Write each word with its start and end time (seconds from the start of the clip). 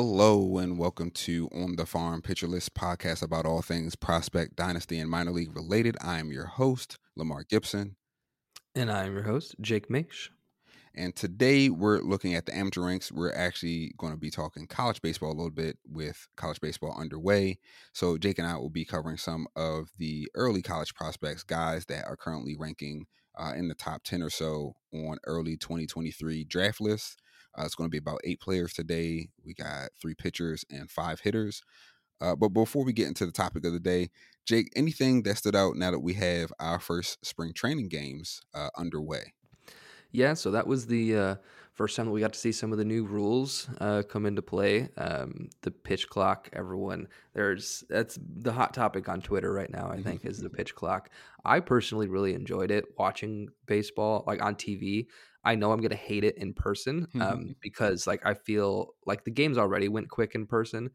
Hello 0.00 0.58
and 0.58 0.78
welcome 0.78 1.10
to 1.10 1.48
On 1.52 1.74
the 1.74 1.84
Farm 1.84 2.22
Pitcher 2.22 2.46
List 2.46 2.72
podcast 2.72 3.20
about 3.20 3.44
all 3.44 3.62
things 3.62 3.96
prospect, 3.96 4.54
dynasty, 4.54 5.00
and 5.00 5.10
minor 5.10 5.32
league 5.32 5.56
related. 5.56 5.96
I 6.00 6.20
am 6.20 6.30
your 6.30 6.46
host, 6.46 6.98
Lamar 7.16 7.42
Gibson. 7.42 7.96
And 8.76 8.92
I'm 8.92 9.12
your 9.12 9.24
host, 9.24 9.56
Jake 9.60 9.88
Maish. 9.88 10.28
And 10.94 11.16
today 11.16 11.68
we're 11.68 11.98
looking 11.98 12.36
at 12.36 12.46
the 12.46 12.56
amateur 12.56 12.82
ranks. 12.82 13.10
We're 13.10 13.34
actually 13.34 13.92
going 13.98 14.12
to 14.12 14.18
be 14.20 14.30
talking 14.30 14.68
college 14.68 15.02
baseball 15.02 15.32
a 15.32 15.34
little 15.34 15.50
bit 15.50 15.78
with 15.84 16.28
college 16.36 16.60
baseball 16.60 16.96
underway. 16.96 17.58
So 17.92 18.18
Jake 18.18 18.38
and 18.38 18.46
I 18.46 18.56
will 18.56 18.70
be 18.70 18.84
covering 18.84 19.16
some 19.16 19.48
of 19.56 19.88
the 19.98 20.28
early 20.36 20.62
college 20.62 20.94
prospects, 20.94 21.42
guys 21.42 21.86
that 21.86 22.06
are 22.06 22.16
currently 22.16 22.54
ranking 22.56 23.06
uh, 23.36 23.54
in 23.56 23.66
the 23.66 23.74
top 23.74 24.04
10 24.04 24.22
or 24.22 24.30
so 24.30 24.76
on 24.94 25.18
early 25.24 25.56
2023 25.56 26.44
draft 26.44 26.80
lists. 26.80 27.16
Uh, 27.58 27.64
it's 27.64 27.74
going 27.74 27.88
to 27.88 27.92
be 27.92 27.98
about 27.98 28.20
eight 28.24 28.40
players 28.40 28.72
today. 28.72 29.28
We 29.44 29.54
got 29.54 29.90
three 30.00 30.14
pitchers 30.14 30.64
and 30.70 30.90
five 30.90 31.20
hitters. 31.20 31.62
Uh, 32.20 32.34
but 32.36 32.48
before 32.50 32.84
we 32.84 32.92
get 32.92 33.08
into 33.08 33.26
the 33.26 33.32
topic 33.32 33.64
of 33.64 33.72
the 33.72 33.80
day, 33.80 34.10
Jake, 34.46 34.70
anything 34.76 35.22
that 35.22 35.38
stood 35.38 35.56
out 35.56 35.76
now 35.76 35.90
that 35.90 36.00
we 36.00 36.14
have 36.14 36.52
our 36.58 36.80
first 36.80 37.24
spring 37.24 37.52
training 37.52 37.88
games 37.88 38.40
uh, 38.54 38.68
underway? 38.76 39.34
Yeah, 40.10 40.34
so 40.34 40.50
that 40.52 40.66
was 40.66 40.86
the 40.86 41.16
uh, 41.16 41.34
first 41.74 41.96
time 41.96 42.06
that 42.06 42.12
we 42.12 42.20
got 42.20 42.32
to 42.32 42.38
see 42.38 42.50
some 42.50 42.72
of 42.72 42.78
the 42.78 42.84
new 42.84 43.04
rules 43.04 43.68
uh, 43.80 44.02
come 44.08 44.24
into 44.24 44.40
play. 44.40 44.88
Um, 44.96 45.50
the 45.62 45.70
pitch 45.70 46.08
clock, 46.08 46.48
everyone, 46.52 47.08
there's 47.34 47.84
that's 47.90 48.18
the 48.22 48.52
hot 48.52 48.72
topic 48.72 49.08
on 49.08 49.20
Twitter 49.20 49.52
right 49.52 49.70
now. 49.70 49.90
I 49.90 50.00
think 50.00 50.24
is 50.24 50.40
the 50.40 50.50
pitch 50.58 50.74
clock. 50.74 51.10
I 51.44 51.60
personally 51.60 52.08
really 52.08 52.34
enjoyed 52.34 52.70
it 52.70 52.86
watching 52.98 53.50
baseball, 53.66 54.24
like 54.26 54.42
on 54.42 54.54
TV. 54.54 55.06
I 55.44 55.54
know 55.54 55.72
I'm 55.72 55.80
gonna 55.80 55.94
hate 55.94 56.24
it 56.24 56.36
in 56.36 56.52
person 56.52 57.06
um, 57.20 57.54
because 57.60 58.06
like 58.06 58.24
I 58.26 58.34
feel 58.34 58.94
like 59.06 59.24
the 59.24 59.30
games 59.30 59.58
already 59.58 59.88
went 59.88 60.10
quick 60.10 60.34
in 60.34 60.46
person, 60.46 60.90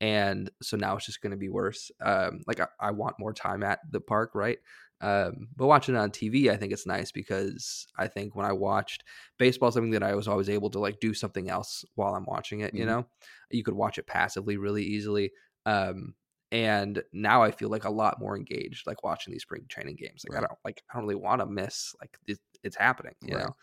and 0.00 0.50
so 0.62 0.76
now 0.76 0.96
it's 0.96 1.06
just 1.06 1.22
gonna 1.22 1.36
be 1.36 1.48
worse. 1.48 1.90
Um, 2.00 2.40
like 2.46 2.60
I, 2.60 2.66
I 2.80 2.90
want 2.90 3.18
more 3.18 3.32
time 3.32 3.62
at 3.62 3.80
the 3.90 4.00
park, 4.00 4.32
right? 4.34 4.58
Um, 5.00 5.48
but 5.56 5.66
watching 5.66 5.94
it 5.94 5.98
on 5.98 6.10
TV, 6.10 6.50
I 6.50 6.56
think 6.56 6.72
it's 6.72 6.86
nice 6.86 7.12
because 7.12 7.86
I 7.98 8.08
think 8.08 8.34
when 8.34 8.46
I 8.46 8.52
watched 8.52 9.04
baseball, 9.38 9.70
something 9.70 9.90
that 9.90 10.02
I 10.02 10.14
was 10.14 10.28
always 10.28 10.48
able 10.48 10.70
to 10.70 10.78
like 10.78 11.00
do 11.00 11.12
something 11.12 11.50
else 11.50 11.84
while 11.94 12.14
I'm 12.14 12.24
watching 12.24 12.60
it. 12.60 12.68
Mm-hmm. 12.68 12.76
You 12.78 12.86
know, 12.86 13.06
you 13.50 13.62
could 13.62 13.74
watch 13.74 13.98
it 13.98 14.06
passively 14.06 14.56
really 14.56 14.82
easily. 14.82 15.32
Um, 15.66 16.14
and 16.52 17.02
now 17.12 17.42
I 17.42 17.50
feel 17.50 17.68
like 17.68 17.84
a 17.84 17.90
lot 17.90 18.20
more 18.20 18.36
engaged, 18.36 18.86
like 18.86 19.02
watching 19.02 19.32
these 19.32 19.42
spring 19.42 19.66
training 19.68 19.96
games. 19.96 20.24
Like 20.26 20.36
right. 20.36 20.44
I 20.44 20.46
don't 20.46 20.58
like 20.64 20.82
I 20.88 20.94
don't 20.94 21.02
really 21.02 21.20
want 21.20 21.40
to 21.40 21.46
miss 21.46 21.94
like 22.00 22.16
it, 22.26 22.38
it's 22.62 22.76
happening. 22.76 23.14
You 23.22 23.36
right. 23.36 23.44
know, 23.44 23.56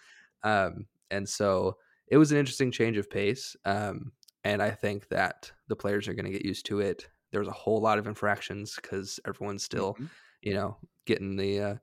um, 0.44 0.86
and 1.10 1.28
so 1.28 1.78
it 2.08 2.18
was 2.18 2.32
an 2.32 2.38
interesting 2.38 2.72
change 2.72 2.98
of 2.98 3.10
pace. 3.10 3.56
Um, 3.66 4.12
and 4.44 4.62
I 4.62 4.72
think 4.72 5.08
that 5.10 5.52
the 5.68 5.76
players 5.76 6.08
are 6.08 6.14
going 6.14 6.26
to 6.26 6.32
get 6.32 6.46
used 6.46 6.66
to 6.68 6.80
it. 6.80 7.08
There's 7.32 7.48
a 7.48 7.52
whole 7.52 7.80
lot 7.80 8.00
of 8.00 8.08
infractions 8.08 8.76
because 8.76 9.20
everyone's 9.26 9.64
still, 9.64 9.94
mm-hmm. 9.94 10.06
you 10.42 10.54
know, 10.54 10.78
getting 11.06 11.36
the 11.38 11.60
uh, 11.60 11.76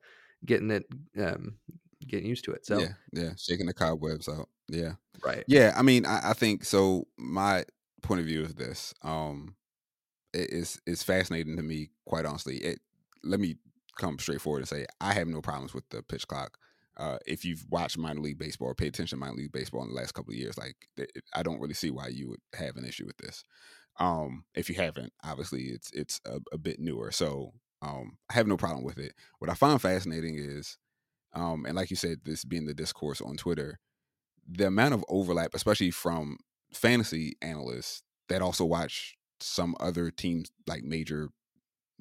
getting 0.44 0.70
it 0.70 0.84
um, 1.18 1.58
getting 2.06 2.26
used 2.26 2.44
to 2.44 2.52
it. 2.52 2.66
So 2.66 2.78
yeah, 2.78 2.92
yeah, 3.12 3.30
shaking 3.38 3.66
the 3.66 3.74
cobwebs 3.74 4.28
out. 4.28 4.48
Yeah, 4.68 4.94
right. 5.24 5.44
Yeah, 5.46 5.72
I 5.76 5.82
mean, 5.82 6.04
I, 6.04 6.30
I 6.30 6.32
think 6.34 6.64
so. 6.64 7.06
My 7.16 7.64
point 8.02 8.20
of 8.20 8.26
view 8.26 8.42
is 8.42 8.54
this: 8.54 8.92
um, 9.02 9.54
it, 10.34 10.50
it's 10.52 10.80
it's 10.86 11.02
fascinating 11.02 11.56
to 11.56 11.62
me, 11.62 11.90
quite 12.06 12.26
honestly. 12.26 12.56
It 12.56 12.80
let 13.22 13.40
me 13.40 13.56
come 13.98 14.18
straight 14.18 14.40
forward 14.40 14.60
and 14.60 14.68
say 14.68 14.86
I 15.00 15.14
have 15.14 15.28
no 15.28 15.40
problems 15.40 15.72
with 15.72 15.88
the 15.88 16.02
pitch 16.02 16.28
clock 16.28 16.58
uh, 16.98 17.18
if 17.26 17.44
you've 17.44 17.64
watched 17.70 17.96
minor 17.96 18.20
league 18.20 18.38
baseball 18.38 18.68
or 18.68 18.74
paid 18.74 18.88
attention 18.88 19.18
to 19.18 19.20
minor 19.24 19.36
league 19.36 19.52
baseball 19.52 19.82
in 19.82 19.88
the 19.88 19.94
last 19.94 20.12
couple 20.12 20.32
of 20.32 20.38
years, 20.38 20.58
like 20.58 20.76
I 21.32 21.42
don't 21.42 21.60
really 21.60 21.74
see 21.74 21.90
why 21.90 22.08
you 22.08 22.28
would 22.28 22.40
have 22.54 22.76
an 22.76 22.84
issue 22.84 23.06
with 23.06 23.16
this. 23.18 23.44
Um, 24.00 24.44
if 24.54 24.68
you 24.68 24.74
haven't, 24.74 25.12
obviously 25.24 25.64
it's 25.66 25.90
it's 25.92 26.20
a, 26.26 26.40
a 26.52 26.58
bit 26.58 26.80
newer, 26.80 27.12
so 27.12 27.52
um, 27.82 28.18
I 28.28 28.34
have 28.34 28.48
no 28.48 28.56
problem 28.56 28.84
with 28.84 28.98
it. 28.98 29.12
What 29.38 29.50
I 29.50 29.54
find 29.54 29.80
fascinating 29.80 30.36
is, 30.38 30.76
um, 31.34 31.64
and 31.66 31.76
like 31.76 31.90
you 31.90 31.96
said, 31.96 32.18
this 32.24 32.44
being 32.44 32.66
the 32.66 32.74
discourse 32.74 33.20
on 33.20 33.36
Twitter, 33.36 33.78
the 34.48 34.66
amount 34.66 34.94
of 34.94 35.04
overlap, 35.08 35.54
especially 35.54 35.92
from 35.92 36.38
fantasy 36.72 37.36
analysts 37.42 38.02
that 38.28 38.42
also 38.42 38.64
watch 38.64 39.16
some 39.40 39.76
other 39.78 40.10
teams 40.10 40.50
like 40.66 40.82
major 40.82 41.28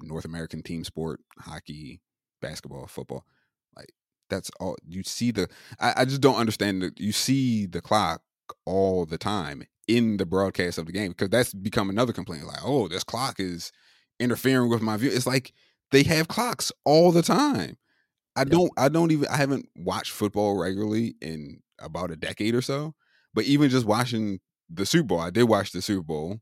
North 0.00 0.24
American 0.24 0.62
team 0.62 0.82
sport, 0.82 1.20
hockey, 1.38 2.00
basketball, 2.40 2.86
football 2.86 3.24
that's 4.28 4.50
all 4.60 4.76
you 4.86 5.02
see 5.02 5.30
the 5.30 5.48
I, 5.80 5.94
I 5.98 6.04
just 6.04 6.20
don't 6.20 6.36
understand 6.36 6.82
that 6.82 7.00
you 7.00 7.12
see 7.12 7.66
the 7.66 7.80
clock 7.80 8.22
all 8.64 9.06
the 9.06 9.18
time 9.18 9.64
in 9.86 10.18
the 10.18 10.26
broadcast 10.26 10.78
of 10.78 10.86
the 10.86 10.92
game 10.92 11.10
because 11.10 11.30
that's 11.30 11.54
become 11.54 11.90
another 11.90 12.12
complaint 12.12 12.46
like 12.46 12.60
oh 12.64 12.88
this 12.88 13.04
clock 13.04 13.40
is 13.40 13.72
interfering 14.20 14.68
with 14.68 14.82
my 14.82 14.96
view 14.96 15.10
it's 15.10 15.26
like 15.26 15.52
they 15.90 16.02
have 16.02 16.28
clocks 16.28 16.70
all 16.84 17.12
the 17.12 17.22
time. 17.22 17.76
I 18.36 18.44
don't 18.44 18.70
i 18.76 18.88
don't 18.88 19.10
even 19.10 19.26
i 19.28 19.36
haven't 19.36 19.68
watched 19.74 20.12
football 20.12 20.56
regularly 20.56 21.16
in 21.20 21.60
about 21.80 22.12
a 22.12 22.16
decade 22.16 22.54
or 22.54 22.62
so 22.62 22.94
but 23.34 23.44
even 23.46 23.68
just 23.68 23.84
watching 23.84 24.38
the 24.70 24.86
super 24.86 25.08
bowl 25.08 25.20
i 25.20 25.30
did 25.30 25.44
watch 25.44 25.72
the 25.72 25.82
super 25.82 26.04
bowl 26.04 26.40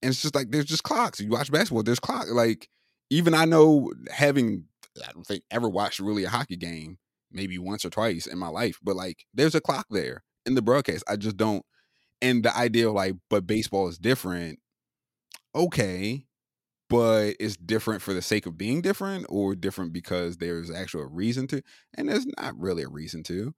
and 0.00 0.10
it's 0.10 0.22
just 0.22 0.36
like 0.36 0.52
there's 0.52 0.64
just 0.64 0.84
clocks 0.84 1.18
you 1.18 1.28
watch 1.28 1.50
basketball 1.50 1.82
there's 1.82 1.98
clock 1.98 2.26
like 2.30 2.68
even 3.10 3.34
i 3.34 3.44
know 3.44 3.92
having 4.12 4.64
i 5.04 5.10
don't 5.12 5.26
think 5.26 5.42
ever 5.50 5.68
watched 5.68 5.98
really 5.98 6.22
a 6.22 6.30
hockey 6.30 6.54
game 6.56 6.98
maybe 7.34 7.58
once 7.58 7.84
or 7.84 7.90
twice 7.90 8.26
in 8.26 8.38
my 8.38 8.48
life, 8.48 8.78
but 8.82 8.96
like 8.96 9.26
there's 9.34 9.54
a 9.54 9.60
clock 9.60 9.86
there 9.90 10.24
in 10.46 10.54
the 10.54 10.62
broadcast. 10.62 11.04
I 11.08 11.16
just 11.16 11.36
don't. 11.36 11.64
And 12.22 12.44
the 12.44 12.56
idea 12.56 12.88
of 12.88 12.94
like, 12.94 13.14
but 13.28 13.46
baseball 13.46 13.88
is 13.88 13.98
different. 13.98 14.60
Okay, 15.54 16.26
but 16.88 17.34
it's 17.40 17.56
different 17.56 18.02
for 18.02 18.12
the 18.12 18.22
sake 18.22 18.46
of 18.46 18.58
being 18.58 18.80
different, 18.80 19.26
or 19.28 19.54
different 19.54 19.92
because 19.92 20.36
there's 20.36 20.70
actual 20.70 21.04
reason 21.04 21.46
to, 21.48 21.62
and 21.96 22.08
there's 22.08 22.26
not 22.38 22.58
really 22.58 22.82
a 22.82 22.88
reason 22.88 23.22
to. 23.24 23.54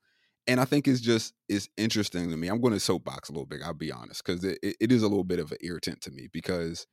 And 0.46 0.60
I 0.60 0.64
think 0.64 0.86
it's 0.86 1.00
just 1.00 1.34
it's 1.48 1.68
interesting 1.76 2.30
to 2.30 2.36
me. 2.36 2.48
I'm 2.48 2.60
going 2.60 2.72
to 2.72 2.80
soapbox 2.80 3.28
a 3.28 3.32
little 3.32 3.46
bit. 3.46 3.62
I'll 3.64 3.74
be 3.74 3.92
honest, 3.92 4.24
because 4.24 4.44
it, 4.44 4.58
it 4.62 4.92
is 4.92 5.02
a 5.02 5.08
little 5.08 5.24
bit 5.24 5.40
of 5.40 5.52
an 5.52 5.58
irritant 5.60 6.00
to 6.02 6.10
me 6.10 6.28
because 6.32 6.86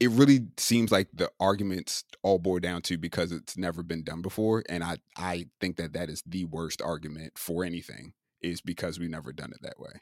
it 0.00 0.10
really 0.10 0.48
seems 0.58 0.90
like 0.90 1.08
the 1.14 1.30
arguments 1.40 2.04
all 2.22 2.38
boil 2.38 2.58
down 2.58 2.82
to 2.82 2.98
because 2.98 3.32
it's 3.32 3.56
never 3.56 3.82
been 3.82 4.02
done 4.02 4.22
before 4.22 4.62
and 4.68 4.82
i 4.84 4.96
i 5.16 5.46
think 5.60 5.76
that 5.76 5.92
that 5.92 6.10
is 6.10 6.22
the 6.26 6.44
worst 6.46 6.82
argument 6.82 7.32
for 7.36 7.64
anything 7.64 8.12
is 8.42 8.60
because 8.60 8.98
we've 8.98 9.10
never 9.10 9.32
done 9.32 9.52
it 9.52 9.62
that 9.62 9.78
way 9.78 10.00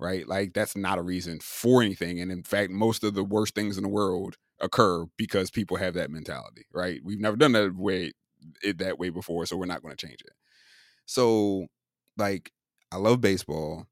right? 0.00 0.26
Like 0.26 0.54
that's 0.54 0.76
not 0.76 0.98
a 0.98 1.02
reason 1.02 1.40
for 1.40 1.82
anything 1.82 2.20
and 2.20 2.30
in 2.32 2.42
fact 2.42 2.70
most 2.70 3.04
of 3.04 3.14
the 3.14 3.24
worst 3.24 3.54
things 3.54 3.76
in 3.76 3.82
the 3.82 3.88
world 3.88 4.36
occur 4.60 5.06
because 5.16 5.50
people 5.50 5.76
have 5.76 5.94
that 5.94 6.10
mentality 6.10 6.64
right? 6.72 7.00
We've 7.04 7.20
never 7.20 7.36
done 7.36 7.52
that 7.52 7.74
way 7.76 8.12
it 8.62 8.78
that 8.78 8.98
way 8.98 9.10
before 9.10 9.46
so 9.46 9.56
we're 9.56 9.66
not 9.66 9.82
going 9.82 9.96
to 9.96 10.06
change 10.06 10.20
it. 10.20 10.32
So 11.06 11.66
like 12.16 12.52
i 12.92 12.96
love 12.96 13.20
baseball. 13.20 13.86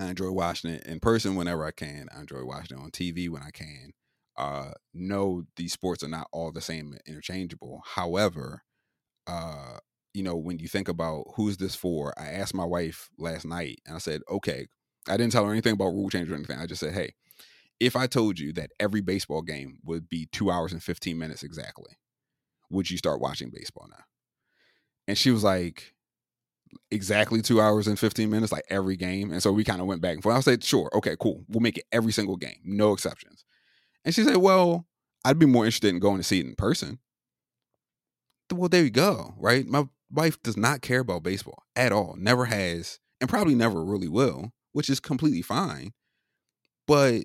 I 0.00 0.06
enjoy 0.06 0.30
watching 0.30 0.70
it 0.70 0.84
in 0.86 1.00
person 1.00 1.34
whenever 1.34 1.64
i 1.64 1.72
can. 1.72 2.08
I 2.14 2.20
enjoy 2.20 2.44
watching 2.44 2.78
it 2.78 2.82
on 2.82 2.90
tv 2.90 3.28
when 3.28 3.42
i 3.42 3.50
can 3.50 3.92
uh, 4.38 4.70
know 4.94 5.42
these 5.56 5.72
sports 5.72 6.02
are 6.02 6.08
not 6.08 6.28
all 6.32 6.52
the 6.52 6.60
same 6.60 6.96
interchangeable. 7.06 7.82
However, 7.84 8.62
uh, 9.26 9.78
you 10.14 10.22
know, 10.22 10.36
when 10.36 10.58
you 10.58 10.68
think 10.68 10.88
about 10.88 11.24
who's 11.34 11.58
this 11.58 11.74
for, 11.74 12.14
I 12.18 12.28
asked 12.28 12.54
my 12.54 12.64
wife 12.64 13.10
last 13.18 13.44
night 13.44 13.80
and 13.84 13.96
I 13.96 13.98
said, 13.98 14.22
okay, 14.30 14.66
I 15.08 15.16
didn't 15.16 15.32
tell 15.32 15.44
her 15.44 15.52
anything 15.52 15.72
about 15.72 15.92
rule 15.92 16.08
change 16.08 16.30
or 16.30 16.34
anything. 16.34 16.58
I 16.58 16.66
just 16.66 16.80
said, 16.80 16.94
hey, 16.94 17.14
if 17.80 17.96
I 17.96 18.06
told 18.06 18.38
you 18.38 18.52
that 18.54 18.70
every 18.80 19.00
baseball 19.00 19.42
game 19.42 19.78
would 19.84 20.08
be 20.08 20.28
two 20.32 20.50
hours 20.50 20.72
and 20.72 20.82
15 20.82 21.18
minutes 21.18 21.42
exactly, 21.42 21.98
would 22.70 22.90
you 22.90 22.96
start 22.96 23.20
watching 23.20 23.50
baseball 23.50 23.88
now? 23.90 24.04
And 25.06 25.18
she 25.18 25.30
was 25.30 25.42
like, 25.42 25.94
exactly 26.90 27.42
two 27.42 27.60
hours 27.60 27.88
and 27.88 27.98
15 27.98 28.30
minutes, 28.30 28.52
like 28.52 28.64
every 28.70 28.96
game. 28.96 29.32
And 29.32 29.42
so 29.42 29.52
we 29.52 29.64
kind 29.64 29.80
of 29.80 29.86
went 29.86 30.02
back 30.02 30.14
and 30.14 30.22
forth. 30.22 30.36
I 30.36 30.40
said, 30.40 30.62
sure, 30.62 30.90
okay, 30.94 31.16
cool. 31.18 31.44
We'll 31.48 31.60
make 31.60 31.78
it 31.78 31.84
every 31.90 32.12
single 32.12 32.36
game, 32.36 32.58
no 32.64 32.92
exceptions. 32.92 33.44
And 34.04 34.14
she 34.14 34.24
said, 34.24 34.36
well, 34.36 34.86
I'd 35.24 35.38
be 35.38 35.46
more 35.46 35.64
interested 35.64 35.88
in 35.88 36.00
going 36.00 36.18
to 36.18 36.22
see 36.22 36.40
it 36.40 36.46
in 36.46 36.54
person. 36.54 36.98
Well, 38.52 38.68
there 38.68 38.84
you 38.84 38.90
go, 38.90 39.34
right? 39.36 39.66
My 39.66 39.88
wife 40.10 40.42
does 40.42 40.56
not 40.56 40.80
care 40.80 41.00
about 41.00 41.22
baseball 41.22 41.64
at 41.76 41.92
all, 41.92 42.14
never 42.16 42.46
has, 42.46 42.98
and 43.20 43.28
probably 43.28 43.54
never 43.54 43.84
really 43.84 44.08
will, 44.08 44.52
which 44.72 44.88
is 44.88 45.00
completely 45.00 45.42
fine. 45.42 45.92
But 46.86 47.24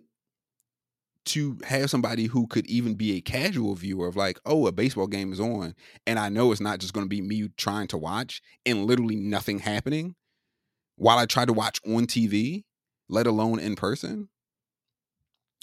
to 1.25 1.57
have 1.65 1.89
somebody 1.89 2.25
who 2.25 2.47
could 2.47 2.65
even 2.67 2.95
be 2.95 3.15
a 3.15 3.21
casual 3.21 3.75
viewer 3.75 4.07
of 4.07 4.17
like, 4.17 4.39
oh, 4.45 4.67
a 4.67 4.73
baseball 4.73 5.07
game 5.07 5.31
is 5.31 5.39
on, 5.39 5.75
and 6.05 6.19
I 6.19 6.27
know 6.27 6.51
it's 6.51 6.59
not 6.59 6.79
just 6.79 6.93
going 6.93 7.05
to 7.05 7.09
be 7.09 7.21
me 7.21 7.47
trying 7.55 7.87
to 7.87 7.97
watch 7.97 8.41
and 8.65 8.85
literally 8.85 9.15
nothing 9.15 9.59
happening 9.59 10.15
while 10.97 11.17
I 11.17 11.25
try 11.25 11.45
to 11.45 11.53
watch 11.53 11.79
on 11.85 12.05
TV, 12.07 12.65
let 13.07 13.27
alone 13.27 13.59
in 13.59 13.75
person. 13.75 14.29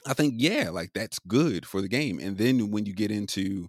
I 0.07 0.15
think 0.15 0.35
yeah, 0.39 0.71
like 0.71 0.93
that's 0.95 1.19
good 1.19 1.67
for 1.67 1.81
the 1.81 1.89
game. 1.89 2.19
And 2.19 2.39
then 2.39 2.71
when 2.71 2.87
you 2.87 2.95
get 2.95 3.11
into 3.11 3.69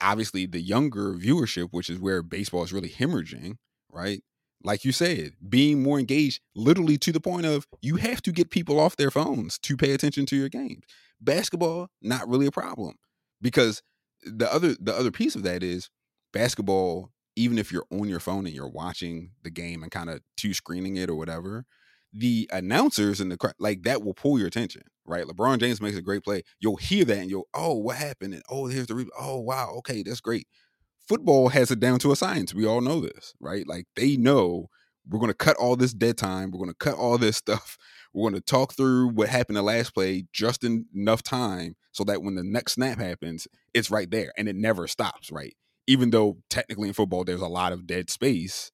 obviously 0.00 0.46
the 0.46 0.60
younger 0.60 1.14
viewership, 1.14 1.68
which 1.70 1.88
is 1.88 1.98
where 1.98 2.22
baseball 2.22 2.64
is 2.64 2.72
really 2.72 2.88
hemorrhaging, 2.88 3.56
right? 3.90 4.22
Like 4.62 4.84
you 4.84 4.92
said, 4.92 5.34
being 5.48 5.82
more 5.82 5.98
engaged, 5.98 6.40
literally 6.54 6.98
to 6.98 7.12
the 7.12 7.20
point 7.20 7.46
of 7.46 7.66
you 7.80 7.96
have 7.96 8.20
to 8.22 8.32
get 8.32 8.50
people 8.50 8.80
off 8.80 8.96
their 8.96 9.10
phones 9.10 9.58
to 9.60 9.76
pay 9.76 9.92
attention 9.92 10.26
to 10.26 10.36
your 10.36 10.48
games. 10.48 10.82
Basketball, 11.20 11.88
not 12.02 12.28
really 12.28 12.46
a 12.46 12.52
problem. 12.52 12.96
Because 13.40 13.82
the 14.24 14.52
other 14.52 14.74
the 14.80 14.94
other 14.94 15.10
piece 15.10 15.36
of 15.36 15.42
that 15.44 15.62
is 15.62 15.90
basketball, 16.32 17.12
even 17.36 17.58
if 17.58 17.70
you're 17.70 17.86
on 17.92 18.08
your 18.08 18.18
phone 18.18 18.46
and 18.46 18.54
you're 18.54 18.68
watching 18.68 19.30
the 19.42 19.50
game 19.50 19.82
and 19.82 19.92
kind 19.92 20.10
of 20.10 20.20
two 20.36 20.54
screening 20.54 20.96
it 20.96 21.10
or 21.10 21.14
whatever, 21.14 21.64
the 22.16 22.48
announcers 22.52 23.20
and 23.20 23.30
the 23.30 23.54
like 23.58 23.82
that 23.82 24.02
will 24.02 24.14
pull 24.14 24.38
your 24.38 24.48
attention, 24.48 24.82
right? 25.04 25.24
LeBron 25.24 25.58
James 25.58 25.80
makes 25.80 25.96
a 25.96 26.02
great 26.02 26.24
play. 26.24 26.42
You'll 26.60 26.76
hear 26.76 27.04
that 27.04 27.18
and 27.18 27.30
you'll, 27.30 27.48
oh, 27.54 27.74
what 27.74 27.96
happened? 27.96 28.34
And 28.34 28.42
oh, 28.48 28.66
here's 28.66 28.86
the 28.86 28.94
re- 28.94 29.10
oh 29.18 29.40
wow, 29.40 29.74
okay, 29.78 30.02
that's 30.02 30.20
great. 30.20 30.46
Football 31.08 31.50
has 31.50 31.70
it 31.70 31.80
down 31.80 31.98
to 32.00 32.12
a 32.12 32.16
science. 32.16 32.54
We 32.54 32.66
all 32.66 32.80
know 32.80 33.00
this, 33.00 33.34
right? 33.40 33.66
Like 33.66 33.86
they 33.94 34.16
know 34.16 34.68
we're 35.08 35.20
going 35.20 35.30
to 35.30 35.34
cut 35.34 35.56
all 35.56 35.76
this 35.76 35.92
dead 35.92 36.16
time. 36.16 36.50
We're 36.50 36.58
going 36.58 36.70
to 36.70 36.76
cut 36.76 36.96
all 36.96 37.18
this 37.18 37.36
stuff. 37.36 37.76
We're 38.12 38.28
going 38.30 38.40
to 38.40 38.46
talk 38.46 38.74
through 38.74 39.10
what 39.10 39.28
happened 39.28 39.56
the 39.56 39.62
last 39.62 39.94
play 39.94 40.24
just 40.32 40.64
in 40.64 40.86
enough 40.94 41.22
time 41.22 41.76
so 41.92 42.02
that 42.04 42.22
when 42.22 42.34
the 42.34 42.42
next 42.42 42.72
snap 42.72 42.98
happens, 42.98 43.46
it's 43.74 43.90
right 43.90 44.10
there 44.10 44.32
and 44.36 44.48
it 44.48 44.56
never 44.56 44.86
stops, 44.86 45.30
right? 45.30 45.54
Even 45.86 46.10
though 46.10 46.38
technically 46.50 46.88
in 46.88 46.94
football 46.94 47.24
there's 47.24 47.40
a 47.40 47.46
lot 47.46 47.72
of 47.72 47.86
dead 47.86 48.10
space, 48.10 48.72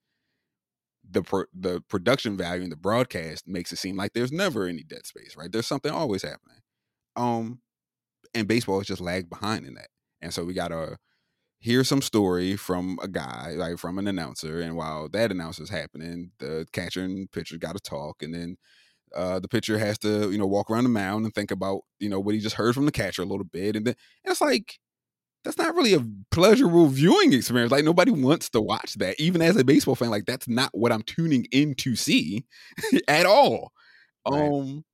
the 1.11 1.23
pro- 1.23 1.45
the 1.59 1.81
production 1.89 2.37
value 2.37 2.63
and 2.63 2.73
the 2.73 2.77
broadcast 2.77 3.47
makes 3.49 3.73
it 3.73 3.79
seem 3.79 3.97
like 3.97 4.13
there's 4.13 4.33
never 4.33 4.67
any 4.67 4.83
dead 4.83 5.07
space, 5.07 5.37
right? 5.37 5.51
There's 5.53 5.67
something 5.67 5.93
always 5.93 6.23
happening. 6.23 6.59
Um, 7.17 7.61
and 8.35 8.49
baseball 8.49 8.81
is 8.81 8.87
just 8.87 9.01
lagged 9.01 9.31
behind 9.31 9.67
in 9.67 9.75
that, 9.75 9.89
and 10.23 10.33
so 10.35 10.45
we 10.45 10.55
gotta 10.55 10.99
hear 11.61 11.85
some 11.85 12.03
story 12.03 12.57
from 12.57 12.99
a 13.03 13.09
guy, 13.09 13.53
like 13.57 13.79
from 13.79 13.99
an 13.99 14.09
announcer, 14.09 14.61
and 14.61 14.77
while 14.77 15.09
that 15.11 15.31
announcer's 15.33 15.71
happening, 15.71 16.33
the 16.39 16.67
catcher 16.73 17.03
and 17.05 17.31
pitcher 17.33 17.59
got 17.59 17.75
to 17.77 17.81
talk, 17.81 18.23
and 18.23 18.35
then 18.35 18.57
uh, 19.17 19.41
the 19.41 19.49
pitcher 19.49 19.79
has 19.79 19.99
to 20.01 20.31
you 20.33 20.39
know 20.39 20.47
walk 20.47 20.71
around 20.71 20.85
the 20.85 20.91
mound 20.91 21.25
and 21.25 21.35
think 21.35 21.51
about 21.51 21.83
you 22.01 22.09
know 22.09 22.21
what 22.21 22.35
he 22.35 22.41
just 22.41 22.57
heard 22.57 22.75
from 22.75 22.87
the 22.87 22.93
catcher 22.93 23.23
a 23.23 23.27
little 23.27 23.45
bit, 23.45 23.77
and 23.77 23.87
then 23.87 23.95
and 24.25 24.33
it's 24.33 24.41
like 24.41 24.79
that's 25.45 25.59
not 25.59 25.75
really 25.75 25.95
a 25.95 26.05
pleasurable 26.31 26.87
viewing 26.87 27.33
experience. 27.33 27.73
Like 27.73 27.85
nobody 27.85 28.11
wants 28.11 28.49
to 28.51 28.61
watch 28.61 28.95
that. 28.95 29.19
Even 29.19 29.43
as 29.43 29.57
a 29.57 29.65
baseball 29.65 29.95
fan, 29.95 30.11
like 30.11 30.27
that's 30.27 30.49
not 30.49 30.71
what 30.73 30.93
I'm 30.93 31.03
tuning 31.03 31.47
in 31.51 31.75
to 31.77 31.97
see 31.97 32.45
at 33.09 33.27
all. 33.27 33.73
Right. 34.29 34.41
Um 34.41 34.85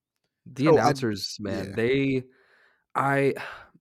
the 0.51 0.69
announcers, 0.69 1.37
I, 1.41 1.43
man, 1.43 1.65
yeah. 1.67 1.75
they 1.75 2.25
I 2.95 3.35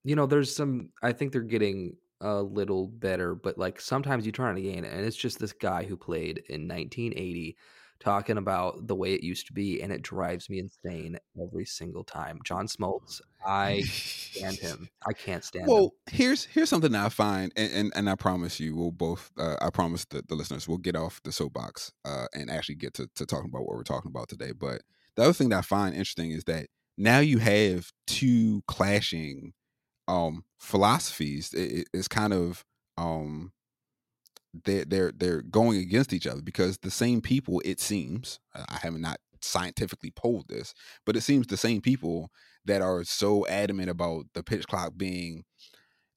you 0.04 0.16
know, 0.16 0.26
there's 0.26 0.56
some 0.56 0.90
I 1.02 1.14
think 1.14 1.32
they're 1.32 1.42
getting 1.42 1.96
a 2.22 2.42
little 2.42 2.88
better, 2.88 3.36
but 3.36 3.58
like 3.58 3.80
sometimes 3.80 4.26
you 4.26 4.32
turn 4.32 4.50
on 4.50 4.58
a 4.58 4.62
game 4.62 4.84
and 4.84 5.06
it's 5.06 5.16
just 5.16 5.40
this 5.40 5.54
guy 5.54 5.84
who 5.84 5.96
played 5.96 6.44
in 6.50 6.68
1980 6.68 7.56
talking 8.00 8.38
about 8.38 8.88
the 8.88 8.96
way 8.96 9.14
it 9.14 9.24
used 9.24 9.48
to 9.48 9.54
be, 9.54 9.82
and 9.82 9.92
it 9.92 10.02
drives 10.02 10.50
me 10.50 10.60
insane 10.60 11.18
every 11.42 11.66
single 11.66 12.04
time. 12.04 12.40
John 12.44 12.68
Smoltz, 12.68 13.22
I 13.46 13.82
stand 13.82 14.58
him. 14.62 14.90
I 15.08 15.14
can't 15.14 15.44
stand 15.44 15.68
well, 15.68 15.84
him. 15.84 15.92
here's 16.12 16.46
here's 16.46 16.70
something 16.70 16.94
I 16.96 17.10
find, 17.10 17.52
and, 17.56 17.72
and, 17.74 17.94
and 17.96 18.10
I 18.10 18.16
promise 18.16 18.60
you, 18.60 18.76
we'll 18.76 18.92
both. 18.92 19.32
Uh, 19.38 19.56
I 19.62 19.70
promise 19.70 20.06
the, 20.06 20.24
the 20.28 20.36
listeners 20.36 20.68
will 20.68 20.78
get 20.78 20.96
off 20.96 21.22
the 21.24 21.32
soapbox 21.32 21.92
uh, 22.06 22.26
and 22.34 22.50
actually 22.50 22.76
get 22.76 22.94
to, 22.96 23.10
to 23.16 23.26
talking 23.26 23.50
about 23.50 23.66
what 23.66 23.76
we're 23.76 23.84
talking 23.84 24.12
about 24.12 24.30
today. 24.30 24.52
But 24.52 24.82
the 25.16 25.24
other 25.24 25.34
thing 25.34 25.50
that 25.50 25.60
I 25.60 25.62
find 25.62 25.94
interesting 25.94 26.32
is 26.32 26.44
that 26.46 26.68
now 26.98 27.20
you 27.20 27.38
have 27.40 27.92
two 28.06 28.64
clashing 28.68 29.54
um, 30.08 30.44
philosophies. 30.58 31.54
It, 31.54 31.88
it's 31.94 32.08
kind 32.08 32.34
of 32.34 32.64
um, 32.98 33.52
they're 34.66 34.86
they're 34.86 35.12
they're 35.16 35.42
going 35.42 35.80
against 35.80 36.14
each 36.14 36.28
other 36.28 36.42
because 36.42 36.78
the 36.80 36.92
same 36.92 37.22
people 37.22 37.62
it 37.66 37.80
seems 37.80 38.40
I 38.54 38.78
have 38.82 38.98
not 38.98 39.20
scientifically 39.42 40.12
polled 40.12 40.48
this, 40.48 40.74
but 41.06 41.16
it 41.16 41.22
seems 41.22 41.48
the 41.48 41.58
same 41.58 41.82
people 41.82 42.32
that 42.66 42.82
are 42.82 43.04
so 43.04 43.46
adamant 43.48 43.90
about 43.90 44.26
the 44.34 44.44
pitch 44.44 44.68
clock 44.68 44.94
being 44.98 45.44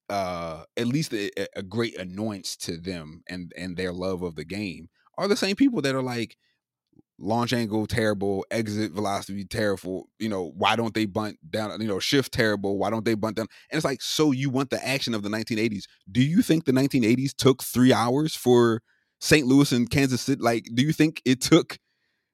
uh 0.09 0.65
at 0.77 0.89
least 0.89 1.13
a, 1.13 1.31
a 1.57 1.63
great 1.63 1.97
annoyance 1.97 2.57
to 2.57 2.77
them 2.77 3.23
and 3.29 3.53
and 3.57 3.77
their 3.77 3.93
love 3.93 4.23
of 4.23 4.35
the 4.35 4.45
game 4.45 4.89
are 5.17 5.29
the 5.29 5.37
same 5.37 5.55
people 5.55 5.81
that 5.81 5.95
are 5.95 6.03
like 6.03 6.37
launch 7.21 7.53
angle 7.53 7.87
terrible, 7.87 8.45
exit 8.51 8.93
velocity 8.93 9.45
terrible. 9.45 10.09
You 10.19 10.29
know, 10.29 10.53
why 10.57 10.75
don't 10.75 10.95
they 10.95 11.05
bunt 11.05 11.39
down? 11.49 11.81
You 11.81 11.87
know, 11.87 11.99
shift 12.01 12.33
terrible. 12.33 12.79
Why 12.79 12.91
don't 12.91 13.05
they 13.05 13.15
bunt 13.15 13.37
down? 13.37 13.47
And 13.71 13.77
it's 13.77 13.85
like, 13.85 14.03
so 14.03 14.33
you 14.33 14.51
want 14.51 14.71
the 14.71 14.87
action 14.87 15.15
of 15.15 15.23
the 15.23 15.29
1980s? 15.29 15.85
Do 16.11 16.23
you 16.23 16.43
think 16.43 16.65
the 16.65 16.73
1980s 16.73 17.35
took 17.37 17.63
three 17.63 17.93
hours 17.93 18.35
for 18.35 18.83
St. 19.21 19.47
Louis 19.47 19.71
and 19.73 19.89
Kansas 19.91 20.23
City? 20.23 20.43
Like, 20.43 20.67
do 20.75 20.83
you 20.83 20.93
think 20.93 21.21
it 21.25 21.41
took, 21.41 21.79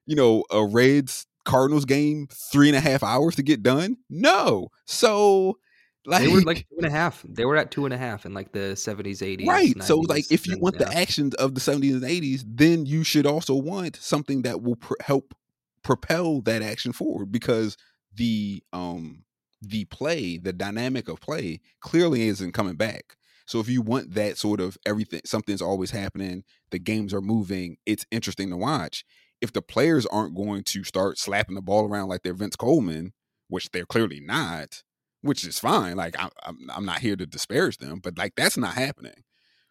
you 0.07 0.17
know, 0.17 0.45
a 0.51 0.65
Reds 0.65 1.27
Cardinals 1.45 1.85
game 1.85 2.29
three 2.33 2.69
and 2.69 2.77
a 2.77 2.81
half 2.81 3.03
hours 3.03 3.35
to 3.37 3.43
get 3.43 3.63
done? 3.63 3.97
No. 4.09 4.69
So 4.87 5.59
like, 6.07 6.23
they 6.23 6.29
were 6.29 6.41
like 6.43 6.59
two 6.59 6.77
and 6.79 6.87
a 6.87 6.91
half. 6.91 7.25
They 7.29 7.45
were 7.45 7.57
at 7.57 7.71
two 7.71 7.85
and 7.85 7.95
a 7.95 7.99
half 7.99 8.27
in 8.27 8.35
like 8.35 8.53
the 8.53 8.77
seventies, 8.77 9.23
eighties. 9.23 9.47
Right. 9.47 9.75
90s, 9.75 9.83
so 9.85 9.99
like, 9.99 10.31
if 10.31 10.47
you 10.47 10.59
want 10.59 10.79
the 10.79 10.93
actions 10.93 11.35
of 11.35 11.55
the 11.55 11.61
seventies 11.61 11.95
and 11.95 12.05
eighties, 12.05 12.45
then 12.47 12.87
you 12.87 13.05
should 13.05 13.27
also 13.27 13.55
want 13.55 13.97
something 13.97 14.43
that 14.43 14.63
will 14.63 14.77
pr- 14.77 14.95
help 15.01 15.35
propel 15.83 16.41
that 16.43 16.63
action 16.63 16.93
forward 16.93 17.31
because 17.31 17.77
the 18.15 18.63
um 18.73 19.25
the 19.63 19.85
play, 19.87 20.37
the 20.37 20.53
dynamic 20.53 21.09
of 21.09 21.21
play, 21.21 21.61
clearly 21.81 22.29
isn't 22.29 22.53
coming 22.53 22.77
back. 22.77 23.17
So 23.47 23.61
if 23.61 23.69
you 23.69 23.81
want 23.81 24.15
that 24.15 24.37
sort 24.37 24.61
of 24.61 24.77
everything, 24.85 25.21
something's 25.25 25.63
always 25.63 25.93
happening, 25.93 26.45
the 26.71 26.79
games 26.79 27.15
are 27.15 27.21
moving, 27.21 27.77
it's 27.87 28.05
interesting 28.11 28.51
to 28.51 28.57
watch. 28.57 29.05
If 29.41 29.53
the 29.53 29.63
players 29.63 30.07
aren't 30.07 30.37
going 30.37 30.65
to 30.65 30.85
start 30.85 31.19
slapping 31.19 31.55
the 31.55 31.63
ball 31.63 31.87
around 31.87 32.09
like 32.09 32.23
they're 32.23 32.35
Vince 32.35 32.57
Coleman, 32.57 33.13
which 33.49 33.71
they're 33.71 33.87
clearly 33.87 34.21
not, 34.21 34.83
which 35.27 35.45
is 35.45 35.59
fine. 35.59 35.97
Like 35.97 36.17
I'm, 36.19 36.31
I'm 36.71 36.85
not 36.85 37.01
here 37.01 37.17
to 37.17 37.27
disparage 37.27 37.79
them, 37.79 38.01
but 38.03 38.17
like 38.17 38.35
that's 38.37 38.57
not 38.57 38.75
happening. 38.75 39.25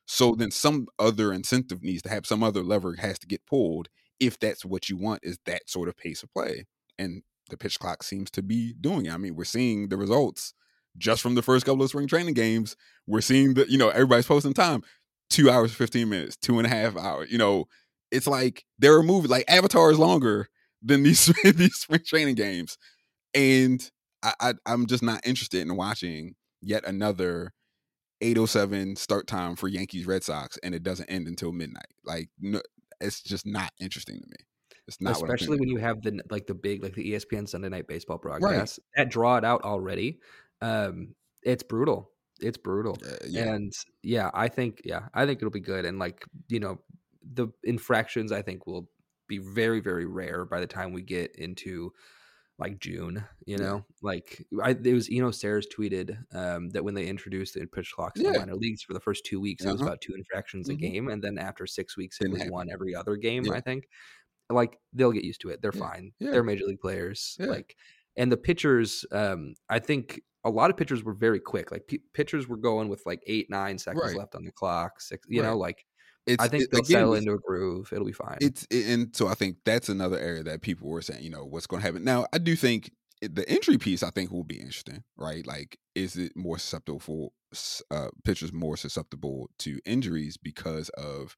So 0.06 0.36
then 0.36 0.52
some 0.52 0.88
other 1.00 1.34
incentive 1.34 1.82
needs 1.84 2.04
to 2.04 2.10
have 2.10 2.26
some 2.26 2.44
other 2.44 2.64
lever 2.64 2.96
has 2.96 3.18
to 3.20 3.28
get 3.28 3.46
pulled 3.46 3.90
if 4.20 4.40
that's 4.40 4.64
what 4.64 4.90
you 4.90 4.98
want 4.98 5.22
is 5.24 5.40
that 5.46 5.70
sort 5.70 5.90
of 5.90 5.98
pace 5.98 6.24
of 6.24 6.32
play. 6.32 6.66
And 6.98 7.24
the 7.50 7.58
pitch 7.58 7.80
clock 7.80 8.04
seems 8.04 8.32
to 8.32 8.42
be 8.42 8.74
doing 8.80 9.08
it. 9.08 9.14
I 9.14 9.18
mean, 9.18 9.36
we're 9.36 9.46
seeing 9.46 9.90
the 9.90 9.98
results 9.98 10.54
just 10.98 11.22
from 11.22 11.36
the 11.36 11.42
first 11.42 11.66
couple 11.66 11.84
of 11.84 11.90
spring 11.90 12.08
training 12.08 12.34
games. 12.34 12.76
We're 13.08 13.22
seeing 13.22 13.56
that, 13.56 13.70
you 13.70 13.78
know, 13.78 13.90
everybody's 13.90 14.28
posting 14.28 14.54
time. 14.54 14.84
Two 15.30 15.50
hours, 15.50 15.74
15 15.74 16.08
minutes, 16.08 16.38
two 16.38 16.60
and 16.60 16.68
a 16.68 16.70
half 16.70 16.96
hours. 16.96 17.32
You 17.32 17.38
know, 17.38 17.66
it's 18.12 18.28
like 18.28 18.64
there 18.78 18.96
are 18.96 19.04
movies 19.04 19.32
like 19.32 19.46
Avatar 19.48 19.92
is 19.92 20.00
longer 20.00 20.48
than 20.82 21.04
these 21.04 21.26
these 21.44 21.76
spring 21.76 22.02
training 22.06 22.36
games. 22.36 22.78
And 23.34 23.90
I, 24.40 24.54
I 24.66 24.74
am 24.74 24.86
just 24.86 25.04
not 25.04 25.26
interested 25.26 25.62
in 25.62 25.76
watching 25.76 26.36
yet 26.62 26.86
another 26.86 27.54
807 28.22 28.96
start 28.96 29.28
time 29.28 29.56
for 29.56 29.68
Yankees 29.68 30.06
Red 30.06 30.24
Sox 30.24 30.58
and 30.64 30.74
it 30.74 30.84
doesn't 30.84 31.10
end 31.10 31.28
until 31.28 31.52
midnight. 31.52 31.94
Like 32.04 32.30
no, 32.40 32.62
it's 33.02 33.22
just 33.22 33.46
not 33.46 33.72
interesting 33.80 34.20
to 34.20 34.28
me. 34.28 34.36
It's 34.88 35.02
not 35.02 35.14
especially 35.14 35.60
when 35.60 35.70
you 35.70 35.78
have 35.78 36.02
the 36.02 36.22
like 36.30 36.48
the 36.48 36.54
big 36.54 36.84
like 36.84 36.94
the 36.94 37.14
ESPN 37.14 37.48
Sunday 37.48 37.70
Night 37.70 37.88
Baseball 37.88 38.18
broadcast 38.18 38.80
right. 38.80 39.04
that 39.04 39.10
draw 39.10 39.38
it 39.38 39.44
out 39.44 39.64
already. 39.64 40.20
Um, 40.62 41.16
it's 41.44 41.64
brutal. 41.64 42.12
It's 42.40 42.58
brutal. 42.58 42.98
Uh, 43.06 43.16
yeah. 43.28 43.54
And 43.54 43.74
yeah, 44.04 44.30
I 44.34 44.48
think 44.48 44.82
yeah, 44.86 45.08
I 45.14 45.26
think 45.26 45.40
it'll 45.40 45.50
be 45.50 45.60
good. 45.60 45.86
And 45.86 45.98
like 45.98 46.24
you 46.50 46.60
know, 46.60 46.80
the 47.34 47.48
infractions 47.64 48.32
I 48.32 48.42
think 48.44 48.68
will 48.68 48.88
be 49.28 49.40
very 49.40 49.80
very 49.80 50.06
rare 50.06 50.46
by 50.46 50.60
the 50.60 50.68
time 50.68 50.94
we 50.94 51.02
get 51.02 51.36
into 51.36 51.92
like 52.58 52.80
June, 52.80 53.24
you 53.46 53.58
know, 53.58 53.84
like 54.02 54.46
I, 54.64 54.70
it 54.72 54.94
was 54.94 55.10
Eno 55.12 55.32
Sarris 55.32 55.66
tweeted 55.68 56.18
um, 56.34 56.70
that 56.70 56.84
when 56.84 56.94
they 56.94 57.06
introduced 57.08 57.54
the 57.54 57.66
pitch 57.68 57.92
clocks 57.94 58.20
in 58.20 58.26
Yeah. 58.28 58.32
the 58.34 58.40
minor 58.40 58.56
leagues 58.56 58.82
for 58.82 58.94
the 58.94 59.00
first 59.02 59.26
two 59.26 59.40
weeks, 59.42 59.66
it 59.66 59.72
was 59.72 59.82
Uh-huh. 59.82 59.88
about 59.90 60.02
two 60.02 60.14
infractions 60.16 60.70
a 60.70 60.74
Mhm. 60.74 60.80
game, 60.80 61.08
and 61.10 61.22
then 61.24 61.38
after 61.38 61.68
six 61.68 61.98
weeks, 61.98 62.18
it 62.22 62.32
was 62.32 62.44
one 62.50 62.70
every 62.72 62.96
other 62.96 63.18
game. 63.18 63.44
Yeah. 63.46 63.54
I 63.54 63.62
think, 63.62 63.90
like 64.50 64.80
they'll 64.94 65.12
get 65.12 65.24
used 65.26 65.42
to 65.42 65.50
it. 65.50 65.62
They're 65.62 65.72
Yeah. 65.74 65.80
fine. 65.90 66.14
They're 66.20 66.44
major 66.44 66.66
league 66.66 66.80
players. 66.80 67.36
Like, 67.40 67.76
and 68.16 68.32
the 68.32 68.38
pitchers, 68.38 69.06
um, 69.12 69.56
I 69.70 69.80
think 69.80 70.22
a 70.46 70.50
lot 70.50 70.70
of 70.70 70.78
pitchers 70.78 71.04
were 71.04 71.14
very 71.16 71.40
quick. 71.40 71.72
Like 71.72 71.88
p- 71.88 72.04
pitchers 72.14 72.48
were 72.48 72.56
going 72.58 72.88
with 72.88 73.06
like 73.06 73.22
eight, 73.28 73.50
nine 73.50 73.78
seconds 73.80 74.06
Right. 74.06 74.16
left 74.16 74.36
on 74.36 74.46
the 74.46 74.52
clock. 74.52 75.02
Six, 75.02 75.28
you 75.30 75.42
know, 75.42 75.58
like 75.58 75.86
It's 76.28 76.44
I 76.44 76.48
think 76.48 76.64
it- 76.66 76.72
they'll 76.72 76.82
again, 76.82 76.88
settle 77.00 77.14
into 77.16 77.34
a 77.34 77.40
groove. 77.40 77.92
It'll 77.94 78.06
be 78.06 78.12
fine. 78.12 78.38
it's 78.40 78.68
and 78.72 79.16
so 79.16 79.28
I 79.28 79.36
think 79.36 79.58
that's 79.66 79.90
another 79.90 80.18
area 80.20 80.44
that 80.44 80.62
people 80.62 80.90
were 80.90 81.02
saying, 81.02 81.24
you 81.24 81.30
know, 81.30 81.46
what's 81.46 81.68
going 81.68 81.82
to 81.82 81.86
happen. 81.86 82.04
Now, 82.04 82.26
I 82.34 82.38
do 82.38 82.56
think 82.56 82.92
the 83.22 83.50
injury 83.52 83.78
piece, 83.78 84.04
I 84.04 84.10
think, 84.10 84.32
will 84.32 84.44
be 84.44 84.60
interesting, 84.60 85.04
right? 85.18 85.46
Like, 85.46 85.78
is 85.96 86.16
it 86.18 86.36
more 86.36 86.58
susceptible 86.58 87.00
for 87.00 87.32
uh, 87.92 88.10
pitchers 88.24 88.52
more 88.52 88.76
susceptible 88.78 89.50
to 89.60 89.80
injuries 89.86 90.38
because 90.38 90.90
of 90.90 91.38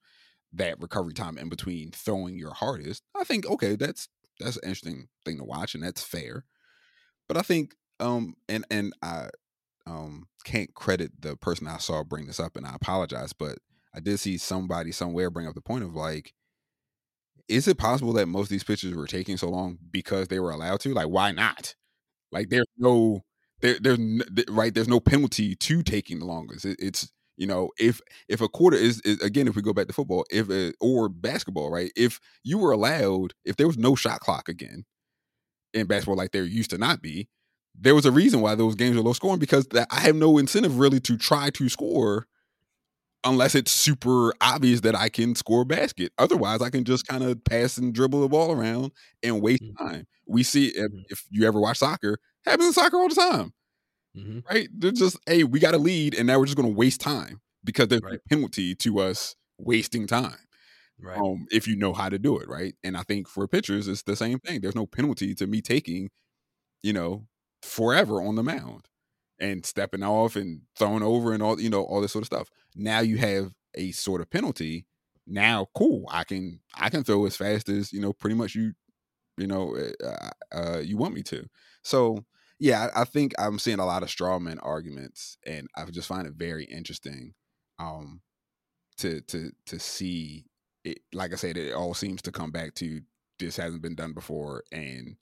that 0.54 0.80
recovery 0.80 1.14
time 1.14 1.38
in 1.38 1.50
between 1.50 1.92
throwing 1.92 2.38
your 2.38 2.54
hardest? 2.54 3.04
I 3.16 3.24
think 3.24 3.46
okay, 3.48 3.76
that's 3.76 4.08
that's 4.40 4.58
an 4.58 4.64
interesting 4.64 5.08
thing 5.26 5.38
to 5.38 5.44
watch, 5.44 5.76
and 5.76 5.84
that's 5.84 6.04
fair. 6.04 6.46
But 7.28 7.38
I 7.38 7.42
think, 7.42 7.76
um, 8.00 8.36
and 8.50 8.66
and 8.72 8.94
I 9.02 9.30
um 9.86 10.28
can't 10.46 10.74
credit 10.74 11.12
the 11.22 11.36
person 11.38 11.68
I 11.68 11.78
saw 11.78 12.04
bring 12.04 12.28
this 12.28 12.40
up, 12.40 12.56
and 12.58 12.66
I 12.66 12.74
apologize, 12.76 13.34
but 13.34 13.60
I 13.94 14.00
did 14.00 14.20
see 14.20 14.38
somebody 14.38 14.92
somewhere 14.92 15.30
bring 15.30 15.48
up 15.48 15.56
the 15.56 15.62
point 15.62 15.84
of 15.84 15.96
like, 15.96 16.34
is 17.48 17.68
it 17.68 17.78
possible 17.78 18.14
that 18.14 18.28
most 18.28 18.46
of 18.46 18.50
these 18.50 18.64
pitchers 18.64 18.94
were 18.94 19.08
taking 19.08 19.38
so 19.38 19.50
long 19.50 19.78
because 19.92 20.28
they 20.28 20.40
were 20.40 20.52
allowed 20.52 20.80
to? 20.82 20.94
Like, 20.94 21.08
why 21.08 21.32
not? 21.32 21.76
Like, 22.32 22.50
there's 22.50 22.68
no 22.78 23.24
there, 23.62 23.78
there's 23.82 24.00
n- 24.00 24.24
th- 24.36 24.50
right 24.50 24.74
there's 24.74 24.88
no 24.88 25.00
penalty 25.00 25.56
to 25.56 25.84
taking 25.84 26.20
the 26.20 26.26
longest. 26.26 26.66
It, 26.66 26.78
it's 26.80 27.12
you 27.38 27.48
know 27.48 27.72
if 27.80 28.02
if 28.30 28.42
a 28.42 28.50
quarter 28.50 28.78
is, 28.78 29.02
is 29.02 29.22
again 29.22 29.48
if 29.48 29.56
we 29.56 29.62
go 29.62 29.74
back 29.74 29.88
to 29.88 29.94
football 29.94 30.26
if 30.32 30.50
a, 30.50 30.74
or 30.82 31.10
basketball 31.10 31.72
right 31.72 31.92
if 31.96 32.20
you 32.44 32.58
were 32.58 32.72
allowed 32.72 33.34
if 33.46 33.58
there 33.58 33.68
was 33.68 33.78
no 33.78 33.96
shot 33.96 34.22
clock 34.22 34.50
again 34.50 34.86
in 35.74 35.88
basketball 35.88 36.16
like 36.18 36.32
there 36.32 36.44
used 36.44 36.72
to 36.72 36.78
not 36.78 37.02
be 37.02 37.28
there 37.80 37.96
was 37.96 38.06
a 38.06 38.12
reason 38.12 38.42
why 38.42 38.56
those 38.56 38.76
games 38.76 38.96
were 38.98 39.04
low 39.04 39.14
scoring 39.14 39.40
because 39.40 39.68
that 39.68 39.88
I 39.92 40.00
have 40.02 40.16
no 40.16 40.38
incentive 40.38 40.80
really 40.80 41.00
to 41.02 41.18
try 41.18 41.50
to 41.52 41.70
score 41.70 42.28
unless 43.28 43.56
it's 43.56 43.72
super 43.72 44.34
obvious 44.42 44.82
that 44.82 44.96
I 44.96 45.10
can 45.10 45.36
score 45.36 45.64
a 45.64 45.66
basket. 45.66 46.14
Otherwise, 46.18 46.62
I 46.62 46.70
can 46.70 46.84
just 46.86 47.08
kind 47.08 47.24
of 47.24 47.44
pass 47.46 47.78
and 47.78 47.94
dribble 47.94 48.22
the 48.22 48.30
ball 48.30 48.52
around 48.52 48.92
and 49.24 49.42
waste 49.42 49.62
Mhm. 49.62 49.78
time. 49.80 50.08
We 50.28 50.44
see 50.44 50.68
if, 50.70 50.92
Mhm. 50.92 51.06
if 51.10 51.26
you 51.32 51.48
ever 51.48 51.60
watch 51.60 51.80
soccer, 51.80 52.20
happens 52.46 52.68
in 52.68 52.74
soccer 52.74 52.98
all 52.98 53.10
the 53.10 53.16
time, 53.16 53.54
Mhm. 54.14 54.44
right? 54.50 54.70
They're 54.74 54.92
just, 54.92 55.18
hey, 55.28 55.44
we 55.44 55.60
got 55.60 55.74
a 55.76 55.78
lead, 55.78 56.16
and 56.16 56.28
now 56.28 56.40
we're 56.40 56.46
just 56.46 56.58
going 56.58 56.70
to 56.70 56.76
waste 56.78 57.02
time 57.02 57.42
because 57.64 57.88
there's 57.90 58.02
Right. 58.02 58.22
a 58.26 58.30
penalty 58.30 58.76
to 58.76 59.00
us 59.00 59.36
wasting 59.58 60.08
time. 60.08 60.38
Right. 61.00 61.24
Um, 61.24 61.48
if 61.52 61.68
you 61.68 61.76
know 61.78 61.94
how 61.94 62.10
to 62.10 62.20
do 62.20 62.38
it, 62.40 62.48
right? 62.50 62.76
And 62.84 62.98
I 62.98 63.04
think 63.04 63.28
for 63.30 63.48
pitchers, 63.48 63.88
it's 63.88 64.04
the 64.04 64.16
same 64.16 64.40
thing. 64.40 64.62
There's 64.62 64.76
no 64.76 64.88
penalty 64.88 65.36
to 65.36 65.48
me 65.48 65.62
taking, 65.62 66.10
you 66.84 66.94
know, 66.94 67.28
forever 67.64 68.22
on 68.22 68.36
the 68.36 68.44
mound 68.44 68.88
and 69.40 69.66
stepping 69.66 70.04
off 70.04 70.36
and 70.36 70.62
throwing 70.78 71.04
over 71.04 71.34
and 71.34 71.44
all, 71.44 71.60
you 71.60 71.70
know, 71.70 71.84
all 71.84 72.02
this 72.02 72.12
sort 72.12 72.24
of 72.24 72.28
stuff. 72.28 72.50
Now 72.76 73.00
you 73.00 73.18
have 73.18 73.54
a 73.76 73.92
sort 73.92 74.22
of 74.22 74.30
penalty. 74.30 74.86
Now, 75.26 75.68
cool. 75.76 76.06
I 76.10 76.24
can 76.24 76.62
I 76.76 76.90
can 76.90 77.04
throw 77.04 77.26
as 77.26 77.36
fast 77.36 77.70
as 77.70 77.92
you 77.92 78.00
know, 78.00 78.14
pretty 78.14 78.36
much 78.36 78.56
you, 78.56 78.74
you 79.38 79.48
know, 79.48 79.78
uh, 80.04 80.30
uh, 80.52 80.80
you 80.80 80.98
want 80.98 81.14
me 81.14 81.24
to. 81.24 81.48
So 81.84 82.26
yeah, 82.60 82.90
I, 82.96 83.02
I 83.02 83.06
think 83.06 83.34
I'm 83.38 83.60
seeing 83.60 83.80
a 83.80 83.86
lot 83.86 84.04
of 84.04 84.10
straw 84.10 84.40
man 84.40 84.60
arguments, 84.60 85.38
and 85.46 85.68
I 85.76 85.86
just 85.86 86.08
find 86.08 86.28
it 86.28 86.34
very 86.34 86.66
interesting. 86.66 87.34
Um, 87.80 88.22
to 88.98 89.22
to 89.22 89.52
to 89.68 89.80
see 89.80 90.46
it 90.84 91.00
like 91.14 91.34
I 91.34 91.36
said, 91.36 91.58
it 91.58 91.74
all 91.74 91.94
seems 91.94 92.22
to 92.24 92.32
come 92.32 92.52
back 92.52 92.74
to 92.76 93.02
this 93.40 93.58
hasn't 93.58 93.82
been 93.82 93.96
done 93.96 94.14
before, 94.14 94.64
and 94.72 95.18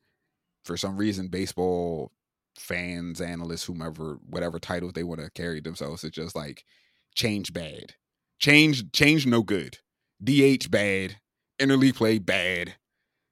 for 0.64 0.78
some 0.78 0.98
reason, 0.98 1.28
baseball 1.28 2.12
fans, 2.56 3.22
analysts, 3.22 3.64
whomever, 3.66 4.18
whatever 4.28 4.60
titles 4.60 4.94
they 4.94 5.04
want 5.04 5.22
to 5.22 5.30
carry 5.32 5.60
themselves, 5.60 6.04
it's 6.04 6.16
just 6.16 6.36
like 6.36 6.64
change 7.16 7.54
bad, 7.54 7.94
change 8.40 8.92
change 8.92 9.26
no 9.26 9.42
good, 9.44 9.78
DH 10.24 10.70
bad, 10.72 11.18
interleague 11.60 11.96
play 11.96 12.20
bad. 12.20 12.76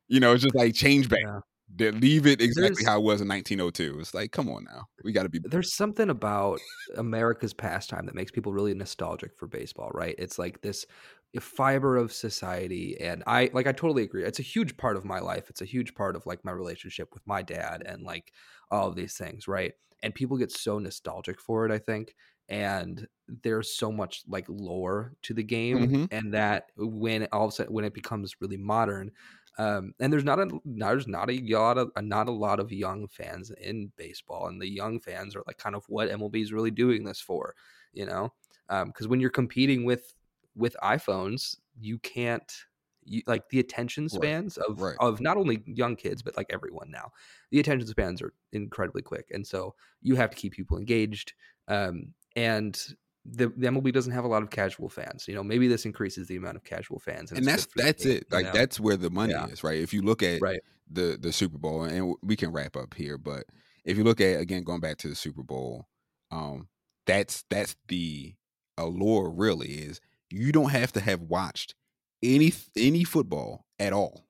You 0.08 0.20
know, 0.20 0.34
it's 0.34 0.44
just 0.44 0.56
like 0.56 0.74
change 0.76 1.10
bad. 1.10 1.20
Yeah. 1.24 1.40
They 1.76 1.90
leave 1.92 2.28
it 2.28 2.40
exactly 2.40 2.76
There's- 2.76 2.86
how 2.86 3.00
it 3.00 3.04
was 3.04 3.20
in 3.22 3.28
1902. 3.28 4.00
It's 4.00 4.14
like, 4.14 4.32
come 4.32 4.48
on 4.50 4.66
now, 4.66 4.86
we 5.04 5.12
got 5.12 5.24
to 5.24 5.30
be. 5.30 5.40
There's 5.44 5.74
something 5.74 6.10
about 6.10 6.60
America's 6.98 7.54
pastime 7.54 8.06
that 8.06 8.14
makes 8.14 8.32
people 8.32 8.54
really 8.54 8.76
nostalgic 8.76 9.36
for 9.36 9.48
baseball, 9.48 9.90
right? 9.94 10.14
It's 10.20 10.38
like 10.38 10.62
this 10.62 10.86
fiber 11.40 11.98
of 11.98 12.14
society 12.14 12.96
and 13.02 13.24
I 13.26 13.50
like 13.54 13.66
I 13.66 13.72
totally 13.72 14.04
agree. 14.04 14.24
It's 14.24 14.38
a 14.38 14.44
huge 14.44 14.78
part 14.78 14.96
of 14.98 15.04
my 15.04 15.20
life. 15.20 15.50
It's 15.50 15.62
a 15.62 15.66
huge 15.66 15.96
part 15.96 16.16
of 16.16 16.24
like 16.28 16.46
my 16.46 16.52
relationship 16.52 17.10
with 17.12 17.26
my 17.26 17.42
dad 17.42 17.82
and 17.88 18.04
like 18.04 18.32
all 18.74 18.90
of 18.90 18.96
these 18.96 19.18
things, 19.18 19.48
right? 19.48 19.74
And 20.04 20.16
people 20.16 20.38
get 20.38 20.52
so 20.52 20.80
nostalgic 20.80 21.40
for 21.42 21.66
it, 21.66 21.72
I 21.72 21.80
think. 21.80 22.16
And 22.50 23.08
there's 23.28 23.74
so 23.76 23.92
much 23.92 24.24
like 24.28 24.46
lore 24.50 25.16
to 25.24 25.34
the 25.34 25.44
game 25.44 25.94
Mhm. 25.94 26.08
and 26.12 26.34
that 26.34 26.72
when 26.78 27.28
all 27.32 27.46
of 27.46 27.50
a 27.50 27.52
sudden 27.54 27.74
when 27.74 27.86
it 27.86 27.94
becomes 27.94 28.42
really 28.42 28.58
modern, 28.58 29.12
um, 29.58 29.94
and 30.00 30.12
there's 30.12 30.24
not 30.24 30.40
a 30.40 30.60
there's 30.66 31.08
not 31.08 31.30
a 31.30 31.40
lot 31.40 31.78
of 31.78 31.92
not 32.02 32.28
a 32.28 32.32
lot 32.32 32.60
of 32.60 32.72
young 32.72 33.08
fans 33.08 33.52
in 33.52 33.94
baseball, 33.96 34.48
and 34.48 34.62
the 34.62 34.68
young 34.70 35.00
fans 35.00 35.36
are 35.36 35.44
like 35.48 35.58
kind 35.58 35.76
of 35.76 35.86
what 35.88 36.10
MLB 36.10 36.42
is 36.42 36.52
really 36.54 36.72
doing 36.72 37.04
this 37.04 37.22
for, 37.22 37.56
you 37.94 38.06
know? 38.06 38.34
Because 38.68 39.08
when 39.08 39.20
you're 39.20 39.30
competing 39.30 39.86
with 39.86 40.16
with 40.56 40.76
iPhones, 40.84 41.60
you 41.80 42.00
can't 42.00 42.52
you, 43.06 43.22
like 43.28 43.50
the 43.50 43.60
attention 43.60 44.10
spans 44.10 44.58
of 44.58 44.82
right. 44.82 44.96
of 45.00 45.22
not 45.22 45.38
only 45.38 45.62
young 45.66 45.96
kids 45.96 46.22
but 46.22 46.36
like 46.38 46.48
everyone 46.50 46.90
now. 46.92 47.12
The 47.52 47.60
attention 47.60 47.88
spans 47.88 48.22
are 48.22 48.34
incredibly 48.52 49.02
quick, 49.02 49.28
and 49.32 49.46
so 49.46 49.76
you 50.02 50.16
have 50.16 50.30
to 50.32 50.38
keep 50.38 50.54
people 50.54 50.78
engaged. 50.78 51.34
Um, 51.68 52.14
and 52.36 52.76
the, 53.26 53.48
the 53.56 53.68
MLB 53.68 53.94
doesn't 53.94 54.12
have 54.12 54.26
a 54.26 54.28
lot 54.28 54.44
of 54.44 54.50
casual 54.50 54.90
fans. 54.90 55.28
You 55.28 55.36
know, 55.36 55.44
maybe 55.44 55.68
this 55.68 55.86
increases 55.86 56.28
the 56.28 56.36
amount 56.36 56.58
of 56.58 56.64
casual 56.64 57.00
fans, 57.00 57.32
and 57.32 57.38
it's 57.40 57.48
that's 57.48 57.66
good 57.66 57.72
for 57.72 57.78
the 57.78 57.84
that's 57.84 58.04
game, 58.04 58.18
it. 58.18 58.28
you 58.30 58.38
Like 58.38 58.46
know? 58.48 58.52
that's 58.54 58.80
where 58.80 58.98
the 58.98 59.10
money 59.10 59.34
Yeah. 59.34 59.48
is, 59.48 59.64
right? 59.64 59.80
If 59.80 59.94
you 59.94 60.02
look 60.02 60.22
at 60.24 60.42
right. 60.42 60.60
the 60.92 61.18
the 61.20 61.32
Super 61.32 61.58
Bowl, 61.58 61.84
and 61.84 62.16
we 62.22 62.36
can 62.36 62.52
wrap 62.52 62.76
up 62.76 62.94
here, 62.94 63.18
but 63.18 63.46
if 63.86 63.98
you 63.98 64.04
look 64.04 64.20
at 64.22 64.40
again 64.40 64.64
going 64.64 64.82
back 64.82 64.98
to 65.00 65.08
the 65.08 65.16
Super 65.16 65.44
Bowl, 65.44 65.88
um, 66.32 66.68
that's 67.06 67.46
that's 67.50 67.76
the 67.88 68.36
allure. 68.78 69.30
Really, 69.30 69.70
is 69.70 70.02
you 70.30 70.52
don't 70.52 70.72
have 70.72 70.92
to 70.94 71.00
have 71.00 71.22
watched 71.22 71.76
any 72.24 72.54
any 72.76 73.04
football 73.04 73.66
at 73.80 73.94
all. 73.94 74.26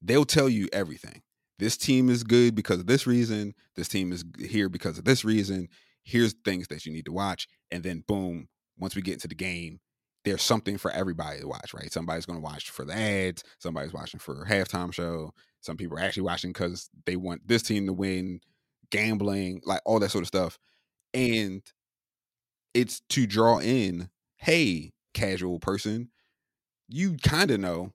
They'll 0.00 0.24
tell 0.24 0.48
you 0.48 0.68
everything. 0.72 1.22
This 1.58 1.76
team 1.76 2.08
is 2.08 2.22
good 2.22 2.54
because 2.54 2.78
of 2.78 2.86
this 2.86 3.06
reason. 3.06 3.54
This 3.74 3.88
team 3.88 4.12
is 4.12 4.24
here 4.38 4.68
because 4.68 4.96
of 4.96 5.04
this 5.04 5.24
reason. 5.24 5.68
Here's 6.04 6.34
things 6.44 6.68
that 6.68 6.86
you 6.86 6.92
need 6.92 7.06
to 7.06 7.12
watch, 7.12 7.48
and 7.70 7.82
then 7.82 8.04
boom, 8.06 8.48
once 8.78 8.94
we 8.94 9.02
get 9.02 9.14
into 9.14 9.28
the 9.28 9.34
game, 9.34 9.80
there's 10.24 10.42
something 10.42 10.78
for 10.78 10.90
everybody 10.90 11.40
to 11.40 11.48
watch, 11.48 11.74
right? 11.74 11.92
Somebody's 11.92 12.26
going 12.26 12.38
to 12.38 12.42
watch 12.44 12.70
for 12.70 12.84
the 12.84 12.94
ads. 12.94 13.42
Somebody's 13.58 13.92
watching 13.92 14.20
for 14.20 14.42
a 14.42 14.48
halftime 14.48 14.92
show. 14.92 15.32
Some 15.60 15.76
people 15.76 15.98
are 15.98 16.02
actually 16.02 16.22
watching 16.22 16.52
because 16.52 16.88
they 17.06 17.16
want 17.16 17.46
this 17.46 17.62
team 17.62 17.86
to 17.86 17.92
win, 17.92 18.40
gambling, 18.90 19.60
like 19.64 19.80
all 19.84 19.98
that 19.98 20.10
sort 20.10 20.22
of 20.22 20.28
stuff. 20.28 20.58
And 21.12 21.62
it's 22.74 23.00
to 23.10 23.26
draw 23.26 23.58
in, 23.58 24.10
hey, 24.36 24.92
casual 25.14 25.58
person, 25.58 26.10
you 26.88 27.16
kind 27.22 27.50
of 27.50 27.60
know 27.60 27.92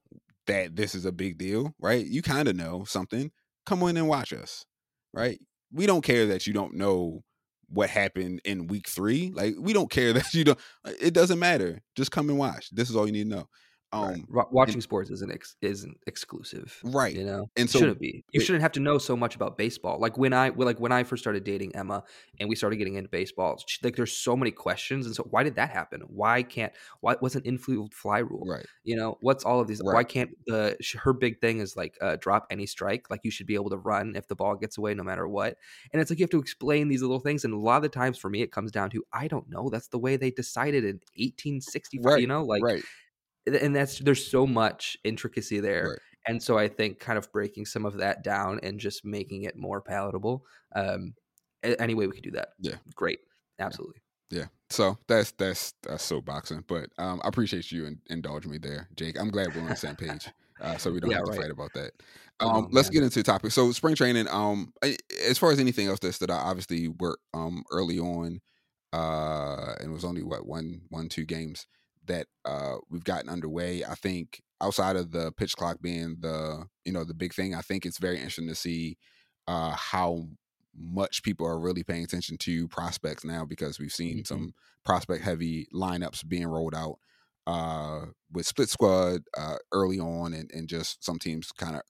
that 0.47 0.75
this 0.75 0.93
is 0.95 1.05
a 1.05 1.11
big 1.11 1.37
deal, 1.37 1.73
right? 1.79 2.05
You 2.05 2.21
kind 2.21 2.47
of 2.47 2.55
know 2.55 2.83
something. 2.85 3.31
Come 3.65 3.81
in 3.83 3.97
and 3.97 4.07
watch 4.07 4.33
us, 4.33 4.65
right? 5.13 5.39
We 5.71 5.85
don't 5.85 6.03
care 6.03 6.27
that 6.27 6.45
you 6.45 6.53
don't 6.53 6.75
know 6.75 7.23
what 7.69 7.89
happened 7.89 8.41
in 8.45 8.67
week 8.67 8.87
three. 8.87 9.31
Like, 9.33 9.55
we 9.57 9.73
don't 9.73 9.89
care 9.89 10.13
that 10.13 10.33
you 10.33 10.43
don't, 10.43 10.59
it 10.85 11.13
doesn't 11.13 11.39
matter. 11.39 11.81
Just 11.95 12.11
come 12.11 12.29
and 12.29 12.37
watch. 12.37 12.69
This 12.71 12.89
is 12.89 12.95
all 12.95 13.05
you 13.05 13.13
need 13.13 13.29
to 13.29 13.35
know. 13.35 13.47
Right. 13.93 14.13
Um, 14.15 14.27
Wa- 14.29 14.47
watching 14.51 14.81
sports 14.81 15.09
isn't 15.11 15.31
ex- 15.31 15.55
isn't 15.61 15.97
exclusive, 16.07 16.79
right. 16.83 17.15
You 17.15 17.23
know, 17.25 17.49
And 17.55 17.69
so 17.69 17.79
shouldn't 17.79 17.99
be. 17.99 18.23
You 18.31 18.41
it- 18.41 18.43
shouldn't 18.43 18.61
have 18.63 18.71
to 18.73 18.79
know 18.79 18.97
so 18.97 19.15
much 19.15 19.35
about 19.35 19.57
baseball. 19.57 19.99
Like 19.99 20.17
when 20.17 20.33
I 20.33 20.49
like 20.49 20.79
when 20.79 20.91
I 20.91 21.03
first 21.03 21.23
started 21.23 21.43
dating 21.43 21.75
Emma 21.75 22.03
and 22.39 22.49
we 22.49 22.55
started 22.55 22.77
getting 22.77 22.95
into 22.95 23.09
baseball. 23.09 23.57
she- 23.67 23.79
Like 23.83 23.95
there's 23.95 24.11
so 24.13 24.35
many 24.35 24.51
questions, 24.51 25.05
and 25.05 25.15
so 25.15 25.23
why 25.29 25.43
did 25.43 25.55
that 25.55 25.69
happen? 25.69 26.01
Why 26.07 26.43
can't? 26.43 26.73
Why 27.01 27.15
what's 27.19 27.35
an 27.35 27.43
infield 27.43 27.93
fly 27.93 28.19
rule? 28.19 28.45
right. 28.47 28.65
You 28.83 28.95
know, 28.95 29.17
what's 29.21 29.43
all 29.45 29.59
of 29.59 29.67
these? 29.67 29.81
Why 29.83 30.03
can't 30.03 30.31
the 30.45 30.75
her 31.03 31.13
big 31.13 31.39
thing 31.39 31.59
is 31.59 31.77
like 31.77 31.97
uh, 32.01 32.17
drop 32.19 32.47
any 32.49 32.65
strike? 32.65 33.09
Like 33.09 33.21
you 33.23 33.31
should 33.31 33.47
be 33.47 33.55
able 33.55 33.69
to 33.69 33.77
run 33.77 34.15
if 34.15 34.27
the 34.27 34.35
ball 34.35 34.55
gets 34.55 34.77
away, 34.77 34.93
no 34.93 35.03
matter 35.03 35.27
what. 35.27 35.57
And 35.91 36.01
it's 36.01 36.09
like 36.09 36.19
you 36.19 36.23
have 36.23 36.31
to 36.31 36.39
explain 36.39 36.87
these 36.87 37.01
little 37.01 37.19
things. 37.19 37.45
And 37.45 37.53
a 37.53 37.57
lot 37.57 37.77
of 37.77 37.83
the 37.83 37.89
times 37.89 38.17
for 38.17 38.29
me, 38.29 38.41
it 38.41 38.51
comes 38.51 38.71
down 38.71 38.89
to 38.91 39.03
I 39.13 39.27
don't 39.27 39.49
know. 39.49 39.69
That's 39.69 39.87
the 39.87 39.99
way 39.99 40.17
they 40.17 40.31
decided 40.31 40.83
in 40.83 40.99
1865. 41.15 42.05
Right, 42.05 42.21
You 42.21 42.27
know, 42.27 42.43
like 42.43 42.63
right. 42.63 42.83
And 43.45 43.75
that's 43.75 43.99
there's 43.99 44.25
so 44.29 44.45
much 44.47 44.97
intricacy 45.03 45.59
there 45.59 45.89
Right. 45.89 45.99
And 46.25 46.41
so 46.41 46.57
I 46.57 46.69
think 46.69 46.99
kind 46.99 47.17
of 47.17 47.29
breaking 47.33 47.65
some 47.65 47.85
of 47.85 47.97
that 47.97 48.23
down 48.23 48.59
and 48.63 48.79
just 48.79 49.03
making 49.03 49.43
it 49.43 49.57
more 49.57 49.81
palatable. 49.81 50.45
Um, 50.73 51.15
any 51.63 51.95
way 51.95 52.07
we 52.07 52.13
could 52.13 52.23
do 52.23 52.31
that, 52.31 52.49
yeah, 52.59 52.77
great, 52.95 53.19
absolutely. 53.59 54.01
Yeah. 54.29 54.47
So 54.69 54.97
that's 55.07 55.31
that's 55.33 55.73
that's 55.83 56.09
soapboxing, 56.09 56.65
but 56.67 56.89
um, 56.97 57.21
I 57.23 57.27
appreciate 57.27 57.71
you 57.71 57.85
in, 57.85 58.01
indulging 58.07 58.51
me 58.51 58.57
there, 58.57 58.89
Jake. 58.95 59.19
I'm 59.19 59.29
glad 59.29 59.53
we're 59.53 59.61
on 59.61 59.69
the 59.69 59.75
same 59.75 59.95
page, 59.95 60.31
uh, 60.59 60.77
so 60.77 60.91
we 60.91 60.99
don't 60.99 61.11
Yeah, 61.11 61.15
have 61.15 61.23
to 61.25 61.31
right. 61.31 61.39
fight 61.41 61.51
about 61.51 61.73
that. 61.73 61.91
Oh, 62.43 62.49
Um, 62.49 62.67
let's 62.71 62.89
man. 62.89 62.89
get 62.89 63.03
into 63.03 63.19
the 63.19 63.23
topic. 63.23 63.51
So 63.51 63.71
spring 63.71 63.93
training. 63.95 64.27
Um, 64.29 64.73
as 65.27 65.37
far 65.37 65.51
as 65.51 65.59
anything 65.59 65.87
else 65.87 65.99
that's 65.99 66.17
that 66.19 66.31
I 66.31 66.35
obviously 66.37 66.87
worked 66.87 67.21
um 67.35 67.63
early 67.71 67.99
on, 67.99 68.39
uh, 68.93 69.75
and 69.79 69.91
it 69.91 69.93
was 69.93 70.05
only 70.05 70.23
what 70.23 70.47
one 70.47 70.81
one 70.89 71.07
two 71.09 71.25
games 71.25 71.67
that 72.05 72.27
uh 72.45 72.77
we've 72.89 73.03
gotten 73.03 73.29
underway. 73.29 73.83
I 73.83 73.95
think 73.95 74.41
outside 74.61 74.95
of 74.95 75.11
the 75.11 75.31
pitch 75.33 75.55
clock 75.55 75.77
being 75.81 76.17
the 76.19 76.67
you 76.85 76.91
know 76.93 77.03
the 77.03 77.13
big 77.13 77.33
thing, 77.33 77.55
I 77.55 77.61
think 77.61 77.85
it's 77.85 77.99
very 77.99 78.17
interesting 78.17 78.47
to 78.47 78.55
see 78.55 78.97
uh 79.47 79.71
how 79.71 80.27
much 80.75 81.21
people 81.23 81.45
are 81.45 81.59
really 81.59 81.83
paying 81.83 82.03
attention 82.03 82.37
to 82.39 82.67
prospects 82.67 83.23
now 83.23 83.45
because 83.45 83.79
we've 83.79 83.91
seen 83.91 84.23
Mhm. 84.23 84.27
some 84.27 84.53
prospect 84.83 85.23
heavy 85.23 85.67
lineups 85.73 86.27
being 86.27 86.47
rolled 86.47 86.73
out 86.75 86.97
uh 87.45 88.07
with 88.31 88.47
split 88.47 88.69
squad 88.69 89.21
uh 89.37 89.57
early 89.71 89.99
on 89.99 90.33
and, 90.33 90.49
and 90.51 90.67
just 90.67 91.03
some 91.03 91.19
teams 91.19 91.51
kind 91.51 91.75
of 91.75 91.81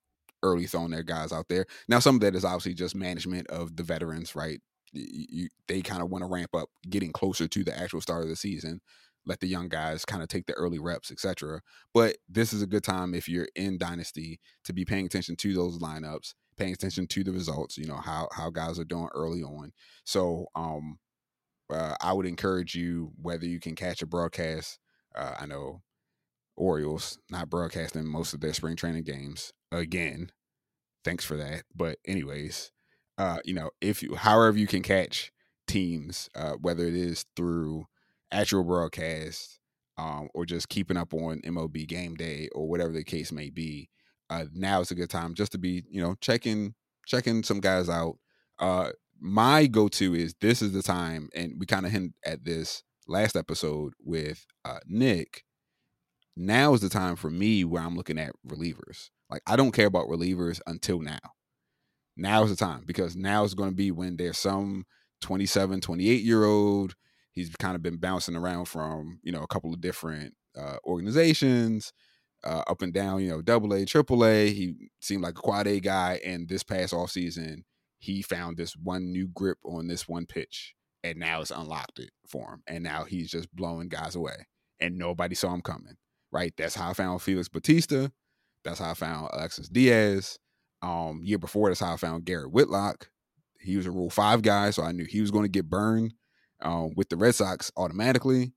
early 0.41 0.65
throwing 0.65 0.91
their 0.91 1.03
guys 1.03 1.31
out 1.31 1.47
there 1.47 1.65
now 1.87 1.99
some 1.99 2.15
of 2.15 2.21
that 2.21 2.35
is 2.35 2.43
obviously 2.43 2.73
just 2.73 2.95
management 2.95 3.47
of 3.47 3.75
the 3.77 3.83
veterans 3.83 4.35
right 4.35 4.59
you, 4.91 5.47
they 5.67 5.81
kind 5.81 6.01
of 6.03 6.09
want 6.09 6.21
to 6.23 6.27
ramp 6.29 6.53
up 6.53 6.69
getting 6.89 7.11
closer 7.11 7.47
to 7.47 7.63
the 7.63 7.75
actual 7.77 8.01
start 8.01 8.23
of 8.23 8.29
the 8.29 8.35
season 8.35 8.81
let 9.25 9.39
the 9.39 9.47
young 9.47 9.69
guys 9.69 10.05
kind 10.05 10.21
of 10.21 10.29
take 10.29 10.45
the 10.45 10.53
early 10.53 10.79
reps 10.79 11.11
etc 11.11 11.61
but 11.93 12.17
this 12.27 12.53
is 12.53 12.61
a 12.61 12.67
good 12.67 12.83
time 12.83 13.13
if 13.13 13.27
you're 13.27 13.47
in 13.55 13.77
dynasty 13.77 14.39
to 14.63 14.73
be 14.73 14.85
paying 14.85 15.05
attention 15.05 15.35
to 15.35 15.53
those 15.53 15.79
lineups 15.79 16.33
paying 16.57 16.73
attention 16.73 17.07
to 17.07 17.23
the 17.23 17.31
results 17.31 17.77
you 17.77 17.85
know 17.85 17.97
how 17.97 18.27
how 18.33 18.49
guys 18.49 18.79
are 18.79 18.85
doing 18.85 19.09
early 19.13 19.41
on. 19.41 19.71
So 20.05 20.47
um 20.55 20.99
uh, 21.69 21.95
i 22.01 22.13
would 22.13 22.25
encourage 22.25 22.75
you 22.75 23.11
whether 23.21 23.45
you 23.45 23.59
can 23.59 23.75
catch 23.75 24.01
a 24.01 24.05
broadcast 24.05 24.79
uh, 25.15 25.33
i 25.39 25.45
know 25.45 25.81
orioles 26.55 27.17
not 27.29 27.49
broadcasting 27.49 28.05
most 28.05 28.33
of 28.33 28.41
their 28.41 28.53
spring 28.53 28.75
training 28.75 29.03
games 29.03 29.53
again 29.71 30.29
thanks 31.03 31.25
for 31.25 31.35
that 31.35 31.63
but 31.75 31.97
anyways 32.05 32.71
uh 33.17 33.39
you 33.43 33.53
know 33.53 33.71
if 33.81 34.03
you 34.03 34.15
however 34.15 34.57
you 34.57 34.67
can 34.67 34.83
catch 34.83 35.31
teams 35.67 36.29
uh 36.35 36.53
whether 36.53 36.85
it 36.85 36.93
is 36.95 37.25
through 37.35 37.85
actual 38.33 38.63
broadcast 38.63 39.59
um 39.97 40.27
or 40.33 40.45
just 40.45 40.69
keeping 40.69 40.97
up 40.97 41.13
on 41.13 41.39
MLB 41.41 41.87
game 41.87 42.15
day 42.15 42.49
or 42.53 42.67
whatever 42.67 42.91
the 42.91 43.03
case 43.03 43.31
may 43.31 43.49
be 43.49 43.89
uh 44.29 44.45
now 44.53 44.81
is 44.81 44.91
a 44.91 44.95
good 44.95 45.09
time 45.09 45.33
just 45.33 45.51
to 45.51 45.57
be 45.57 45.83
you 45.89 46.01
know 46.01 46.15
checking 46.21 46.73
checking 47.05 47.43
some 47.43 47.59
guys 47.59 47.89
out 47.89 48.17
uh 48.59 48.89
my 49.19 49.67
go-to 49.67 50.15
is 50.15 50.35
this 50.41 50.61
is 50.61 50.73
the 50.73 50.81
time 50.81 51.29
and 51.35 51.53
we 51.59 51.65
kind 51.65 51.85
of 51.85 51.91
hint 51.91 52.13
at 52.25 52.43
this 52.43 52.83
last 53.07 53.35
episode 53.35 53.93
with 54.03 54.45
uh 54.65 54.79
Nick 54.87 55.43
now 56.35 56.73
is 56.73 56.81
the 56.81 56.89
time 56.89 57.15
for 57.15 57.29
me 57.29 57.63
where 57.63 57.83
I'm 57.83 57.95
looking 57.95 58.17
at 58.17 58.33
relievers. 58.47 59.09
Like 59.29 59.41
I 59.47 59.55
don't 59.55 59.71
care 59.71 59.87
about 59.87 60.07
relievers 60.07 60.59
until 60.65 60.99
now. 60.99 61.19
Now 62.15 62.43
is 62.43 62.49
the 62.49 62.55
time 62.55 62.83
because 62.85 63.15
now 63.15 63.43
is 63.43 63.55
going 63.55 63.69
to 63.69 63.75
be 63.75 63.91
when 63.91 64.17
there's 64.17 64.37
some 64.37 64.85
27, 65.21 65.81
28 65.81 66.21
year 66.21 66.45
old. 66.45 66.95
He's 67.33 67.49
kind 67.57 67.75
of 67.75 67.81
been 67.81 67.97
bouncing 67.97 68.35
around 68.35 68.65
from, 68.65 69.19
you 69.23 69.31
know, 69.31 69.43
a 69.43 69.47
couple 69.47 69.73
of 69.73 69.81
different 69.81 70.35
uh, 70.57 70.77
organizations, 70.85 71.91
uh, 72.43 72.63
up 72.67 72.81
and 72.81 72.93
down, 72.93 73.21
you 73.21 73.29
know, 73.29 73.41
double 73.41 73.73
A, 73.73 73.85
triple 73.85 74.23
A. 74.23 74.49
He 74.51 74.89
seemed 75.01 75.23
like 75.23 75.37
a 75.37 75.41
quad 75.41 75.67
A 75.67 75.79
guy. 75.79 76.21
And 76.23 76.47
this 76.47 76.63
past 76.63 76.93
off 76.93 77.11
season, 77.11 77.65
he 77.97 78.21
found 78.21 78.57
this 78.57 78.75
one 78.75 79.11
new 79.11 79.27
grip 79.27 79.57
on 79.65 79.87
this 79.87 80.07
one 80.07 80.25
pitch. 80.25 80.75
And 81.03 81.17
now 81.17 81.41
it's 81.41 81.51
unlocked 81.51 81.99
it 81.99 82.11
for 82.27 82.53
him. 82.53 82.63
And 82.67 82.83
now 82.83 83.03
he's 83.03 83.29
just 83.29 83.53
blowing 83.53 83.89
guys 83.89 84.15
away. 84.15 84.47
And 84.79 84.97
nobody 84.97 85.35
saw 85.35 85.53
him 85.53 85.61
coming 85.61 85.97
right? 86.33 86.53
That's 86.57 86.75
how 86.75 86.89
I 86.89 86.93
found 86.93 87.21
Felix 87.21 87.47
Bautista. 87.47 88.11
That's 88.65 88.79
how 88.79 88.91
I 88.91 88.95
found 88.95 89.29
Alexis 89.31 89.69
Diaz. 89.69 90.39
Um, 90.81 91.21
year 91.23 91.37
before, 91.37 91.69
that's 91.69 91.79
how 91.79 91.93
I 91.93 91.97
found 91.97 92.25
Garrett 92.25 92.51
Whitlock. 92.51 93.09
He 93.61 93.77
was 93.77 93.85
a 93.85 93.91
Rule 93.91 94.09
Five 94.09 94.41
guy, 94.41 94.71
so 94.71 94.83
I 94.83 94.91
knew 94.91 95.05
he 95.05 95.21
was 95.21 95.31
going 95.31 95.45
to 95.45 95.49
get 95.49 95.69
burned 95.69 96.13
um, 96.63 96.93
with 96.95 97.09
the 97.09 97.17
Red 97.17 97.35
Sox 97.35 97.71
automatically. 97.77 98.53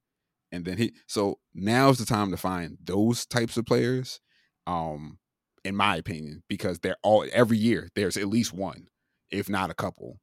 And 0.53 0.65
then 0.65 0.79
he, 0.79 0.95
so 1.07 1.39
now's 1.55 1.99
the 1.99 2.07
time 2.07 2.31
to 2.31 2.37
find 2.37 2.79
those 2.83 3.27
types 3.27 3.57
of 3.57 3.67
players, 3.67 4.21
um, 4.67 5.19
in 5.65 5.75
my 5.75 5.97
opinion, 5.97 6.43
because 6.49 6.79
they're 6.79 6.97
all 7.03 7.27
every 7.33 7.59
year 7.59 7.89
there's 7.95 8.17
at 8.17 8.29
least 8.29 8.53
one, 8.53 8.87
if 9.31 9.49
not 9.49 9.71
a 9.71 9.75
couple. 9.75 10.21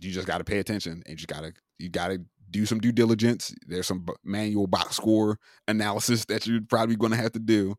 You 0.00 0.10
just 0.10 0.26
got 0.26 0.38
to 0.38 0.44
pay 0.44 0.58
attention, 0.58 1.02
and 1.06 1.20
you 1.20 1.26
got 1.26 1.42
to 1.42 1.52
you 1.78 1.88
got 1.88 2.08
to 2.08 2.24
do 2.50 2.66
some 2.66 2.80
due 2.80 2.92
diligence. 2.92 3.54
There's 3.66 3.86
some 3.86 4.04
manual 4.24 4.66
box 4.66 4.96
score 4.96 5.38
analysis 5.68 6.24
that 6.26 6.46
you're 6.46 6.60
probably 6.68 6.96
going 6.96 7.12
to 7.12 7.18
have 7.18 7.32
to 7.32 7.38
do, 7.38 7.76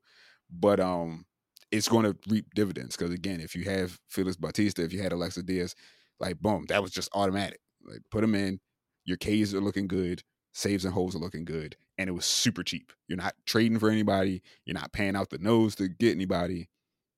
but 0.50 0.80
um, 0.80 1.26
it's 1.72 1.90
going 1.90 2.06
to 2.06 2.16
reap 2.30 2.54
dividends 2.56 2.96
because 2.96 3.14
again, 3.14 3.42
if 3.42 3.56
you 3.56 3.66
have 3.66 4.00
Felix 4.08 4.38
Bautista, 4.38 4.84
if 4.84 4.94
you 4.94 5.02
had 5.02 5.12
Alexis 5.12 5.44
Diaz, 5.44 5.76
like 6.20 6.40
boom, 6.40 6.66
that 6.70 6.82
was 6.82 6.92
just 6.92 7.10
automatic. 7.14 7.60
Like 7.86 8.00
put 8.10 8.22
them 8.22 8.36
in, 8.36 8.60
your 9.06 9.18
K's 9.18 9.54
are 9.54 9.62
looking 9.62 9.88
good, 9.88 10.24
saves 10.54 10.86
and 10.86 10.94
holes 10.94 11.16
are 11.16 11.20
looking 11.20 11.46
good, 11.46 11.76
and 11.98 12.10
it 12.10 12.14
was 12.14 12.26
super 12.26 12.64
cheap. 12.64 12.92
You're 13.08 13.18
not 13.18 13.36
trading 13.46 13.80
for 13.80 13.90
anybody. 13.90 14.42
You're 14.66 14.74
not 14.80 14.94
paying 14.94 15.16
out 15.16 15.30
the 15.30 15.38
nose 15.38 15.76
to 15.76 15.88
get 15.88 16.16
anybody. 16.16 16.70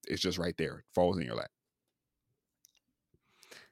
It's 0.07 0.21
just 0.21 0.37
right 0.37 0.55
there. 0.57 0.79
It 0.79 0.85
falls 0.93 1.17
in 1.17 1.25
your 1.25 1.35
lap. 1.35 1.51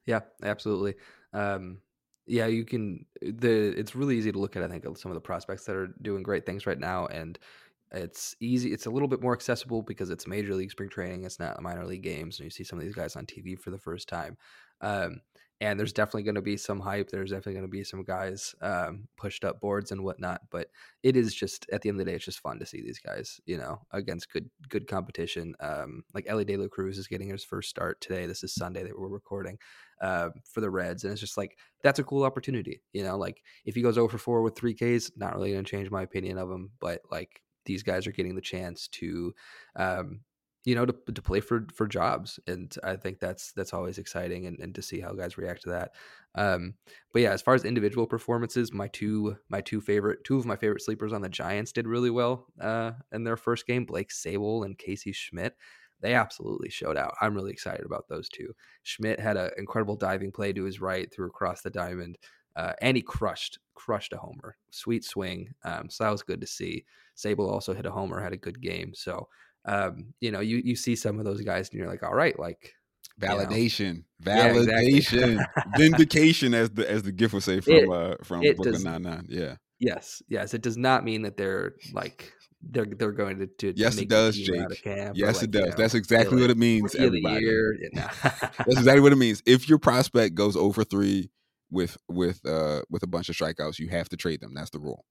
Yeah, 0.05 0.21
absolutely. 0.43 0.95
Um, 1.31 1.79
yeah, 2.25 2.47
you 2.47 2.65
can. 2.65 3.05
The 3.21 3.73
it's 3.77 3.95
really 3.95 4.17
easy 4.17 4.31
to 4.31 4.39
look 4.39 4.55
at. 4.55 4.63
I 4.63 4.67
think 4.67 4.97
some 4.97 5.11
of 5.11 5.15
the 5.15 5.21
prospects 5.21 5.65
that 5.65 5.75
are 5.75 5.93
doing 6.01 6.23
great 6.23 6.45
things 6.45 6.65
right 6.65 6.79
now, 6.79 7.07
and 7.07 7.37
it's 7.91 8.35
easy. 8.39 8.73
It's 8.73 8.85
a 8.85 8.89
little 8.89 9.07
bit 9.07 9.21
more 9.21 9.33
accessible 9.33 9.81
because 9.81 10.09
it's 10.09 10.25
major 10.25 10.55
league 10.55 10.71
spring 10.71 10.89
training. 10.89 11.25
It's 11.25 11.39
not 11.39 11.61
minor 11.61 11.85
league 11.85 12.03
games, 12.03 12.39
and 12.39 12.45
you 12.45 12.49
see 12.49 12.63
some 12.63 12.79
of 12.79 12.85
these 12.85 12.95
guys 12.95 13.15
on 13.15 13.25
TV 13.25 13.57
for 13.57 13.71
the 13.71 13.77
first 13.77 14.07
time. 14.07 14.37
Um, 14.81 15.21
and 15.61 15.79
there's 15.79 15.93
definitely 15.93 16.23
going 16.23 16.35
to 16.35 16.41
be 16.41 16.57
some 16.57 16.79
hype. 16.79 17.09
There's 17.09 17.29
definitely 17.29 17.53
going 17.53 17.65
to 17.65 17.71
be 17.71 17.83
some 17.83 18.03
guys 18.03 18.53
um, 18.61 19.07
pushed 19.17 19.45
up 19.45 19.61
boards 19.61 19.91
and 19.91 20.03
whatnot. 20.03 20.41
But 20.51 20.67
it 21.03 21.15
is 21.15 21.33
just 21.33 21.65
at 21.71 21.81
the 21.81 21.89
end 21.89 21.99
of 21.99 22.05
the 22.05 22.11
day, 22.11 22.15
it's 22.15 22.25
just 22.25 22.41
fun 22.41 22.59
to 22.59 22.65
see 22.65 22.81
these 22.81 22.99
guys, 22.99 23.39
you 23.45 23.57
know, 23.57 23.79
against 23.91 24.31
good 24.31 24.49
good 24.69 24.87
competition. 24.87 25.55
Um, 25.59 26.03
like 26.13 26.25
Elly 26.27 26.45
De 26.45 26.57
La 26.57 26.67
Cruz 26.67 26.97
is 26.97 27.07
getting 27.07 27.29
his 27.29 27.43
first 27.43 27.69
start 27.69 28.01
today. 28.01 28.25
This 28.25 28.43
is 28.43 28.53
Sunday 28.53 28.83
that 28.83 28.99
we're 28.99 29.07
recording 29.07 29.57
uh, 30.01 30.29
for 30.51 30.61
the 30.61 30.69
Reds, 30.69 31.03
and 31.03 31.11
it's 31.11 31.21
just 31.21 31.37
like 31.37 31.57
that's 31.81 31.99
a 31.99 32.03
cool 32.03 32.23
opportunity, 32.23 32.81
you 32.91 33.03
know. 33.03 33.17
Like 33.17 33.41
if 33.65 33.75
he 33.75 33.81
goes 33.81 33.97
over 33.97 34.17
four 34.17 34.41
with 34.41 34.55
three 34.55 34.73
Ks, 34.73 35.11
not 35.15 35.35
really 35.35 35.51
going 35.51 35.63
to 35.63 35.71
change 35.71 35.89
my 35.89 36.01
opinion 36.01 36.37
of 36.37 36.51
him, 36.51 36.71
but 36.79 37.01
like 37.11 37.41
these 37.65 37.83
guys 37.83 38.05
are 38.07 38.11
getting 38.11 38.35
the 38.35 38.41
chance 38.41 38.87
to. 38.89 39.33
Um, 39.75 40.21
you 40.65 40.75
know, 40.75 40.85
to, 40.85 40.93
to 41.13 41.21
play 41.21 41.39
for 41.41 41.67
for 41.73 41.87
jobs, 41.87 42.39
and 42.47 42.73
I 42.83 42.95
think 42.95 43.19
that's 43.19 43.51
that's 43.51 43.73
always 43.73 43.97
exciting, 43.97 44.45
and, 44.45 44.59
and 44.59 44.73
to 44.75 44.81
see 44.81 44.99
how 45.01 45.13
guys 45.13 45.37
react 45.37 45.63
to 45.63 45.69
that. 45.69 45.91
Um, 46.35 46.75
but 47.11 47.21
yeah, 47.21 47.31
as 47.31 47.41
far 47.41 47.53
as 47.53 47.65
individual 47.65 48.07
performances, 48.07 48.71
my 48.71 48.87
two 48.87 49.35
my 49.49 49.61
two 49.61 49.81
favorite 49.81 50.23
two 50.23 50.37
of 50.37 50.45
my 50.45 50.55
favorite 50.55 50.81
sleepers 50.81 51.13
on 51.13 51.21
the 51.21 51.29
Giants 51.29 51.73
did 51.73 51.87
really 51.87 52.09
well 52.09 52.45
uh, 52.61 52.91
in 53.11 53.23
their 53.23 53.37
first 53.37 53.67
game. 53.67 53.85
Blake 53.85 54.09
Sabol 54.09 54.65
and 54.65 54.77
Casey 54.77 55.11
Schmitt, 55.11 55.57
they 56.01 56.13
absolutely 56.13 56.69
showed 56.69 56.97
out. 56.97 57.13
I'm 57.21 57.35
really 57.35 57.51
excited 57.51 57.85
about 57.85 58.07
those 58.07 58.29
two. 58.29 58.53
Schmitt 58.83 59.19
had 59.19 59.37
an 59.37 59.51
incredible 59.57 59.97
diving 59.97 60.31
play 60.31 60.53
to 60.53 60.63
his 60.63 60.79
right, 60.79 61.11
through 61.13 61.27
across 61.27 61.61
the 61.61 61.69
diamond, 61.69 62.17
uh, 62.55 62.73
and 62.81 62.95
he 62.95 63.03
crushed 63.03 63.59
crushed 63.75 64.13
a 64.13 64.17
homer. 64.17 64.55
Sweet 64.69 65.03
swing. 65.03 65.49
Um, 65.65 65.89
so 65.89 66.05
that 66.05 66.11
was 66.11 66.23
good 66.23 66.39
to 66.39 66.47
see. 66.47 66.85
Sabol 67.17 67.51
also 67.51 67.73
hit 67.73 67.85
a 67.85 67.91
homer, 67.91 68.21
had 68.21 68.33
a 68.33 68.37
good 68.37 68.61
game. 68.61 68.93
So 68.95 69.27
um, 69.65 70.13
you 70.19 70.31
know, 70.31 70.39
you 70.39 70.57
you 70.63 70.75
see 70.75 70.95
some 70.95 71.19
of 71.19 71.25
those 71.25 71.41
guys, 71.41 71.69
and 71.69 71.79
you're 71.79 71.87
like, 71.87 72.03
all 72.03 72.13
right, 72.13 72.37
like 72.39 72.73
you 73.21 73.27
know. 73.27 73.37
Validation, 73.37 74.03
Yeah, 74.25 74.47
exactly. 74.47 75.01
validation, 75.01 75.45
vindication, 75.77 76.53
as 76.53 76.69
the 76.71 76.89
as 76.89 77.03
the 77.03 77.11
gift 77.11 77.33
would 77.33 77.43
say 77.43 77.59
from 77.59 77.73
It- 77.75 77.89
uh 77.89 78.15
from 78.23 78.41
Brooklyn 78.41 78.83
Nine 78.83 79.01
Nine. 79.03 79.25
Yeah, 79.29 79.55
Yes, 79.79 80.21
yes. 80.27 80.53
It 80.53 80.61
does 80.61 80.77
not 80.77 81.03
mean 81.03 81.21
that 81.23 81.37
they're 81.37 81.75
like 81.93 82.33
they're 82.61 82.85
they're 82.85 83.11
going 83.11 83.39
to, 83.39 83.47
to 83.47 83.73
Yes, 83.75 83.97
it 83.97 84.07
does, 84.07 84.35
the 84.37 84.45
team 84.45 84.61
out 84.63 84.71
of 84.71 84.77
Jake. 84.77 85.15
yes, 85.15 85.35
like, 85.35 85.43
it 85.43 85.53
you 85.53 85.61
does. 85.61 85.69
know, 85.71 85.75
That's 85.77 85.93
exactly 85.93 86.39
what 86.41 86.49
it 86.49 86.57
means. 86.57 86.95
Everybody. 86.95 87.45
Yeah, 87.93 88.09
That's 88.23 88.77
exactly 88.77 89.01
what 89.01 89.11
it 89.11 89.17
means. 89.17 89.43
If 89.45 89.67
your 89.69 89.79
prospect 89.79 90.35
goes 90.35 90.55
over 90.55 90.83
three 90.83 91.29
with 91.69 91.97
with 92.07 92.45
uh 92.45 92.81
with 92.89 93.03
a 93.03 93.07
bunch 93.07 93.29
of 93.29 93.35
strikeouts, 93.35 93.79
you 93.79 93.89
have 93.89 94.09
to 94.09 94.17
trade 94.17 94.41
them. 94.41 94.53
That's 94.53 94.69
the 94.69 94.79
rule. 94.79 95.05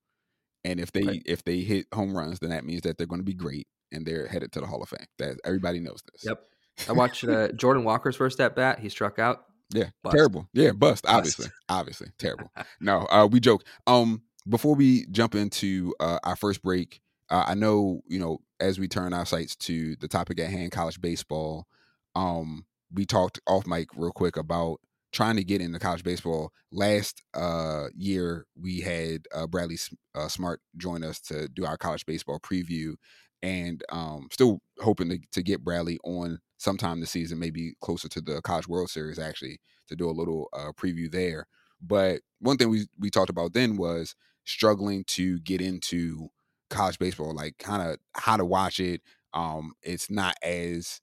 And 0.65 0.81
if 0.81 0.93
they 0.93 1.03
Right. 1.03 1.23
if 1.27 1.45
they 1.45 1.61
hit 1.61 1.87
home 1.95 2.17
runs, 2.17 2.39
then 2.41 2.51
that 2.51 2.65
means 2.65 2.83
that 2.83 2.97
they're 2.99 3.07
going 3.07 3.21
to 3.21 3.25
be 3.25 3.35
great 3.35 3.67
and 3.93 4.07
they're 4.07 4.27
headed 4.27 4.53
to 4.53 4.61
the 4.61 4.67
Hall 4.67 4.83
of 4.83 4.89
Fame. 4.89 5.07
That 5.19 5.39
everybody 5.45 5.81
knows 5.81 6.03
this. 6.13 6.25
Yep. 6.25 6.43
I 6.89 6.93
watched 6.93 7.25
uh, 7.25 7.49
Jordan 7.57 7.85
Walker's 7.85 8.17
first 8.17 8.41
at 8.41 8.57
bat. 8.57 8.79
He 8.79 8.89
struck 8.89 9.19
out. 9.19 9.45
Yeah, 9.75 9.91
Bust. 10.03 10.15
terrible. 10.17 10.49
Yeah, 10.53 10.73
bust. 10.73 11.05
Bust. 11.05 11.15
Obviously, 11.15 11.47
obviously, 11.69 12.09
terrible. 12.19 12.51
no, 12.81 13.07
uh, 13.11 13.27
we 13.31 13.41
joke. 13.41 13.65
Um, 13.87 14.23
before 14.49 14.75
we 14.75 15.07
jump 15.07 15.35
into 15.35 15.95
uh, 16.01 16.19
our 16.25 16.37
first 16.37 16.63
break, 16.63 17.01
Uh, 17.31 17.45
I 17.47 17.55
know, 17.55 18.03
you 18.07 18.19
know, 18.19 18.41
as 18.61 18.79
we 18.79 18.89
turn 18.89 19.15
our 19.15 19.25
sights 19.25 19.57
to 19.57 19.97
the 19.97 20.09
topic 20.09 20.39
at 20.41 20.51
hand, 20.51 20.73
college 20.73 21.01
baseball. 21.01 21.67
Um, 22.15 22.67
we 22.93 23.07
talked 23.07 23.41
off 23.47 23.67
mic 23.67 23.89
real 23.97 24.13
quick 24.13 24.37
about 24.37 24.81
trying 25.13 25.37
to 25.37 25.45
get 25.45 25.63
into 25.63 25.79
college 25.79 26.03
baseball. 26.05 26.53
Last 26.71 27.23
uh, 27.33 27.87
year, 27.97 28.47
we 28.55 28.81
had 28.81 29.27
uh, 29.35 29.47
Bradley 29.47 29.79
uh, 30.15 30.29
Smart 30.29 30.61
join 30.77 31.03
us 31.03 31.21
to 31.23 31.49
do 31.49 31.65
our 31.65 31.79
college 31.79 32.05
baseball 32.05 32.39
preview, 32.39 32.95
and 33.43 33.83
um, 33.91 34.29
still 34.31 34.61
hoping 34.81 35.09
to, 35.11 35.19
to 35.33 35.43
get 35.43 35.65
Bradley 35.65 35.99
on 36.05 36.39
sometime 36.59 37.01
this 37.01 37.11
season, 37.11 37.39
maybe 37.39 37.75
closer 37.81 38.09
to 38.09 38.21
the 38.21 38.41
College 38.43 38.69
World 38.69 38.91
Series, 38.91 39.19
actually, 39.19 39.61
to 39.89 39.97
do 39.97 40.09
a 40.09 40.13
little 40.13 40.49
uh, 40.53 40.73
preview 40.73 41.11
there. 41.11 41.47
But 41.81 42.21
one 42.41 42.57
thing 42.57 42.71
we 42.71 42.87
we 42.99 43.11
talked 43.11 43.31
about 43.31 43.53
then 43.53 43.77
was 43.77 44.15
struggling 44.45 45.05
to 45.05 45.41
get 45.41 45.61
into 45.61 46.29
college 46.71 46.99
baseball, 46.99 47.35
like 47.35 47.59
kind 47.59 47.83
of 47.83 47.99
how 48.15 48.37
to 48.37 48.45
watch 48.45 48.81
it. 48.81 49.03
Um, 49.35 49.75
it's 49.83 50.11
not 50.11 50.37
as 50.43 51.01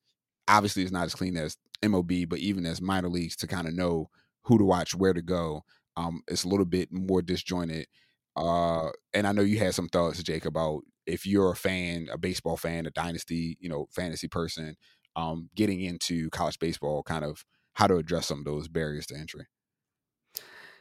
obviously 0.47 0.83
it's 0.83 0.91
not 0.91 1.05
as 1.05 1.15
clean 1.15 1.37
as 1.37 1.57
MLB, 1.81 2.27
but 2.27 2.39
even 2.39 2.65
as 2.65 2.81
minor 2.81 3.09
leagues 3.09 3.35
to 3.37 3.47
kind 3.47 3.67
of 3.67 3.73
know 3.73 4.09
who 4.43 4.57
to 4.57 4.63
watch, 4.63 4.95
where 4.95 5.13
to 5.13 5.21
go. 5.21 5.63
Um, 5.97 6.21
it's 6.27 6.43
a 6.43 6.47
little 6.47 6.65
bit 6.65 6.91
more 6.91 7.21
disjointed. 7.21 7.87
Uh, 8.35 8.89
and 9.13 9.27
I 9.27 9.31
know 9.31 9.41
you 9.41 9.59
had 9.59 9.75
some 9.75 9.89
thoughts, 9.89 10.23
Jake, 10.23 10.45
about 10.45 10.83
if 11.09 11.25
you're 11.25 11.51
a 11.51 11.55
fan, 11.55 12.07
a 12.11 12.17
baseball 12.17 12.57
fan, 12.57 12.85
a 12.85 12.91
dynasty, 12.91 13.57
you 13.59 13.69
know, 13.69 13.87
fantasy 13.91 14.27
person, 14.27 14.75
um, 15.15 15.49
getting 15.55 15.81
into 15.81 16.29
college 16.31 16.59
baseball, 16.59 17.03
kind 17.03 17.25
of 17.25 17.45
how 17.73 17.87
to 17.87 17.97
address 17.97 18.27
some 18.27 18.39
of 18.39 18.45
those 18.45 18.67
barriers 18.67 19.07
to 19.07 19.15
entry. 19.15 19.45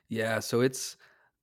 Yeah, 0.09 0.41
so 0.41 0.61
it's 0.61 0.97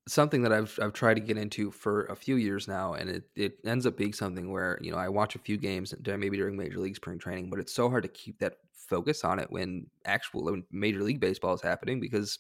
something 0.08 0.43
that 0.43 0.54
I've 0.54 0.80
I've 0.82 0.93
tried 0.93 1.15
to 1.15 1.21
get 1.21 1.38
into 1.38 1.71
for 1.71 2.06
a 2.06 2.15
few 2.15 2.36
years 2.36 2.67
now, 2.67 2.93
and 2.93 3.10
it 3.10 3.30
it 3.36 3.60
ends 3.65 3.86
up 3.86 3.98
being 3.98 4.13
something 4.13 4.52
where 4.52 4.80
you 4.82 4.91
know 4.91 4.98
I 4.98 5.10
watch 5.10 5.36
a 5.36 5.39
few 5.39 5.58
games 5.58 5.93
maybe 6.06 6.38
during 6.38 6.58
Major 6.58 6.80
League 6.80 6.95
Spring 6.95 7.19
Training, 7.19 7.50
but 7.50 7.60
it's 7.60 7.74
so 7.74 7.89
hard 7.89 8.04
to 8.04 8.10
keep 8.10 8.39
that 8.39 8.58
focus 8.74 9.24
on 9.24 9.39
it 9.39 9.52
when 9.52 9.88
actual 10.06 10.45
when 10.45 10.65
Major 10.71 11.04
League 11.04 11.19
Baseball 11.19 11.54
is 11.54 11.62
happening 11.62 12.00
because 12.00 12.39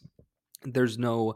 there's 0.63 0.97
no 0.97 1.35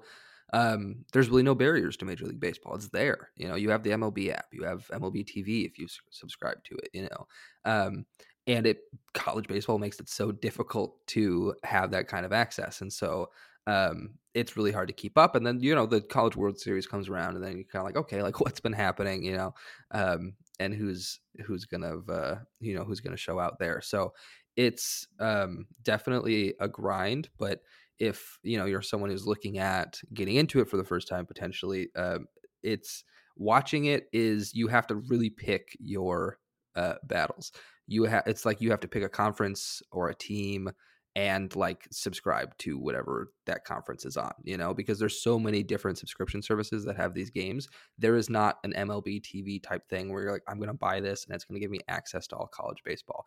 um, 0.53 1.05
there's 1.13 1.29
really 1.29 1.43
no 1.43 1.55
barriers 1.55 1.97
to 1.97 2.05
Major 2.05 2.25
League 2.25 2.39
Baseball. 2.39 2.75
It's 2.75 2.89
there. 2.89 3.29
You 3.35 3.47
know, 3.47 3.55
you 3.55 3.69
have 3.69 3.83
the 3.83 3.91
MLB 3.91 4.31
app, 4.31 4.45
you 4.51 4.63
have 4.63 4.87
MLB 4.87 5.25
TV 5.25 5.65
if 5.65 5.77
you 5.77 5.87
subscribe 6.09 6.63
to 6.65 6.75
it. 6.75 6.89
You 6.93 7.03
know, 7.03 7.27
um, 7.65 8.05
and 8.47 8.65
it 8.65 8.79
college 9.13 9.47
baseball 9.47 9.77
makes 9.77 9.99
it 9.99 10.09
so 10.09 10.31
difficult 10.31 11.05
to 11.07 11.53
have 11.63 11.91
that 11.91 12.07
kind 12.07 12.25
of 12.25 12.33
access, 12.33 12.81
and 12.81 12.91
so 12.91 13.29
um, 13.67 14.15
it's 14.33 14.57
really 14.57 14.71
hard 14.71 14.87
to 14.87 14.93
keep 14.93 15.17
up. 15.17 15.35
And 15.35 15.45
then 15.45 15.59
you 15.61 15.75
know 15.75 15.85
the 15.85 16.01
College 16.01 16.35
World 16.35 16.59
Series 16.59 16.87
comes 16.87 17.09
around, 17.09 17.35
and 17.35 17.43
then 17.43 17.55
you're 17.55 17.65
kind 17.65 17.81
of 17.81 17.85
like, 17.85 17.97
okay, 17.97 18.23
like 18.23 18.39
what's 18.41 18.59
been 18.59 18.73
happening, 18.73 19.23
you 19.23 19.37
know, 19.37 19.53
um, 19.91 20.33
and 20.59 20.73
who's 20.73 21.19
who's 21.45 21.65
gonna 21.65 21.99
uh, 22.09 22.39
you 22.59 22.75
know 22.75 22.83
who's 22.83 23.01
gonna 23.01 23.17
show 23.17 23.39
out 23.39 23.59
there. 23.59 23.81
So 23.81 24.13
it's 24.55 25.07
um, 25.19 25.67
definitely 25.83 26.55
a 26.59 26.67
grind, 26.67 27.29
but 27.37 27.61
if 27.99 28.39
you 28.43 28.57
know 28.57 28.65
you're 28.65 28.81
someone 28.81 29.09
who's 29.09 29.27
looking 29.27 29.59
at 29.59 29.99
getting 30.13 30.35
into 30.35 30.59
it 30.59 30.69
for 30.69 30.77
the 30.77 30.83
first 30.83 31.07
time 31.07 31.25
potentially 31.25 31.89
um, 31.95 32.25
it's 32.63 33.03
watching 33.35 33.85
it 33.85 34.07
is 34.11 34.53
you 34.53 34.67
have 34.67 34.85
to 34.87 34.95
really 34.95 35.29
pick 35.29 35.75
your 35.79 36.37
uh, 36.75 36.95
battles. 37.03 37.51
You 37.87 38.03
have 38.03 38.23
it's 38.27 38.45
like 38.45 38.61
you 38.61 38.69
have 38.71 38.81
to 38.81 38.87
pick 38.87 39.03
a 39.03 39.09
conference 39.09 39.81
or 39.91 40.09
a 40.09 40.15
team 40.15 40.69
and 41.15 41.53
like 41.55 41.87
subscribe 41.91 42.55
to 42.59 42.77
whatever 42.77 43.33
that 43.47 43.65
conference 43.65 44.05
is 44.05 44.15
on 44.15 44.31
you 44.43 44.55
know 44.57 44.75
because 44.75 44.99
there's 44.99 45.23
so 45.23 45.39
many 45.39 45.63
different 45.63 45.97
subscription 45.97 46.39
services 46.41 46.85
that 46.85 46.95
have 46.97 47.13
these 47.13 47.31
games. 47.31 47.67
There 47.97 48.15
is 48.15 48.29
not 48.29 48.57
an 48.63 48.73
mlb 48.73 49.21
tv 49.23 49.61
type 49.61 49.87
thing 49.89 50.13
where 50.13 50.21
you're 50.21 50.31
like 50.31 50.43
i'm 50.47 50.59
going 50.59 50.67
to 50.67 50.73
buy 50.73 50.99
this 50.99 51.25
and 51.25 51.33
it's 51.33 51.45
going 51.45 51.55
to 51.55 51.59
give 51.59 51.71
me 51.71 51.79
access 51.87 52.27
to 52.27 52.35
all 52.35 52.47
college 52.47 52.83
baseball. 52.85 53.25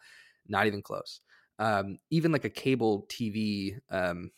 Not 0.48 0.66
even 0.66 0.82
close. 0.82 1.20
Um, 1.58 1.98
even 2.10 2.32
like 2.32 2.44
a 2.44 2.50
cable 2.50 3.06
tv 3.08 3.78
um, 3.90 4.30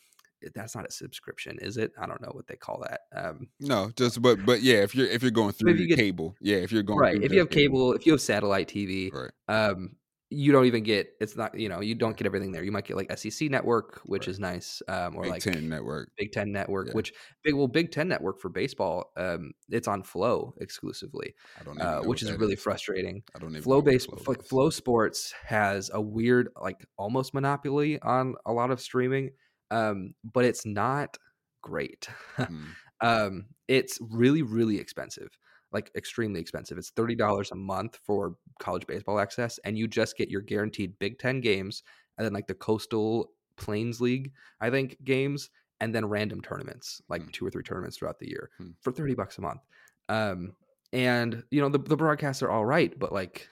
that's 0.54 0.74
not 0.74 0.86
a 0.86 0.90
subscription, 0.90 1.58
is 1.60 1.76
it? 1.76 1.92
I 1.98 2.06
don't 2.06 2.20
know 2.20 2.30
what 2.32 2.46
they 2.46 2.56
call 2.56 2.84
that. 2.88 3.00
Um, 3.14 3.48
no, 3.60 3.90
just 3.96 4.20
but 4.20 4.44
but 4.44 4.62
yeah, 4.62 4.76
if 4.76 4.94
you're 4.94 5.06
if 5.06 5.22
you're 5.22 5.30
going 5.30 5.52
through 5.52 5.74
you 5.74 5.88
get, 5.88 5.96
cable, 5.96 6.34
yeah, 6.40 6.56
if 6.56 6.72
you're 6.72 6.82
going 6.82 6.98
right, 6.98 7.22
if 7.22 7.32
you 7.32 7.38
have 7.38 7.50
cable, 7.50 7.78
cable, 7.78 7.92
if 7.94 8.06
you 8.06 8.12
have 8.12 8.20
satellite 8.20 8.68
TV, 8.68 9.12
right. 9.12 9.30
um, 9.48 9.96
you 10.30 10.52
don't 10.52 10.64
even 10.64 10.82
get 10.82 11.12
it's 11.20 11.36
not 11.36 11.58
you 11.58 11.68
know 11.68 11.80
you 11.80 11.94
don't 11.94 12.16
get 12.16 12.26
everything 12.26 12.52
there. 12.52 12.62
You 12.62 12.72
might 12.72 12.84
get 12.84 12.96
like 12.96 13.16
SEC 13.18 13.50
Network, 13.50 14.00
which 14.04 14.26
right. 14.26 14.32
is 14.32 14.40
nice, 14.40 14.82
um, 14.88 15.16
or 15.16 15.22
Big 15.22 15.32
like 15.32 15.42
Ten 15.42 15.68
Network, 15.68 16.10
Big 16.16 16.32
Ten 16.32 16.52
Network, 16.52 16.88
yeah. 16.88 16.92
which 16.94 17.12
big 17.42 17.54
well 17.54 17.68
Big 17.68 17.92
Ten 17.92 18.08
Network 18.08 18.40
for 18.40 18.48
baseball, 18.48 19.12
um, 19.16 19.52
it's 19.68 19.88
on 19.88 20.02
Flo 20.02 20.54
exclusively, 20.60 21.34
I 21.60 21.64
don't, 21.64 22.08
which 22.08 22.22
is 22.22 22.32
really 22.32 22.54
is. 22.54 22.62
frustrating. 22.62 23.22
I 23.34 23.38
don't 23.38 23.50
even 23.50 23.62
Flo 23.62 23.82
base 23.82 24.06
Flo 24.06 24.18
like 24.26 24.42
Flo 24.42 24.70
Sports 24.70 25.32
has 25.44 25.90
a 25.92 26.00
weird 26.00 26.48
like 26.60 26.84
almost 26.96 27.34
monopoly 27.34 28.00
on 28.00 28.34
a 28.46 28.52
lot 28.52 28.70
of 28.70 28.80
streaming, 28.80 29.30
um, 29.70 30.14
but 30.32 30.44
it's 30.44 30.66
not 30.66 31.16
great. 31.62 32.08
mm. 32.38 32.66
um, 33.00 33.46
it's 33.68 33.98
really 34.00 34.42
really 34.42 34.78
expensive 34.78 35.30
like 35.74 35.90
extremely 35.96 36.40
expensive. 36.40 36.78
It's 36.78 36.90
thirty 36.90 37.16
dollars 37.16 37.50
a 37.50 37.56
month 37.56 37.98
for 38.06 38.36
college 38.60 38.86
baseball 38.86 39.18
access, 39.18 39.58
and 39.64 39.76
you 39.76 39.88
just 39.88 40.16
get 40.16 40.30
your 40.30 40.40
guaranteed 40.40 40.98
Big 41.00 41.18
Ten 41.18 41.40
games, 41.40 41.82
and 42.16 42.24
then 42.24 42.32
like 42.32 42.46
the 42.46 42.54
Coastal 42.54 43.32
Plains 43.56 44.00
League, 44.00 44.32
I 44.60 44.70
think 44.70 44.96
games, 45.04 45.50
and 45.80 45.94
then 45.94 46.06
random 46.06 46.40
tournaments, 46.40 47.02
like 47.08 47.22
hmm. 47.22 47.30
two 47.32 47.44
or 47.44 47.50
three 47.50 47.64
tournaments 47.64 47.98
throughout 47.98 48.20
the 48.20 48.28
year 48.28 48.50
hmm. 48.56 48.70
for 48.80 48.92
thirty 48.92 49.14
bucks 49.14 49.36
a 49.36 49.42
month. 49.42 49.60
Um, 50.08 50.54
and 50.92 51.42
you 51.50 51.60
know 51.60 51.68
the 51.68 51.78
the 51.78 51.96
broadcasts 51.96 52.42
are 52.42 52.50
all 52.50 52.64
right, 52.64 52.96
but 52.98 53.12
like 53.12 53.48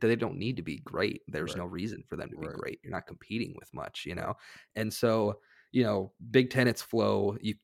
they 0.00 0.16
don't 0.16 0.38
need 0.38 0.56
to 0.56 0.62
be 0.62 0.78
great. 0.78 1.22
There's 1.26 1.50
right. 1.50 1.58
no 1.58 1.66
reason 1.66 2.04
for 2.08 2.16
them 2.16 2.30
to 2.30 2.36
be 2.36 2.46
right. 2.46 2.56
great. 2.56 2.80
You're 2.82 2.92
not 2.92 3.06
competing 3.06 3.54
with 3.58 3.72
much, 3.74 4.04
you 4.06 4.14
know. 4.14 4.34
And 4.76 4.92
so 4.92 5.40
you 5.74 5.82
know, 5.82 6.12
Big 6.30 6.50
Ten, 6.50 6.68
it's 6.68 6.80
Flo. 6.80 7.36
You 7.40 7.54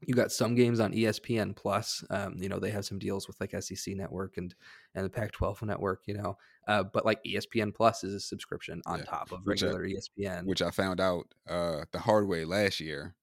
you 0.00 0.14
got 0.14 0.32
some 0.32 0.54
games 0.54 0.80
on 0.80 0.92
ESPN 0.92 1.54
Plus. 1.54 2.02
Um, 2.08 2.36
you 2.38 2.48
know, 2.48 2.58
they 2.58 2.70
have 2.70 2.84
some 2.84 2.98
deals 2.98 3.26
with 3.28 3.38
like 3.40 3.54
SEC 3.62 3.94
Network 3.94 4.38
and 4.38 4.54
and 4.94 5.04
the 5.04 5.10
Pac-12 5.10 5.62
Network. 5.64 6.00
You 6.06 6.14
know, 6.14 6.38
uh, 6.66 6.84
but 6.84 7.04
like 7.04 7.22
ESPN 7.24 7.74
Plus 7.74 8.04
is 8.04 8.14
a 8.14 8.20
subscription 8.20 8.80
on 8.86 9.00
yeah. 9.00 9.04
top 9.04 9.32
of 9.32 9.40
regular 9.44 9.84
I, 9.84 9.92
ESPN, 9.92 10.46
which 10.46 10.62
I 10.62 10.70
found 10.70 10.98
out 10.98 11.26
uh, 11.46 11.84
the 11.92 11.98
hard 11.98 12.26
way 12.26 12.44
last 12.46 12.80
year. 12.80 13.14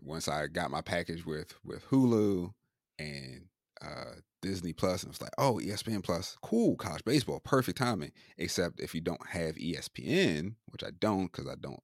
Once 0.00 0.28
I 0.28 0.46
got 0.46 0.70
my 0.70 0.80
package 0.80 1.26
with 1.26 1.54
with 1.62 1.86
Hulu 1.90 2.52
and 2.98 3.46
uh, 3.82 4.14
Disney 4.40 4.72
Plus, 4.72 5.02
and 5.02 5.10
it 5.10 5.18
was 5.18 5.20
like, 5.20 5.34
oh, 5.36 5.60
ESPN 5.62 6.02
Plus, 6.02 6.38
cool, 6.42 6.76
college 6.76 7.04
baseball, 7.04 7.40
perfect 7.40 7.76
timing. 7.76 8.12
Except 8.38 8.80
if 8.80 8.94
you 8.94 9.02
don't 9.02 9.26
have 9.28 9.56
ESPN, 9.56 10.54
which 10.68 10.82
I 10.82 10.90
don't 10.98 11.30
because 11.30 11.48
I 11.48 11.56
don't 11.60 11.82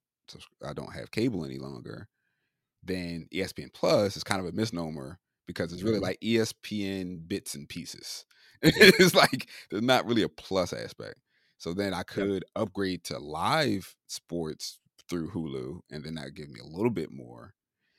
I 0.65 0.73
don't 0.73 0.93
have 0.93 1.11
cable 1.11 1.45
any 1.45 1.57
longer 1.57 2.07
then 2.83 3.27
ESPN 3.33 3.73
Plus 3.73 4.17
is 4.17 4.23
kind 4.23 4.41
of 4.41 4.47
a 4.47 4.55
misnomer 4.55 5.19
because 5.47 5.73
it's 5.73 5.83
really 5.83 5.97
mm-hmm. 5.97 6.03
like 6.03 6.19
ESPN 6.21 7.27
bits 7.27 7.55
and 7.55 7.67
pieces. 7.67 8.25
it's 8.61 9.15
like 9.15 9.49
there's 9.69 9.83
not 9.83 10.05
really 10.05 10.23
a 10.23 10.29
plus 10.29 10.73
aspect. 10.73 11.15
So 11.57 11.73
then 11.73 11.93
I 11.93 12.03
could 12.03 12.43
yep. 12.43 12.43
upgrade 12.55 13.03
to 13.05 13.19
live 13.19 13.95
sports 14.07 14.79
through 15.09 15.31
Hulu, 15.31 15.81
and 15.91 16.03
then 16.03 16.15
that 16.15 16.33
give 16.33 16.49
me 16.49 16.59
a 16.59 16.65
little 16.67 16.91
bit 16.91 17.11
more. 17.11 17.53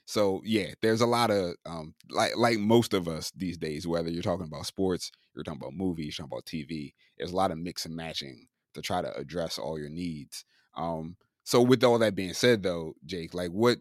So 0.05 0.41
yeah, 0.45 0.75
there's 0.83 1.01
a 1.01 1.07
lot 1.07 1.31
of 1.31 1.55
um, 1.65 1.95
like 2.11 2.37
like 2.37 2.59
most 2.59 2.93
of 2.93 3.07
us 3.07 3.31
these 3.37 3.57
days, 3.59 3.87
whether 3.87 4.11
you're 4.11 4.23
talking 4.23 4.47
about 4.47 4.67
sports, 4.67 5.11
you're 5.35 5.45
talking 5.45 5.61
about 5.61 5.75
movies, 5.75 6.19
you're 6.19 6.27
talking 6.27 6.39
about 6.39 6.45
TV. 6.45 6.95
There's 7.17 7.33
a 7.33 7.37
lot 7.37 7.53
of 7.53 7.59
mix 7.59 7.87
and 7.87 7.95
matching 7.95 8.47
to 8.75 8.83
try 8.83 9.03
to 9.03 9.17
address 9.17 9.59
all 9.59 9.79
your 9.79 9.91
needs. 9.91 10.45
Um, 10.77 11.17
so 11.45 11.61
with 11.61 11.83
all 11.83 11.99
that 11.99 12.15
being 12.15 12.35
said, 12.35 12.63
though, 12.63 12.95
Jake, 13.05 13.35
like 13.35 13.51
what 13.51 13.79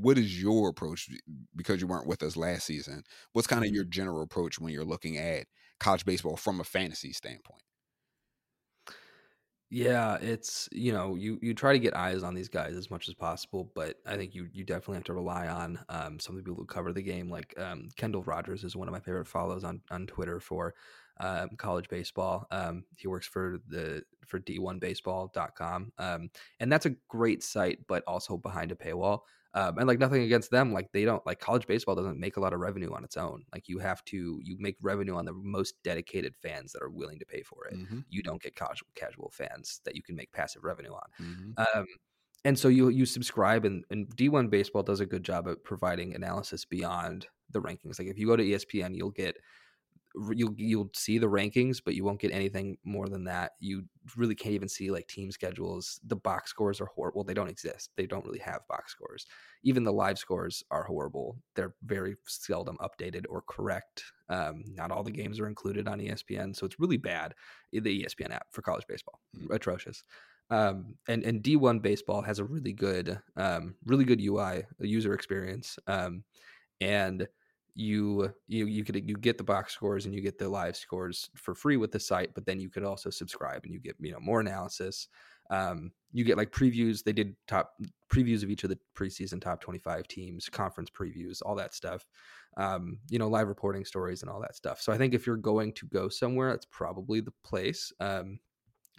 what 0.00 0.16
is 0.16 0.40
your 0.40 0.68
approach 0.68 1.10
because 1.56 1.80
you 1.80 1.86
weren't 1.86 2.06
with 2.06 2.22
us 2.22 2.36
last 2.36 2.66
season 2.66 3.02
what's 3.32 3.48
kind 3.48 3.64
of 3.64 3.72
your 3.72 3.84
mm-hmm. 3.84 3.90
general 3.90 4.22
approach 4.22 4.58
when 4.58 4.72
you're 4.72 4.84
looking 4.84 5.18
at 5.18 5.46
college 5.80 6.04
baseball 6.04 6.36
from 6.36 6.60
a 6.60 6.64
fantasy 6.64 7.12
standpoint 7.12 7.62
yeah 9.70 10.16
it's 10.20 10.68
you 10.72 10.92
know 10.92 11.14
you 11.14 11.38
you 11.42 11.52
try 11.52 11.72
to 11.72 11.78
get 11.78 11.94
eyes 11.96 12.22
on 12.22 12.34
these 12.34 12.48
guys 12.48 12.74
as 12.74 12.90
much 12.90 13.08
as 13.08 13.14
possible 13.14 13.70
but 13.74 13.96
i 14.06 14.16
think 14.16 14.34
you 14.34 14.48
you 14.52 14.64
definitely 14.64 14.94
have 14.94 15.04
to 15.04 15.12
rely 15.12 15.46
on 15.46 15.78
um, 15.88 16.18
some 16.18 16.34
of 16.34 16.38
the 16.38 16.44
people 16.48 16.62
who 16.62 16.66
cover 16.66 16.92
the 16.92 17.02
game 17.02 17.28
like 17.28 17.52
um, 17.58 17.88
kendall 17.96 18.22
rogers 18.22 18.64
is 18.64 18.76
one 18.76 18.88
of 18.88 18.92
my 18.92 19.00
favorite 19.00 19.26
follows 19.26 19.64
on 19.64 19.80
on 19.90 20.06
twitter 20.06 20.40
for 20.40 20.74
um, 21.20 21.50
college 21.56 21.88
baseball. 21.88 22.46
Um, 22.50 22.84
he 22.96 23.08
works 23.08 23.26
for 23.26 23.58
the 23.68 24.02
for 24.26 24.38
d1baseball.com. 24.40 25.92
Um, 25.98 26.30
and 26.60 26.70
that's 26.70 26.86
a 26.86 26.94
great 27.08 27.42
site, 27.42 27.80
but 27.88 28.04
also 28.06 28.36
behind 28.36 28.72
a 28.72 28.74
paywall. 28.74 29.20
Um, 29.54 29.78
and 29.78 29.88
like 29.88 29.98
nothing 29.98 30.22
against 30.22 30.50
them, 30.50 30.72
like 30.72 30.92
they 30.92 31.04
don't 31.04 31.24
like 31.26 31.40
college 31.40 31.66
baseball 31.66 31.94
doesn't 31.94 32.20
make 32.20 32.36
a 32.36 32.40
lot 32.40 32.52
of 32.52 32.60
revenue 32.60 32.92
on 32.92 33.02
its 33.02 33.16
own. 33.16 33.44
Like 33.52 33.66
you 33.66 33.78
have 33.78 34.04
to 34.06 34.40
you 34.42 34.56
make 34.60 34.76
revenue 34.82 35.16
on 35.16 35.24
the 35.24 35.32
most 35.32 35.74
dedicated 35.82 36.36
fans 36.36 36.72
that 36.72 36.82
are 36.82 36.90
willing 36.90 37.18
to 37.18 37.24
pay 37.24 37.42
for 37.42 37.66
it. 37.66 37.76
Mm-hmm. 37.76 38.00
You 38.10 38.22
don't 38.22 38.42
get 38.42 38.54
casual 38.54 38.88
casual 38.94 39.30
fans 39.32 39.80
that 39.84 39.96
you 39.96 40.02
can 40.02 40.16
make 40.16 40.32
passive 40.32 40.64
revenue 40.64 40.92
on. 40.92 41.08
Mm-hmm. 41.20 41.78
Um, 41.78 41.86
and 42.44 42.58
so 42.58 42.68
you 42.68 42.90
you 42.90 43.06
subscribe 43.06 43.64
and, 43.64 43.84
and 43.90 44.08
D1 44.14 44.50
baseball 44.50 44.82
does 44.82 45.00
a 45.00 45.06
good 45.06 45.24
job 45.24 45.48
at 45.48 45.64
providing 45.64 46.14
analysis 46.14 46.66
beyond 46.66 47.26
the 47.50 47.60
rankings. 47.60 47.98
Like 47.98 48.08
if 48.08 48.18
you 48.18 48.26
go 48.26 48.36
to 48.36 48.44
ESPN, 48.44 48.94
you'll 48.94 49.10
get 49.10 49.38
you'll 50.34 50.54
you'll 50.56 50.90
see 50.94 51.18
the 51.18 51.28
rankings, 51.28 51.80
but 51.84 51.94
you 51.94 52.04
won't 52.04 52.20
get 52.20 52.32
anything 52.32 52.76
more 52.84 53.08
than 53.08 53.24
that. 53.24 53.52
You 53.60 53.84
really 54.16 54.34
can't 54.34 54.54
even 54.54 54.68
see 54.68 54.90
like 54.90 55.06
team 55.06 55.30
schedules. 55.30 56.00
The 56.06 56.16
box 56.16 56.50
scores 56.50 56.80
are 56.80 56.88
horrible. 56.94 57.24
They 57.24 57.34
don't 57.34 57.50
exist. 57.50 57.90
They 57.96 58.06
don't 58.06 58.24
really 58.24 58.38
have 58.40 58.66
box 58.68 58.92
scores. 58.92 59.26
Even 59.62 59.84
the 59.84 59.92
live 59.92 60.18
scores 60.18 60.62
are 60.70 60.84
horrible. 60.84 61.36
They're 61.54 61.74
very 61.84 62.16
seldom 62.26 62.76
updated 62.78 63.24
or 63.28 63.42
correct. 63.48 64.04
Um, 64.28 64.64
not 64.74 64.90
all 64.90 65.02
the 65.02 65.10
games 65.10 65.40
are 65.40 65.48
included 65.48 65.88
on 65.88 66.00
ESPN, 66.00 66.54
so 66.54 66.66
it's 66.66 66.80
really 66.80 66.96
bad. 66.96 67.34
The 67.72 68.04
ESPN 68.04 68.32
app 68.32 68.46
for 68.50 68.62
college 68.62 68.86
baseball, 68.88 69.20
mm. 69.36 69.54
atrocious. 69.54 70.02
Um, 70.50 70.94
and 71.08 71.24
and 71.24 71.42
D1 71.42 71.82
baseball 71.82 72.22
has 72.22 72.38
a 72.38 72.44
really 72.44 72.72
good, 72.72 73.20
um, 73.36 73.74
really 73.84 74.04
good 74.04 74.20
UI, 74.20 74.64
user 74.80 75.12
experience, 75.12 75.78
um, 75.86 76.24
and 76.80 77.28
you 77.78 78.34
you 78.48 78.66
you 78.66 78.82
could 78.82 79.08
you 79.08 79.16
get 79.16 79.38
the 79.38 79.44
box 79.44 79.72
scores 79.72 80.04
and 80.04 80.12
you 80.12 80.20
get 80.20 80.36
the 80.36 80.48
live 80.48 80.76
scores 80.76 81.30
for 81.36 81.54
free 81.54 81.76
with 81.76 81.92
the 81.92 82.00
site 82.00 82.34
but 82.34 82.44
then 82.44 82.58
you 82.58 82.68
could 82.68 82.82
also 82.82 83.08
subscribe 83.08 83.64
and 83.64 83.72
you 83.72 83.78
get 83.78 83.94
you 84.00 84.10
know 84.10 84.20
more 84.20 84.40
analysis. 84.40 85.06
Um, 85.50 85.92
you 86.12 86.24
get 86.24 86.36
like 86.36 86.50
previews. 86.50 87.04
They 87.04 87.12
did 87.12 87.34
top 87.46 87.70
previews 88.12 88.42
of 88.42 88.50
each 88.50 88.64
of 88.64 88.70
the 88.70 88.78
preseason 88.94 89.40
top 89.40 89.60
25 89.60 90.08
teams 90.08 90.48
conference 90.48 90.90
previews 90.90 91.40
all 91.46 91.54
that 91.54 91.72
stuff. 91.72 92.04
Um, 92.56 92.98
you 93.08 93.20
know 93.20 93.28
live 93.28 93.46
reporting 93.46 93.84
stories 93.84 94.22
and 94.22 94.30
all 94.30 94.40
that 94.40 94.56
stuff. 94.56 94.80
So 94.80 94.92
i 94.92 94.98
think 94.98 95.14
if 95.14 95.24
you're 95.24 95.36
going 95.36 95.72
to 95.74 95.86
go 95.86 96.08
somewhere 96.08 96.50
that's 96.50 96.66
probably 96.72 97.20
the 97.20 97.32
place 97.44 97.92
um, 98.00 98.40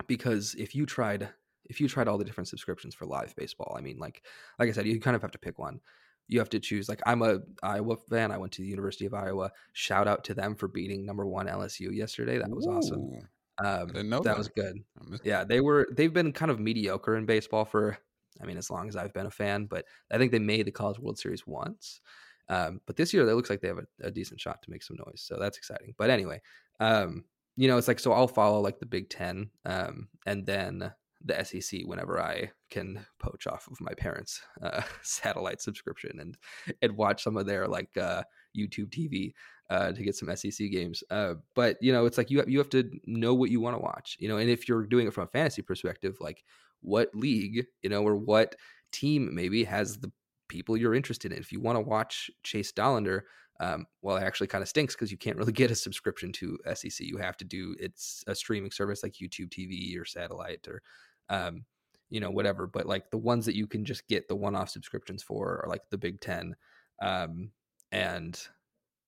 because 0.08 0.56
if 0.58 0.74
you 0.74 0.86
tried 0.86 1.28
if 1.66 1.82
you 1.82 1.90
tried 1.90 2.08
all 2.08 2.18
the 2.18 2.24
different 2.24 2.48
subscriptions 2.48 2.96
for 2.96 3.06
live 3.06 3.36
baseball 3.36 3.76
i 3.78 3.82
mean 3.82 3.98
like 4.00 4.24
like 4.58 4.70
i 4.70 4.72
said 4.72 4.88
you 4.88 5.00
kind 5.02 5.18
of 5.18 5.22
have 5.22 5.32
to 5.32 5.38
pick 5.38 5.60
one 5.60 5.82
you 6.30 6.40
have 6.40 6.50
to 6.50 6.60
choose. 6.60 6.88
Like 6.88 7.02
I'm 7.06 7.22
a 7.24 7.40
Iowa 7.62 7.98
fan. 7.98 8.32
I 8.32 8.38
went 8.38 8.54
to 8.54 8.62
the 8.62 8.68
University 8.68 9.06
of 9.06 9.14
Iowa. 9.14 9.52
Shout 9.74 10.08
out 10.08 10.24
to 10.26 10.34
them 10.34 10.56
for 10.56 10.68
beating 10.68 11.06
number 11.06 11.26
one 11.26 11.48
LSU 11.48 11.94
yesterday. 11.94 12.38
That 12.38 12.50
was 12.50 12.68
Ooh, 12.68 12.72
awesome. 12.72 13.28
Um, 13.58 14.10
that, 14.10 14.24
that 14.24 14.38
was 14.38 14.48
good. 14.48 14.78
Yeah, 15.24 15.44
they 15.44 15.60
were. 15.60 15.90
They've 15.92 16.14
been 16.14 16.32
kind 16.32 16.52
of 16.52 16.60
mediocre 16.60 17.18
in 17.18 17.26
baseball 17.26 17.66
for. 17.66 17.98
I 18.42 18.46
mean, 18.46 18.58
as 18.58 18.70
long 18.70 18.88
as 18.88 18.96
I've 18.96 19.14
been 19.14 19.26
a 19.26 19.32
fan, 19.32 19.66
but 19.66 19.84
I 20.12 20.18
think 20.18 20.32
they 20.32 20.40
made 20.40 20.66
the 20.66 20.72
College 20.72 21.00
World 21.00 21.20
Series 21.20 21.46
once. 21.46 22.00
Um, 22.48 22.80
but 22.86 22.96
this 22.96 23.14
year, 23.14 23.28
it 23.28 23.36
looks 23.36 23.50
like 23.50 23.60
they 23.60 23.68
have 23.68 23.80
a, 23.80 24.08
a, 24.08 24.12
decent 24.12 24.40
shot 24.40 24.62
to 24.64 24.72
make 24.72 24.82
some 24.82 24.98
noise. 24.98 25.22
So 25.22 25.38
that's 25.38 25.58
exciting. 25.58 25.94
But 25.98 26.10
anyway, 26.10 26.42
um, 26.80 27.26
you 27.58 27.68
know, 27.68 27.78
it's 27.78 27.88
like 27.88 28.00
so 28.00 28.14
I'll 28.14 28.28
follow 28.28 28.62
like 28.62 28.80
the 28.80 28.86
Big 28.86 29.10
Ten, 29.10 29.50
um, 29.66 30.08
and 30.26 30.46
then 30.46 30.92
the 31.24 31.44
SEC 31.44 31.82
whenever 31.86 32.22
I 32.22 32.52
can 32.70 33.06
poach 33.20 33.46
off 33.48 33.68
of 33.68 33.82
my 33.82 33.94
parents' 33.94 34.42
uh, 34.62 34.82
satellite 35.02 35.62
subscription 35.62 36.20
and 36.20 36.38
and 36.82 36.96
watch 36.96 37.24
some 37.24 37.38
of 37.38 37.46
their 37.46 37.68
like 37.68 37.96
uh, 37.98 38.24
YouTube 38.58 38.90
TV 38.90 39.34
uh, 39.70 39.92
to 39.92 40.04
get 40.04 40.16
some 40.16 40.34
SEC 40.36 40.72
games. 40.72 41.04
Uh, 41.10 41.36
but 41.56 41.78
you 41.82 41.92
know, 41.92 42.06
it's 42.06 42.18
like 42.18 42.30
you 42.32 42.40
have, 42.40 42.50
you 42.50 42.58
have 42.58 42.70
to 42.70 42.90
know 43.06 43.34
what 43.34 43.52
you 43.52 43.60
want 43.60 43.76
to 43.76 43.82
watch. 43.82 44.18
You 44.20 44.30
know, 44.30 44.38
and 44.38 44.50
if 44.50 44.68
you're 44.68 44.86
doing 44.86 45.08
it 45.08 45.14
from 45.14 45.26
a 45.26 45.32
fantasy 45.32 45.62
perspective, 45.62 46.18
like 46.20 46.44
what 46.82 47.14
league, 47.14 47.66
you 47.82 47.90
know, 47.90 48.04
or 48.04 48.16
what 48.16 48.56
team 48.92 49.34
maybe 49.34 49.64
has 49.66 49.98
the 49.98 50.12
people 50.48 50.76
you're 50.76 50.96
interested 50.96 51.32
in. 51.32 51.40
If 51.40 51.52
you 51.52 51.60
want 51.60 51.76
to 51.76 51.82
watch 51.82 52.32
Chase 52.44 52.72
Dollander, 52.72 53.22
um, 53.60 53.86
well, 54.02 54.18
it 54.18 54.24
actually 54.24 54.48
kind 54.48 54.62
of 54.62 54.70
stinks 54.70 54.96
because 54.96 55.12
you 55.12 55.18
can't 55.18 55.38
really 55.38 55.52
get 55.54 55.72
a 55.72 55.76
subscription 55.76 56.32
to 56.34 56.58
SEC. 56.74 57.00
You 57.00 57.18
have 57.18 57.38
to 57.38 57.46
do 57.46 57.76
it's 57.80 58.24
a 58.28 58.36
streaming 58.36 58.72
service 58.72 59.04
like 59.04 59.14
YouTube 59.14 59.50
TV 59.50 60.00
or 60.00 60.06
satellite 60.06 60.68
or 60.68 60.82
um, 61.30 61.66
you 62.10 62.20
know, 62.20 62.32
whatever. 62.32 62.68
But 62.68 62.86
like 62.86 63.10
the 63.12 63.18
ones 63.18 63.46
that 63.46 63.56
you 63.56 63.68
can 63.68 63.86
just 63.86 64.08
get 64.08 64.28
the 64.28 64.36
one-off 64.36 64.70
subscriptions 64.70 65.24
for 65.24 65.64
are 65.64 65.70
like 65.70 65.82
the 65.90 65.98
Big 65.98 66.22
Ten, 66.22 66.56
um, 67.02 67.52
and 67.92 68.40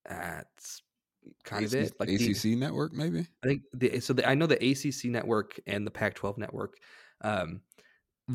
that's 0.07 0.81
kind 1.43 1.65
of 1.65 1.73
it. 1.73 1.93
Like 1.99 2.09
ACC 2.09 2.41
the, 2.41 2.55
network, 2.55 2.93
maybe. 2.93 3.27
I 3.43 3.47
think 3.47 3.63
the 3.73 3.99
so 3.99 4.13
the, 4.13 4.27
I 4.27 4.35
know 4.35 4.47
the 4.47 4.55
ACC 4.55 5.11
network 5.11 5.59
and 5.67 5.85
the 5.85 5.91
Pac-12 5.91 6.37
network. 6.37 6.77
Um, 7.21 7.61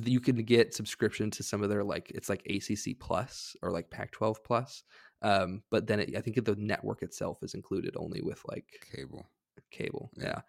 you 0.05 0.21
can 0.21 0.37
get 0.37 0.75
subscription 0.75 1.31
to 1.31 1.43
some 1.43 1.63
of 1.63 1.71
their 1.71 1.85
like 1.85 2.11
it's 2.15 2.29
like 2.29 2.47
ACC 2.47 2.99
plus 2.99 3.57
or 3.63 3.71
like 3.71 3.91
Pac-12 3.91 4.37
plus. 4.45 4.85
Um, 5.23 5.63
but 5.71 5.87
then 5.87 6.01
it, 6.01 6.17
I 6.17 6.21
think 6.21 6.45
the 6.45 6.57
network 6.57 7.03
itself 7.03 7.39
is 7.43 7.55
included 7.55 7.95
only 7.97 8.21
with 8.21 8.41
like 8.47 8.67
cable 8.93 9.27
cable. 9.71 10.11
Yeah. 10.17 10.41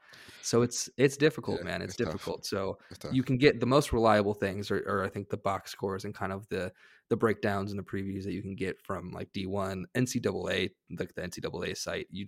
So 0.41 0.61
it's 0.61 0.89
it's 0.97 1.17
difficult, 1.17 1.59
yeah, 1.59 1.65
man. 1.65 1.81
It's, 1.81 1.95
it's 1.95 1.97
difficult. 1.97 2.37
Tough. 2.37 2.45
So 2.45 2.77
it's 2.91 3.05
you 3.11 3.23
can 3.23 3.37
get 3.37 3.59
the 3.59 3.65
most 3.65 3.91
reliable 3.93 4.33
things, 4.33 4.71
or, 4.71 4.77
or 4.87 5.03
I 5.03 5.09
think 5.09 5.29
the 5.29 5.37
box 5.37 5.71
scores 5.71 6.05
and 6.05 6.13
kind 6.13 6.31
of 6.31 6.47
the 6.49 6.71
the 7.09 7.17
breakdowns 7.17 7.71
and 7.71 7.79
the 7.79 7.83
previews 7.83 8.23
that 8.23 8.33
you 8.33 8.41
can 8.41 8.55
get 8.55 8.81
from 8.83 9.11
like 9.11 9.31
D1, 9.33 9.83
NCAA, 9.95 10.71
like 10.99 11.13
the 11.15 11.21
NCAA 11.21 11.77
site. 11.77 12.07
You, 12.11 12.25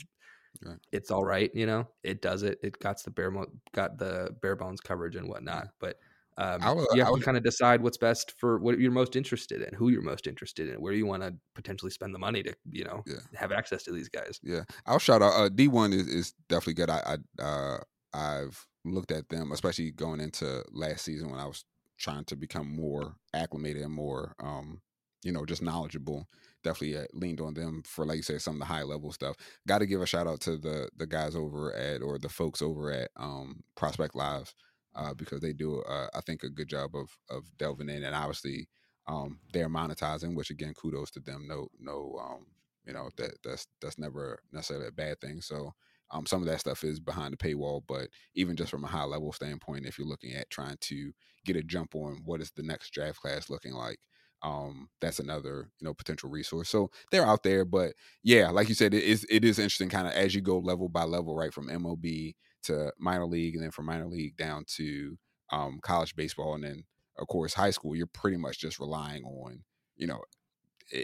right. 0.63 0.77
it's 0.91 1.11
all 1.11 1.25
right. 1.25 1.51
You 1.53 1.65
know, 1.65 1.87
it 2.03 2.21
does 2.21 2.43
it. 2.43 2.59
It 2.63 2.79
got 2.79 3.01
the 3.03 3.11
bare 3.11 3.31
mo- 3.31 3.51
got 3.73 3.97
the 3.97 4.35
bare 4.41 4.55
bones 4.55 4.81
coverage 4.81 5.15
and 5.15 5.27
whatnot, 5.27 5.63
mm-hmm. 5.63 5.75
but 5.79 5.97
um, 6.39 6.77
would, 6.77 6.87
you 6.93 7.03
have 7.03 7.11
would, 7.11 7.19
to 7.19 7.25
kind 7.25 7.37
of 7.37 7.43
decide 7.43 7.81
what's 7.81 7.97
best 7.97 8.33
for 8.39 8.59
what 8.59 8.79
you're 8.79 8.91
most 8.91 9.15
interested 9.15 9.61
in, 9.61 9.73
who 9.73 9.89
you're 9.89 10.01
most 10.01 10.25
interested 10.25 10.69
in, 10.69 10.75
where 10.75 10.93
you 10.93 11.05
want 11.05 11.21
to 11.21 11.33
potentially 11.53 11.91
spend 11.91 12.15
the 12.15 12.19
money 12.19 12.41
to, 12.43 12.55
you 12.71 12.85
know, 12.85 13.03
yeah. 13.05 13.17
have 13.35 13.51
access 13.51 13.83
to 13.83 13.91
these 13.91 14.07
guys. 14.07 14.39
Yeah, 14.41 14.61
I'll 14.85 14.99
shout 14.99 15.21
out. 15.21 15.33
Uh, 15.33 15.49
D1 15.49 15.93
is, 15.93 16.07
is 16.07 16.33
definitely 16.47 16.75
good. 16.75 16.89
I, 16.89 17.17
I 17.39 17.43
uh, 17.43 17.77
I've 18.13 18.65
looked 18.85 19.11
at 19.11 19.27
them, 19.27 19.51
especially 19.51 19.91
going 19.91 20.21
into 20.21 20.63
last 20.71 21.03
season 21.03 21.29
when 21.29 21.39
I 21.39 21.45
was 21.45 21.65
trying 21.97 22.23
to 22.25 22.37
become 22.37 22.73
more 22.73 23.15
acclimated 23.33 23.83
and 23.83 23.93
more, 23.93 24.35
um, 24.41 24.81
you 25.23 25.33
know, 25.33 25.45
just 25.45 25.61
knowledgeable. 25.61 26.27
Definitely 26.63 26.97
uh, 26.97 27.05
leaned 27.13 27.41
on 27.41 27.53
them 27.53 27.83
for, 27.85 28.05
like 28.05 28.17
you 28.17 28.23
said, 28.23 28.41
some 28.41 28.55
of 28.55 28.59
the 28.59 28.73
high 28.73 28.83
level 28.83 29.11
stuff. 29.11 29.35
Got 29.67 29.79
to 29.79 29.85
give 29.85 30.01
a 30.01 30.05
shout 30.05 30.27
out 30.27 30.39
to 30.41 30.57
the 30.57 30.89
the 30.95 31.05
guys 31.05 31.35
over 31.35 31.73
at 31.73 32.01
or 32.01 32.17
the 32.17 32.29
folks 32.29 32.61
over 32.61 32.91
at 32.91 33.09
um, 33.17 33.63
Prospect 33.75 34.15
Live 34.15 34.53
uh, 34.99 35.13
because 35.13 35.39
they 35.39 35.53
do, 35.53 35.81
uh, 35.83 36.07
I 36.13 36.21
think, 36.21 36.43
a 36.43 36.49
good 36.49 36.67
job 36.67 36.91
of 36.95 37.09
of 37.29 37.45
delving 37.57 37.89
in, 37.89 38.03
and 38.03 38.15
obviously 38.15 38.67
um, 39.07 39.39
they're 39.53 39.69
monetizing, 39.69 40.35
which 40.35 40.49
again, 40.49 40.73
kudos 40.73 41.11
to 41.11 41.21
them. 41.21 41.45
No, 41.47 41.69
no, 41.79 42.19
um, 42.21 42.45
you 42.85 42.93
know 42.93 43.09
that 43.17 43.31
that's 43.43 43.65
that's 43.81 43.97
never 43.97 44.39
necessarily 44.51 44.87
a 44.87 44.91
bad 44.91 45.21
thing. 45.21 45.41
So 45.41 45.71
um, 46.11 46.25
some 46.25 46.41
of 46.41 46.47
that 46.49 46.59
stuff 46.59 46.83
is 46.83 46.99
behind 46.99 47.33
the 47.33 47.37
paywall, 47.37 47.81
but 47.87 48.09
even 48.35 48.55
just 48.55 48.71
from 48.71 48.83
a 48.83 48.87
high 48.87 49.05
level 49.05 49.31
standpoint, 49.31 49.85
if 49.85 49.97
you're 49.97 50.07
looking 50.07 50.33
at 50.33 50.49
trying 50.49 50.77
to 50.81 51.11
get 51.45 51.55
a 51.55 51.63
jump 51.63 51.95
on 51.95 52.21
what 52.25 52.41
is 52.41 52.51
the 52.51 52.63
next 52.63 52.91
draft 52.91 53.21
class 53.21 53.49
looking 53.49 53.73
like, 53.73 53.99
um, 54.43 54.89
that's 54.99 55.19
another 55.19 55.69
you 55.79 55.85
know 55.85 55.93
potential 55.93 56.29
resource. 56.29 56.67
So 56.67 56.91
they're 57.11 57.25
out 57.25 57.43
there, 57.43 57.63
but 57.63 57.93
yeah, 58.21 58.49
like 58.49 58.67
you 58.67 58.75
said, 58.75 58.93
it 58.93 59.03
is 59.03 59.25
it 59.29 59.45
is 59.45 59.59
interesting, 59.59 59.87
kind 59.89 60.07
of 60.07 60.13
as 60.13 60.35
you 60.35 60.41
go 60.41 60.59
level 60.59 60.89
by 60.89 61.03
level, 61.05 61.35
right 61.35 61.53
from 61.53 61.69
MLB 61.69 62.35
to 62.63 62.91
minor 62.99 63.25
league, 63.25 63.55
and 63.55 63.63
then 63.63 63.71
from 63.71 63.85
minor 63.85 64.07
league 64.07 64.37
down 64.37 64.65
to 64.75 65.17
um, 65.51 65.79
college 65.81 66.15
baseball, 66.15 66.55
and 66.55 66.63
then 66.63 66.83
of 67.17 67.27
course 67.27 67.53
high 67.53 67.71
school. 67.71 67.95
You're 67.95 68.07
pretty 68.07 68.37
much 68.37 68.59
just 68.59 68.79
relying 68.79 69.23
on 69.23 69.63
you 69.95 70.07
know 70.07 70.21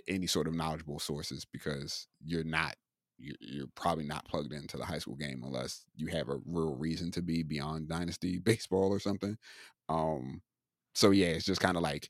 any 0.08 0.28
sort 0.28 0.48
of 0.48 0.56
knowledgeable 0.56 1.00
sources 1.00 1.46
because 1.46 2.08
you're 2.24 2.44
not 2.44 2.76
you're 3.18 3.68
probably 3.76 4.06
not 4.06 4.26
plugged 4.26 4.52
into 4.52 4.76
the 4.78 4.86
high 4.86 5.00
school 5.00 5.16
game 5.16 5.42
unless 5.46 5.86
you 5.96 6.08
have 6.08 6.28
a 6.28 6.40
real 6.46 6.76
reason 6.76 7.12
to 7.12 7.22
be 7.22 7.44
beyond 7.44 7.88
dynasty 7.88 8.40
baseball 8.44 8.90
or 8.90 9.00
something. 9.00 9.38
Um, 9.88 10.42
so 10.94 11.12
yeah, 11.12 11.28
it's 11.28 11.46
just 11.46 11.62
kind 11.62 11.78
of 11.78 11.84
like 11.84 12.10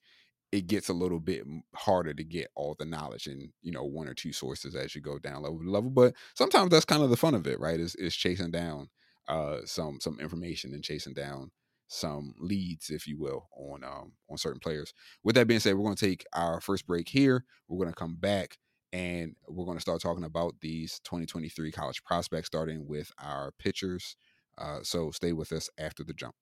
it 0.52 0.68
gets 0.68 0.90
a 0.90 0.94
little 0.94 1.20
bit 1.20 1.44
harder 1.76 2.14
to 2.14 2.24
get 2.24 2.48
all 2.56 2.76
the 2.80 2.86
knowledge 2.86 3.28
in 3.28 3.52
you 3.62 3.72
know 3.72 3.84
one 3.84 4.08
or 4.08 4.14
two 4.14 4.32
sources 4.32 4.76
as 4.76 4.96
you 4.96 5.02
go 5.02 5.20
down 5.20 5.44
level 5.44 5.60
to 5.60 5.70
level. 5.70 5.90
But 5.90 6.14
sometimes 6.34 6.70
that's 6.70 6.86
kind 6.86 7.04
of 7.04 7.10
the 7.10 7.18
fun 7.18 7.36
of 7.36 7.46
it, 7.48 7.60
right? 7.60 7.80
Is 7.80 7.96
is 7.96 8.16
chasing 8.16 8.52
down 8.52 8.90
uh, 9.28 9.58
some 9.66 10.00
some 10.00 10.20
information 10.20 10.74
and 10.74 10.84
chasing 10.84 11.14
down 11.14 11.52
some 11.88 12.34
leads, 12.40 12.90
if 12.90 13.08
you 13.08 13.20
will, 13.20 13.48
on 13.56 13.84
um, 13.84 14.14
on 14.30 14.38
certain 14.38 14.60
players. 14.60 14.94
With 15.24 15.36
that 15.36 15.48
being 15.48 15.60
said, 15.60 15.76
we're 15.76 15.86
going 15.86 15.96
to 15.96 16.06
take 16.06 16.26
our 16.34 16.62
first 16.62 16.88
break 16.88 17.10
here. 17.10 17.46
We're 17.68 17.84
going 17.84 17.94
to 17.94 18.00
come 18.00 18.16
back 18.16 18.58
and 18.94 19.36
we're 19.48 19.66
going 19.66 19.78
to 19.78 19.82
start 19.82 20.02
talking 20.02 20.24
about 20.24 20.56
these 20.62 21.00
2023 21.04 21.72
college 21.72 22.04
prospects, 22.04 22.48
starting 22.48 22.88
with 22.88 23.12
our 23.20 23.52
pitchers. 23.60 24.16
Uh, 24.58 24.80
so 24.84 25.12
stay 25.12 25.34
with 25.34 25.52
us 25.52 25.70
after 25.78 26.04
the 26.04 26.14
jump. 26.14 26.34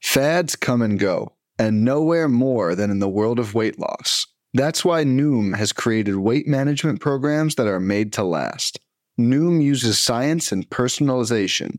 Fads 0.00 0.54
come 0.54 0.82
and 0.82 0.98
go, 0.98 1.34
and 1.58 1.84
nowhere 1.84 2.28
more 2.28 2.74
than 2.74 2.90
in 2.90 3.00
the 3.00 3.08
world 3.08 3.38
of 3.38 3.54
weight 3.54 3.78
loss. 3.78 4.26
That's 4.54 4.84
why 4.84 5.04
Noom 5.04 5.56
has 5.56 5.72
created 5.72 6.16
weight 6.16 6.46
management 6.46 7.00
programs 7.00 7.56
that 7.56 7.66
are 7.66 7.80
made 7.80 8.12
to 8.14 8.24
last. 8.24 8.78
Noom 9.18 9.62
uses 9.62 9.98
science 9.98 10.52
and 10.52 10.68
personalization 10.68 11.78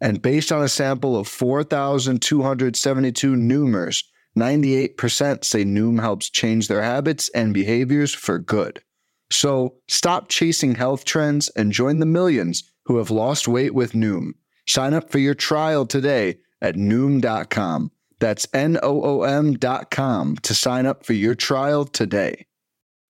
And 0.00 0.22
based 0.22 0.50
on 0.50 0.62
a 0.62 0.68
sample 0.68 1.16
of 1.16 1.28
4,272 1.28 3.34
Noomers, 3.34 4.04
98% 4.38 5.44
say 5.44 5.64
Noom 5.64 6.00
helps 6.00 6.30
change 6.30 6.68
their 6.68 6.82
habits 6.82 7.28
and 7.30 7.52
behaviors 7.52 8.14
for 8.14 8.38
good. 8.38 8.82
So 9.30 9.74
stop 9.88 10.28
chasing 10.28 10.74
health 10.74 11.04
trends 11.04 11.48
and 11.50 11.72
join 11.72 11.98
the 11.98 12.06
millions 12.06 12.64
who 12.86 12.96
have 12.96 13.10
lost 13.10 13.46
weight 13.46 13.74
with 13.74 13.92
Noom. 13.92 14.32
Sign 14.66 14.94
up 14.94 15.10
for 15.10 15.18
your 15.18 15.34
trial 15.34 15.86
today 15.86 16.38
at 16.60 16.76
Noom.com. 16.76 17.90
That's 18.18 18.46
N 18.52 18.78
O 18.82 19.02
O 19.02 19.22
M.com 19.22 20.36
to 20.38 20.54
sign 20.54 20.86
up 20.86 21.04
for 21.04 21.14
your 21.14 21.34
trial 21.34 21.84
today. 21.84 22.46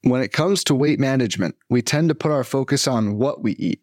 When 0.02 0.22
it 0.22 0.32
comes 0.32 0.64
to 0.64 0.74
weight 0.74 1.00
management, 1.00 1.56
we 1.68 1.82
tend 1.82 2.08
to 2.08 2.14
put 2.14 2.30
our 2.30 2.44
focus 2.44 2.86
on 2.86 3.18
what 3.18 3.42
we 3.42 3.52
eat, 3.52 3.82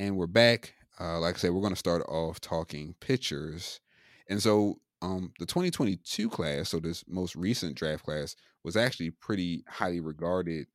And 0.00 0.16
we're 0.16 0.26
back. 0.28 0.74
Uh, 1.00 1.18
like 1.18 1.34
I 1.34 1.38
said, 1.38 1.50
we're 1.50 1.60
going 1.60 1.72
to 1.72 1.76
start 1.76 2.02
off 2.08 2.40
talking 2.40 2.94
pitchers. 3.00 3.80
And 4.28 4.40
so 4.40 4.80
um, 5.02 5.32
the 5.40 5.46
2022 5.46 6.28
class, 6.28 6.68
so 6.68 6.78
this 6.78 7.04
most 7.08 7.34
recent 7.34 7.76
draft 7.76 8.04
class, 8.04 8.36
was 8.62 8.76
actually 8.76 9.10
pretty 9.10 9.64
highly 9.68 10.00
regarded 10.00 10.66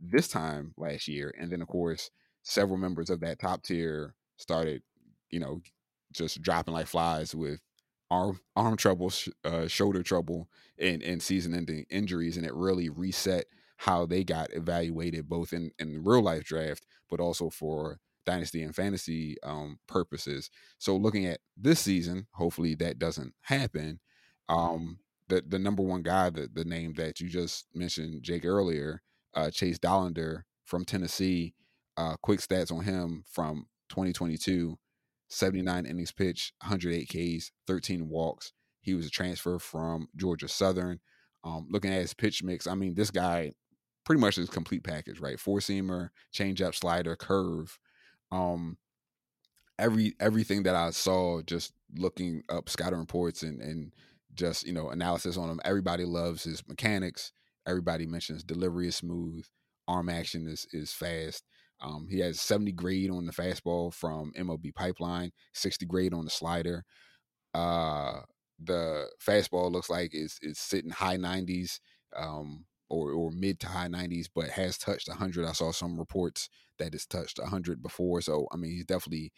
this 0.00 0.26
time 0.26 0.74
last 0.76 1.06
year. 1.06 1.32
And 1.38 1.50
then, 1.50 1.62
of 1.62 1.68
course, 1.68 2.10
several 2.42 2.76
members 2.76 3.08
of 3.08 3.20
that 3.20 3.38
top 3.38 3.62
tier 3.62 4.14
started, 4.36 4.82
you 5.30 5.38
know, 5.38 5.60
just 6.12 6.42
dropping 6.42 6.74
like 6.74 6.86
flies 6.88 7.34
with 7.36 7.60
arm 8.10 8.40
arm 8.56 8.76
trouble, 8.76 9.10
sh- 9.10 9.28
uh, 9.44 9.68
shoulder 9.68 10.02
trouble, 10.02 10.48
and 10.78 11.02
and 11.02 11.22
season 11.22 11.54
ending 11.54 11.86
injuries, 11.88 12.36
and 12.36 12.44
it 12.44 12.54
really 12.54 12.88
reset 12.88 13.44
how 13.76 14.06
they 14.06 14.24
got 14.24 14.52
evaluated 14.52 15.28
both 15.28 15.52
in 15.52 15.70
in 15.78 16.02
real 16.02 16.22
life 16.22 16.44
draft, 16.44 16.84
but 17.08 17.20
also 17.20 17.48
for 17.48 18.00
dynasty 18.24 18.62
and 18.62 18.74
fantasy 18.74 19.36
um, 19.42 19.78
purposes. 19.86 20.50
So 20.78 20.96
looking 20.96 21.26
at 21.26 21.40
this 21.56 21.80
season, 21.80 22.26
hopefully 22.32 22.74
that 22.76 22.98
doesn't 22.98 23.34
happen. 23.42 24.00
Um, 24.48 24.98
the 25.28 25.42
the 25.46 25.58
number 25.58 25.82
one 25.82 26.02
guy, 26.02 26.30
the 26.30 26.48
the 26.52 26.64
name 26.64 26.94
that 26.94 27.20
you 27.20 27.28
just 27.28 27.66
mentioned, 27.74 28.22
Jake 28.22 28.44
earlier, 28.44 29.02
uh, 29.34 29.50
Chase 29.50 29.78
Dollander 29.78 30.42
from 30.64 30.84
Tennessee. 30.84 31.54
Uh, 31.96 32.16
quick 32.22 32.40
stats 32.40 32.72
on 32.72 32.82
him 32.82 33.22
from 33.30 33.66
2022 33.90 34.78
79 35.32 35.86
innings 35.86 36.12
pitched, 36.12 36.52
108 36.62 37.08
Ks, 37.08 37.52
13 37.66 38.08
walks. 38.08 38.52
He 38.82 38.94
was 38.94 39.06
a 39.06 39.10
transfer 39.10 39.58
from 39.58 40.08
Georgia 40.14 40.48
Southern. 40.48 41.00
Um, 41.42 41.68
looking 41.70 41.92
at 41.92 42.02
his 42.02 42.14
pitch 42.14 42.42
mix, 42.42 42.66
I 42.66 42.74
mean, 42.74 42.94
this 42.94 43.10
guy 43.10 43.52
pretty 44.04 44.20
much 44.20 44.36
is 44.36 44.50
complete 44.50 44.84
package, 44.84 45.20
right? 45.20 45.40
Four 45.40 45.60
seamer, 45.60 46.10
changeup, 46.34 46.74
slider, 46.74 47.16
curve. 47.16 47.78
Um, 48.32 48.78
every 49.78 50.14
everything 50.18 50.64
that 50.64 50.74
I 50.74 50.90
saw, 50.90 51.42
just 51.42 51.72
looking 51.96 52.42
up 52.48 52.68
scouting 52.68 52.98
reports 52.98 53.42
and 53.42 53.60
and 53.60 53.92
just 54.34 54.66
you 54.66 54.72
know 54.72 54.90
analysis 54.90 55.36
on 55.36 55.50
him. 55.50 55.60
Everybody 55.64 56.04
loves 56.04 56.42
his 56.42 56.66
mechanics. 56.66 57.32
Everybody 57.66 58.06
mentions 58.06 58.42
delivery 58.42 58.88
is 58.88 58.96
smooth, 58.96 59.44
arm 59.86 60.08
action 60.08 60.48
is 60.48 60.66
is 60.72 60.92
fast. 60.92 61.44
Um, 61.80 62.06
he 62.08 62.20
has 62.20 62.40
70 62.40 62.72
grade 62.72 63.10
on 63.10 63.26
the 63.26 63.32
fastball 63.32 63.92
from 63.92 64.32
MLB 64.38 64.72
Pipeline, 64.72 65.32
60 65.52 65.84
grade 65.86 66.14
on 66.14 66.24
the 66.24 66.30
slider. 66.30 66.84
Uh, 67.52 68.20
the 68.62 69.08
fastball 69.20 69.72
looks 69.72 69.90
like 69.90 70.10
it's, 70.14 70.38
it's 70.42 70.60
sitting 70.60 70.92
high 70.92 71.16
90s 71.16 71.80
um, 72.16 72.66
or, 72.88 73.10
or 73.10 73.32
mid 73.32 73.58
to 73.60 73.66
high 73.66 73.88
90s, 73.88 74.26
but 74.32 74.50
has 74.50 74.78
touched 74.78 75.08
100. 75.08 75.44
I 75.44 75.52
saw 75.52 75.72
some 75.72 75.98
reports 75.98 76.48
that 76.82 76.94
it's 76.94 77.06
touched 77.06 77.38
100 77.38 77.82
before. 77.82 78.20
So, 78.20 78.46
I 78.52 78.56
mean, 78.56 78.72
he's 78.72 78.86
definitely 78.86 79.32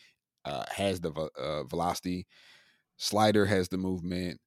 uh, 0.44 0.64
has 0.74 1.00
the 1.00 1.12
uh, 1.12 1.64
velocity. 1.64 2.26
Slider 2.96 3.46
has 3.46 3.68
the 3.68 3.78
movement. 3.78 4.40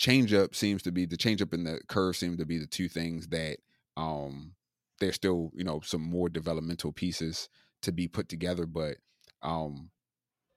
Changeup 0.00 0.54
seems 0.54 0.82
to 0.82 0.92
be 0.92 1.06
the 1.06 1.16
changeup 1.16 1.52
and 1.52 1.66
the 1.66 1.80
curve 1.88 2.16
seem 2.16 2.36
to 2.36 2.46
be 2.46 2.58
the 2.58 2.66
two 2.66 2.88
things 2.88 3.28
that 3.28 3.58
um, 3.96 4.54
there's 5.02 5.16
still 5.16 5.50
you 5.54 5.64
know 5.64 5.80
some 5.80 6.00
more 6.00 6.28
developmental 6.28 6.92
pieces 6.92 7.48
to 7.82 7.90
be 7.90 8.06
put 8.06 8.28
together 8.28 8.66
but 8.66 8.96
um 9.42 9.90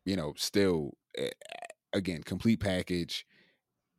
you 0.05 0.15
know 0.15 0.33
still 0.37 0.91
again 1.93 2.21
complete 2.21 2.59
package 2.59 3.25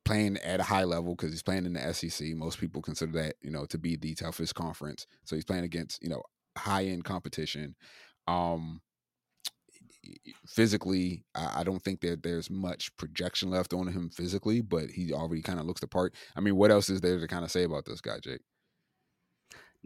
playing 0.05 0.37
at 0.39 0.61
a 0.61 0.63
high 0.63 0.85
level 0.85 1.17
because 1.17 1.33
he's 1.33 1.43
playing 1.43 1.67
in 1.67 1.73
the 1.73 1.93
SEC 1.93 2.29
most 2.37 2.61
people 2.61 2.81
consider 2.81 3.11
that 3.11 3.35
you 3.43 3.51
know 3.51 3.67
to 3.67 3.77
be 3.77 3.97
the 3.97 4.15
toughest 4.15 4.55
conference 4.55 5.09
so 5.25 5.35
he's 5.35 5.45
playing 5.45 5.65
against 5.65 6.01
you 6.01 6.09
know 6.09 6.23
high 6.57 6.85
end 6.85 7.05
competition 7.05 7.75
um 8.29 8.81
physically 10.47 11.25
I, 11.35 11.65
don't 11.65 11.83
think 11.83 12.01
that 12.03 12.23
there's 12.23 12.49
much 12.49 12.97
projection 12.97 13.51
left 13.51 13.73
on 13.73 13.89
him 13.89 14.09
physically 14.09 14.61
but 14.61 14.89
he 14.91 15.13
already 15.13 15.43
kind 15.43 15.59
of 15.59 15.67
looks 15.67 15.81
the 15.81 15.89
part 15.89 16.15
i 16.37 16.41
mean 16.41 16.55
what 16.55 16.71
else 16.71 16.89
is 16.89 17.01
there 17.01 17.19
to 17.19 17.27
kind 17.27 17.45
of 17.45 17.51
say 17.51 17.65
about 17.65 17.87
this 17.87 18.01
guy 18.01 18.19
jake 18.21 18.43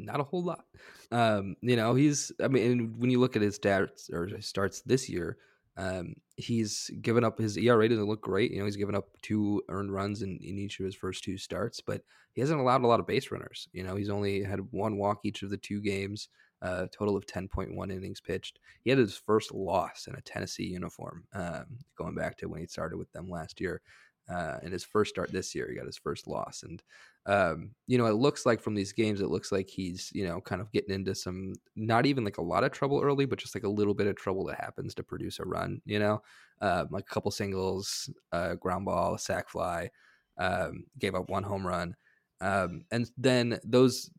not 0.04 0.20
a 0.20 0.24
whole 0.24 0.42
lot. 0.42 0.64
Um, 1.12 1.56
you 1.60 1.76
know, 1.76 1.94
he's 1.94 2.32
I 2.42 2.48
mean, 2.48 2.94
when 2.98 3.10
you 3.10 3.20
look 3.20 3.36
at 3.36 3.42
his 3.42 3.58
stats 3.58 4.12
or 4.12 4.26
his 4.26 4.46
starts 4.46 4.82
this 4.82 5.08
year, 5.08 5.36
um, 5.76 6.14
he's 6.36 6.90
given 7.00 7.24
up 7.24 7.38
his 7.38 7.56
ERA 7.56 7.88
doesn't 7.88 8.06
look 8.06 8.20
great. 8.20 8.50
You 8.50 8.58
know, 8.58 8.64
he's 8.64 8.76
given 8.76 8.94
up 8.94 9.08
two 9.22 9.62
earned 9.68 9.92
runs 9.92 10.22
in, 10.22 10.38
in 10.42 10.58
each 10.58 10.78
of 10.80 10.86
his 10.86 10.94
first 10.94 11.24
two 11.24 11.38
starts, 11.38 11.80
but 11.80 12.02
he 12.32 12.40
hasn't 12.40 12.60
allowed 12.60 12.82
a 12.82 12.86
lot 12.86 13.00
of 13.00 13.06
base 13.06 13.30
runners. 13.30 13.68
You 13.72 13.82
know, 13.82 13.96
he's 13.96 14.10
only 14.10 14.42
had 14.42 14.60
one 14.72 14.96
walk 14.96 15.20
each 15.24 15.42
of 15.42 15.50
the 15.50 15.56
two 15.56 15.80
games, 15.80 16.28
a 16.62 16.88
total 16.88 17.16
of 17.16 17.26
10.1 17.26 17.90
innings 17.90 18.20
pitched. 18.20 18.58
He 18.82 18.90
had 18.90 18.98
his 18.98 19.16
first 19.16 19.52
loss 19.52 20.06
in 20.06 20.14
a 20.14 20.20
Tennessee 20.20 20.66
uniform, 20.66 21.24
um, 21.32 21.66
going 21.96 22.14
back 22.14 22.36
to 22.38 22.46
when 22.46 22.60
he 22.60 22.66
started 22.66 22.98
with 22.98 23.10
them 23.12 23.30
last 23.30 23.60
year. 23.60 23.80
Uh, 24.28 24.58
in 24.62 24.70
his 24.70 24.84
first 24.84 25.10
start 25.10 25.32
this 25.32 25.54
year, 25.56 25.68
he 25.68 25.76
got 25.76 25.86
his 25.86 25.98
first 25.98 26.28
loss, 26.28 26.62
and 26.62 26.82
um, 27.26 27.72
you 27.86 27.98
know, 27.98 28.06
it 28.06 28.14
looks 28.14 28.46
like 28.46 28.62
from 28.62 28.74
these 28.74 28.92
games, 28.92 29.20
it 29.20 29.28
looks 29.28 29.52
like 29.52 29.68
he's, 29.68 30.10
you 30.14 30.26
know, 30.26 30.40
kind 30.40 30.60
of 30.60 30.72
getting 30.72 30.94
into 30.94 31.14
some, 31.14 31.52
not 31.76 32.06
even 32.06 32.24
like 32.24 32.38
a 32.38 32.42
lot 32.42 32.64
of 32.64 32.72
trouble 32.72 33.00
early, 33.02 33.26
but 33.26 33.38
just 33.38 33.54
like 33.54 33.64
a 33.64 33.68
little 33.68 33.92
bit 33.92 34.06
of 34.06 34.16
trouble 34.16 34.44
that 34.46 34.60
happens 34.60 34.94
to 34.94 35.02
produce 35.02 35.38
a 35.38 35.44
run, 35.44 35.82
you 35.84 35.98
know, 35.98 36.22
uh, 36.62 36.86
like 36.90 37.04
a 37.04 37.14
couple 37.14 37.30
singles, 37.30 38.08
uh, 38.32 38.54
ground 38.54 38.86
ball, 38.86 39.18
sac 39.18 39.50
fly, 39.50 39.90
um, 40.38 40.84
gave 40.98 41.14
up 41.14 41.28
one 41.28 41.42
home 41.42 41.66
run. 41.66 41.94
Um, 42.40 42.84
and 42.90 43.10
then 43.18 43.60
those 43.64 44.10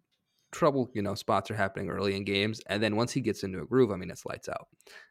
trouble, 0.52 0.90
you 0.94 1.02
know, 1.02 1.16
spots 1.16 1.50
are 1.50 1.56
happening 1.56 1.90
early 1.90 2.16
in 2.16 2.24
games. 2.24 2.62
And 2.68 2.82
then 2.82 2.96
once 2.96 3.12
he 3.12 3.22
gets 3.22 3.44
into 3.44 3.62
a 3.62 3.66
groove, 3.66 3.92
I 3.92 3.96
mean, 3.96 4.10
it's 4.10 4.26
lights 4.26 4.50
out. 4.50 4.68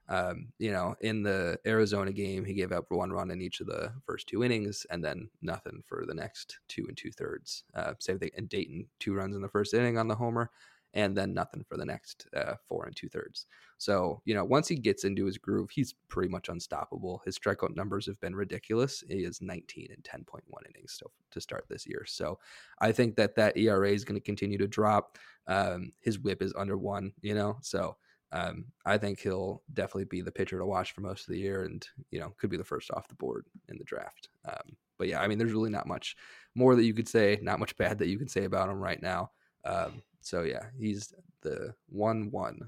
Um, 0.08 0.48
you 0.58 0.72
know, 0.72 0.94
in 1.00 1.22
the 1.22 1.58
Arizona 1.66 2.12
game, 2.12 2.44
he 2.44 2.54
gave 2.54 2.72
up 2.72 2.86
one 2.88 3.12
run 3.12 3.30
in 3.30 3.40
each 3.40 3.60
of 3.60 3.66
the 3.66 3.92
first 4.04 4.26
two 4.26 4.42
innings 4.42 4.86
and 4.90 5.04
then 5.04 5.30
nothing 5.40 5.82
for 5.86 6.04
the 6.06 6.14
next 6.14 6.58
two 6.68 6.84
and 6.88 6.96
two 6.96 7.10
thirds. 7.12 7.64
Uh, 7.74 7.94
same 7.98 8.18
thing 8.18 8.30
in 8.36 8.46
Dayton, 8.46 8.86
two 8.98 9.14
runs 9.14 9.36
in 9.36 9.42
the 9.42 9.48
first 9.48 9.72
inning 9.72 9.98
on 9.98 10.08
the 10.08 10.16
homer 10.16 10.50
and 10.94 11.16
then 11.16 11.32
nothing 11.32 11.64
for 11.68 11.76
the 11.76 11.84
next 11.84 12.26
uh, 12.36 12.54
four 12.68 12.86
and 12.86 12.96
two 12.96 13.08
thirds. 13.08 13.46
So, 13.78 14.20
you 14.24 14.34
know, 14.34 14.44
once 14.44 14.68
he 14.68 14.76
gets 14.76 15.04
into 15.04 15.24
his 15.24 15.38
groove, 15.38 15.70
he's 15.70 15.94
pretty 16.08 16.28
much 16.28 16.48
unstoppable. 16.48 17.22
His 17.24 17.38
strikeout 17.38 17.76
numbers 17.76 18.06
have 18.06 18.20
been 18.20 18.34
ridiculous. 18.34 19.02
He 19.08 19.24
is 19.24 19.40
19 19.40 19.88
and 19.90 20.04
10.1 20.04 20.40
innings 20.68 20.98
to, 20.98 21.06
to 21.30 21.40
start 21.40 21.64
this 21.68 21.86
year. 21.86 22.04
So 22.06 22.38
I 22.80 22.92
think 22.92 23.16
that 23.16 23.36
that 23.36 23.56
ERA 23.56 23.90
is 23.90 24.04
going 24.04 24.20
to 24.20 24.24
continue 24.24 24.58
to 24.58 24.68
drop. 24.68 25.16
Um, 25.46 25.92
his 26.00 26.18
whip 26.18 26.42
is 26.42 26.52
under 26.56 26.76
one, 26.76 27.12
you 27.22 27.34
know, 27.34 27.58
so 27.62 27.96
um, 28.32 28.66
I 28.86 28.96
think 28.98 29.20
he'll 29.20 29.62
definitely 29.74 30.04
be 30.04 30.20
the 30.20 30.30
pitcher 30.30 30.58
to 30.58 30.66
watch 30.66 30.92
for 30.92 31.00
most 31.00 31.22
of 31.22 31.32
the 31.32 31.40
year, 31.40 31.64
and 31.64 31.84
you 32.10 32.20
know 32.20 32.32
could 32.38 32.50
be 32.50 32.56
the 32.56 32.64
first 32.64 32.90
off 32.92 33.08
the 33.08 33.14
board 33.16 33.46
in 33.68 33.76
the 33.76 33.84
draft. 33.84 34.28
Um, 34.48 34.76
but 34.98 35.08
yeah, 35.08 35.20
I 35.20 35.26
mean, 35.26 35.38
there's 35.38 35.52
really 35.52 35.70
not 35.70 35.88
much 35.88 36.16
more 36.54 36.76
that 36.76 36.84
you 36.84 36.94
could 36.94 37.08
say, 37.08 37.38
not 37.42 37.58
much 37.58 37.76
bad 37.76 37.98
that 37.98 38.08
you 38.08 38.18
can 38.18 38.28
say 38.28 38.44
about 38.44 38.68
him 38.68 38.78
right 38.78 39.02
now. 39.02 39.32
Um, 39.64 40.02
so 40.22 40.42
yeah, 40.42 40.66
he's 40.78 41.12
the 41.42 41.74
one 41.88 42.30
one 42.30 42.58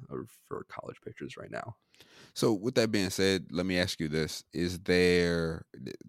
for 0.47 0.65
college 0.69 0.97
pitchers 1.05 1.37
right 1.37 1.51
now. 1.51 1.77
So 2.35 2.53
with 2.53 2.75
that 2.77 2.91
being 2.91 3.11
said, 3.11 3.47
let 3.51 3.67
me 3.67 3.79
ask 3.79 4.01
you 4.01 4.09
this: 4.09 4.45
Is 4.53 4.81
there 4.81 5.65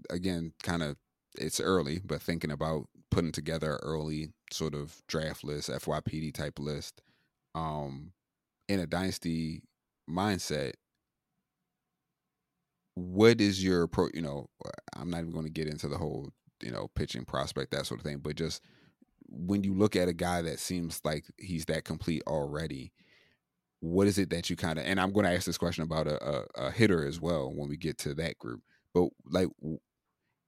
again, 0.10 0.54
kind 0.64 0.84
of, 0.84 0.98
it's 1.38 1.60
early, 1.60 2.02
but 2.04 2.22
thinking 2.22 2.52
about 2.52 2.88
putting 3.12 3.32
together 3.32 3.80
early 3.84 4.30
sort 4.52 4.74
of 4.74 5.02
draft 5.08 5.44
list, 5.44 5.70
FYPD 5.70 6.34
type 6.34 6.60
list, 6.60 7.02
um, 7.56 8.12
in 8.70 8.80
a 8.80 8.88
dynasty 8.88 9.64
mindset, 10.10 10.74
what 12.96 13.42
is 13.42 13.64
your 13.64 13.88
pro? 13.88 14.08
You 14.14 14.22
know, 14.22 14.48
I'm 14.96 15.10
not 15.10 15.20
even 15.20 15.32
going 15.32 15.46
to 15.46 15.52
get 15.52 15.68
into 15.68 15.88
the 15.88 15.98
whole 15.98 16.30
you 16.62 16.72
know 16.72 16.90
pitching 16.96 17.26
prospect 17.26 17.72
that 17.72 17.86
sort 17.86 18.00
of 18.00 18.06
thing, 18.06 18.20
but 18.20 18.36
just 18.36 18.62
when 19.34 19.64
you 19.64 19.74
look 19.74 19.96
at 19.96 20.08
a 20.08 20.14
guy 20.14 20.42
that 20.44 20.60
seems 20.60 21.02
like 21.04 21.26
he's 21.38 21.66
that 21.66 21.84
complete 21.84 22.24
already, 22.28 22.92
what 23.80 24.08
is 24.08 24.18
it 24.18 24.30
that 24.30 24.50
you 24.50 24.56
kind 24.56 24.80
of? 24.80 24.86
And 24.86 25.00
I'm 25.00 25.12
going 25.12 25.26
to 25.26 25.32
ask 25.32 25.46
this 25.46 25.58
question 25.58 25.84
about 25.84 26.08
a, 26.08 26.24
a, 26.24 26.46
a 26.68 26.72
hitter 26.72 27.06
as 27.06 27.20
well 27.20 27.52
when 27.54 27.68
we 27.68 27.76
get 27.78 27.98
to 28.00 28.14
that 28.16 28.38
group. 28.38 28.62
But 28.94 29.10
like, 29.26 29.50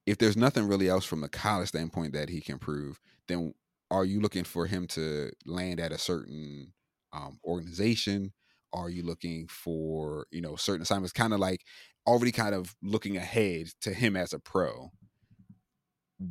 if 0.06 0.18
there's 0.18 0.38
nothing 0.38 0.68
really 0.68 0.88
else 0.88 1.04
from 1.04 1.22
the 1.22 1.30
college 1.30 1.70
standpoint 1.70 2.14
that 2.14 2.30
he 2.30 2.40
can 2.40 2.60
prove, 2.60 3.00
then 3.28 3.54
are 3.92 4.06
you 4.06 4.20
looking 4.20 4.44
for 4.44 4.68
him 4.68 4.88
to 4.88 5.32
land 5.46 5.80
at 5.80 5.92
a 5.92 5.98
certain 5.98 6.74
um, 7.12 7.40
organization? 7.44 8.34
Are 8.72 8.90
you 8.90 9.04
looking 9.04 9.48
for 9.48 10.28
you 10.32 10.42
know 10.42 10.56
certain 10.56 10.82
assignments? 10.82 11.14
Kind 11.14 11.34
of 11.34 11.40
like 11.40 11.62
already 12.06 12.32
kind 12.32 12.54
of 12.54 12.76
looking 12.84 13.18
ahead 13.18 13.68
to 13.82 13.94
him 13.94 14.16
as 14.16 14.34
a 14.34 14.40
pro. 14.40 14.92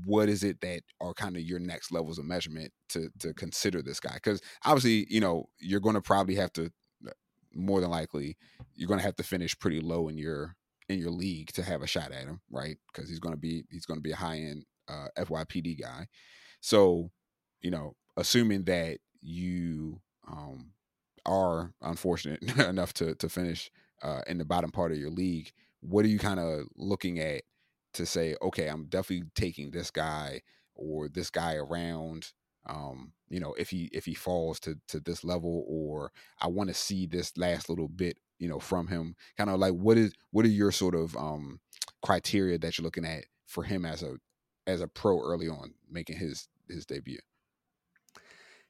What 0.05 0.29
is 0.29 0.43
it 0.43 0.61
that 0.61 0.81
are 1.01 1.15
kind 1.15 1.37
of 1.37 1.43
your 1.43 1.59
next 1.59 1.93
levels 1.93 2.19
of 2.19 2.25
measurement 2.25 2.73
to 2.91 3.11
to 3.21 3.35
consider 3.35 3.83
this 3.83 4.01
guy? 4.01 4.15
Because 4.15 4.41
obviously, 4.65 5.07
you 5.11 5.21
know, 5.21 5.47
you're 5.59 5.81
going 5.81 5.95
to 5.95 6.01
probably 6.01 6.37
have 6.37 6.53
to 6.55 6.71
uh, 7.07 7.11
more 7.55 7.81
than 7.81 7.91
likely 7.91 8.37
you're 8.75 8.89
going 8.89 8.99
to 8.99 9.05
have 9.05 9.17
to 9.17 9.23
finish 9.23 9.59
pretty 9.59 9.81
low 9.81 10.09
in 10.09 10.17
your 10.17 10.57
in 10.89 10.99
your 10.99 11.11
league 11.11 11.53
to 11.53 11.63
have 11.63 11.83
a 11.83 11.87
shot 11.87 12.13
at 12.13 12.27
him, 12.27 12.41
right? 12.51 12.77
Because 12.93 13.09
he's 13.09 13.21
going 13.21 13.35
to 13.35 13.41
be 13.41 13.65
he's 13.71 13.87
going 13.87 13.99
to 13.99 14.03
be 14.03 14.13
a 14.13 14.17
high 14.17 14.39
end 14.39 14.65
uh, 14.89 15.09
FYPD 15.19 15.81
guy. 15.81 16.07
So, 16.61 17.11
you 17.61 17.71
know, 17.71 17.95
assuming 18.17 18.65
that 18.65 18.99
you 19.21 20.01
um, 20.29 20.73
are 21.27 21.73
unfortunate 21.83 22.43
enough 22.59 22.93
to 22.95 23.15
to 23.17 23.29
finish 23.29 23.71
uh, 24.03 24.21
in 24.27 24.39
the 24.39 24.45
bottom 24.45 24.71
part 24.71 24.93
of 24.93 24.99
your 24.99 25.11
league, 25.11 25.53
what 25.81 26.05
are 26.05 26.09
you 26.09 26.19
kind 26.19 26.41
of 26.41 26.67
looking 26.77 27.19
at 27.19 27.43
to 27.95 28.07
say, 28.07 28.37
okay, 28.43 28.69
I'm 28.69 28.87
definitely 28.87 29.29
taking 29.35 29.71
this 29.71 29.91
guy 29.91 30.43
or 30.75 31.09
this 31.09 31.31
guy 31.31 31.55
around. 31.55 32.33
Um, 32.67 33.13
you 33.29 33.41
know, 33.41 33.55
if 33.59 33.71
he 33.71 33.91
if 33.93 34.05
he 34.07 34.15
falls 34.15 34.59
to 34.61 34.77
to 34.89 35.01
this 35.01 35.25
level, 35.25 35.65
or 35.69 36.13
I 36.41 36.49
want 36.49 36.69
to 36.69 36.75
see 36.75 37.07
this 37.07 37.37
last 37.37 37.69
little 37.69 37.89
bit, 37.89 38.19
you 38.39 38.49
know, 38.49 38.59
from 38.59 38.89
him. 38.89 39.17
Kind 39.37 39.51
of 39.51 39.59
like 39.59 39.75
what 39.75 39.99
is 39.99 40.13
what 40.31 40.45
are 40.45 40.49
your 40.49 40.73
sort 40.73 40.95
of 40.95 41.17
um 41.17 41.61
criteria 42.03 42.59
that 42.59 42.79
you're 42.79 42.85
looking 42.85 43.05
at 43.07 43.25
for 43.47 43.65
him 43.65 43.85
as 43.85 44.03
a 44.03 44.17
as 44.67 44.81
a 44.81 44.89
pro 44.89 45.21
early 45.21 45.49
on 45.49 45.75
making 45.91 46.17
his 46.17 46.49
his 46.69 46.87
debut? 46.87 47.19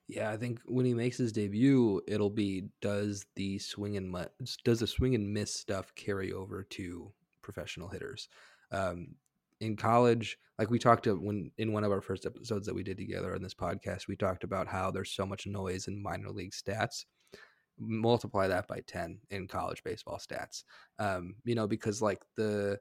Yeah, 0.06 0.30
I 0.30 0.36
think 0.36 0.60
when 0.66 0.84
he 0.84 0.92
makes 0.92 1.16
his 1.16 1.32
debut, 1.32 2.02
it'll 2.06 2.30
be 2.30 2.68
does 2.82 3.24
the 3.36 3.58
swing 3.58 3.96
and 3.96 4.14
does 4.62 4.80
the 4.80 4.86
swing 4.86 5.14
and 5.14 5.32
miss 5.32 5.54
stuff 5.54 5.94
carry 5.94 6.32
over 6.32 6.62
to 6.62 7.12
professional 7.40 7.88
hitters? 7.88 8.28
Um, 8.74 9.14
in 9.60 9.76
college, 9.76 10.36
like 10.58 10.70
we 10.70 10.78
talked 10.78 11.04
to 11.04 11.14
when 11.14 11.50
in 11.58 11.72
one 11.72 11.84
of 11.84 11.92
our 11.92 12.00
first 12.00 12.26
episodes 12.26 12.66
that 12.66 12.74
we 12.74 12.82
did 12.82 12.96
together 12.96 13.34
on 13.34 13.42
this 13.42 13.54
podcast, 13.54 14.08
we 14.08 14.16
talked 14.16 14.44
about 14.44 14.68
how 14.68 14.90
there's 14.90 15.12
so 15.12 15.24
much 15.24 15.46
noise 15.46 15.88
in 15.88 16.02
minor 16.02 16.30
league 16.30 16.52
stats. 16.52 17.04
Multiply 17.78 18.48
that 18.48 18.68
by 18.68 18.80
ten 18.86 19.20
in 19.30 19.48
college 19.48 19.82
baseball 19.84 20.18
stats. 20.18 20.64
Um, 20.98 21.36
you 21.44 21.54
know, 21.54 21.66
because 21.66 22.02
like 22.02 22.22
the 22.36 22.78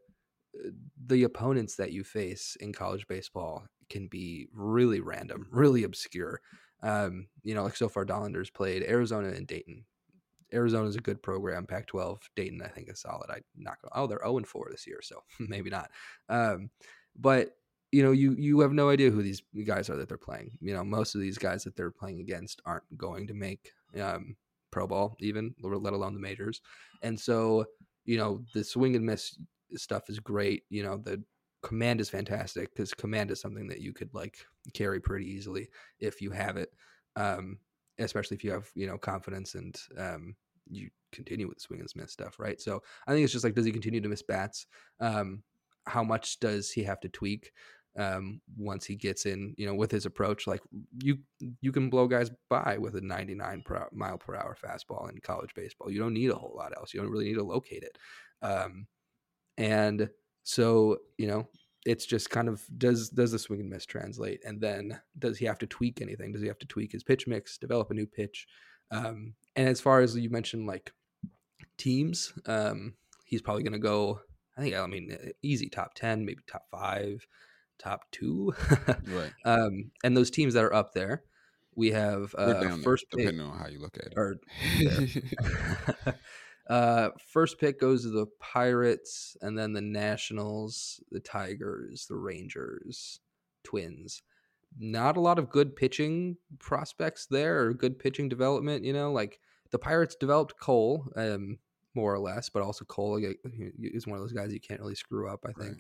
the 1.05 1.23
opponents 1.23 1.75
that 1.77 1.91
you 1.91 2.03
face 2.03 2.57
in 2.59 2.73
college 2.73 3.07
baseball 3.07 3.65
can 3.89 4.07
be 4.07 4.47
really 4.53 4.99
random, 4.99 5.47
really 5.51 5.83
obscure. 5.83 6.41
Um, 6.81 7.27
you 7.43 7.55
know, 7.55 7.63
like 7.63 7.75
so 7.75 7.89
far, 7.89 8.05
Dollander's 8.05 8.49
played 8.49 8.83
Arizona 8.83 9.29
and 9.29 9.47
Dayton. 9.47 9.85
Arizona 10.53 10.87
is 10.87 10.95
a 10.95 11.01
good 11.01 11.21
program. 11.21 11.65
Pac-12, 11.65 12.19
Dayton, 12.35 12.61
I 12.63 12.67
think 12.67 12.89
is 12.89 13.01
solid. 13.01 13.29
I 13.29 13.39
not 13.55 13.77
oh 13.93 14.07
they're 14.07 14.19
0 14.23 14.43
4 14.45 14.67
this 14.71 14.87
year, 14.87 14.99
so 15.01 15.23
maybe 15.39 15.69
not. 15.69 15.89
Um, 16.29 16.69
but 17.15 17.55
you 17.91 18.01
know, 18.01 18.11
you 18.11 18.35
you 18.37 18.59
have 18.61 18.73
no 18.73 18.89
idea 18.89 19.11
who 19.11 19.21
these 19.21 19.41
guys 19.65 19.89
are 19.89 19.95
that 19.95 20.07
they're 20.07 20.17
playing. 20.17 20.51
You 20.61 20.73
know, 20.73 20.83
most 20.83 21.15
of 21.15 21.21
these 21.21 21.37
guys 21.37 21.63
that 21.63 21.75
they're 21.75 21.91
playing 21.91 22.19
against 22.19 22.61
aren't 22.65 22.97
going 22.97 23.27
to 23.27 23.33
make 23.33 23.71
um, 23.99 24.35
pro 24.71 24.87
ball, 24.87 25.15
even 25.19 25.53
let 25.61 25.93
alone 25.93 26.13
the 26.15 26.19
majors. 26.19 26.61
And 27.03 27.19
so, 27.19 27.65
you 28.05 28.17
know, 28.17 28.43
the 28.53 28.63
swing 28.63 28.95
and 28.95 29.05
miss 29.05 29.37
stuff 29.75 30.09
is 30.09 30.19
great. 30.19 30.63
You 30.69 30.83
know, 30.83 30.97
the 30.97 31.23
command 31.61 32.01
is 32.01 32.09
fantastic 32.09 32.73
because 32.73 32.93
command 32.93 33.31
is 33.31 33.39
something 33.39 33.67
that 33.67 33.79
you 33.79 33.93
could 33.93 34.13
like 34.13 34.37
carry 34.73 34.99
pretty 34.99 35.25
easily 35.25 35.69
if 35.99 36.21
you 36.21 36.31
have 36.31 36.57
it 36.57 36.69
um, 37.15 37.57
especially 37.99 38.35
if 38.35 38.43
you 38.43 38.51
have 38.51 38.69
you 38.75 38.87
know 38.87 38.97
confidence 38.97 39.55
and 39.55 39.75
um, 39.97 40.35
you 40.69 40.89
continue 41.11 41.47
with 41.47 41.57
the 41.57 41.61
swing 41.61 41.79
and 41.79 41.89
miss 41.95 42.11
stuff 42.11 42.39
right? 42.39 42.59
So 42.59 42.81
i 43.07 43.11
think 43.11 43.23
it's 43.23 43.33
just 43.33 43.43
like 43.43 43.55
does 43.55 43.65
he 43.65 43.71
continue 43.71 44.01
to 44.01 44.09
miss 44.09 44.23
bats? 44.23 44.67
Um, 44.99 45.43
how 45.85 46.03
much 46.03 46.39
does 46.39 46.71
he 46.71 46.83
have 46.83 46.99
to 47.01 47.09
tweak 47.09 47.51
um, 47.97 48.41
once 48.57 48.85
he 48.85 48.95
gets 48.95 49.25
in 49.25 49.53
you 49.57 49.65
know 49.65 49.75
with 49.75 49.91
his 49.91 50.05
approach? 50.05 50.47
Like 50.47 50.61
you 51.01 51.17
you 51.61 51.71
can 51.71 51.89
blow 51.89 52.07
guys 52.07 52.31
by 52.49 52.77
with 52.79 52.95
a 52.95 53.01
99 53.01 53.63
per, 53.65 53.87
mile 53.91 54.17
per 54.17 54.35
hour 54.35 54.55
fastball 54.61 55.09
in 55.09 55.19
college 55.19 55.53
baseball. 55.55 55.91
You 55.91 55.99
don't 55.99 56.13
need 56.13 56.31
a 56.31 56.35
whole 56.35 56.55
lot 56.55 56.75
else. 56.75 56.93
You 56.93 57.01
don't 57.01 57.11
really 57.11 57.25
need 57.25 57.35
to 57.35 57.43
locate 57.43 57.83
it. 57.83 57.97
Um, 58.41 58.87
and 59.57 60.09
so, 60.43 60.97
you 61.17 61.27
know, 61.27 61.47
it's 61.85 62.05
just 62.05 62.29
kind 62.29 62.47
of 62.47 62.63
does 62.77 63.09
does 63.09 63.31
the 63.31 63.39
swing 63.39 63.59
and 63.59 63.69
miss 63.69 63.85
translate, 63.85 64.41
and 64.45 64.59
then 64.61 64.99
does 65.19 65.37
he 65.37 65.45
have 65.45 65.59
to 65.59 65.67
tweak 65.67 66.01
anything? 66.01 66.31
Does 66.31 66.41
he 66.41 66.47
have 66.47 66.59
to 66.59 66.67
tweak 66.67 66.91
his 66.91 67.03
pitch 67.03 67.27
mix, 67.27 67.57
develop 67.57 67.91
a 67.91 67.93
new 67.93 68.05
pitch? 68.05 68.47
Um, 68.93 69.33
and 69.55 69.67
as 69.67 69.81
far 69.81 70.01
as 70.01 70.15
you 70.15 70.29
mentioned, 70.29 70.67
like 70.67 70.91
teams, 71.77 72.33
um, 72.45 72.93
he's 73.25 73.41
probably 73.41 73.63
going 73.63 73.73
to 73.73 73.79
go. 73.79 74.21
I 74.57 74.61
think 74.61 74.75
I 74.75 74.85
mean 74.85 75.17
easy 75.41 75.69
top 75.69 75.95
ten, 75.95 76.25
maybe 76.25 76.41
top 76.47 76.65
five, 76.69 77.25
top 77.79 78.01
two, 78.11 78.53
right? 79.07 79.33
Um, 79.45 79.91
and 80.03 80.15
those 80.15 80.29
teams 80.29 80.53
that 80.53 80.63
are 80.63 80.73
up 80.73 80.93
there, 80.93 81.23
we 81.75 81.91
have 81.91 82.35
uh, 82.37 82.77
first 82.83 83.05
there, 83.11 83.25
depending 83.25 83.45
on 83.47 83.57
how 83.57 83.67
you 83.67 83.79
look 83.79 83.97
at 83.97 84.07
it. 84.07 84.13
Or, 84.15 84.35
Uh, 86.67 87.09
first 87.27 87.59
pick 87.59 87.79
goes 87.79 88.03
to 88.03 88.09
the 88.09 88.27
Pirates, 88.39 89.35
and 89.41 89.57
then 89.57 89.73
the 89.73 89.81
Nationals, 89.81 91.01
the 91.11 91.19
Tigers, 91.19 92.05
the 92.07 92.15
Rangers, 92.15 93.19
Twins. 93.63 94.21
Not 94.79 95.17
a 95.17 95.21
lot 95.21 95.39
of 95.39 95.49
good 95.49 95.75
pitching 95.75 96.37
prospects 96.59 97.27
there, 97.29 97.61
or 97.61 97.73
good 97.73 97.99
pitching 97.99 98.29
development. 98.29 98.83
You 98.83 98.93
know, 98.93 99.11
like 99.11 99.39
the 99.71 99.79
Pirates 99.79 100.15
developed 100.15 100.59
Cole, 100.59 101.07
um, 101.15 101.57
more 101.95 102.13
or 102.13 102.19
less, 102.19 102.49
but 102.49 102.63
also 102.63 102.85
Cole 102.85 103.17
is 103.17 104.07
one 104.07 104.17
of 104.17 104.23
those 104.23 104.33
guys 104.33 104.53
you 104.53 104.59
can't 104.59 104.79
really 104.79 104.95
screw 104.95 105.29
up. 105.29 105.45
I 105.45 105.51
think. 105.53 105.73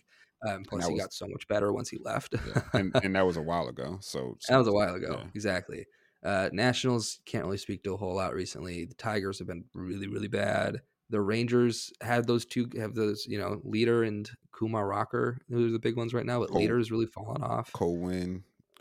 Right. 0.43 0.53
Um, 0.53 0.63
plus, 0.67 0.85
he 0.85 0.93
was, 0.93 1.01
got 1.01 1.13
so 1.13 1.27
much 1.27 1.47
better 1.47 1.71
once 1.71 1.89
he 1.89 1.97
left. 2.03 2.35
yeah. 2.47 2.61
and, 2.73 2.91
and, 3.03 3.15
that 3.15 3.25
was 3.25 3.37
a 3.37 3.41
while 3.41 3.69
ago. 3.69 3.97
So, 4.01 4.35
so 4.39 4.53
that 4.53 4.57
was 4.57 4.67
a 4.67 4.73
while 4.73 4.93
ago, 4.93 5.19
yeah. 5.21 5.29
exactly. 5.33 5.85
Uh, 6.23 6.49
Nationals 6.51 7.19
can't 7.25 7.45
really 7.45 7.57
speak 7.57 7.83
to 7.83 7.93
a 7.93 7.97
whole 7.97 8.15
lot 8.15 8.33
recently. 8.33 8.85
The 8.85 8.95
Tigers 8.95 9.39
have 9.39 9.47
been 9.47 9.65
really, 9.73 10.07
really 10.07 10.27
bad. 10.27 10.81
The 11.09 11.21
Rangers 11.21 11.91
have 12.01 12.27
those 12.27 12.45
two, 12.45 12.69
have 12.77 12.95
those, 12.95 13.25
you 13.27 13.37
know, 13.37 13.61
Leiter 13.63 14.03
and 14.03 14.29
Kumar 14.51 14.87
Rocker. 14.87 15.37
Those 15.49 15.69
are 15.69 15.73
the 15.73 15.79
big 15.79 15.97
ones 15.97 16.13
right 16.13 16.25
now. 16.25 16.39
But 16.39 16.49
Cole, 16.49 16.61
Leiter 16.61 16.79
is 16.79 16.91
really 16.91 17.05
fallen 17.05 17.43
off. 17.43 17.71
Cole 17.73 17.97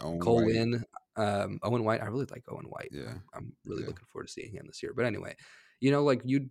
Owen 0.01 0.21
Cole 0.21 0.45
White. 0.45 0.83
Um, 1.17 1.59
Owen 1.63 1.85
White. 1.85 2.03
I 2.03 2.07
really 2.07 2.27
like 2.31 2.45
Owen 2.49 2.67
White. 2.67 2.91
Yeah, 2.93 3.15
I'm 3.35 3.53
really 3.65 3.83
yeah. 3.83 3.89
looking 3.89 4.07
forward 4.11 4.27
to 4.27 4.33
seeing 4.33 4.53
him 4.53 4.65
this 4.67 4.83
year. 4.83 4.93
But 4.95 5.05
anyway, 5.05 5.37
you 5.81 5.91
know, 5.91 6.03
like 6.03 6.23
you, 6.25 6.49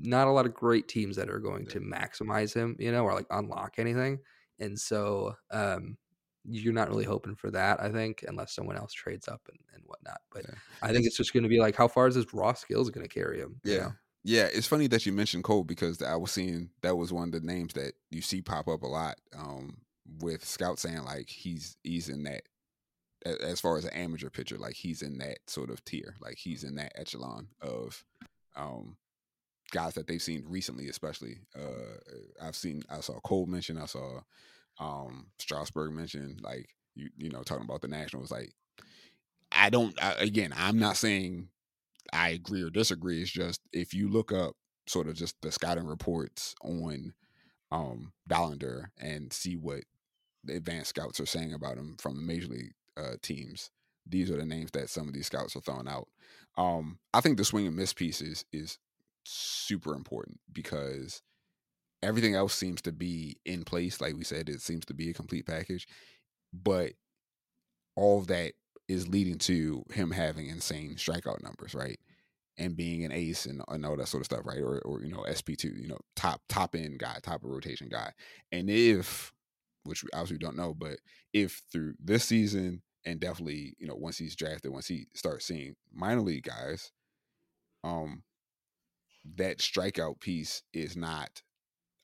not 0.00 0.28
a 0.28 0.30
lot 0.30 0.46
of 0.46 0.54
great 0.54 0.88
teams 0.88 1.16
that 1.16 1.30
are 1.30 1.40
going 1.40 1.64
yeah. 1.64 1.72
to 1.72 1.80
maximize 1.80 2.54
him, 2.54 2.76
you 2.78 2.92
know, 2.92 3.04
or 3.04 3.14
like 3.14 3.26
unlock 3.30 3.74
anything. 3.78 4.20
And 4.60 4.78
so, 4.78 5.34
um, 5.50 5.96
you're 6.44 6.72
not 6.72 6.88
really 6.88 7.04
hoping 7.04 7.34
for 7.36 7.50
that, 7.50 7.80
I 7.80 7.90
think, 7.90 8.24
unless 8.26 8.54
someone 8.54 8.76
else 8.76 8.92
trades 8.92 9.28
up 9.28 9.42
and, 9.50 9.58
and 9.74 9.82
whatnot. 9.86 10.20
But 10.32 10.46
yeah. 10.48 10.54
I 10.82 10.92
think 10.92 11.06
it's, 11.06 11.16
just 11.16 11.32
going 11.32 11.42
to 11.42 11.48
be 11.48 11.60
like, 11.60 11.76
how 11.76 11.88
far 11.88 12.06
is 12.06 12.14
his 12.14 12.32
raw 12.32 12.54
skills 12.54 12.90
going 12.90 13.06
to 13.06 13.12
carry 13.12 13.38
him? 13.38 13.60
Yeah. 13.64 13.74
You 13.74 13.80
know? 13.80 13.92
Yeah, 14.24 14.48
it's 14.52 14.66
funny 14.66 14.88
that 14.88 15.06
you 15.06 15.12
mentioned 15.12 15.44
Cole 15.44 15.64
because 15.64 16.02
I 16.02 16.16
was 16.16 16.32
seeing 16.32 16.70
that 16.82 16.96
was 16.96 17.12
one 17.12 17.28
of 17.28 17.32
the 17.32 17.40
names 17.40 17.72
that 17.74 17.92
you 18.10 18.20
see 18.20 18.42
pop 18.42 18.68
up 18.68 18.82
a 18.82 18.86
lot 18.86 19.16
um, 19.36 19.78
with 20.20 20.44
scouts 20.44 20.82
saying 20.82 21.04
like 21.04 21.30
he's 21.30 21.76
he's 21.82 22.08
in 22.08 22.24
that 22.24 22.42
as 23.24 23.60
far 23.60 23.76
as 23.76 23.84
an 23.84 23.94
amateur 23.94 24.30
pitcher, 24.30 24.58
like 24.58 24.74
he's 24.74 25.02
in 25.02 25.18
that 25.18 25.38
sort 25.46 25.70
of 25.70 25.84
tier, 25.84 26.14
like 26.20 26.36
he's 26.36 26.64
in 26.64 26.76
that 26.76 26.92
echelon 26.94 27.48
of 27.60 28.04
um, 28.56 28.96
guys 29.72 29.94
that 29.94 30.06
they've 30.06 30.22
seen 30.22 30.44
recently, 30.46 30.88
especially. 30.88 31.38
Uh, 31.56 31.98
I've 32.42 32.56
seen, 32.56 32.82
I 32.90 33.00
saw 33.00 33.18
Cole 33.20 33.46
mention, 33.46 33.78
I 33.78 33.86
saw 33.86 34.20
um, 34.78 35.26
Strasburg 35.38 35.92
mention, 35.92 36.38
like 36.42 36.68
you, 36.94 37.10
you 37.16 37.30
know, 37.30 37.42
talking 37.42 37.64
about 37.64 37.82
the 37.82 37.88
Nationals. 37.88 38.30
Like, 38.30 38.52
I 39.50 39.70
don't. 39.70 40.00
I, 40.02 40.12
again, 40.14 40.52
I'm 40.56 40.78
not 40.78 40.96
saying 40.96 41.48
I 42.12 42.30
agree 42.30 42.62
or 42.62 42.70
disagree. 42.70 43.22
It's 43.22 43.30
just 43.30 43.60
if 43.72 43.94
you 43.94 44.08
look 44.08 44.32
up 44.32 44.54
sort 44.86 45.08
of 45.08 45.14
just 45.14 45.36
the 45.42 45.52
scouting 45.52 45.86
reports 45.86 46.54
on 46.62 47.12
um 47.70 48.12
Dollander 48.28 48.86
and 48.98 49.32
see 49.32 49.56
what 49.56 49.80
the 50.44 50.56
advanced 50.56 50.90
scouts 50.90 51.20
are 51.20 51.26
saying 51.26 51.52
about 51.52 51.76
him 51.76 51.96
from 51.98 52.16
the 52.16 52.22
major 52.22 52.48
league 52.48 52.72
uh, 52.98 53.16
teams. 53.22 53.70
These 54.06 54.30
are 54.30 54.36
the 54.36 54.46
names 54.46 54.70
that 54.72 54.90
some 54.90 55.06
of 55.06 55.14
these 55.14 55.26
scouts 55.26 55.54
are 55.54 55.60
throwing 55.60 55.88
out. 55.88 56.08
Um, 56.56 56.98
I 57.14 57.20
think 57.20 57.36
the 57.36 57.44
swing 57.44 57.66
and 57.66 57.76
miss 57.76 57.92
piece 57.92 58.20
is 58.20 58.44
is 58.52 58.78
super 59.24 59.94
important 59.94 60.40
because 60.52 61.22
everything 62.02 62.34
else 62.34 62.54
seems 62.54 62.80
to 62.82 62.92
be 62.92 63.36
in 63.44 63.64
place. 63.64 64.00
Like 64.00 64.16
we 64.16 64.24
said, 64.24 64.48
it 64.48 64.60
seems 64.60 64.84
to 64.86 64.94
be 64.94 65.10
a 65.10 65.14
complete 65.14 65.46
package, 65.46 65.86
but 66.52 66.92
all 67.96 68.22
that 68.22 68.52
is 68.88 69.08
leading 69.08 69.38
to 69.38 69.84
him 69.92 70.10
having 70.10 70.48
insane 70.48 70.94
strikeout 70.96 71.42
numbers, 71.42 71.74
right? 71.74 71.98
And 72.56 72.76
being 72.76 73.04
an 73.04 73.12
ace 73.12 73.46
and, 73.46 73.62
and 73.68 73.84
all 73.84 73.96
that 73.96 74.08
sort 74.08 74.22
of 74.22 74.26
stuff, 74.26 74.44
right? 74.44 74.58
Or, 74.58 74.80
or 74.80 75.02
you 75.02 75.12
know, 75.12 75.24
SP 75.28 75.54
two, 75.56 75.74
you 75.76 75.88
know, 75.88 75.98
top 76.16 76.40
top 76.48 76.74
end 76.74 76.98
guy, 76.98 77.18
top 77.22 77.44
of 77.44 77.50
rotation 77.50 77.88
guy. 77.88 78.12
And 78.50 78.70
if, 78.70 79.32
which 79.84 80.02
we 80.02 80.08
obviously 80.12 80.38
don't 80.38 80.56
know, 80.56 80.74
but 80.74 80.98
if 81.32 81.62
through 81.70 81.94
this 82.02 82.24
season 82.24 82.82
and 83.08 83.20
definitely, 83.20 83.74
you 83.78 83.86
know, 83.86 83.96
once 83.96 84.18
he's 84.18 84.36
drafted, 84.36 84.70
once 84.70 84.86
he 84.86 85.06
starts 85.14 85.46
seeing 85.46 85.74
minor 85.92 86.20
league 86.20 86.44
guys, 86.44 86.92
um, 87.82 88.22
that 89.36 89.58
strikeout 89.58 90.20
piece 90.20 90.62
is 90.74 90.94
not 90.96 91.42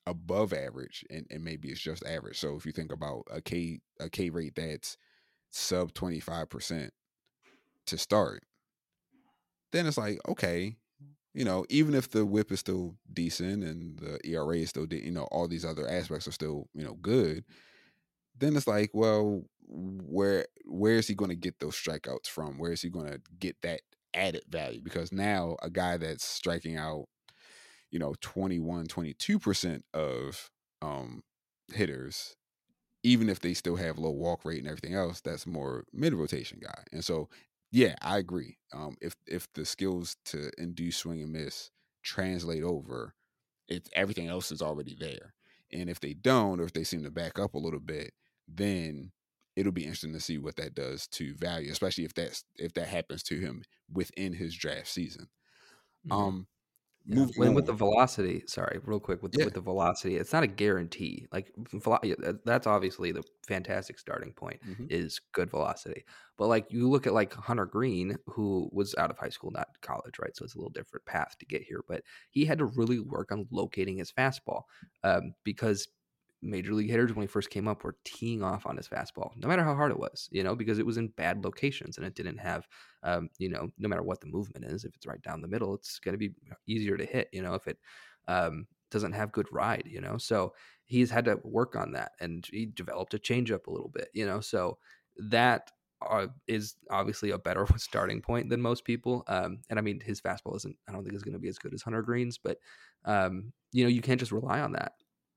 above 0.07 0.51
average 0.51 1.03
and, 1.09 1.27
and 1.29 1.43
maybe 1.43 1.69
it's 1.69 1.79
just 1.79 2.05
average. 2.05 2.39
So 2.39 2.55
if 2.55 2.65
you 2.65 2.71
think 2.71 2.91
about 2.91 3.23
a 3.31 3.39
K 3.39 3.79
a 3.99 4.09
K 4.09 4.31
rate 4.31 4.55
that's 4.55 4.97
sub 5.51 5.93
25% 5.93 6.89
to 7.85 7.97
start, 7.97 8.43
then 9.71 9.85
it's 9.85 9.97
like, 9.97 10.19
okay, 10.27 10.75
you 11.35 11.45
know, 11.45 11.65
even 11.69 11.93
if 11.93 12.09
the 12.09 12.25
whip 12.25 12.51
is 12.51 12.61
still 12.61 12.95
decent 13.13 13.63
and 13.63 13.99
the 13.99 14.19
ERA 14.27 14.57
is 14.57 14.69
still, 14.69 14.87
de- 14.87 15.05
you 15.05 15.11
know, 15.11 15.27
all 15.31 15.47
these 15.47 15.65
other 15.65 15.87
aspects 15.87 16.27
are 16.27 16.31
still, 16.31 16.67
you 16.73 16.83
know, 16.83 16.95
good, 16.95 17.43
then 18.37 18.55
it's 18.55 18.67
like, 18.67 18.91
well, 18.93 19.43
where 19.67 20.45
where 20.65 20.95
is 20.95 21.07
he 21.07 21.15
going 21.15 21.29
to 21.29 21.35
get 21.35 21.59
those 21.59 21.75
strikeouts 21.75 22.27
from? 22.27 22.57
Where 22.57 22.71
is 22.71 22.81
he 22.81 22.89
going 22.89 23.11
to 23.11 23.21
get 23.39 23.57
that 23.63 23.81
added 24.13 24.43
value? 24.49 24.81
Because 24.81 25.11
now 25.11 25.57
a 25.61 25.69
guy 25.69 25.97
that's 25.97 26.25
striking 26.25 26.77
out, 26.77 27.05
you 27.91 27.99
know, 27.99 28.15
21, 28.21 28.87
22% 28.87 29.83
of 29.93 30.49
um 30.81 31.23
hitters 31.73 32.35
even 33.03 33.29
if 33.29 33.39
they 33.39 33.53
still 33.53 33.75
have 33.75 33.99
low 33.99 34.09
walk 34.11 34.45
rate 34.45 34.59
and 34.59 34.67
everything 34.67 34.93
else, 34.95 35.21
that's 35.21 35.45
more 35.47 35.85
mid 35.93 36.13
rotation 36.13 36.59
guy. 36.61 36.83
And 36.91 37.03
so, 37.05 37.29
yeah, 37.71 37.95
I 38.01 38.17
agree. 38.17 38.57
Um, 38.73 38.97
if 39.01 39.15
if 39.27 39.47
the 39.53 39.65
skills 39.65 40.17
to 40.25 40.51
induce 40.57 40.97
swing 40.97 41.21
and 41.21 41.31
miss 41.31 41.71
translate 42.03 42.63
over, 42.63 43.13
it's 43.67 43.89
everything 43.93 44.27
else 44.27 44.51
is 44.51 44.61
already 44.61 44.95
there. 44.99 45.33
And 45.71 45.89
if 45.89 45.99
they 45.99 46.13
don't, 46.13 46.59
or 46.59 46.65
if 46.65 46.73
they 46.73 46.83
seem 46.83 47.03
to 47.03 47.11
back 47.11 47.39
up 47.39 47.53
a 47.55 47.59
little 47.59 47.79
bit, 47.79 48.13
then 48.47 49.11
it'll 49.55 49.71
be 49.71 49.83
interesting 49.83 50.13
to 50.13 50.19
see 50.19 50.37
what 50.37 50.55
that 50.57 50.73
does 50.75 51.07
to 51.07 51.35
value, 51.35 51.71
especially 51.71 52.05
if 52.05 52.13
that's 52.13 52.43
if 52.57 52.73
that 52.73 52.87
happens 52.87 53.23
to 53.23 53.39
him 53.39 53.63
within 53.91 54.33
his 54.33 54.55
draft 54.55 54.87
season. 54.87 55.27
Mhm. 56.03 56.11
Um, 56.11 56.47
Yeah. 57.07 57.27
When 57.35 57.53
with 57.53 57.67
the 57.67 57.73
velocity, 57.73 58.43
sorry, 58.47 58.79
real 58.83 58.99
quick 58.99 59.21
with 59.23 59.35
Yeah. 59.35 59.45
with 59.45 59.53
the 59.55 59.61
velocity, 59.61 60.17
it's 60.17 60.33
not 60.33 60.43
a 60.43 60.47
guarantee. 60.47 61.27
Like 61.31 61.51
velo- 61.57 61.99
yeah, 62.03 62.15
that- 62.19 62.45
that's 62.45 62.67
obviously 62.67 63.11
the 63.11 63.23
fantastic 63.47 63.99
starting 63.99 64.33
point 64.33 64.61
Mhm. 64.63 64.89
is 64.89 65.19
good 65.33 65.49
velocity. 65.51 66.05
But 66.37 66.47
like 66.47 66.71
you 66.71 66.89
look 66.89 67.05
at 67.07 67.13
like 67.13 67.33
Hunter 67.33 67.65
Greene, 67.67 68.17
who 68.27 68.69
was 68.73 68.95
out 68.95 69.11
of 69.11 69.17
high 69.19 69.29
school, 69.29 69.51
not 69.51 69.81
college, 69.81 70.19
right? 70.19 70.35
So 70.35 70.45
it's 70.45 70.55
a 70.55 70.57
little 70.57 70.71
different 70.71 71.05
path 71.05 71.37
to 71.39 71.45
get 71.45 71.61
here. 71.63 71.83
But 71.87 72.03
he 72.31 72.45
had 72.45 72.57
to 72.59 72.65
really 72.65 72.99
work 72.99 73.31
on 73.31 73.47
locating 73.51 73.97
his 73.97 74.11
fastball 74.11 74.63
um, 75.03 75.35
because 75.43 75.87
major 76.45 76.73
league 76.73 76.89
hitters 76.89 77.13
when 77.13 77.23
he 77.23 77.27
first 77.27 77.49
came 77.49 77.67
up 77.67 77.83
were 77.83 77.97
teeing 78.03 78.43
off 78.43 78.65
on 78.65 78.77
his 78.77 78.87
fastball, 78.87 79.31
no 79.37 79.47
matter 79.47 79.63
how 79.63 79.75
hard 79.75 79.91
it 79.91 79.99
was, 79.99 80.29
you 80.31 80.43
know, 80.43 80.55
because 80.55 80.79
it 80.79 80.85
was 80.85 80.97
in 80.97 81.07
bad 81.09 81.43
locations 81.43 81.97
and 81.97 82.05
it 82.05 82.15
didn't 82.15 82.37
have, 82.37 82.67
um, 83.03 83.29
you 83.37 83.49
know, 83.49 83.69
no 83.77 83.89
matter 83.89 84.03
what 84.03 84.21
the 84.21 84.27
movement 84.27 84.65
is, 84.65 84.85
if 84.85 84.95
it's 84.95 85.05
right 85.05 85.21
down 85.21 85.41
the 85.41 85.47
middle, 85.47 85.73
it's 85.73 85.99
going 85.99 86.13
to 86.13 86.17
be 86.19 86.31
easier 86.67 86.97
to 86.97 87.05
hit, 87.05 87.29
you 87.31 87.41
know, 87.41 87.53
if 87.53 87.67
it 87.67 87.77
um, 88.27 88.67
doesn't 88.91 89.13
have 89.13 89.31
good 89.31 89.47
ride, 89.51 89.83
you 89.85 90.01
know. 90.01 90.17
So 90.17 90.53
he's 90.85 91.11
had 91.11 91.25
to 91.25 91.39
work 91.43 91.75
on 91.75 91.91
that 91.93 92.11
and 92.19 92.47
he 92.51 92.65
developed 92.65 93.13
a 93.13 93.19
changeup 93.19 93.67
a 93.67 93.71
little 93.71 93.89
bit, 93.89 94.09
you 94.13 94.25
know. 94.25 94.39
So 94.39 94.77
that 95.17 95.71
uh, 96.07 96.27
is 96.47 96.75
obviously 96.89 97.31
a 97.31 97.37
better 97.37 97.65
starting 97.77 98.21
point 98.21 98.49
than 98.49 98.61
most 98.61 98.85
people. 98.85 99.23
Um, 99.27 99.59
and 99.69 99.79
I 99.79 99.81
mean, 99.81 99.99
his 99.99 100.21
fastball 100.21 100.55
isn't, 100.57 100.75
I 100.87 100.91
don't 100.91 101.03
think 101.03 101.15
is 101.15 101.23
going 101.23 101.33
to 101.33 101.39
be 101.39 101.49
as 101.49 101.57
good 101.57 101.73
as 101.73 101.81
Hunter 101.81 102.01
Greene's, 102.01 102.37
but, 102.37 102.59
um, 103.05 103.53
you 103.71 103.83
know, 103.83 103.89
you 103.89 104.01
can't 104.01 104.19
just 104.19 104.31
rely 104.31 104.61
on 104.61 104.73
that 104.73 104.93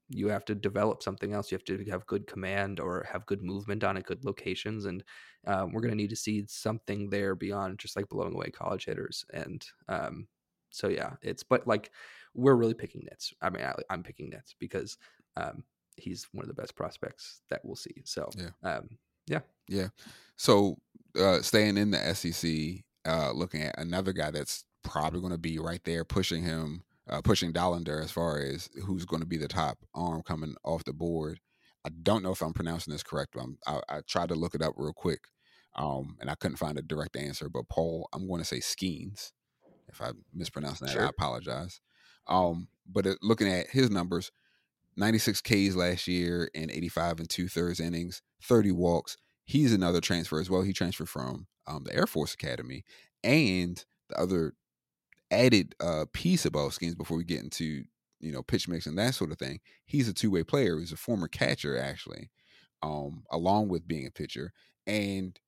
you 0.09 0.29
have 0.29 0.45
to 0.47 0.55
develop 0.55 1.03
something 1.03 1.33
else. 1.33 1.51
You 1.51 1.57
have 1.57 1.65
to 1.65 1.85
have 1.91 2.07
good 2.07 2.27
command 2.27 2.81
or 2.81 3.07
have 3.11 3.27
good 3.27 3.43
movement 3.43 3.85
on 3.85 3.97
at 3.97 4.07
good 4.07 4.25
locations, 4.25 4.87
and 4.87 5.05
um, 5.47 5.73
we're 5.73 5.81
going 5.83 5.93
to 5.93 5.97
need 5.97 6.11
to 6.11 6.17
see 6.17 6.45
something 6.47 7.11
there 7.11 7.35
beyond 7.35 7.79
just 7.79 7.97
like 7.97 8.09
blowing 8.09 8.35
away 8.35 8.51
college 8.51 8.87
hitters. 8.87 9.25
And 9.33 9.65
um, 9.89 10.29
so 10.71 10.89
yeah, 10.89 11.17
it's 11.23 11.43
but 11.43 11.67
like 11.67 11.93
we're 12.35 12.57
really 12.57 12.75
picking 12.75 13.03
nits. 13.05 13.33
I 13.41 13.51
mean, 13.51 13.65
I, 13.65 13.75
I'm 13.91 14.03
picking 14.03 14.31
nits 14.31 14.55
because 14.59 14.97
um, 15.37 15.65
he's 15.97 16.27
one 16.33 16.45
of 16.45 16.49
the 16.49 16.61
best 16.61 16.75
prospects 16.75 17.43
that 17.51 17.65
we'll 17.65 17.77
see. 17.77 18.03
So 18.05 18.31
Yeah. 18.37 18.51
um, 18.63 18.99
Yeah. 19.69 19.89
So 20.37 20.79
uh, 21.19 21.43
staying 21.43 21.77
in 21.77 21.91
the 21.91 22.15
SEC, 22.15 22.85
uh, 23.05 23.33
looking 23.33 23.63
at 23.63 23.79
another 23.79 24.13
guy 24.13 24.31
that's 24.31 24.65
probably 24.83 25.21
going 25.21 25.33
to 25.33 25.39
be 25.39 25.59
right 25.59 25.83
there 25.85 26.05
pushing 26.05 26.43
him, 26.43 26.85
uh, 27.09 27.23
pushing 27.23 27.53
Dollander 27.53 28.03
as 28.03 28.11
far 28.11 28.39
as 28.39 28.69
who's 28.85 29.05
going 29.05 29.21
to 29.21 29.27
be 29.27 29.37
the 29.37 29.49
top 29.49 29.79
arm 29.95 30.23
coming 30.23 30.55
off 30.65 30.85
the 30.85 30.93
board. 30.93 31.41
I 31.85 31.91
don't 32.03 32.23
know 32.23 32.33
if 32.33 32.43
I'm 32.43 32.53
pronouncing 32.53 32.93
this 32.93 33.03
correct, 33.03 33.31
but 33.35 33.43
I'm, 33.43 33.59
I, 33.67 33.81
I 33.89 34.01
tried 34.07 34.29
to 34.31 34.35
look 34.35 34.55
it 34.55 34.63
up 34.63 34.75
real 34.77 34.93
quick, 34.93 35.21
um, 35.77 36.17
and 36.21 36.29
I 36.29 36.35
couldn't 36.35 36.57
find 36.57 36.79
a 36.79 36.83
direct 36.83 37.17
answer. 37.17 37.49
But 37.49 37.69
Paul, 37.69 38.09
I'm 38.13 38.27
going 38.29 38.41
to 38.41 38.45
say 38.45 38.59
Skenes. 38.59 39.33
If 39.89 40.03
I 40.03 40.11
mispronounced 40.35 40.83
that, 40.83 40.91
I 40.99 41.09
apologize. 41.09 41.81
Um, 42.27 42.69
but 42.87 43.07
uh, 43.07 43.15
looking 43.23 43.49
at 43.49 43.69
his 43.71 43.91
numbers, 43.91 44.31
96 44.97 45.41
Ks 45.41 45.77
last 45.77 46.07
year 46.09 46.51
and 46.55 46.71
85 46.71 47.21
and 47.21 47.31
two 47.31 47.49
thirds 47.49 47.81
innings, 47.81 48.21
30 48.43 48.73
walks. 48.73 49.17
He's 49.45 49.73
another 49.73 50.01
transfer 50.03 50.41
as 50.41 50.51
well. 50.51 50.63
He 50.63 50.75
transferred 50.75 51.09
from 51.09 51.47
um, 51.67 51.85
the 51.85 51.95
Air 51.95 52.07
Force 52.07 52.35
Academy. 52.35 52.85
And 53.25 53.83
the 54.11 54.21
other 54.21 54.55
added 55.31 55.75
uh, 55.81 56.07
piece 56.13 56.45
about 56.45 56.73
Skenes 56.73 56.97
before 56.97 57.17
we 57.17 57.25
get 57.25 57.43
into 57.43 57.85
you 58.21 58.33
know 58.33 58.43
pitch 58.43 58.69
mix 58.69 58.87
and 58.87 58.99
that 58.99 59.15
sort 59.15 59.33
of 59.33 59.39
thing, 59.39 59.61
he's 59.85 60.09
a 60.09 60.15
two 60.15 60.31
way 60.31 60.43
player. 60.43 60.79
He's 60.79 60.93
a 60.93 60.97
former 60.97 61.29
catcher 61.29 61.79
actually, 61.79 62.31
um, 62.83 63.25
along 63.31 63.69
with 63.69 63.89
being 63.89 64.07
a 64.07 64.11
pitcher. 64.11 64.53
And 64.87 65.39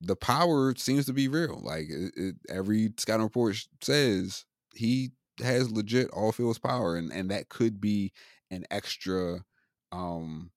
the 0.00 0.16
power 0.16 0.74
seems 0.76 1.06
to 1.06 1.12
be 1.12 1.28
real. 1.28 1.60
Like 1.62 1.86
it, 1.88 2.12
it, 2.16 2.34
every 2.48 2.92
scouting 2.98 3.24
report 3.24 3.56
says, 3.82 4.44
he 4.74 5.10
has 5.40 5.70
legit 5.70 6.10
all 6.10 6.32
fields 6.32 6.58
power, 6.58 6.96
and 6.96 7.12
and 7.12 7.30
that 7.30 7.48
could 7.48 7.80
be 7.80 8.12
an 8.50 8.64
extra, 8.70 9.44
um, 9.92 10.50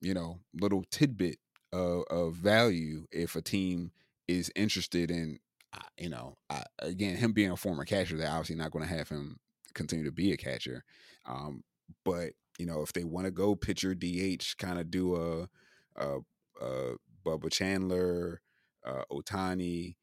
you 0.00 0.14
know, 0.14 0.40
little 0.54 0.84
tidbit 0.90 1.38
of, 1.72 2.04
of 2.10 2.34
value 2.34 3.06
if 3.10 3.36
a 3.36 3.42
team 3.42 3.90
is 4.26 4.50
interested 4.56 5.10
in, 5.10 5.38
uh, 5.72 5.80
you 5.98 6.08
know, 6.08 6.36
uh, 6.50 6.62
again, 6.80 7.16
him 7.16 7.32
being 7.32 7.50
a 7.50 7.56
former 7.56 7.84
catcher, 7.84 8.16
they're 8.16 8.30
obviously 8.30 8.56
not 8.56 8.70
going 8.70 8.86
to 8.86 8.94
have 8.94 9.08
him 9.08 9.36
continue 9.74 10.04
to 10.04 10.12
be 10.12 10.32
a 10.32 10.36
catcher, 10.36 10.84
um, 11.26 11.62
but 12.04 12.30
you 12.58 12.66
know, 12.66 12.82
if 12.82 12.92
they 12.92 13.04
want 13.04 13.24
to 13.26 13.30
go 13.30 13.54
pitcher 13.54 13.94
DH, 13.94 14.56
kind 14.58 14.78
of 14.78 14.90
do 14.90 15.14
a, 15.14 15.48
a, 15.96 16.18
a 16.60 16.94
Bubba 17.24 17.52
Chandler, 17.52 18.40
uh, 18.84 19.04
Ohtani, 19.12 19.94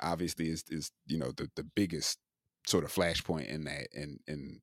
obviously 0.00 0.48
is 0.48 0.64
is 0.68 0.90
you 1.06 1.18
know 1.18 1.32
the 1.36 1.48
the 1.56 1.64
biggest 1.64 2.18
sort 2.66 2.84
of 2.84 2.92
flashpoint 2.92 3.48
in 3.48 3.64
that 3.64 3.88
in 3.92 4.18
in 4.26 4.60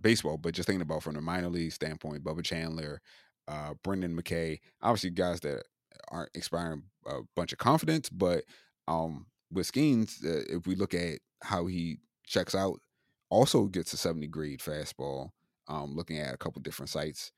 baseball. 0.00 0.36
But 0.36 0.54
just 0.54 0.66
thinking 0.66 0.82
about 0.82 1.02
from 1.02 1.14
the 1.14 1.20
minor 1.20 1.48
league 1.48 1.72
standpoint, 1.72 2.24
Bubba 2.24 2.44
Chandler, 2.44 3.00
uh, 3.48 3.74
Brendan 3.82 4.16
McKay, 4.16 4.60
obviously 4.80 5.10
guys 5.10 5.40
that 5.40 5.64
aren't 6.08 6.30
expiring 6.34 6.84
a 7.06 7.20
bunch 7.34 7.52
of 7.52 7.58
confidence, 7.58 8.08
but 8.08 8.44
um, 8.88 9.26
with 9.52 9.70
Skenes, 9.70 10.24
uh, 10.24 10.44
if 10.48 10.66
we 10.66 10.74
look 10.74 10.94
at 10.94 11.20
how 11.42 11.66
he 11.66 11.98
checks 12.26 12.54
out, 12.54 12.80
also 13.30 13.66
gets 13.66 13.92
a 13.92 13.96
70 13.96 14.26
grade 14.28 14.60
fastball. 14.60 15.30
Um, 15.68 15.94
looking 15.94 16.18
at 16.18 16.34
a 16.34 16.38
couple 16.38 16.60
different 16.60 16.90
sites, 16.90 17.32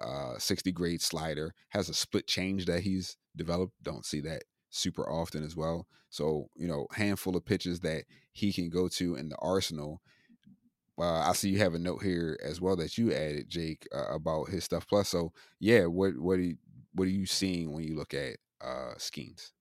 uh, 0.00 0.38
60 0.38 0.70
grade 0.72 1.00
slider 1.00 1.54
has 1.70 1.88
a 1.88 1.94
split 1.94 2.26
change 2.26 2.66
that 2.66 2.82
he's 2.82 3.16
developed. 3.36 3.74
Don't 3.82 4.04
see 4.04 4.20
that 4.20 4.44
super 4.70 5.08
often 5.10 5.42
as 5.42 5.56
well. 5.56 5.86
So, 6.10 6.48
you 6.56 6.68
know, 6.68 6.86
handful 6.92 7.36
of 7.36 7.44
pitches 7.44 7.80
that 7.80 8.04
he 8.32 8.52
can 8.52 8.68
go 8.68 8.88
to 8.88 9.14
in 9.16 9.28
the 9.28 9.36
arsenal. 9.36 10.00
uh, 10.98 11.20
I 11.28 11.32
see 11.32 11.48
you 11.50 11.58
have 11.58 11.74
a 11.74 11.78
note 11.78 12.02
here 12.02 12.38
as 12.44 12.60
well 12.60 12.76
that 12.76 12.98
you 12.98 13.12
added, 13.12 13.48
Jake, 13.48 13.86
uh, 13.94 14.12
about 14.12 14.50
his 14.50 14.64
stuff 14.64 14.86
plus. 14.86 15.08
So 15.08 15.32
yeah, 15.58 15.86
what 15.86 16.18
what 16.18 16.38
are 16.38 16.42
you, 16.42 16.56
what 16.94 17.06
are 17.06 17.10
you 17.10 17.26
seeing 17.26 17.72
when 17.72 17.84
you 17.84 17.96
look 17.96 18.12
at 18.12 18.36
uh, 18.60 18.94
Skenes? 18.98 19.52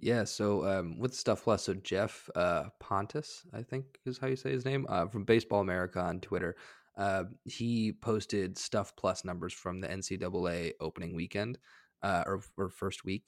Yeah, 0.00 0.24
so 0.24 0.64
um, 0.64 0.98
with 0.98 1.12
Stuff 1.12 1.42
Plus, 1.42 1.64
so 1.64 1.74
Jeff 1.74 2.30
uh, 2.36 2.64
Pontes, 2.78 3.42
I 3.52 3.62
think 3.62 3.84
is 4.06 4.18
how 4.18 4.28
you 4.28 4.36
say 4.36 4.52
his 4.52 4.64
name, 4.64 4.86
uh, 4.88 5.06
from 5.06 5.24
Baseball 5.24 5.60
America 5.60 6.00
on 6.00 6.20
Twitter. 6.20 6.54
Uh, 6.96 7.24
he 7.44 7.92
posted 7.92 8.56
Stuff 8.56 8.94
Plus 8.96 9.24
numbers 9.24 9.52
from 9.52 9.80
the 9.80 9.88
NCAA 9.88 10.72
opening 10.80 11.16
weekend 11.16 11.58
uh, 12.02 12.22
or, 12.26 12.40
or 12.56 12.68
first 12.68 13.04
week. 13.04 13.24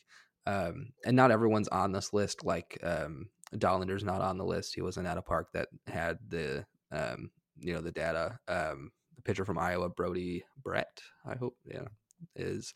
Um, 0.46 0.92
and 1.04 1.16
not 1.16 1.32
everyone's 1.32 1.68
on 1.68 1.92
this 1.92 2.12
list. 2.12 2.44
Like 2.44 2.78
um, 2.82 3.28
Dollander's 3.56 4.04
not 4.04 4.20
on 4.20 4.38
the 4.38 4.44
list. 4.44 4.74
He 4.74 4.80
wasn't 4.80 5.06
at 5.06 5.18
a 5.18 5.22
park 5.22 5.48
that 5.54 5.68
had 5.86 6.18
the 6.28 6.64
um, 6.92 7.30
you 7.58 7.74
know 7.74 7.80
the 7.80 7.92
data. 7.92 8.38
Um, 8.48 8.90
the 9.16 9.22
pitcher 9.22 9.44
from 9.44 9.58
Iowa, 9.58 9.88
Brody 9.90 10.44
Brecht, 10.62 11.02
I 11.26 11.36
hope, 11.36 11.56
yeah, 11.64 11.88
is 12.36 12.74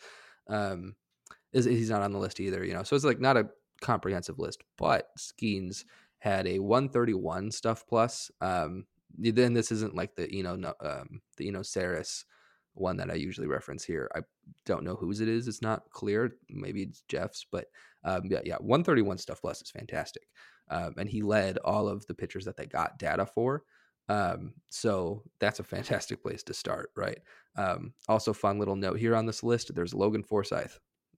um, 0.49 0.95
is 1.53 1.65
he's 1.65 1.91
not 1.91 2.03
on 2.03 2.13
the 2.13 2.19
list 2.19 2.41
either. 2.41 2.65
You 2.65 2.75
know, 2.75 2.83
so 2.83 2.97
it's 2.97 3.05
like 3.05 3.21
not 3.21 3.37
a 3.37 3.49
comprehensive 3.85 4.39
list, 4.39 4.63
but 4.77 5.09
Skenes 5.19 5.85
had 6.19 6.47
a 6.47 6.59
131 6.59 7.51
stuff 7.51 7.85
plus. 7.89 8.31
Um, 8.41 8.87
then 9.17 9.53
this 9.53 9.71
isn't 9.71 9.95
like 9.95 10.17
the 10.17 10.35
you 10.35 10.43
know 10.43 10.75
um, 10.81 11.21
the 11.37 11.49
Eno 11.49 11.61
Sarris 11.61 12.25
one 12.75 12.97
that 12.97 13.11
I 13.11 13.15
usually 13.15 13.47
reference 13.47 13.85
here. 13.85 14.11
I 14.15 14.21
don't 14.67 14.85
know 14.85 14.97
whose 14.97 15.21
it 15.21 15.29
is. 15.29 15.47
It's 15.47 15.63
not 15.63 15.91
clear. 15.91 16.35
Maybe 16.51 16.83
it's 16.83 17.05
Jeff's, 17.09 17.47
but 17.51 17.67
um, 18.05 18.23
yeah, 18.25 18.41
yeah, 18.45 18.57
131 18.57 19.19
stuff 19.19 19.41
plus 19.41 19.63
is 19.63 19.71
fantastic. 19.71 20.25
Um, 20.71 20.95
and 20.99 21.09
he 21.09 21.23
led 21.23 21.59
all 21.59 21.89
of 21.89 22.05
the 22.07 22.15
pitchers 22.15 22.45
that 22.47 22.57
they 22.57 22.67
got 22.67 22.99
data 22.99 23.27
for. 23.27 23.63
Um, 24.09 24.55
so 24.71 25.23
that's 25.39 25.61
a 25.61 25.65
fantastic 25.65 26.23
place 26.23 26.43
to 26.45 26.55
start, 26.55 26.91
right? 26.97 27.19
Um, 27.57 27.95
also, 28.09 28.33
fun 28.33 28.59
little 28.59 28.77
note 28.77 28.99
here 28.99 29.15
on 29.15 29.27
this 29.27 29.43
list: 29.43 29.75
there's 29.75 29.95
Logan 29.95 30.23
Forsythe, 30.23 30.73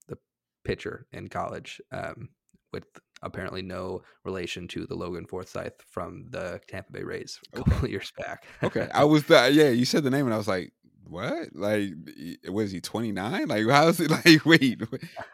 the 0.09 0.19
pitcher 0.65 1.07
in 1.13 1.29
college. 1.29 1.81
With 2.73 2.85
apparently 3.23 3.63
no 3.63 4.03
relation 4.25 4.69
to 4.69 4.87
the 4.87 4.95
Logan 4.95 5.27
Forsythe 5.27 5.81
from 5.89 6.27
the 6.31 6.61
Tampa 6.69 6.93
Bay 6.93 7.03
Rays 7.03 7.41
a 7.53 7.57
couple 7.59 7.75
okay. 7.79 7.89
years 7.89 8.13
back. 8.17 8.45
okay, 8.63 8.89
I 8.93 9.05
was 9.13 9.25
the, 9.25 9.51
yeah. 9.53 9.71
You 9.71 9.85
said 9.85 10.05
the 10.05 10.11
name, 10.11 10.27
and 10.27 10.35
I 10.35 10.39
was 10.39 10.49
like, 10.49 10.73
what? 11.09 11.55
Like, 11.55 11.91
was 12.49 12.71
he 12.71 12.81
twenty 12.81 13.13
nine? 13.13 13.49
Like, 13.49 13.67
how 13.71 13.89
is 13.89 14.01
it? 14.01 14.11
Like, 14.11 14.45
wait, 14.45 14.81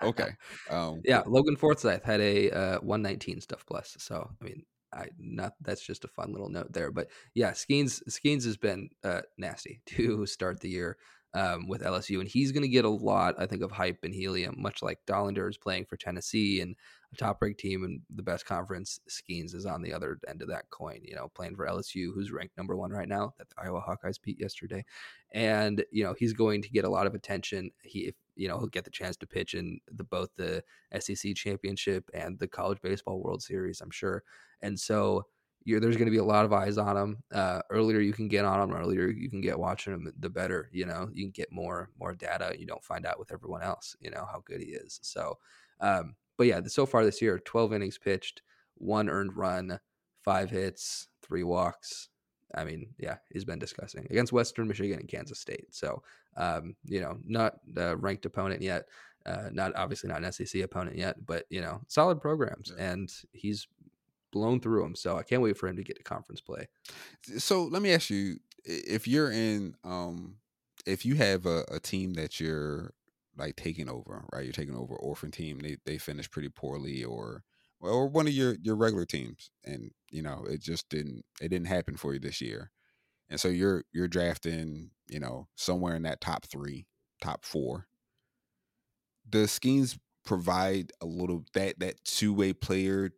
okay, 0.03 0.31
um, 0.71 1.03
yeah. 1.05 1.23
Logan 1.27 1.57
Forsythe 1.57 2.05
had 2.05 2.21
a 2.21 2.51
uh, 2.51 2.79
one 2.79 3.03
nineteen 3.03 3.41
stuff 3.41 3.65
plus. 3.67 3.97
So 3.99 4.31
I 4.41 4.45
mean, 4.45 4.65
I 4.93 5.07
not 5.19 5.55
that's 5.61 5.85
just 5.85 6.05
a 6.05 6.09
fun 6.09 6.33
little 6.33 6.49
note 6.49 6.73
there. 6.73 6.91
But 6.91 7.09
yeah, 7.35 7.53
Skenes 7.53 8.03
Skenes 8.09 8.45
has 8.45 8.57
been 8.57 8.91
uh, 9.05 9.23
nasty 9.39 9.81
to 9.87 10.27
start 10.27 10.61
the 10.61 10.71
year 10.71 10.97
um, 11.35 11.69
with 11.69 11.83
LSU, 11.83 12.21
and 12.21 12.29
he's 12.29 12.53
going 12.53 12.63
to 12.63 12.69
get 12.69 12.85
a 12.85 12.91
lot, 12.91 13.37
I 13.39 13.47
think, 13.47 13.63
of 13.63 13.71
hype 13.71 14.01
and 14.03 14.15
helium, 14.15 14.57
much 14.59 14.83
like 14.83 14.99
Dollander 15.07 15.49
is 15.49 15.57
playing 15.57 15.87
for 15.87 15.97
Tennessee 15.97 16.61
and 16.61 16.77
a 17.13 17.17
top 17.17 17.41
ranked 17.43 17.61
team 17.61 17.85
and 17.85 18.01
the 18.15 18.23
best 18.23 18.47
conference. 18.47 19.01
Skenes 19.09 19.55
is 19.55 19.67
on 19.67 19.83
the 19.83 19.93
other 19.93 20.19
end 20.29 20.43
of 20.43 20.49
that 20.49 20.71
coin, 20.71 21.01
you 21.03 21.15
know, 21.15 21.31
playing 21.35 21.57
for 21.57 21.67
LSU, 21.67 22.13
who's 22.15 22.33
ranked 22.33 22.57
number 22.57 22.77
one 22.77 22.91
right 22.91 23.09
now, 23.09 23.33
that 23.39 23.49
the 23.51 23.55
Iowa 23.59 23.81
Hawkeyes 23.81 24.21
beat 24.23 24.41
yesterday. 24.41 24.85
And, 25.33 25.85
you 25.91 26.05
know, 26.05 26.15
he's 26.19 26.33
going 26.33 26.63
to 26.63 26.71
get 26.71 26.85
a 26.85 26.91
lot 26.91 27.07
of 27.07 27.15
attention. 27.15 27.71
He, 27.83 28.01
if, 28.01 28.15
you 28.35 28.49
know, 28.49 28.59
he'll 28.59 28.67
get 28.67 28.85
the 28.85 28.91
chance 28.91 29.17
to 29.19 29.27
pitch 29.27 29.55
in 29.55 29.79
the 29.91 30.05
both 30.05 30.31
the 30.37 30.63
SEC 30.99 31.35
championship 31.35 32.09
and 32.15 32.39
the 32.39 32.49
college 32.49 32.81
baseball 32.83 33.21
world 33.21 33.43
series, 33.43 33.81
I'm 33.81 33.91
sure. 33.91 34.23
And 34.63 34.79
so, 34.79 35.27
there's 35.65 35.97
going 35.97 36.07
to 36.07 36.13
be 36.13 36.19
a 36.19 36.25
lot 36.25 36.45
of 36.45 36.53
eyes 36.53 36.79
on 36.79 36.97
him. 36.97 37.23
Uh, 37.33 37.61
earlier 37.71 38.01
you 38.01 38.13
can 38.13 38.29
get 38.29 38.45
on 38.45 38.61
him, 38.61 38.77
earlier 38.77 39.09
you 39.09 39.31
can 39.31 39.41
get 39.41 39.59
watching 39.59 39.93
him, 39.93 40.13
the 40.19 40.29
better. 40.29 40.69
You 40.73 40.87
know, 40.87 41.09
you 41.13 41.25
can 41.25 41.31
get 41.31 41.53
more 41.53 41.91
more 41.99 42.15
data. 42.15 42.55
You 42.59 42.67
don't 42.67 42.83
find 42.83 43.07
out 43.07 43.19
with 43.19 43.33
everyone 43.33 43.63
else. 43.63 43.97
You 44.01 44.11
know 44.11 44.27
how 44.31 44.43
good 44.45 44.61
he 44.61 44.71
is. 44.71 44.99
So, 45.03 45.39
um, 45.81 46.17
but 46.37 46.47
yeah, 46.47 46.61
so 46.67 46.87
far 46.87 47.05
this 47.05 47.23
year, 47.23 47.39
12 47.39 47.73
innings 47.73 47.99
pitched, 47.99 48.43
one 48.77 49.09
earned 49.09 49.37
run, 49.37 49.79
five 50.25 50.51
hits, 50.51 51.09
three 51.23 51.43
walks. 51.43 52.09
I 52.55 52.65
mean, 52.65 52.89
yeah, 52.99 53.17
he's 53.33 53.45
been 53.45 53.59
discussing 53.59 54.07
against 54.11 54.33
Western 54.33 54.69
Michigan 54.69 55.01
and 55.01 55.09
Kansas 55.09 55.41
State. 55.41 55.67
So, 55.71 56.03
um, 56.37 56.77
you 56.85 57.01
know, 57.01 57.19
not 57.25 57.55
a 57.77 57.97
ranked 57.97 58.27
opponent 58.27 58.63
yet. 58.63 58.89
Uh, 59.25 59.49
not 59.53 59.73
obviously 59.77 60.11
not 60.11 60.23
an 60.23 60.33
SEC 60.33 60.63
opponent 60.63 60.97
yet, 60.97 61.25
but 61.25 61.45
you 61.49 61.61
know, 61.61 61.81
solid 61.87 62.21
programs, 62.21 62.73
yeah. 62.77 62.91
and 62.91 63.13
he's 63.33 63.69
blown 64.33 64.61
through 64.61 64.83
them. 64.83 64.97
So 64.97 65.17
I 65.17 65.23
can't 65.23 65.43
wait 65.43 65.57
for 65.57 65.69
him 65.69 65.77
to 65.77 65.85
get 65.85 65.97
to 65.97 66.03
conference 66.03 66.41
play. 66.41 66.67
So 67.39 67.65
let 67.65 67.83
me 67.83 67.93
ask 67.93 68.11
you: 68.11 68.39
if 68.65 69.07
you're 69.07 69.31
in, 69.31 69.77
um, 69.85 70.37
if 70.87 71.07
you 71.07 71.15
have 71.15 71.47
a, 71.47 71.65
a 71.71 71.79
team 71.79 72.15
that 72.15 72.41
you're 72.41 72.95
like 73.37 73.57
taking 73.57 73.89
over, 73.89 74.25
right? 74.33 74.45
You're 74.45 74.53
taking 74.53 74.77
over 74.77 74.95
orphan 74.95 75.31
team. 75.31 75.59
They 75.61 75.77
they 75.85 75.99
finish 75.99 76.31
pretty 76.31 76.49
poorly, 76.49 77.05
or 77.05 77.45
or 77.81 78.09
one 78.09 78.27
of 78.27 78.33
your 78.33 78.57
your 78.63 78.77
regular 78.77 79.05
teams, 79.07 79.51
and 79.65 79.91
you 80.11 80.23
know 80.23 80.45
it 80.49 80.61
just 80.61 80.89
didn't 80.89 81.25
it 81.41 81.49
didn't 81.49 81.69
happen 81.69 81.97
for 81.97 82.15
you 82.15 82.21
this 82.21 82.41
year, 82.41 82.71
and 83.31 83.41
so 83.41 83.49
you're 83.49 83.85
you're 83.93 84.09
drafting, 84.09 84.91
you 85.09 85.21
know, 85.21 85.49
somewhere 85.57 85.97
in 85.97 86.03
that 86.03 86.21
top 86.21 86.47
three, 86.47 86.87
top 87.23 87.45
four. 87.45 87.87
The 89.29 89.47
Skenes 89.47 89.99
provide 90.25 90.93
a 91.01 91.07
little 91.07 91.45
that 91.55 91.79
that 91.81 92.05
two 92.05 92.33
way 92.33 92.53
player 92.53 93.11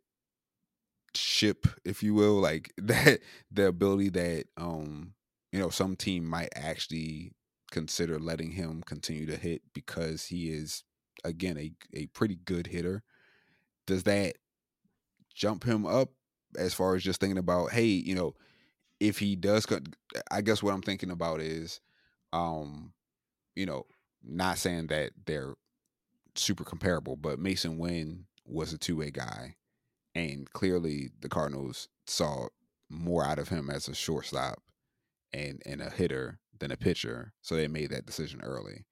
ship, 1.15 1.67
if 1.83 2.03
you 2.03 2.13
will, 2.13 2.39
like 2.39 2.73
that 2.77 3.19
the 3.51 3.67
ability 3.67 4.09
that 4.09 4.45
um 4.57 5.13
you 5.51 5.59
know 5.59 5.69
some 5.69 5.95
team 5.95 6.25
might 6.25 6.49
actually 6.55 7.31
consider 7.71 8.19
letting 8.19 8.51
him 8.51 8.83
continue 8.85 9.25
to 9.25 9.37
hit 9.37 9.61
because 9.73 10.25
he 10.25 10.49
is 10.49 10.83
again 11.23 11.57
a 11.57 11.71
a 11.93 12.05
pretty 12.07 12.37
good 12.45 12.67
hitter. 12.67 13.03
Does 13.87 14.03
that 14.03 14.35
jump 15.33 15.63
him 15.63 15.85
up 15.85 16.09
as 16.57 16.73
far 16.73 16.95
as 16.95 17.03
just 17.03 17.19
thinking 17.19 17.37
about 17.37 17.71
hey, 17.71 17.85
you 17.85 18.15
know, 18.15 18.35
if 18.99 19.19
he 19.19 19.35
does 19.35 19.65
I 20.31 20.41
guess 20.41 20.63
what 20.63 20.73
I'm 20.73 20.81
thinking 20.81 21.11
about 21.11 21.41
is 21.41 21.81
um 22.33 22.93
you 23.55 23.65
know, 23.65 23.85
not 24.23 24.57
saying 24.57 24.87
that 24.87 25.11
they're 25.25 25.55
super 26.35 26.65
comparable, 26.65 27.15
but 27.15 27.39
Masyn 27.39 27.77
Winn 27.77 28.25
was 28.45 28.73
a 28.73 28.77
two-way 28.77 29.11
guy 29.11 29.55
and 30.13 30.51
clearly 30.51 31.09
the 31.21 31.29
Cardinals 31.29 31.89
saw 32.05 32.47
more 32.89 33.25
out 33.25 33.39
of 33.39 33.49
him 33.49 33.69
as 33.69 33.87
a 33.87 33.95
shortstop 33.95 34.61
and 35.35 35.61
and 35.65 35.81
a 35.81 35.89
hitter 35.89 36.39
than 36.59 36.71
a 36.71 36.77
pitcher, 36.77 37.33
so 37.41 37.55
they 37.55 37.67
made 37.67 37.89
that 37.91 38.05
decision 38.05 38.41
early. 38.41 38.85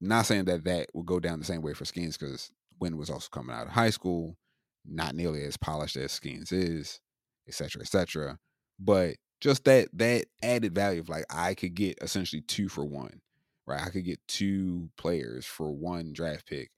Not 0.00 0.26
saying 0.26 0.46
that 0.46 0.64
that 0.64 0.88
will 0.94 1.02
go 1.02 1.20
down 1.20 1.38
the 1.38 1.44
same 1.44 1.62
way 1.62 1.74
for 1.74 1.84
Skenes 1.84 2.18
because 2.18 2.50
Winn 2.80 2.96
was 2.96 3.10
also 3.10 3.28
coming 3.30 3.54
out 3.54 3.66
of 3.66 3.72
high 3.72 3.90
school, 3.90 4.36
not 4.84 5.14
nearly 5.14 5.44
as 5.44 5.56
polished 5.56 5.96
as 5.96 6.12
Skenes 6.12 6.52
is, 6.52 7.00
etc., 7.48 7.82
etc. 7.82 8.38
But 8.78 9.16
just 9.40 9.64
that 9.64 9.88
that 9.94 10.26
added 10.42 10.74
value 10.74 11.00
of 11.00 11.08
like 11.08 11.24
I 11.30 11.54
could 11.54 11.74
get 11.74 11.98
essentially 12.00 12.42
two 12.42 12.68
for 12.68 12.84
one, 12.84 13.20
right? 13.66 13.82
I 13.82 13.90
could 13.90 14.04
get 14.04 14.20
two 14.28 14.90
players 14.96 15.46
for 15.46 15.70
one 15.72 16.12
draft 16.12 16.46
pick 16.46 16.70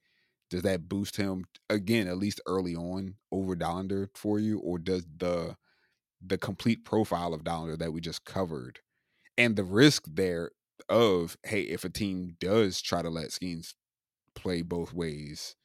does 0.49 0.61
that 0.63 0.87
boost 0.87 1.17
him 1.17 1.45
again 1.69 2.07
at 2.07 2.17
least 2.17 2.41
early 2.45 2.75
on 2.75 3.15
over 3.31 3.55
Dollander 3.55 4.07
for 4.13 4.39
you, 4.39 4.59
or 4.59 4.77
does 4.77 5.05
the 5.17 5.55
the 6.25 6.37
complete 6.37 6.83
profile 6.85 7.33
of 7.33 7.43
Dollander 7.43 7.77
that 7.77 7.93
we 7.93 8.01
just 8.01 8.25
covered 8.25 8.79
and 9.37 9.55
the 9.55 9.63
risk 9.63 10.05
there 10.07 10.51
of 10.89 11.37
hey, 11.43 11.61
if 11.61 11.83
a 11.83 11.89
team 11.89 12.35
does 12.39 12.81
try 12.81 13.01
to 13.01 13.09
let 13.09 13.29
Skenes 13.29 13.73
play 14.35 14.61
both 14.61 14.93
ways, 14.93 15.55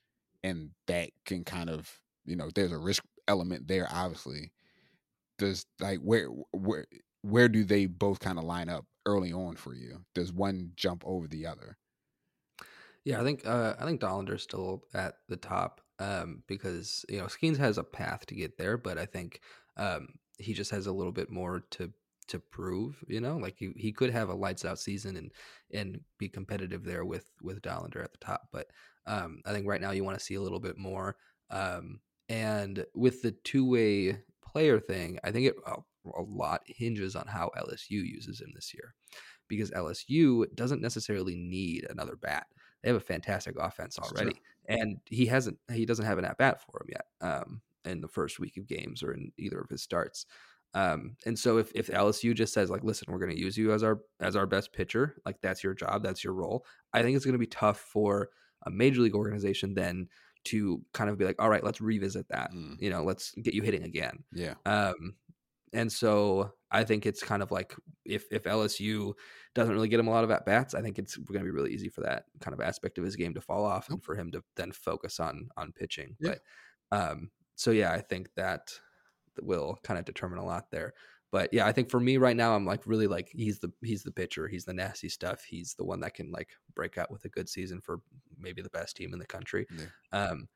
and 0.43 0.71
that 0.87 1.11
can 1.25 1.45
kind 1.45 1.71
of 1.71 1.99
you 2.25 2.37
know 2.37 2.51
there's 2.55 2.73
a 2.73 2.79
risk 2.79 3.05
element 3.29 3.69
there 3.69 3.89
obviously. 3.91 4.53
Does 5.39 5.67
like 5.79 6.01
where 6.01 6.29
where 6.53 6.87
where 7.23 7.49
do 7.49 7.65
they 7.65 7.87
both 7.87 8.21
kind 8.21 8.39
of 8.39 8.45
line 8.45 8.69
up 8.69 8.87
early 9.07 9.33
on 9.33 9.57
for 9.57 9.75
you? 9.75 10.05
Does 10.15 10.33
one 10.33 10.73
jump 10.77 11.03
over 11.07 11.27
the 11.27 11.47
other? 11.47 11.77
Yeah, 13.05 13.21
I 13.21 13.25
think 13.25 13.47
uh, 13.47 13.75
I 13.79 13.85
think 13.85 14.01
Dollander's 14.01 14.43
still 14.43 14.85
at 14.93 15.15
the 15.29 15.37
top 15.37 15.81
um, 15.99 16.43
because 16.47 17.05
you 17.09 17.19
know 17.19 17.25
Skenes 17.25 17.57
has 17.57 17.79
a 17.79 17.85
path 17.85 18.27
to 18.27 18.35
get 18.35 18.59
there, 18.59 18.77
but 18.77 18.99
I 18.99 19.07
think 19.07 19.41
um, 19.77 20.09
he 20.41 20.53
just 20.53 20.70
has 20.70 20.86
a 20.86 20.93
little 20.93 21.12
bit 21.12 21.30
more 21.30 21.64
to 21.70 21.93
to 22.28 22.38
prove. 22.38 23.03
You 23.09 23.20
know, 23.20 23.36
like 23.36 23.57
he, 23.59 23.72
he 23.76 23.93
could 23.93 24.11
have 24.11 24.28
a 24.28 24.34
lights 24.34 24.64
out 24.64 24.78
season 24.78 25.16
and 25.16 25.32
and 25.72 26.01
be 26.18 26.28
competitive 26.28 26.84
there 26.84 27.05
with 27.05 27.30
with 27.43 27.62
Dollander 27.62 28.03
at 28.03 28.12
the 28.12 28.18
top. 28.18 28.49
But 28.53 28.68
um, 29.07 29.43
I 29.45 29.53
think 29.53 29.66
right 29.66 29.80
now 29.80 29.91
you 29.91 30.05
want 30.05 30.18
to 30.18 30.24
see 30.24 30.34
a 30.34 30.43
little 30.43 30.61
bit 30.61 30.78
more. 30.78 31.16
Um, 31.51 32.01
and 32.28 32.84
with 32.95 33.22
the 33.22 33.32
two 33.32 33.68
way 33.68 34.18
player 34.43 34.78
thing, 34.78 35.18
I 35.24 35.32
think 35.32 35.47
it 35.47 35.57
a, 35.66 35.76
a 36.14 36.22
lot 36.22 36.62
hinges 36.66 37.16
on 37.16 37.26
how 37.26 37.51
LSU 37.57 37.91
uses 37.91 38.41
him 38.41 38.53
this 38.55 38.72
year, 38.72 38.95
because 39.49 39.70
LSU 39.72 40.47
doesn't 40.55 40.82
necessarily 40.82 41.36
need 41.36 41.86
another 41.91 42.16
bat 42.16 42.47
they 42.82 42.88
have 42.88 42.97
a 42.97 43.01
fantastic 43.01 43.57
offense 43.59 43.99
already, 43.99 44.41
and 44.66 45.01
he 45.07 45.26
hasn't 45.26 45.59
he 45.72 45.84
doesn't 45.84 46.05
have 46.05 46.18
an 46.18 46.24
at 46.24 46.38
bat 46.38 46.61
for 46.62 46.82
him 46.82 46.88
yet 46.91 47.07
um, 47.20 47.61
in 47.85 48.01
the 48.01 48.09
first 48.09 48.39
week 48.39 48.57
of 48.57 48.66
games 48.66 49.03
or 49.03 49.12
in 49.12 49.33
either 49.39 49.61
of 49.61 49.70
his 49.70 49.83
starts. 49.83 50.26
Um, 50.74 51.16
and 51.26 51.39
so 51.39 51.59
if, 51.59 51.72
if 51.74 51.89
LSU 51.89 52.35
just 52.35 52.55
says 52.55 52.70
like, 52.70 52.85
listen, 52.85 53.07
we're 53.11 53.18
going 53.18 53.35
to 53.35 53.41
use 53.41 53.57
you 53.57 53.72
as 53.72 53.83
our 53.83 54.01
as 54.20 54.37
our 54.37 54.47
best 54.47 54.72
pitcher, 54.72 55.16
like 55.26 55.41
that's 55.41 55.64
your 55.64 55.74
job, 55.74 56.03
that's 56.03 56.22
your 56.22 56.33
role. 56.33 56.64
I 56.93 57.03
think 57.03 57.16
it's 57.16 57.24
going 57.24 57.35
to 57.35 57.39
be 57.39 57.47
tough 57.47 57.81
for 57.81 58.28
a 58.66 58.70
major 58.70 59.01
league 59.01 59.14
organization 59.14 59.74
then 59.74 60.09
to 60.45 60.81
kind 60.95 61.11
of 61.11 61.18
be 61.18 61.24
like, 61.24 61.41
all 61.41 61.51
right, 61.51 61.64
let's 61.64 61.81
revisit 61.81 62.28
that. 62.28 62.53
Mm. 62.53 62.76
You 62.78 62.91
know, 62.91 63.03
let's 63.03 63.33
get 63.33 63.55
you 63.55 63.62
hitting 63.62 63.83
again. 63.83 64.22
Yeah. 64.33 64.55
Um, 64.64 65.14
and 65.72 65.91
so 65.91 66.53
I 66.70 66.85
think 66.85 67.07
it's 67.07 67.22
kind 67.22 67.43
of 67.43 67.51
like 67.51 67.74
if 68.05 68.24
if 68.31 68.45
LSU 68.45 69.12
doesn't 69.55 69.74
really 69.74 69.89
get 69.89 70.01
him 70.01 70.09
a 70.09 70.11
lot 70.11 70.24
of 70.24 70.31
at 70.31 70.47
bats, 70.47 70.74
I 70.74 70.83
think 70.83 70.99
it's 70.99 71.16
going 71.16 71.41
to 71.41 71.45
be 71.45 71.51
really 71.51 71.72
easy 71.72 71.89
for 71.89 72.03
that 72.03 72.24
kind 72.41 72.55
of 72.55 72.61
aspect 72.61 72.99
of 72.99 73.05
his 73.05 73.16
game 73.16 73.35
to 73.35 73.41
fall 73.41 73.64
off 73.64 73.89
and 73.91 74.03
for 74.03 74.14
him 74.14 74.31
to 74.33 74.43
then 74.57 74.72
focus 74.72 75.20
on 75.20 75.49
on 75.57 75.72
pitching. 75.72 76.16
Yeah. 76.20 76.35
But 76.91 76.97
um, 76.97 77.31
so 77.61 77.73
yeah, 77.73 77.93
I 77.93 78.01
think 78.01 78.31
that 78.37 78.73
will 79.43 79.79
kind 79.83 79.99
of 79.99 80.07
determine 80.07 80.39
a 80.39 80.45
lot 80.45 80.71
there. 80.71 80.95
But 81.31 81.53
yeah, 81.53 81.67
I 81.67 81.73
think 81.73 81.91
for 81.91 82.01
me 82.01 82.17
right 82.17 82.35
now, 82.35 82.57
I'm 82.57 82.65
like 82.65 82.87
really 82.87 83.07
like 83.07 83.29
he's 83.35 83.59
the 83.59 83.71
he's 83.83 84.03
the 84.03 84.11
pitcher, 84.11 84.49
he's 84.49 84.65
the 84.65 84.73
nasty 84.73 85.11
stuff, 85.11 85.45
he's 85.45 85.75
the 85.75 85.85
one 85.85 86.01
that 86.01 86.15
can 86.15 86.33
like 86.33 86.49
break 86.75 86.97
out 86.97 87.11
with 87.11 87.27
a 87.27 87.29
good 87.29 87.51
season 87.51 87.83
for 87.83 88.01
maybe 88.39 88.63
the 88.63 88.71
best 88.71 88.97
team 88.97 89.13
in 89.13 89.19
the 89.19 89.27
country. 89.27 89.67
Yeah. 89.79 89.85
Um, 90.19 90.49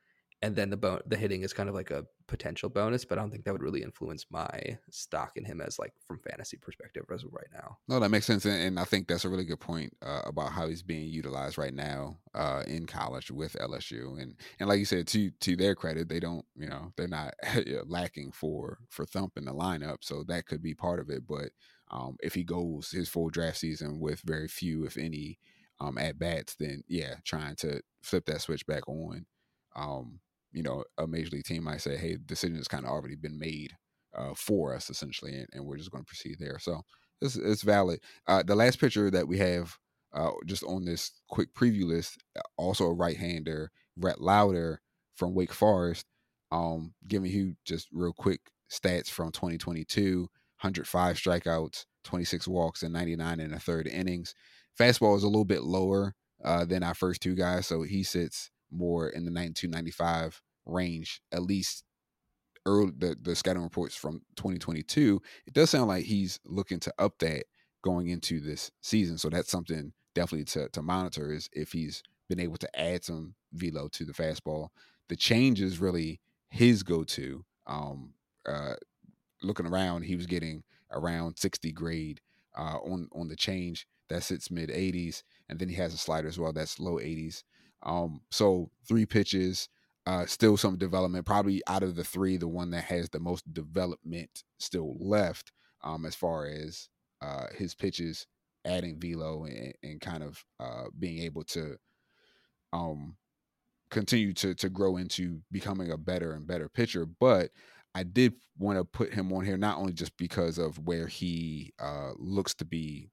and 0.44 0.54
then 0.54 0.68
the 0.68 1.02
the 1.06 1.16
hitting 1.16 1.42
is 1.42 1.54
kind 1.54 1.70
of 1.70 1.74
like 1.74 1.90
a 1.90 2.04
potential 2.26 2.68
bonus, 2.68 3.04
but 3.06 3.16
I 3.16 3.22
don't 3.22 3.30
think 3.30 3.44
that 3.44 3.52
would 3.52 3.62
really 3.62 3.82
influence 3.82 4.26
my 4.30 4.78
stock 4.90 5.32
in 5.36 5.44
him 5.44 5.62
as 5.62 5.78
like 5.78 5.94
from 6.06 6.18
fantasy 6.18 6.58
perspective 6.58 7.04
as 7.12 7.24
of 7.24 7.32
right 7.32 7.48
now. 7.52 7.78
No, 7.88 7.98
that 7.98 8.10
makes 8.10 8.26
sense, 8.26 8.44
and, 8.44 8.62
and 8.62 8.78
I 8.78 8.84
think 8.84 9.08
that's 9.08 9.24
a 9.24 9.30
really 9.30 9.46
good 9.46 9.60
point 9.60 9.96
uh, 10.04 10.20
about 10.26 10.52
how 10.52 10.68
he's 10.68 10.82
being 10.82 11.08
utilized 11.08 11.56
right 11.56 11.72
now 11.72 12.18
uh, 12.34 12.62
in 12.66 12.84
college 12.84 13.30
with 13.30 13.56
LSU, 13.58 14.20
and 14.20 14.34
and 14.60 14.68
like 14.68 14.78
you 14.78 14.84
said, 14.84 15.06
to 15.08 15.30
to 15.30 15.56
their 15.56 15.74
credit, 15.74 16.10
they 16.10 16.20
don't, 16.20 16.44
you 16.54 16.68
know, 16.68 16.92
they're 16.96 17.08
not 17.08 17.32
lacking 17.86 18.32
for 18.32 18.80
for 18.90 19.06
thump 19.06 19.38
in 19.38 19.46
the 19.46 19.54
lineup, 19.54 19.98
so 20.02 20.24
that 20.28 20.46
could 20.46 20.62
be 20.62 20.74
part 20.74 21.00
of 21.00 21.08
it. 21.08 21.26
But 21.26 21.52
um, 21.90 22.18
if 22.22 22.34
he 22.34 22.44
goes 22.44 22.90
his 22.90 23.08
full 23.08 23.30
draft 23.30 23.56
season 23.56 23.98
with 23.98 24.20
very 24.20 24.48
few, 24.48 24.84
if 24.84 24.98
any, 24.98 25.38
um, 25.80 25.96
at 25.96 26.18
bats, 26.18 26.54
then 26.54 26.82
yeah, 26.86 27.14
trying 27.24 27.56
to 27.56 27.80
flip 28.02 28.26
that 28.26 28.42
switch 28.42 28.66
back 28.66 28.86
on. 28.86 29.24
Um, 29.74 30.20
you 30.54 30.62
know, 30.62 30.84
a 30.96 31.06
major 31.06 31.30
league 31.30 31.44
team 31.44 31.64
might 31.64 31.82
say, 31.82 31.96
"Hey, 31.96 32.16
decision 32.24 32.56
has 32.56 32.68
kind 32.68 32.84
of 32.84 32.90
already 32.90 33.16
been 33.16 33.38
made 33.38 33.72
uh, 34.16 34.34
for 34.36 34.74
us, 34.74 34.88
essentially, 34.88 35.34
and, 35.34 35.48
and 35.52 35.66
we're 35.66 35.76
just 35.76 35.90
going 35.90 36.04
to 36.04 36.08
proceed 36.08 36.36
there." 36.38 36.58
So 36.58 36.82
it's, 37.20 37.36
it's 37.36 37.62
valid. 37.62 38.00
Uh, 38.26 38.42
the 38.42 38.54
last 38.54 38.78
pitcher 38.78 39.10
that 39.10 39.28
we 39.28 39.38
have 39.38 39.76
uh, 40.14 40.30
just 40.46 40.62
on 40.62 40.84
this 40.84 41.10
quick 41.28 41.52
preview 41.54 41.84
list, 41.84 42.18
uh, 42.38 42.42
also 42.56 42.86
a 42.86 42.94
right-hander, 42.94 43.70
Rhett 43.96 44.20
Lowder 44.20 44.80
from 45.16 45.34
Wake 45.34 45.52
Forest. 45.52 46.06
Um, 46.52 46.94
giving 47.08 47.32
you 47.32 47.56
just 47.64 47.88
real 47.92 48.12
quick 48.12 48.40
stats 48.70 49.08
from 49.08 49.32
2022: 49.32 50.20
105 50.60 51.16
strikeouts, 51.16 51.84
26 52.04 52.46
walks, 52.46 52.84
and 52.84 52.92
99 52.92 53.40
in 53.40 53.50
the 53.50 53.58
third 53.58 53.88
innings. 53.88 54.34
Fastball 54.78 55.16
is 55.16 55.24
a 55.24 55.28
little 55.28 55.44
bit 55.44 55.64
lower 55.64 56.14
uh, 56.44 56.64
than 56.64 56.84
our 56.84 56.94
first 56.94 57.20
two 57.20 57.34
guys, 57.34 57.66
so 57.66 57.82
he 57.82 58.04
sits 58.04 58.50
more 58.70 59.08
in 59.08 59.24
the 59.24 59.30
92 59.30 59.68
95 59.68 60.42
range 60.66 61.20
at 61.32 61.42
least 61.42 61.84
early 62.66 62.92
the, 62.96 63.16
the 63.20 63.34
scouting 63.34 63.62
reports 63.62 63.94
from 63.94 64.22
2022 64.36 65.20
it 65.46 65.52
does 65.52 65.70
sound 65.70 65.88
like 65.88 66.04
he's 66.04 66.40
looking 66.44 66.80
to 66.80 66.92
up 66.98 67.18
that 67.18 67.44
going 67.82 68.08
into 68.08 68.40
this 68.40 68.70
season 68.80 69.18
so 69.18 69.28
that's 69.28 69.50
something 69.50 69.92
definitely 70.14 70.44
to, 70.44 70.68
to 70.70 70.80
monitor 70.80 71.32
is 71.32 71.48
if 71.52 71.72
he's 71.72 72.02
been 72.28 72.40
able 72.40 72.56
to 72.56 72.80
add 72.80 73.04
some 73.04 73.34
velo 73.52 73.88
to 73.88 74.04
the 74.04 74.12
fastball. 74.12 74.68
The 75.08 75.16
change 75.16 75.60
is 75.60 75.80
really 75.80 76.20
his 76.48 76.82
go-to 76.82 77.44
um 77.66 78.12
uh 78.46 78.74
looking 79.42 79.66
around 79.66 80.02
he 80.02 80.14
was 80.14 80.26
getting 80.26 80.62
around 80.92 81.36
60 81.36 81.72
grade 81.72 82.20
uh 82.56 82.78
on 82.84 83.08
on 83.12 83.28
the 83.28 83.36
change. 83.36 83.86
That 84.08 84.22
sits 84.22 84.50
mid 84.50 84.68
80s 84.68 85.22
and 85.48 85.58
then 85.58 85.68
he 85.68 85.74
has 85.76 85.94
a 85.94 85.98
slider 85.98 86.28
as 86.28 86.38
well 86.38 86.52
that's 86.52 86.78
low 86.78 86.98
80s 86.98 87.42
um, 87.84 88.22
so 88.30 88.70
three 88.88 89.04
pitches, 89.04 89.68
uh, 90.06 90.26
still 90.26 90.56
some 90.56 90.76
development. 90.76 91.26
Probably 91.26 91.62
out 91.66 91.82
of 91.82 91.96
the 91.96 92.04
three, 92.04 92.36
the 92.36 92.48
one 92.48 92.70
that 92.70 92.84
has 92.84 93.08
the 93.10 93.20
most 93.20 93.52
development 93.52 94.44
still 94.58 94.96
left, 94.98 95.52
um, 95.82 96.04
as 96.04 96.14
far 96.14 96.46
as 96.46 96.88
uh, 97.22 97.46
his 97.56 97.74
pitches, 97.74 98.26
adding 98.64 98.98
velo 98.98 99.44
and, 99.44 99.74
and 99.82 100.00
kind 100.00 100.22
of 100.22 100.44
uh, 100.60 100.84
being 100.98 101.22
able 101.22 101.44
to 101.44 101.76
um, 102.72 103.16
continue 103.90 104.32
to 104.34 104.54
to 104.54 104.68
grow 104.68 104.96
into 104.96 105.40
becoming 105.50 105.90
a 105.90 105.96
better 105.96 106.32
and 106.32 106.46
better 106.46 106.68
pitcher. 106.68 107.06
But 107.06 107.50
I 107.94 108.02
did 108.02 108.34
want 108.58 108.78
to 108.78 108.84
put 108.84 109.14
him 109.14 109.32
on 109.32 109.44
here 109.44 109.56
not 109.56 109.78
only 109.78 109.92
just 109.92 110.16
because 110.16 110.58
of 110.58 110.78
where 110.86 111.06
he 111.06 111.72
uh, 111.78 112.10
looks 112.16 112.54
to 112.54 112.64
be 112.64 113.10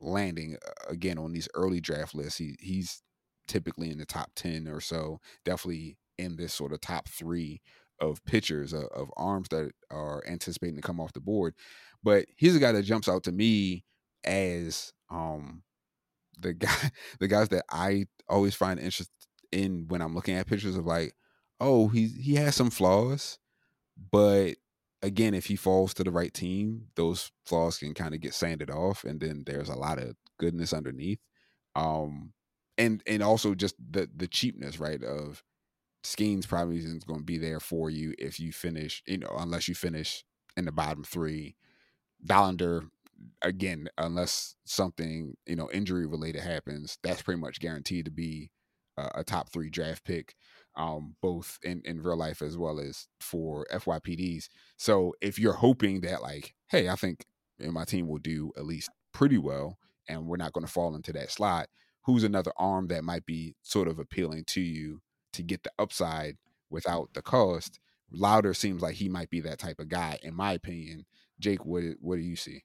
landing 0.00 0.56
uh, 0.66 0.90
again 0.90 1.18
on 1.18 1.32
these 1.32 1.48
early 1.54 1.80
draft 1.80 2.14
lists. 2.14 2.38
He 2.38 2.56
he's 2.60 3.02
typically 3.46 3.90
in 3.90 3.98
the 3.98 4.06
top 4.06 4.30
10 4.36 4.68
or 4.68 4.80
so, 4.80 5.20
definitely 5.44 5.96
in 6.22 6.36
this 6.36 6.52
sort 6.52 6.72
of 6.72 6.80
top 6.80 7.08
three 7.08 7.60
of 8.00 8.24
pitchers 8.24 8.72
of, 8.72 8.84
of, 8.94 9.10
arms 9.16 9.48
that 9.50 9.70
are 9.90 10.22
anticipating 10.26 10.76
to 10.76 10.82
come 10.82 10.98
off 10.98 11.12
the 11.12 11.20
board. 11.20 11.54
But 12.02 12.26
he's 12.36 12.56
a 12.56 12.58
guy 12.58 12.72
that 12.72 12.82
jumps 12.82 13.08
out 13.08 13.24
to 13.24 13.32
me 13.32 13.84
as 14.24 14.92
um 15.10 15.62
the 16.38 16.52
guy 16.66 16.90
the 17.20 17.28
guys 17.28 17.48
that 17.50 17.64
I 17.70 18.06
always 18.28 18.54
find 18.54 18.80
interest 18.80 19.10
in 19.50 19.86
when 19.88 20.00
I'm 20.00 20.14
looking 20.14 20.34
at 20.34 20.46
pictures 20.46 20.76
of 20.76 20.86
like, 20.86 21.14
oh, 21.60 21.88
he 21.88 22.06
he 22.08 22.34
has 22.36 22.56
some 22.56 22.70
flaws, 22.70 23.38
but 24.10 24.54
again, 25.02 25.34
if 25.34 25.46
he 25.46 25.56
falls 25.56 25.92
to 25.94 26.04
the 26.04 26.10
right 26.10 26.32
team, 26.32 26.86
those 26.94 27.30
flaws 27.44 27.78
can 27.78 27.92
kind 27.92 28.14
of 28.14 28.20
get 28.20 28.34
sanded 28.34 28.70
off, 28.70 29.04
and 29.04 29.20
then 29.20 29.42
there's 29.46 29.68
a 29.68 29.74
lot 29.76 29.98
of 29.98 30.14
goodness 30.38 30.72
underneath. 30.72 31.18
Um, 31.74 32.32
and 32.78 33.02
and 33.06 33.22
also 33.22 33.54
just 33.54 33.74
the 33.78 34.08
the 34.14 34.28
cheapness, 34.28 34.78
right? 34.78 35.02
Of 35.02 35.42
Skenes 36.04 36.48
probably 36.48 36.78
isn't 36.78 37.06
going 37.06 37.20
to 37.20 37.24
be 37.24 37.38
there 37.38 37.60
for 37.60 37.90
you 37.90 38.14
if 38.18 38.40
you 38.40 38.52
finish, 38.52 39.02
you 39.06 39.18
know, 39.18 39.34
unless 39.38 39.68
you 39.68 39.74
finish 39.74 40.24
in 40.56 40.64
the 40.64 40.72
bottom 40.72 41.04
three. 41.04 41.56
Dollander, 42.24 42.88
again, 43.42 43.88
unless 43.98 44.56
something 44.64 45.36
you 45.46 45.56
know 45.56 45.70
injury 45.72 46.06
related 46.06 46.42
happens, 46.42 46.98
that's 47.02 47.22
pretty 47.22 47.40
much 47.40 47.60
guaranteed 47.60 48.04
to 48.06 48.10
be 48.10 48.50
a, 48.96 49.10
a 49.16 49.24
top 49.24 49.50
three 49.50 49.70
draft 49.70 50.04
pick, 50.04 50.34
um, 50.76 51.16
both 51.20 51.58
in 51.62 51.82
in 51.84 52.02
real 52.02 52.16
life 52.16 52.42
as 52.42 52.56
well 52.56 52.80
as 52.80 53.06
for 53.20 53.66
FYPDs. 53.72 54.48
So 54.76 55.14
if 55.20 55.38
you're 55.38 55.52
hoping 55.52 56.00
that 56.00 56.22
like, 56.22 56.54
hey, 56.68 56.88
I 56.88 56.96
think 56.96 57.26
my 57.58 57.84
team 57.84 58.08
will 58.08 58.18
do 58.18 58.52
at 58.56 58.66
least 58.66 58.90
pretty 59.12 59.38
well, 59.38 59.78
and 60.08 60.26
we're 60.26 60.36
not 60.36 60.52
going 60.52 60.66
to 60.66 60.72
fall 60.72 60.94
into 60.96 61.12
that 61.12 61.30
slot 61.30 61.68
who's 62.04 62.24
another 62.24 62.52
arm 62.56 62.88
that 62.88 63.04
might 63.04 63.24
be 63.26 63.54
sort 63.62 63.88
of 63.88 63.98
appealing 63.98 64.44
to 64.44 64.60
you 64.60 65.00
to 65.32 65.42
get 65.42 65.62
the 65.62 65.72
upside 65.78 66.36
without 66.70 67.10
the 67.14 67.22
cost. 67.22 67.80
Lowder 68.10 68.54
seems 68.54 68.82
like 68.82 68.96
he 68.96 69.08
might 69.08 69.30
be 69.30 69.40
that 69.40 69.58
type 69.58 69.78
of 69.78 69.88
guy, 69.88 70.18
in 70.22 70.34
my 70.34 70.52
opinion. 70.52 71.06
Jake, 71.40 71.64
what 71.64 71.82
what 72.00 72.16
do 72.16 72.22
you 72.22 72.36
see? 72.36 72.64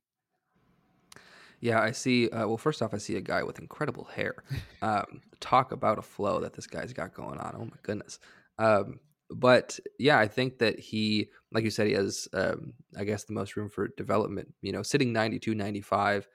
Yeah, 1.59 1.81
I 1.81 1.91
see. 1.91 2.29
Uh, 2.29 2.47
well, 2.47 2.57
first 2.57 2.81
off, 2.81 2.93
I 2.93 2.97
see 2.97 3.15
a 3.15 3.21
guy 3.21 3.43
with 3.43 3.59
incredible 3.59 4.05
hair. 4.05 4.43
Um, 4.79 5.21
talk 5.39 5.71
about 5.71 5.97
a 5.97 6.03
flow 6.03 6.39
that 6.41 6.53
this 6.53 6.67
guy's 6.67 6.93
got 6.93 7.15
going 7.15 7.39
on. 7.39 7.55
Oh 7.57 7.65
my 7.65 7.77
goodness. 7.81 8.19
Um, 8.59 8.99
but 9.31 9.79
yeah, 9.97 10.19
I 10.19 10.27
think 10.27 10.59
that 10.59 10.77
he, 10.79 11.29
like 11.51 11.63
you 11.63 11.71
said, 11.71 11.87
he 11.87 11.93
has, 11.93 12.27
um, 12.31 12.73
I 12.95 13.03
guess, 13.03 13.23
the 13.23 13.33
most 13.33 13.55
room 13.55 13.69
for 13.69 13.87
development. 13.97 14.53
You 14.61 14.71
know, 14.71 14.83
sitting 14.83 15.11
92, 15.11 15.55
95 15.55 16.27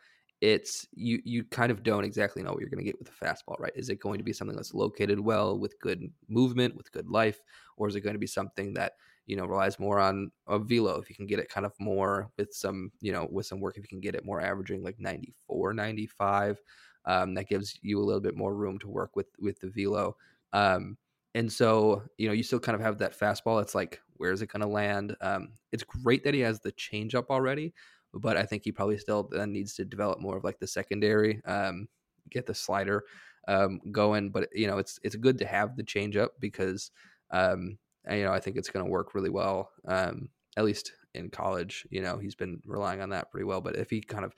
it's 0.42 0.88
you 0.92 1.22
you 1.24 1.44
kind 1.44 1.70
of 1.70 1.84
don't 1.84 2.02
exactly 2.02 2.42
know 2.42 2.50
what 2.50 2.58
you're 2.60 2.68
going 2.68 2.84
to 2.84 2.84
get 2.84 2.98
with 2.98 3.08
the 3.08 3.24
fastball, 3.24 3.58
right? 3.60 3.72
Is 3.76 3.88
it 3.88 4.00
going 4.00 4.18
to 4.18 4.24
be 4.24 4.32
something 4.32 4.56
that's 4.56 4.74
located 4.74 5.20
well 5.20 5.56
with 5.56 5.78
good 5.78 6.12
movement, 6.28 6.76
with 6.76 6.90
good 6.90 7.08
life, 7.08 7.38
or 7.76 7.86
is 7.86 7.94
it 7.94 8.00
going 8.00 8.16
to 8.16 8.20
be 8.20 8.26
something 8.26 8.74
that 8.74 8.94
you 9.26 9.36
know 9.36 9.46
relies 9.46 9.78
more 9.78 10.00
on 10.00 10.32
a 10.48 10.58
velo? 10.58 10.98
If 10.98 11.08
you 11.08 11.14
can 11.14 11.28
get 11.28 11.38
it 11.38 11.48
kind 11.48 11.64
of 11.64 11.72
more 11.78 12.28
with 12.36 12.52
some 12.52 12.90
you 13.00 13.12
know 13.12 13.28
with 13.30 13.46
some 13.46 13.60
work 13.60 13.76
if 13.76 13.84
you 13.84 13.88
can 13.88 14.00
get 14.00 14.16
it 14.16 14.24
more 14.24 14.40
averaging 14.40 14.82
like 14.82 14.98
94 14.98 15.74
95 15.74 16.60
um, 17.04 17.34
that 17.34 17.48
gives 17.48 17.78
you 17.80 18.00
a 18.00 18.04
little 18.04 18.20
bit 18.20 18.36
more 18.36 18.52
room 18.52 18.80
to 18.80 18.88
work 18.88 19.14
with 19.14 19.28
with 19.38 19.60
the 19.60 19.70
velo. 19.70 20.16
Um, 20.52 20.98
and 21.36 21.50
so 21.50 22.02
you 22.18 22.26
know 22.26 22.34
you 22.34 22.42
still 22.42 22.58
kind 22.58 22.74
of 22.74 22.82
have 22.82 22.98
that 22.98 23.16
fastball 23.16 23.62
it's 23.62 23.76
like 23.76 24.00
where 24.16 24.32
is 24.32 24.42
it 24.42 24.50
going 24.50 24.60
to 24.62 24.66
land? 24.66 25.16
Um, 25.20 25.50
it's 25.70 25.84
great 25.84 26.24
that 26.24 26.34
he 26.34 26.40
has 26.40 26.58
the 26.60 26.72
changeup 26.72 27.26
already 27.30 27.74
but 28.14 28.36
I 28.36 28.44
think 28.44 28.64
he 28.64 28.72
probably 28.72 28.98
still 28.98 29.24
then 29.24 29.52
needs 29.52 29.74
to 29.74 29.84
develop 29.84 30.20
more 30.20 30.36
of 30.36 30.44
like 30.44 30.58
the 30.58 30.66
secondary, 30.66 31.42
um, 31.44 31.88
get 32.30 32.46
the 32.46 32.54
slider 32.54 33.04
um, 33.48 33.80
going. 33.90 34.30
But 34.30 34.48
you 34.52 34.66
know, 34.66 34.78
it's 34.78 34.98
it's 35.02 35.16
good 35.16 35.38
to 35.38 35.46
have 35.46 35.76
the 35.76 35.84
changeup 35.84 36.30
because 36.38 36.90
um, 37.30 37.78
you 38.10 38.24
know 38.24 38.32
I 38.32 38.40
think 38.40 38.56
it's 38.56 38.70
going 38.70 38.84
to 38.84 38.90
work 38.90 39.14
really 39.14 39.30
well. 39.30 39.70
Um, 39.86 40.28
at 40.56 40.64
least 40.64 40.92
in 41.14 41.30
college, 41.30 41.86
you 41.90 42.02
know, 42.02 42.18
he's 42.18 42.34
been 42.34 42.60
relying 42.66 43.00
on 43.00 43.10
that 43.10 43.30
pretty 43.30 43.44
well. 43.44 43.60
But 43.60 43.76
if 43.76 43.90
he 43.90 44.00
kind 44.00 44.24
of 44.24 44.34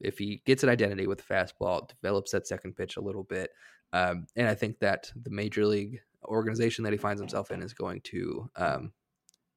if 0.00 0.18
he 0.18 0.42
gets 0.46 0.62
an 0.62 0.70
identity 0.70 1.06
with 1.06 1.18
the 1.18 1.34
fastball, 1.34 1.88
develops 1.88 2.30
that 2.32 2.46
second 2.46 2.74
pitch 2.76 2.96
a 2.96 3.02
little 3.02 3.24
bit, 3.24 3.50
um, 3.92 4.26
and 4.36 4.48
I 4.48 4.54
think 4.54 4.78
that 4.80 5.12
the 5.14 5.30
major 5.30 5.66
league 5.66 6.00
organization 6.24 6.84
that 6.84 6.92
he 6.92 6.98
finds 6.98 7.20
himself 7.20 7.50
in 7.50 7.62
is 7.62 7.74
going 7.74 8.00
to 8.02 8.50
um, 8.56 8.92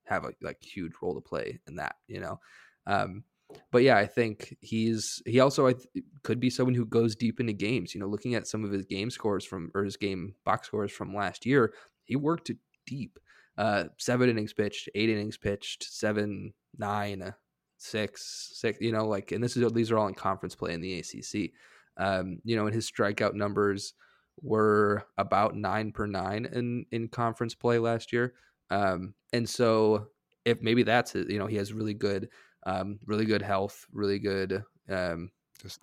have 0.05 0.25
a 0.25 0.33
like 0.41 0.61
huge 0.61 0.93
role 1.01 1.15
to 1.15 1.21
play 1.21 1.59
in 1.67 1.75
that. 1.77 1.95
You 2.07 2.19
know, 2.19 2.39
Um, 2.85 3.23
but 3.71 3.83
yeah, 3.83 3.97
I 3.97 4.05
think 4.05 4.55
he's 4.61 5.21
he 5.25 5.39
also 5.39 5.67
I 5.67 5.73
th- 5.73 6.05
could 6.23 6.39
be 6.39 6.49
someone 6.49 6.75
who 6.75 6.85
goes 6.85 7.15
deep 7.15 7.39
into 7.39 7.53
games. 7.53 7.93
You 7.93 8.01
know, 8.01 8.07
looking 8.07 8.35
at 8.35 8.47
some 8.47 8.63
of 8.63 8.71
his 8.71 8.85
game 8.85 9.09
scores 9.09 9.45
from 9.45 9.71
or 9.73 9.83
his 9.83 9.97
game 9.97 10.35
box 10.45 10.67
scores 10.67 10.91
from 10.91 11.15
last 11.15 11.45
year, 11.45 11.73
he 12.05 12.15
worked 12.15 12.51
deep. 12.85 13.19
Uh, 13.57 13.85
seven 13.99 14.29
innings 14.29 14.53
pitched, 14.53 14.89
eight 14.95 15.09
innings 15.09 15.37
pitched, 15.37 15.83
seven, 15.83 16.53
nine, 16.77 17.33
six, 17.77 18.51
six. 18.53 18.79
You 18.81 18.91
know, 18.91 19.05
like, 19.05 19.31
and 19.31 19.43
this 19.43 19.55
is 19.55 19.71
these 19.73 19.91
are 19.91 19.97
all 19.97 20.07
in 20.07 20.15
conference 20.15 20.55
play 20.55 20.73
in 20.73 20.81
the 20.81 20.99
ACC. 20.99 21.51
Um, 21.97 22.39
you 22.43 22.55
know, 22.55 22.65
and 22.65 22.73
his 22.73 22.89
strikeout 22.89 23.35
numbers 23.35 23.93
were 24.41 25.05
about 25.17 25.55
nine 25.55 25.91
per 25.91 26.07
nine 26.07 26.45
in 26.45 26.85
in 26.91 27.07
conference 27.07 27.53
play 27.53 27.77
last 27.77 28.11
year. 28.11 28.33
Um, 28.71 29.13
and 29.31 29.47
so 29.47 30.07
if 30.45 30.61
maybe 30.61 30.83
that's 30.83 31.13
you 31.13 31.37
know, 31.37 31.47
he 31.47 31.57
has 31.57 31.73
really 31.73 31.93
good 31.93 32.29
um, 32.65 32.99
really 33.05 33.25
good 33.25 33.41
health, 33.41 33.85
really 33.91 34.19
good, 34.19 34.63
um, 34.89 35.31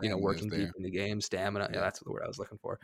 you 0.02 0.10
know, 0.10 0.18
working 0.18 0.48
deep 0.48 0.70
in 0.76 0.82
the 0.82 0.90
game, 0.90 1.20
stamina. 1.20 1.68
Yeah. 1.70 1.78
yeah. 1.78 1.82
that's 1.82 2.00
the 2.00 2.10
word 2.10 2.22
I 2.24 2.28
was 2.28 2.38
looking 2.38 2.58
for. 2.58 2.78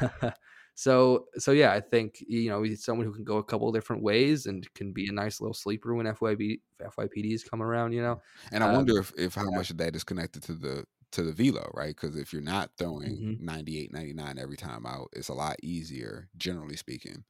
Yeah. 0.00 0.30
so, 0.74 1.26
so 1.38 1.52
yeah, 1.52 1.72
I 1.72 1.80
think 1.80 2.22
you 2.26 2.48
know 2.48 2.62
he's 2.62 2.84
someone 2.84 3.06
who 3.06 3.12
can 3.12 3.24
go 3.24 3.38
a 3.38 3.44
couple 3.44 3.70
different 3.72 4.02
ways 4.02 4.46
and 4.46 4.66
can 4.74 4.92
be 4.92 5.08
a 5.08 5.12
nice 5.12 5.40
little 5.40 5.54
sleeper 5.54 5.94
when 5.94 6.06
FYB 6.06 6.60
FYPDs 6.82 7.48
come 7.48 7.62
around. 7.62 7.92
You 7.92 8.02
know, 8.02 8.22
and 8.52 8.64
I 8.64 8.68
um, 8.68 8.76
wonder 8.76 8.98
if, 8.98 9.12
if 9.16 9.34
how 9.34 9.50
yeah. 9.50 9.56
much 9.56 9.70
of 9.70 9.78
that 9.78 9.94
is 9.94 10.04
connected 10.04 10.42
to 10.44 10.54
the 10.54 10.84
to 11.12 11.22
the 11.22 11.32
velo, 11.32 11.70
right? 11.74 11.94
Because 11.94 12.16
if 12.16 12.32
you're 12.32 12.42
not 12.42 12.70
throwing 12.78 13.16
mm-hmm. 13.16 13.44
98, 13.44 13.92
99 13.92 14.38
every 14.38 14.56
time 14.56 14.86
out, 14.86 15.08
it's 15.12 15.28
a 15.28 15.34
lot 15.34 15.56
easier, 15.62 16.28
generally 16.36 16.76
speaking, 16.76 17.24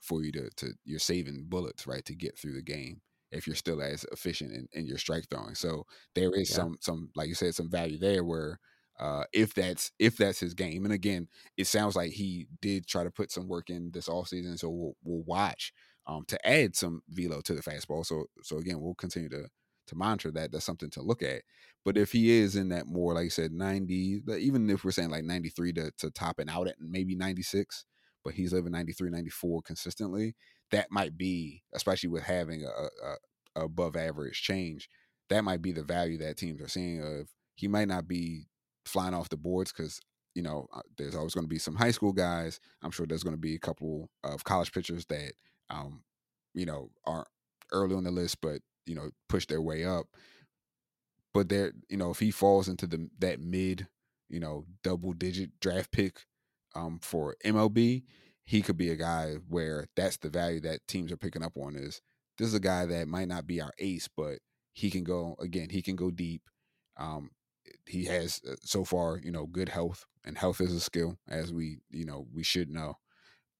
for 0.00 0.22
you 0.22 0.32
to 0.32 0.50
to 0.56 0.72
you're 0.84 0.98
saving 0.98 1.46
bullets, 1.48 1.86
right, 1.86 2.04
to 2.04 2.14
get 2.14 2.38
through 2.38 2.54
the 2.54 2.62
game 2.62 3.00
if 3.34 3.46
you're 3.46 3.56
still 3.56 3.82
as 3.82 4.04
efficient 4.12 4.52
in, 4.52 4.68
in 4.72 4.86
your 4.86 4.98
strike 4.98 5.24
throwing. 5.28 5.54
So 5.54 5.84
there 6.14 6.32
is 6.32 6.50
yeah. 6.50 6.56
some 6.56 6.76
some 6.80 7.10
like 7.14 7.28
you 7.28 7.34
said 7.34 7.54
some 7.54 7.70
value 7.70 7.98
there 7.98 8.24
where 8.24 8.58
uh, 8.98 9.24
if 9.32 9.54
that's 9.54 9.90
if 9.98 10.16
that's 10.16 10.40
his 10.40 10.54
game. 10.54 10.84
And 10.84 10.94
again, 10.94 11.28
it 11.56 11.66
sounds 11.66 11.96
like 11.96 12.12
he 12.12 12.46
did 12.62 12.86
try 12.86 13.04
to 13.04 13.10
put 13.10 13.30
some 13.30 13.48
work 13.48 13.70
in 13.70 13.90
this 13.92 14.08
offseason, 14.08 14.58
so 14.58 14.70
we'll, 14.70 14.94
we'll 15.02 15.24
watch 15.24 15.72
um, 16.06 16.24
to 16.28 16.48
add 16.48 16.76
some 16.76 17.02
velo 17.08 17.40
to 17.40 17.54
the 17.54 17.62
fastball. 17.62 18.06
So 18.06 18.26
so 18.42 18.58
again, 18.58 18.80
we'll 18.80 18.94
continue 18.94 19.28
to 19.30 19.48
to 19.86 19.96
monitor 19.96 20.30
that. 20.32 20.52
That's 20.52 20.64
something 20.64 20.90
to 20.90 21.02
look 21.02 21.22
at. 21.22 21.42
But 21.84 21.98
if 21.98 22.12
he 22.12 22.30
is 22.30 22.56
in 22.56 22.70
that 22.70 22.86
more, 22.86 23.14
like 23.14 23.26
I 23.26 23.28
said, 23.28 23.52
90, 23.52 24.22
even 24.38 24.70
if 24.70 24.84
we're 24.84 24.90
saying 24.90 25.10
like 25.10 25.24
93 25.24 25.74
to, 25.74 25.90
to 25.98 26.10
topping 26.10 26.48
out 26.48 26.68
at 26.68 26.76
maybe 26.80 27.14
96, 27.14 27.84
but 28.24 28.32
he's 28.32 28.54
living 28.54 28.72
93, 28.72 29.10
94 29.10 29.60
consistently, 29.60 30.34
that 30.70 30.90
might 30.90 31.16
be, 31.16 31.62
especially 31.74 32.08
with 32.08 32.22
having 32.22 32.64
a, 32.64 32.68
a, 32.68 33.16
a 33.60 33.64
above 33.64 33.96
average 33.96 34.42
change, 34.42 34.88
that 35.30 35.44
might 35.44 35.62
be 35.62 35.72
the 35.72 35.82
value 35.82 36.18
that 36.18 36.36
teams 36.36 36.60
are 36.60 36.68
seeing 36.68 37.00
of 37.00 37.28
he 37.56 37.68
might 37.68 37.88
not 37.88 38.08
be 38.08 38.46
flying 38.84 39.14
off 39.14 39.28
the 39.28 39.36
boards 39.36 39.72
because 39.72 40.00
you 40.34 40.42
know 40.42 40.66
uh, 40.74 40.80
there's 40.98 41.14
always 41.14 41.34
going 41.34 41.44
to 41.44 41.48
be 41.48 41.58
some 41.58 41.76
high 41.76 41.90
school 41.90 42.12
guys. 42.12 42.60
I'm 42.82 42.90
sure 42.90 43.06
there's 43.06 43.22
going 43.22 43.36
to 43.36 43.40
be 43.40 43.54
a 43.54 43.60
couple 43.60 44.10
of 44.22 44.44
college 44.44 44.72
pitchers 44.72 45.06
that 45.06 45.32
um, 45.70 46.02
you 46.54 46.66
know 46.66 46.90
aren't 47.06 47.28
early 47.72 47.94
on 47.94 48.04
the 48.04 48.10
list, 48.10 48.40
but 48.40 48.60
you 48.86 48.94
know 48.94 49.10
push 49.28 49.46
their 49.46 49.62
way 49.62 49.84
up. 49.84 50.06
But 51.32 51.48
there, 51.48 51.72
you 51.88 51.96
know, 51.96 52.10
if 52.10 52.20
he 52.20 52.30
falls 52.30 52.68
into 52.68 52.86
the 52.86 53.08
that 53.18 53.40
mid, 53.40 53.88
you 54.28 54.40
know, 54.40 54.66
double 54.82 55.12
digit 55.12 55.58
draft 55.60 55.90
pick 55.90 56.26
um, 56.74 56.98
for 57.02 57.36
MLB, 57.44 58.04
he 58.44 58.62
could 58.62 58.76
be 58.76 58.90
a 58.90 58.96
guy 58.96 59.36
where 59.48 59.86
that's 59.96 60.18
the 60.18 60.28
value 60.28 60.60
that 60.60 60.86
teams 60.86 61.10
are 61.10 61.16
picking 61.16 61.42
up 61.42 61.56
on 61.56 61.76
is 61.76 62.00
this 62.38 62.48
is 62.48 62.54
a 62.54 62.60
guy 62.60 62.86
that 62.86 63.08
might 63.08 63.28
not 63.28 63.46
be 63.46 63.60
our 63.60 63.72
ace, 63.78 64.08
but 64.08 64.38
he 64.72 64.90
can 64.90 65.04
go 65.04 65.36
again, 65.40 65.68
he 65.70 65.82
can 65.82 65.96
go 65.96 66.10
deep. 66.10 66.42
Um, 66.96 67.30
he 67.86 68.04
has 68.04 68.40
uh, 68.48 68.56
so 68.62 68.84
far, 68.84 69.18
you 69.18 69.30
know, 69.30 69.46
good 69.46 69.68
health, 69.68 70.04
and 70.24 70.36
health 70.36 70.60
is 70.60 70.72
a 70.72 70.80
skill, 70.80 71.16
as 71.28 71.52
we, 71.52 71.78
you 71.90 72.04
know, 72.04 72.26
we 72.32 72.42
should 72.42 72.68
know. 72.70 72.94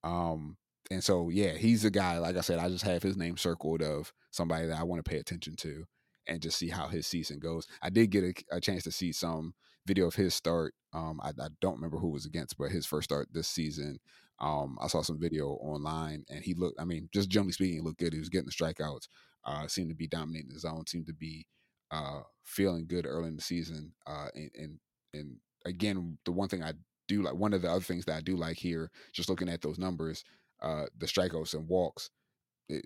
Um, 0.02 0.58
and 0.90 1.02
so 1.02 1.30
yeah, 1.30 1.52
he's 1.52 1.84
a 1.84 1.90
guy. 1.90 2.18
Like 2.18 2.36
I 2.36 2.42
said, 2.42 2.58
I 2.58 2.68
just 2.68 2.84
have 2.84 3.02
his 3.02 3.16
name 3.16 3.36
circled 3.36 3.82
of 3.82 4.12
somebody 4.30 4.66
that 4.66 4.78
I 4.78 4.82
want 4.82 5.04
to 5.04 5.08
pay 5.08 5.18
attention 5.18 5.56
to 5.56 5.84
and 6.26 6.42
just 6.42 6.58
see 6.58 6.68
how 6.68 6.88
his 6.88 7.06
season 7.06 7.38
goes. 7.38 7.66
I 7.82 7.90
did 7.90 8.10
get 8.10 8.24
a, 8.24 8.56
a 8.56 8.60
chance 8.60 8.82
to 8.84 8.92
see 8.92 9.12
some 9.12 9.54
video 9.86 10.06
of 10.06 10.14
his 10.14 10.34
start. 10.34 10.74
Um, 10.92 11.20
I, 11.22 11.30
I, 11.30 11.48
don't 11.60 11.74
remember 11.74 11.98
who 11.98 12.10
was 12.10 12.24
against, 12.24 12.56
but 12.56 12.70
his 12.70 12.86
first 12.86 13.04
start 13.10 13.28
this 13.32 13.48
season. 13.48 13.98
Um, 14.40 14.78
I 14.80 14.88
saw 14.88 15.02
some 15.02 15.20
video 15.20 15.50
online, 15.62 16.24
and 16.28 16.42
he 16.42 16.54
looked. 16.54 16.80
I 16.80 16.84
mean, 16.84 17.08
just 17.12 17.28
generally 17.28 17.52
speaking, 17.52 17.76
he 17.76 17.80
looked 17.80 17.98
good. 17.98 18.12
He 18.12 18.18
was 18.18 18.28
getting 18.28 18.46
the 18.46 18.52
strikeouts. 18.52 19.08
Uh, 19.44 19.66
seemed 19.68 19.90
to 19.90 19.94
be 19.94 20.06
dominating 20.06 20.50
the 20.52 20.58
zone. 20.58 20.86
Seemed 20.86 21.06
to 21.06 21.12
be 21.14 21.46
uh, 21.90 22.20
feeling 22.44 22.86
good 22.86 23.06
early 23.06 23.28
in 23.28 23.36
the 23.36 23.42
season. 23.42 23.92
Uh, 24.06 24.28
and, 24.34 24.50
and 24.54 24.78
and 25.12 25.36
again, 25.64 26.18
the 26.24 26.32
one 26.32 26.48
thing 26.48 26.62
I 26.62 26.72
do 27.08 27.22
like, 27.22 27.34
one 27.34 27.52
of 27.52 27.62
the 27.62 27.70
other 27.70 27.80
things 27.80 28.04
that 28.06 28.16
I 28.16 28.20
do 28.20 28.36
like 28.36 28.56
here, 28.56 28.90
just 29.12 29.28
looking 29.28 29.48
at 29.48 29.62
those 29.62 29.78
numbers, 29.78 30.24
uh, 30.62 30.86
the 30.98 31.06
strikeouts 31.06 31.54
and 31.54 31.68
walks. 31.68 32.10
It, 32.68 32.84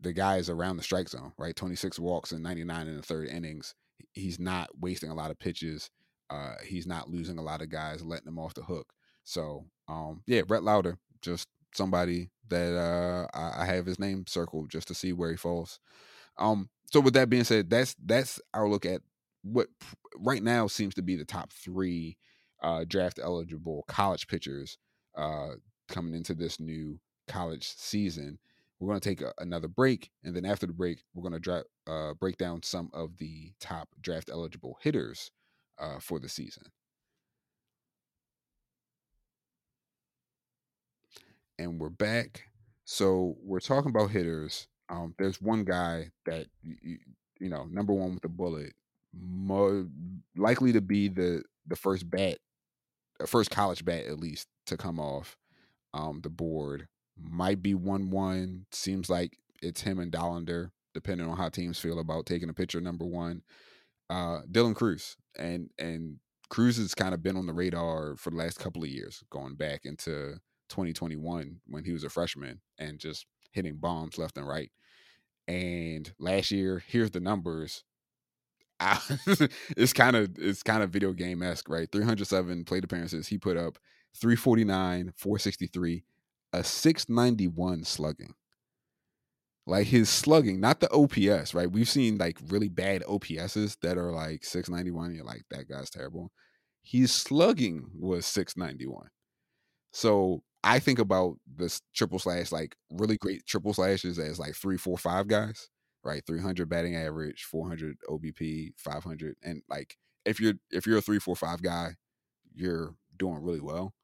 the 0.00 0.12
guy 0.12 0.36
is 0.36 0.50
around 0.50 0.76
the 0.76 0.82
strike 0.82 1.08
zone, 1.08 1.32
right? 1.38 1.54
26 1.54 1.98
walks 1.98 2.32
and 2.32 2.42
99 2.42 2.88
in 2.88 2.96
the 2.96 3.02
third 3.02 3.28
innings. 3.28 3.74
He's 4.12 4.38
not 4.38 4.68
wasting 4.78 5.10
a 5.10 5.14
lot 5.14 5.30
of 5.30 5.38
pitches. 5.38 5.90
Uh, 6.30 6.54
he's 6.64 6.86
not 6.86 7.08
losing 7.08 7.38
a 7.38 7.42
lot 7.42 7.62
of 7.62 7.70
guys, 7.70 8.04
letting 8.04 8.26
them 8.26 8.38
off 8.38 8.54
the 8.54 8.62
hook. 8.62 8.92
So, 9.28 9.66
um, 9.88 10.22
yeah, 10.26 10.40
Rhett 10.48 10.62
Lowder, 10.62 10.96
just 11.20 11.48
somebody 11.74 12.30
that 12.48 12.74
uh, 12.74 13.26
I, 13.36 13.62
I, 13.62 13.66
have 13.66 13.84
his 13.84 13.98
name 13.98 14.24
circled 14.26 14.70
just 14.70 14.88
to 14.88 14.94
see 14.94 15.12
where 15.12 15.30
he 15.30 15.36
falls. 15.36 15.80
Um, 16.38 16.70
so 16.90 17.00
with 17.00 17.12
that 17.12 17.28
being 17.28 17.44
said, 17.44 17.68
that's 17.68 17.94
that's 18.02 18.40
our 18.54 18.66
look 18.66 18.86
at 18.86 19.02
what 19.42 19.68
right 20.16 20.42
now 20.42 20.66
seems 20.66 20.94
to 20.94 21.02
be 21.02 21.14
the 21.14 21.26
top 21.26 21.52
three 21.52 22.16
uh, 22.62 22.86
draft 22.88 23.20
eligible 23.22 23.84
college 23.86 24.28
pitchers 24.28 24.78
uh, 25.14 25.50
coming 25.88 26.14
into 26.14 26.32
this 26.32 26.58
new 26.58 26.98
college 27.26 27.68
season. 27.76 28.38
We're 28.80 28.88
going 28.88 29.00
to 29.00 29.08
take 29.10 29.20
a, 29.20 29.34
another 29.36 29.68
break, 29.68 30.10
and 30.24 30.34
then 30.34 30.46
after 30.46 30.66
the 30.66 30.72
break, 30.72 31.02
we're 31.12 31.28
going 31.28 31.34
to 31.34 31.38
dra- 31.38 31.64
uh, 31.86 32.14
break 32.14 32.38
down 32.38 32.62
some 32.62 32.88
of 32.94 33.18
the 33.18 33.52
top 33.60 33.90
draft 34.00 34.30
eligible 34.32 34.78
hitters 34.80 35.30
uh, 35.78 35.98
for 36.00 36.18
the 36.18 36.30
season. 36.30 36.62
And 41.58 41.80
we're 41.80 41.90
back. 41.90 42.44
So 42.84 43.36
we're 43.42 43.60
talking 43.60 43.90
about 43.90 44.10
hitters. 44.10 44.68
Um, 44.88 45.14
there's 45.18 45.40
one 45.40 45.64
guy 45.64 46.10
that 46.26 46.46
you, 46.62 46.98
you 47.40 47.48
know, 47.48 47.66
number 47.70 47.92
one 47.92 48.14
with 48.14 48.24
a 48.24 48.28
bullet, 48.28 48.72
more 49.12 49.86
likely 50.36 50.72
to 50.72 50.80
be 50.80 51.08
the 51.08 51.42
the 51.66 51.76
first 51.76 52.08
bat, 52.08 52.38
first 53.26 53.50
college 53.50 53.84
bat 53.84 54.06
at 54.06 54.18
least 54.18 54.48
to 54.66 54.76
come 54.76 54.98
off 54.98 55.36
um, 55.94 56.20
the 56.22 56.30
board 56.30 56.88
might 57.20 57.62
be 57.62 57.74
1 57.74 58.10
1. 58.10 58.66
Seems 58.72 59.10
like 59.10 59.36
it's 59.62 59.82
him 59.82 59.98
and 59.98 60.12
Dollander, 60.12 60.70
depending 60.94 61.28
on 61.28 61.36
how 61.36 61.48
teams 61.48 61.78
feel 61.78 61.98
about 61.98 62.26
taking 62.26 62.48
a 62.48 62.54
pitcher 62.54 62.80
number 62.80 63.04
one. 63.04 63.42
Uh, 64.08 64.40
Dylan 64.50 64.74
Crews 64.74 65.16
And, 65.36 65.70
and 65.78 66.18
Crews 66.48 66.78
has 66.78 66.94
kind 66.94 67.12
of 67.12 67.22
been 67.22 67.36
on 67.36 67.46
the 67.46 67.52
radar 67.52 68.16
for 68.16 68.30
the 68.30 68.36
last 68.36 68.58
couple 68.58 68.82
of 68.82 68.88
years, 68.88 69.22
going 69.30 69.54
back 69.54 69.84
into 69.84 70.40
2021 70.68 71.60
when 71.66 71.84
he 71.84 71.92
was 71.92 72.04
a 72.04 72.08
freshman 72.08 72.60
and 72.78 72.98
just 72.98 73.26
hitting 73.52 73.76
bombs 73.76 74.18
left 74.18 74.36
and 74.36 74.46
right. 74.46 74.70
And 75.46 76.12
last 76.18 76.50
year, 76.50 76.82
here's 76.86 77.10
the 77.10 77.20
numbers. 77.20 77.84
it's 79.76 79.92
kind 79.92 80.14
of 80.14 80.30
it's 80.38 80.62
kind 80.62 80.82
of 80.82 80.90
video 80.90 81.12
game 81.12 81.42
esque, 81.42 81.68
right? 81.68 81.90
307 81.90 82.64
plate 82.64 82.84
appearances. 82.84 83.28
He 83.28 83.38
put 83.38 83.56
up 83.56 83.78
349, 84.14 85.12
463, 85.16 86.04
a 86.52 86.64
691 86.64 87.84
slugging. 87.84 88.34
Like 89.66 89.88
his 89.88 90.08
slugging, 90.08 90.60
not 90.60 90.80
the 90.80 90.90
OPS, 90.90 91.54
right? 91.54 91.70
We've 91.70 91.88
seen 91.88 92.16
like 92.18 92.38
really 92.48 92.68
bad 92.68 93.02
OPSs 93.02 93.78
that 93.80 93.98
are 93.98 94.12
like 94.12 94.44
691. 94.44 95.14
You're 95.14 95.24
like, 95.24 95.44
that 95.50 95.68
guy's 95.68 95.90
terrible. 95.90 96.30
His 96.82 97.12
slugging 97.12 97.90
was 97.98 98.24
691. 98.26 99.08
So 99.92 100.42
I 100.64 100.78
think 100.80 100.98
about 100.98 101.36
this 101.46 101.80
triple 101.94 102.18
slash, 102.18 102.52
like 102.52 102.76
really 102.90 103.16
great 103.16 103.46
triple 103.46 103.72
slashes 103.74 104.18
as 104.18 104.38
like 104.38 104.54
three, 104.54 104.76
four, 104.76 104.98
five 104.98 105.28
guys, 105.28 105.68
right? 106.04 106.22
300 106.26 106.68
batting 106.68 106.96
average, 106.96 107.44
400 107.44 107.96
OBP, 108.08 108.72
500. 108.76 109.36
And 109.42 109.62
like, 109.68 109.96
if 110.24 110.40
you're, 110.40 110.54
if 110.70 110.86
you're 110.86 110.98
a 110.98 111.02
three, 111.02 111.18
four, 111.20 111.36
five 111.36 111.62
guy, 111.62 111.94
you're 112.54 112.94
doing 113.18 113.42
really 113.42 113.60
well. 113.60 113.94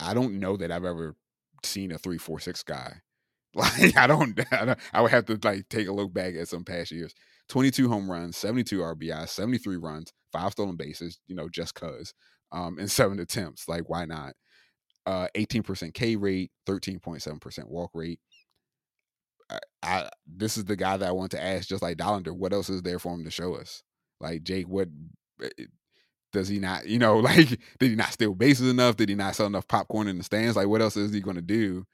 I 0.00 0.14
don't 0.14 0.38
know 0.40 0.56
that 0.56 0.70
I've 0.70 0.84
ever 0.84 1.16
seen 1.64 1.92
a 1.92 1.98
three 1.98 2.18
four 2.18 2.40
six 2.40 2.62
guy. 2.62 2.96
Like 3.54 3.96
I 3.98 4.06
don't, 4.06 4.38
I 4.50 4.64
don't, 4.64 4.78
I 4.94 5.02
would 5.02 5.10
have 5.10 5.26
to 5.26 5.38
like 5.44 5.68
take 5.68 5.86
a 5.86 5.92
look 5.92 6.14
back 6.14 6.34
at 6.34 6.48
some 6.48 6.64
past 6.64 6.90
years. 6.90 7.14
22 7.48 7.86
home 7.88 8.10
runs, 8.10 8.36
72 8.36 8.82
RBI, 8.82 9.28
73 9.28 9.76
runs, 9.76 10.10
five 10.32 10.52
stolen 10.52 10.76
bases, 10.76 11.20
you 11.26 11.34
know, 11.34 11.50
just 11.50 11.74
cuz. 11.74 12.14
Um, 12.50 12.78
and 12.78 12.90
seven 12.90 13.18
attempts. 13.20 13.68
Like, 13.68 13.90
why 13.90 14.06
not? 14.06 14.32
Uh, 15.04 15.26
18% 15.34 15.94
K 15.94 16.16
rate, 16.16 16.52
13.7% 16.66 17.68
walk 17.68 17.90
rate. 17.94 18.20
I, 19.50 19.58
I, 19.82 20.10
this 20.26 20.56
is 20.56 20.64
the 20.64 20.76
guy 20.76 20.96
that 20.96 21.08
I 21.08 21.12
want 21.12 21.32
to 21.32 21.42
ask, 21.42 21.68
just 21.68 21.82
like 21.82 21.96
Dollander, 21.96 22.34
what 22.34 22.52
else 22.52 22.70
is 22.70 22.82
there 22.82 22.98
for 22.98 23.12
him 23.12 23.24
to 23.24 23.30
show 23.30 23.54
us? 23.54 23.82
Like 24.20 24.44
Jake, 24.44 24.68
what 24.68 24.88
eh, 25.42 25.64
does 26.32 26.48
he 26.48 26.58
not? 26.58 26.86
You 26.86 26.98
know, 26.98 27.16
like 27.18 27.48
did 27.78 27.90
he 27.90 27.96
not 27.96 28.12
steal 28.12 28.34
bases 28.34 28.70
enough? 28.70 28.96
Did 28.96 29.08
he 29.08 29.14
not 29.14 29.34
sell 29.34 29.46
enough 29.46 29.68
popcorn 29.68 30.08
in 30.08 30.18
the 30.18 30.24
stands? 30.24 30.56
Like 30.56 30.68
what 30.68 30.80
else 30.80 30.96
is 30.96 31.12
he 31.12 31.20
going 31.20 31.36
to 31.36 31.42
do 31.42 31.84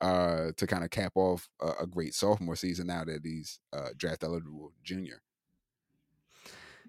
uh, 0.00 0.50
to 0.56 0.66
kind 0.66 0.84
of 0.84 0.90
cap 0.90 1.12
off 1.14 1.48
a, 1.60 1.82
a, 1.82 1.86
great 1.86 2.14
sophomore 2.14 2.56
season 2.56 2.86
now 2.86 3.04
that 3.04 3.20
he's 3.24 3.58
uh, 3.72 3.88
draft 3.96 4.22
eligible 4.22 4.72
junior? 4.84 5.22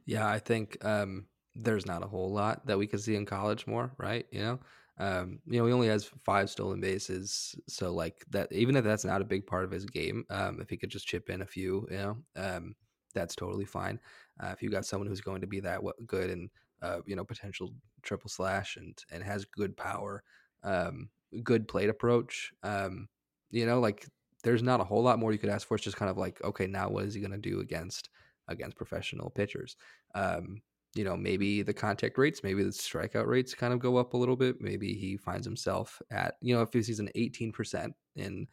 Yeah, 0.05 0.27
I 0.27 0.39
think 0.39 0.83
um, 0.85 1.25
there's 1.55 1.85
not 1.85 2.03
a 2.03 2.07
whole 2.07 2.31
lot 2.31 2.65
that 2.67 2.77
we 2.77 2.87
could 2.87 3.01
see 3.01 3.15
in 3.15 3.25
college 3.25 3.67
more, 3.67 3.91
right? 3.97 4.25
You 4.31 4.41
know, 4.41 4.59
um, 4.99 5.41
you 5.45 5.59
know, 5.59 5.65
he 5.65 5.73
only 5.73 5.87
has 5.87 6.05
five 6.05 6.49
stolen 6.49 6.81
bases, 6.81 7.55
so 7.67 7.93
like 7.93 8.25
that. 8.29 8.51
Even 8.51 8.75
if 8.75 8.83
that's 8.83 9.05
not 9.05 9.21
a 9.21 9.25
big 9.25 9.47
part 9.47 9.63
of 9.65 9.71
his 9.71 9.85
game, 9.85 10.25
um, 10.29 10.59
if 10.61 10.69
he 10.69 10.77
could 10.77 10.89
just 10.91 11.07
chip 11.07 11.29
in 11.29 11.41
a 11.41 11.45
few, 11.45 11.87
you 11.89 11.97
know, 11.97 12.17
um, 12.35 12.75
that's 13.13 13.35
totally 13.35 13.65
fine. 13.65 13.99
Uh, 14.39 14.49
if 14.53 14.61
you 14.61 14.69
got 14.69 14.85
someone 14.85 15.07
who's 15.07 15.21
going 15.21 15.41
to 15.41 15.47
be 15.47 15.61
that 15.61 15.81
good 16.05 16.29
and 16.29 16.49
uh, 16.81 17.01
you 17.05 17.15
know 17.15 17.23
potential 17.25 17.73
triple 18.01 18.29
slash 18.29 18.75
and 18.77 19.03
and 19.11 19.23
has 19.23 19.45
good 19.45 19.77
power, 19.77 20.23
um, 20.63 21.09
good 21.43 21.67
plate 21.67 21.89
approach, 21.89 22.53
um, 22.63 23.07
you 23.51 23.65
know, 23.65 23.79
like 23.79 24.05
there's 24.43 24.63
not 24.63 24.81
a 24.81 24.85
whole 24.85 25.03
lot 25.03 25.19
more 25.19 25.31
you 25.31 25.37
could 25.39 25.49
ask 25.49 25.67
for. 25.67 25.75
It's 25.75 25.83
just 25.83 25.97
kind 25.97 26.11
of 26.11 26.17
like, 26.17 26.41
okay, 26.43 26.67
now 26.67 26.89
what 26.89 27.05
is 27.05 27.13
he 27.13 27.21
going 27.21 27.31
to 27.31 27.37
do 27.37 27.59
against 27.61 28.09
against 28.47 28.77
professional 28.77 29.29
pitchers? 29.29 29.75
Um, 30.15 30.61
you 30.95 31.03
know, 31.03 31.15
maybe 31.15 31.61
the 31.61 31.73
contact 31.73 32.17
rates, 32.17 32.43
maybe 32.43 32.63
the 32.63 32.69
strikeout 32.69 33.27
rates 33.27 33.53
kind 33.53 33.73
of 33.73 33.79
go 33.79 33.97
up 33.97 34.13
a 34.13 34.17
little 34.17 34.35
bit. 34.35 34.59
Maybe 34.59 34.93
he 34.93 35.17
finds 35.17 35.45
himself 35.45 36.01
at, 36.11 36.35
you 36.41 36.55
know, 36.55 36.61
if 36.61 36.73
he's 36.73 36.99
an 36.99 37.09
18% 37.15 37.93
in 38.15 38.47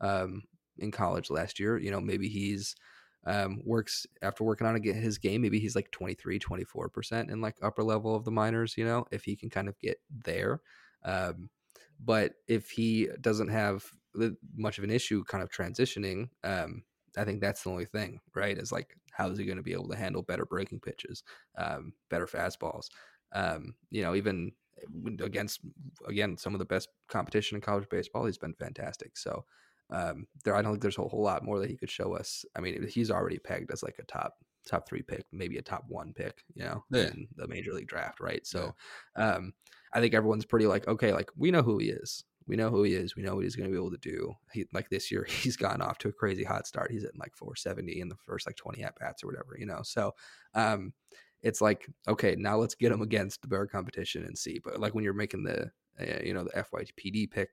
um, 0.00 0.42
in 0.78 0.90
college 0.90 1.30
last 1.30 1.60
year, 1.60 1.78
you 1.78 1.90
know, 1.90 2.00
maybe 2.00 2.28
he's 2.28 2.74
um, 3.26 3.60
works 3.64 4.06
after 4.22 4.42
working 4.42 4.66
on 4.66 4.82
his 4.82 5.18
game. 5.18 5.42
Maybe 5.42 5.60
he's 5.60 5.76
like 5.76 5.90
23, 5.90 6.38
24% 6.38 7.30
in 7.30 7.40
like 7.40 7.56
upper 7.62 7.82
level 7.82 8.16
of 8.16 8.24
the 8.24 8.30
minors, 8.30 8.76
you 8.76 8.84
know, 8.84 9.04
if 9.10 9.24
he 9.24 9.36
can 9.36 9.50
kind 9.50 9.68
of 9.68 9.78
get 9.78 9.98
there. 10.10 10.60
Um, 11.04 11.50
but 12.00 12.32
if 12.48 12.70
he 12.70 13.08
doesn't 13.20 13.48
have 13.48 13.84
much 14.56 14.78
of 14.78 14.84
an 14.84 14.90
issue 14.90 15.24
kind 15.24 15.42
of 15.42 15.50
transitioning, 15.50 16.30
um, 16.42 16.82
I 17.16 17.24
think 17.24 17.40
that's 17.40 17.62
the 17.62 17.70
only 17.70 17.84
thing, 17.84 18.20
right? 18.34 18.56
Is 18.56 18.72
like 18.72 18.96
how 19.12 19.28
is 19.30 19.38
he 19.38 19.44
going 19.44 19.56
to 19.56 19.62
be 19.62 19.72
able 19.72 19.88
to 19.88 19.96
handle 19.96 20.22
better 20.22 20.44
breaking 20.44 20.80
pitches, 20.80 21.22
um, 21.56 21.92
better 22.10 22.26
fastballs? 22.26 22.86
Um, 23.32 23.74
you 23.90 24.02
know, 24.02 24.14
even 24.14 24.52
against 25.20 25.60
again 26.06 26.36
some 26.36 26.54
of 26.54 26.58
the 26.58 26.64
best 26.64 26.88
competition 27.08 27.56
in 27.56 27.60
college 27.60 27.88
baseball, 27.88 28.26
he's 28.26 28.38
been 28.38 28.54
fantastic. 28.54 29.16
So 29.16 29.44
um, 29.90 30.26
there, 30.44 30.56
I 30.56 30.62
don't 30.62 30.72
think 30.72 30.82
there's 30.82 30.98
a 30.98 31.02
whole 31.02 31.22
lot 31.22 31.44
more 31.44 31.58
that 31.60 31.70
he 31.70 31.76
could 31.76 31.90
show 31.90 32.14
us. 32.14 32.44
I 32.56 32.60
mean, 32.60 32.86
he's 32.88 33.10
already 33.10 33.38
pegged 33.38 33.70
as 33.70 33.82
like 33.82 33.96
a 33.98 34.04
top 34.04 34.34
top 34.66 34.88
three 34.88 35.02
pick, 35.02 35.24
maybe 35.32 35.58
a 35.58 35.62
top 35.62 35.84
one 35.88 36.12
pick, 36.14 36.44
you 36.54 36.64
know, 36.64 36.84
yeah. 36.90 37.08
in 37.08 37.28
the 37.36 37.48
major 37.48 37.72
league 37.72 37.88
draft, 37.88 38.20
right? 38.20 38.46
So, 38.46 38.74
yeah. 39.16 39.34
um, 39.34 39.52
I 39.92 40.00
think 40.00 40.14
everyone's 40.14 40.44
pretty 40.44 40.66
like, 40.66 40.86
okay, 40.88 41.12
like 41.12 41.30
we 41.36 41.50
know 41.50 41.62
who 41.62 41.78
he 41.78 41.88
is. 41.88 42.24
We 42.46 42.56
know 42.56 42.70
who 42.70 42.82
he 42.82 42.94
is. 42.94 43.16
We 43.16 43.22
know 43.22 43.34
what 43.34 43.44
he's 43.44 43.56
going 43.56 43.68
to 43.68 43.72
be 43.72 43.78
able 43.78 43.90
to 43.90 43.98
do. 43.98 44.34
He, 44.52 44.66
like 44.72 44.88
this 44.90 45.10
year, 45.10 45.24
he's 45.28 45.56
gotten 45.56 45.82
off 45.82 45.98
to 45.98 46.08
a 46.08 46.12
crazy 46.12 46.44
hot 46.44 46.66
start. 46.66 46.90
He's 46.90 47.04
at 47.04 47.18
like 47.18 47.34
470 47.36 48.00
in 48.00 48.08
the 48.08 48.16
first 48.16 48.46
like 48.46 48.56
20 48.56 48.82
at 48.82 48.98
bats 48.98 49.22
or 49.22 49.28
whatever, 49.28 49.56
you 49.58 49.66
know. 49.66 49.80
So, 49.82 50.14
um, 50.54 50.92
it's 51.42 51.60
like 51.60 51.88
okay, 52.06 52.36
now 52.38 52.56
let's 52.56 52.76
get 52.76 52.92
him 52.92 53.02
against 53.02 53.42
the 53.42 53.48
better 53.48 53.66
competition 53.66 54.24
and 54.24 54.38
see. 54.38 54.60
But 54.62 54.80
like 54.80 54.94
when 54.94 55.04
you're 55.04 55.12
making 55.12 55.42
the, 55.42 55.70
uh, 56.00 56.22
you 56.24 56.34
know, 56.34 56.44
the 56.44 56.64
FYPD 56.64 57.30
pick 57.30 57.50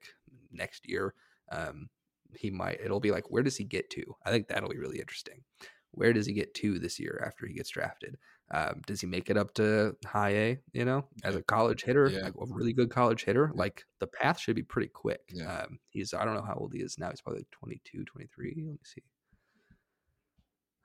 next 0.52 0.88
year, 0.88 1.16
um, 1.52 1.90
he 2.36 2.52
might. 2.52 2.80
It'll 2.84 3.00
be 3.00 3.12
like, 3.12 3.32
where 3.32 3.44
does 3.44 3.58
he 3.58 3.64
get 3.64 3.90
to? 3.92 4.04
I 4.24 4.32
think 4.32 4.48
that'll 4.48 4.70
be 4.70 4.78
really 4.78 5.00
interesting. 5.00 5.44
Where 5.92 6.14
does 6.14 6.28
he 6.28 6.34
get 6.34 6.54
to 6.56 6.78
this 6.78 7.00
year 7.00 7.24
after 7.26 7.48
he 7.48 7.54
gets 7.54 7.70
drafted? 7.70 8.18
Um, 8.52 8.82
does 8.88 9.00
he 9.02 9.08
make 9.08 9.30
it 9.30 9.38
up 9.38 9.54
to 9.56 9.96
high 10.06 10.30
A? 10.30 10.60
You 10.74 10.86
know, 10.86 11.06
as 11.24 11.36
a 11.36 11.44
college 11.44 11.84
hitter, 11.84 12.10
yeah. 12.10 12.22
like 12.22 12.34
a 12.34 12.46
really 12.48 12.74
good 12.74 12.90
college 12.90 13.24
hitter, 13.24 13.52
yeah. 13.54 13.60
like 13.60 13.86
the 14.00 14.08
path 14.08 14.40
should 14.40 14.56
be 14.56 14.64
pretty 14.64 14.88
quick. 14.88 15.22
Yeah. 15.34 15.64
Um, 15.64 15.80
he's 15.90 16.14
I 16.14 16.26
don't 16.26 16.36
know 16.36 16.42
how 16.42 16.56
old 16.56 16.74
he 16.74 16.80
is 16.80 16.98
now. 16.98 17.10
He's 17.10 17.22
probably 17.22 17.42
like 17.42 17.52
22, 17.52 18.06
23. 18.06 18.54
Let 18.58 18.72
me 18.72 18.78
see. 18.84 19.04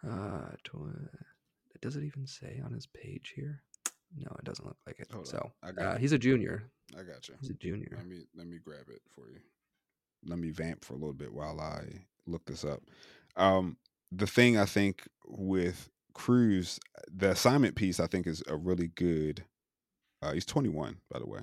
Uh, 0.07 0.51
tw- 0.65 1.81
does 1.81 1.97
it 1.97 2.05
even 2.05 2.27
say 2.27 2.61
on 2.65 2.73
his 2.73 2.87
page 2.87 3.33
here? 3.35 3.63
No, 4.17 4.35
it 4.39 4.45
doesn't 4.45 4.65
look 4.65 4.77
like 4.87 5.01
it. 5.01 5.09
Hold 5.13 5.27
so 5.27 5.53
uh, 5.63 5.97
he's 5.99 6.13
a 6.13 6.19
junior. 6.19 6.71
I 6.95 7.03
got 7.03 7.29
you. 7.29 7.35
He's 7.41 7.51
a 7.51 7.55
junior. 7.55 7.95
Let 7.97 8.07
me 8.07 8.25
let 8.37 8.47
me 8.47 8.59
grab 8.63 8.87
it 8.89 9.03
for 9.11 9.31
you. 9.31 9.41
Let 10.25 10.39
me 10.39 10.51
vamp 10.51 10.85
for 10.85 10.95
a 10.95 10.97
little 10.97 11.15
bit 11.15 11.33
while 11.33 11.61
I 11.61 12.07
look 12.27 12.45
this 12.47 12.65
up. 12.65 12.81
Um, 13.37 13.77
the 14.13 14.27
thing 14.27 14.57
I 14.57 14.65
think 14.65 15.09
with 15.27 15.91
Crews, 16.15 16.81
the 17.13 17.31
assignment 17.31 17.75
piece, 17.75 18.01
I 18.01 18.07
think 18.07 18.27
is 18.27 18.43
a 18.49 18.57
really 18.57 18.89
good. 18.89 19.45
Uh, 20.23 20.33
he's 20.33 20.47
21, 20.47 20.97
by 21.11 21.19
the 21.19 21.27
way. 21.27 21.41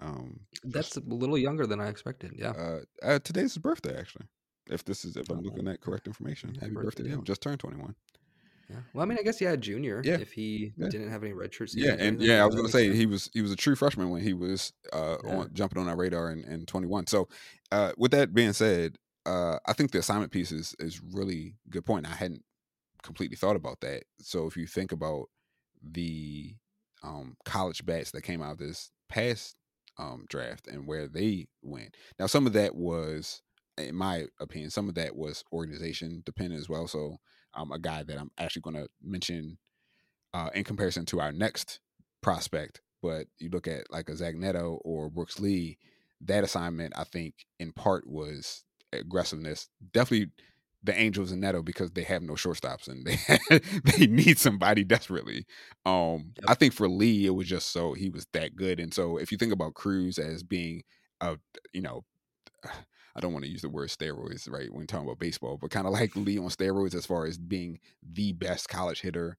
Um, 0.00 0.40
That's 0.62 0.96
a 0.96 1.00
little 1.00 1.38
younger 1.38 1.66
than 1.66 1.80
I 1.80 1.88
expected. 1.88 2.32
Yeah. 2.36 2.50
Uh, 2.50 2.80
uh, 3.02 3.18
today's 3.18 3.54
his 3.54 3.58
birthday, 3.58 3.98
actually. 3.98 4.26
If 4.70 4.84
this 4.84 5.04
is, 5.04 5.16
if 5.16 5.30
I'm 5.30 5.40
looking 5.40 5.66
at 5.66 5.80
correct 5.80 6.06
information, 6.06 6.54
happy 6.54 6.72
birthday, 6.72 7.08
him. 7.08 7.24
Just 7.24 7.40
turned 7.40 7.58
21. 7.58 7.94
Yeah. 8.68 8.76
Well, 8.92 9.02
I 9.02 9.06
mean, 9.06 9.16
I 9.18 9.22
guess 9.22 9.40
yeah, 9.40 9.56
junior. 9.56 10.02
Yeah. 10.04 10.18
If 10.20 10.32
he 10.32 10.74
yeah. 10.76 10.88
didn't 10.88 11.10
have 11.10 11.22
any 11.24 11.32
red 11.32 11.54
shirts. 11.54 11.74
Yeah, 11.74 11.96
and 11.98 12.20
yeah, 12.20 12.42
I 12.42 12.46
was 12.46 12.54
gonna 12.54 12.68
say 12.68 12.94
he 12.94 13.06
was 13.06 13.30
he 13.32 13.40
was 13.40 13.50
a 13.50 13.56
true 13.56 13.74
freshman 13.74 14.10
when 14.10 14.22
he 14.22 14.34
was 14.34 14.74
uh 14.92 15.16
yeah. 15.24 15.36
on, 15.36 15.50
jumping 15.54 15.80
on 15.80 15.88
our 15.88 15.96
radar 15.96 16.30
in, 16.30 16.44
in 16.44 16.66
21. 16.66 17.06
So, 17.06 17.28
uh, 17.72 17.92
with 17.96 18.10
that 18.10 18.34
being 18.34 18.52
said, 18.52 18.98
uh, 19.24 19.58
I 19.66 19.72
think 19.72 19.92
the 19.92 19.98
assignment 20.00 20.32
piece 20.32 20.52
is 20.52 20.74
is 20.78 21.00
really 21.00 21.54
good 21.70 21.86
point. 21.86 22.06
I 22.06 22.14
hadn't 22.14 22.42
completely 23.02 23.36
thought 23.36 23.56
about 23.56 23.80
that. 23.80 24.04
So 24.20 24.46
if 24.46 24.56
you 24.56 24.66
think 24.66 24.92
about 24.92 25.26
the 25.82 26.54
um, 27.02 27.36
college 27.44 27.84
bats 27.86 28.10
that 28.12 28.22
came 28.22 28.42
out 28.42 28.58
this 28.58 28.90
past 29.08 29.56
um, 29.98 30.26
draft 30.28 30.66
and 30.66 30.86
where 30.86 31.08
they 31.08 31.46
went, 31.62 31.96
now 32.18 32.26
some 32.26 32.46
of 32.46 32.52
that 32.54 32.74
was, 32.74 33.42
in 33.76 33.94
my 33.94 34.26
opinion, 34.40 34.70
some 34.70 34.88
of 34.88 34.94
that 34.96 35.16
was 35.16 35.44
organization 35.52 36.22
dependent 36.24 36.60
as 36.60 36.68
well. 36.68 36.86
So 36.88 37.18
um, 37.54 37.72
a 37.72 37.78
guy 37.78 38.02
that 38.02 38.18
I'm 38.18 38.30
actually 38.38 38.62
going 38.62 38.76
to 38.76 38.88
mention 39.02 39.58
uh, 40.34 40.50
in 40.54 40.64
comparison 40.64 41.06
to 41.06 41.20
our 41.20 41.32
next 41.32 41.80
prospect, 42.22 42.80
but 43.02 43.26
you 43.38 43.48
look 43.50 43.66
at 43.66 43.90
like 43.90 44.08
a 44.08 44.16
Zach 44.16 44.34
Neto 44.34 44.80
or 44.84 45.08
Brooks 45.08 45.40
Lee, 45.40 45.78
that 46.20 46.44
assignment 46.44 46.92
I 46.96 47.04
think 47.04 47.34
in 47.58 47.72
part 47.72 48.06
was 48.06 48.64
aggressiveness. 48.92 49.68
Definitely 49.92 50.32
the 50.82 50.98
Angels 50.98 51.32
and 51.32 51.40
Neto 51.40 51.62
because 51.62 51.90
they 51.90 52.04
have 52.04 52.22
no 52.22 52.34
shortstops 52.34 52.88
and 52.88 53.04
they 53.04 53.60
they 53.84 54.06
need 54.06 54.38
somebody 54.38 54.84
desperately. 54.84 55.44
Um, 55.84 56.32
yep. 56.36 56.50
I 56.50 56.54
think 56.54 56.72
for 56.72 56.88
Lee 56.88 57.26
it 57.26 57.34
was 57.34 57.48
just 57.48 57.70
so 57.72 57.94
he 57.94 58.10
was 58.10 58.26
that 58.32 58.56
good, 58.56 58.80
and 58.80 58.94
so 58.94 59.18
if 59.18 59.32
you 59.32 59.38
think 59.38 59.52
about 59.52 59.74
Crews 59.74 60.18
as 60.18 60.42
being 60.42 60.82
a 61.20 61.36
you 61.72 61.82
know. 61.82 62.04
I 63.16 63.20
don't 63.20 63.32
want 63.32 63.46
to 63.46 63.50
use 63.50 63.62
the 63.62 63.68
word 63.68 63.88
steroids, 63.88 64.48
right, 64.48 64.72
when 64.72 64.86
talking 64.86 65.04
about 65.04 65.18
baseball, 65.18 65.58
but 65.60 65.72
kind 65.72 65.88
of 65.88 65.92
like 65.92 66.14
Lee 66.14 66.38
on 66.38 66.50
steroids 66.50 66.94
as 66.94 67.04
far 67.04 67.26
as 67.26 67.36
being 67.36 67.80
the 68.00 68.32
best 68.32 68.68
college 68.68 69.00
hitter, 69.00 69.38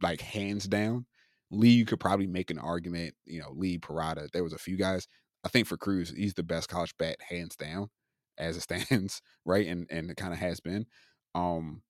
like 0.00 0.22
hands 0.22 0.64
down. 0.64 1.04
Lee, 1.50 1.68
you 1.68 1.84
could 1.84 2.00
probably 2.00 2.26
make 2.26 2.50
an 2.50 2.58
argument, 2.58 3.14
you 3.26 3.40
know, 3.40 3.50
Lee, 3.54 3.78
Parada, 3.78 4.30
there 4.30 4.42
was 4.42 4.54
a 4.54 4.58
few 4.58 4.78
guys. 4.78 5.06
I 5.44 5.50
think 5.50 5.66
for 5.66 5.76
Crews, 5.76 6.14
he's 6.16 6.32
the 6.32 6.42
best 6.42 6.70
college 6.70 6.96
bat 6.96 7.16
hands 7.28 7.56
down 7.56 7.90
as 8.38 8.56
it 8.56 8.62
stands, 8.62 9.22
right? 9.44 9.66
And 9.66 9.86
and 9.90 10.10
it 10.10 10.16
kind 10.16 10.32
of 10.32 10.38
has 10.38 10.60
been. 10.60 10.86
Um, 11.34 11.82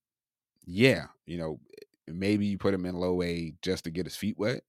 yeah, 0.67 1.07
you 1.27 1.39
know, 1.39 1.61
maybe 2.09 2.47
you 2.47 2.59
put 2.59 2.75
him 2.75 2.87
in 2.87 2.95
low 2.97 3.23
A 3.23 3.55
just 3.63 3.85
to 3.85 3.91
get 3.91 4.07
his 4.07 4.17
feet 4.17 4.39
wet. 4.39 4.63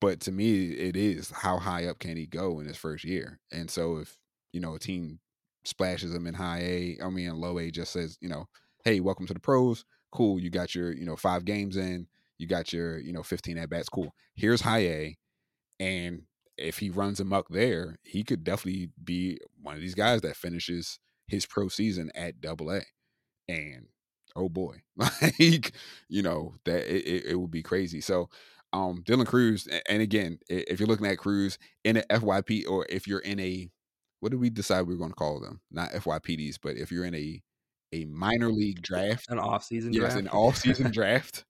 But 0.00 0.20
to 0.20 0.32
me, 0.32 0.72
it 0.72 0.96
is 0.96 1.30
how 1.30 1.58
high 1.58 1.86
up 1.86 1.98
can 1.98 2.16
he 2.16 2.26
go 2.26 2.58
in 2.58 2.66
his 2.66 2.76
first 2.76 3.04
year? 3.04 3.38
And 3.52 3.70
so 3.70 3.98
if 3.98 4.18
you 4.52 4.60
know 4.60 4.74
a 4.74 4.78
team 4.78 5.20
splashes 5.64 6.12
him 6.14 6.26
in 6.26 6.34
high 6.34 6.60
A, 6.60 6.98
I 7.04 7.08
mean 7.10 7.34
low 7.36 7.58
A, 7.58 7.70
just 7.70 7.92
says 7.92 8.18
you 8.20 8.28
know, 8.28 8.48
hey, 8.84 9.00
welcome 9.00 9.26
to 9.26 9.34
the 9.34 9.40
pros. 9.40 9.84
Cool, 10.10 10.40
you 10.40 10.50
got 10.50 10.74
your 10.74 10.92
you 10.92 11.04
know 11.04 11.16
five 11.16 11.44
games 11.44 11.76
in, 11.76 12.08
you 12.38 12.46
got 12.48 12.72
your 12.72 12.98
you 12.98 13.12
know 13.12 13.22
15 13.22 13.58
at 13.58 13.70
bats. 13.70 13.88
Cool. 13.88 14.12
Here's 14.34 14.60
high 14.60 14.86
A, 14.86 15.18
and 15.78 16.22
if 16.58 16.78
he 16.78 16.90
runs 16.90 17.20
amok 17.20 17.48
there, 17.48 17.96
he 18.02 18.22
could 18.22 18.44
definitely 18.44 18.90
be 19.02 19.38
one 19.60 19.74
of 19.74 19.80
these 19.80 19.94
guys 19.94 20.20
that 20.22 20.36
finishes 20.36 20.98
his 21.26 21.46
pro 21.46 21.68
season 21.68 22.10
at 22.14 22.40
double 22.40 22.70
A. 22.70 22.82
And 23.48 23.86
oh 24.36 24.48
boy, 24.48 24.82
like, 24.96 25.72
you 26.08 26.22
know, 26.22 26.54
that 26.64 26.84
it, 26.84 27.06
it, 27.06 27.24
it 27.30 27.34
would 27.36 27.50
be 27.50 27.62
crazy. 27.62 28.00
So, 28.00 28.28
um, 28.72 29.02
Dylan 29.04 29.26
Crews, 29.26 29.68
and 29.88 30.00
again, 30.00 30.38
if 30.48 30.80
you're 30.80 30.86
looking 30.86 31.06
at 31.06 31.18
Crews 31.18 31.58
in 31.84 31.98
a 31.98 32.02
FYP 32.02 32.66
or 32.68 32.86
if 32.88 33.06
you're 33.06 33.18
in 33.18 33.38
a, 33.38 33.70
what 34.20 34.30
did 34.30 34.40
we 34.40 34.48
decide 34.48 34.82
we 34.82 34.94
were 34.94 34.98
going 34.98 35.10
to 35.10 35.16
call 35.16 35.40
them? 35.40 35.60
Not 35.70 35.90
FYPDs, 35.90 36.56
but 36.62 36.76
if 36.76 36.90
you're 36.90 37.04
in 37.04 37.14
a, 37.14 37.42
a 37.92 38.06
minor 38.06 38.50
league 38.50 38.80
draft, 38.80 39.26
an 39.28 39.38
off 39.38 39.64
season, 39.64 39.92
yes, 39.92 40.00
draft. 40.00 40.16
an 40.16 40.28
off 40.28 40.56
season 40.56 40.90
draft, 40.92 41.44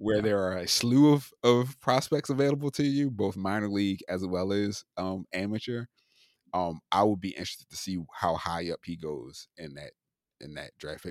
where 0.00 0.22
there 0.22 0.38
are 0.38 0.56
a 0.56 0.66
slew 0.66 1.12
of, 1.12 1.30
of 1.44 1.78
prospects 1.78 2.30
available 2.30 2.70
to 2.70 2.82
you, 2.82 3.10
both 3.10 3.36
minor 3.36 3.68
league 3.68 4.00
as 4.08 4.24
well 4.26 4.50
as 4.50 4.82
um, 4.96 5.26
amateur. 5.34 5.84
Um, 6.54 6.80
I 6.90 7.02
would 7.02 7.20
be 7.20 7.32
interested 7.32 7.68
to 7.68 7.76
see 7.76 7.98
how 8.14 8.36
high 8.36 8.70
up 8.70 8.80
he 8.82 8.96
goes 8.96 9.46
in 9.58 9.74
that 9.74 9.90
in 10.40 10.54
that 10.54 10.70
draft 10.78 11.06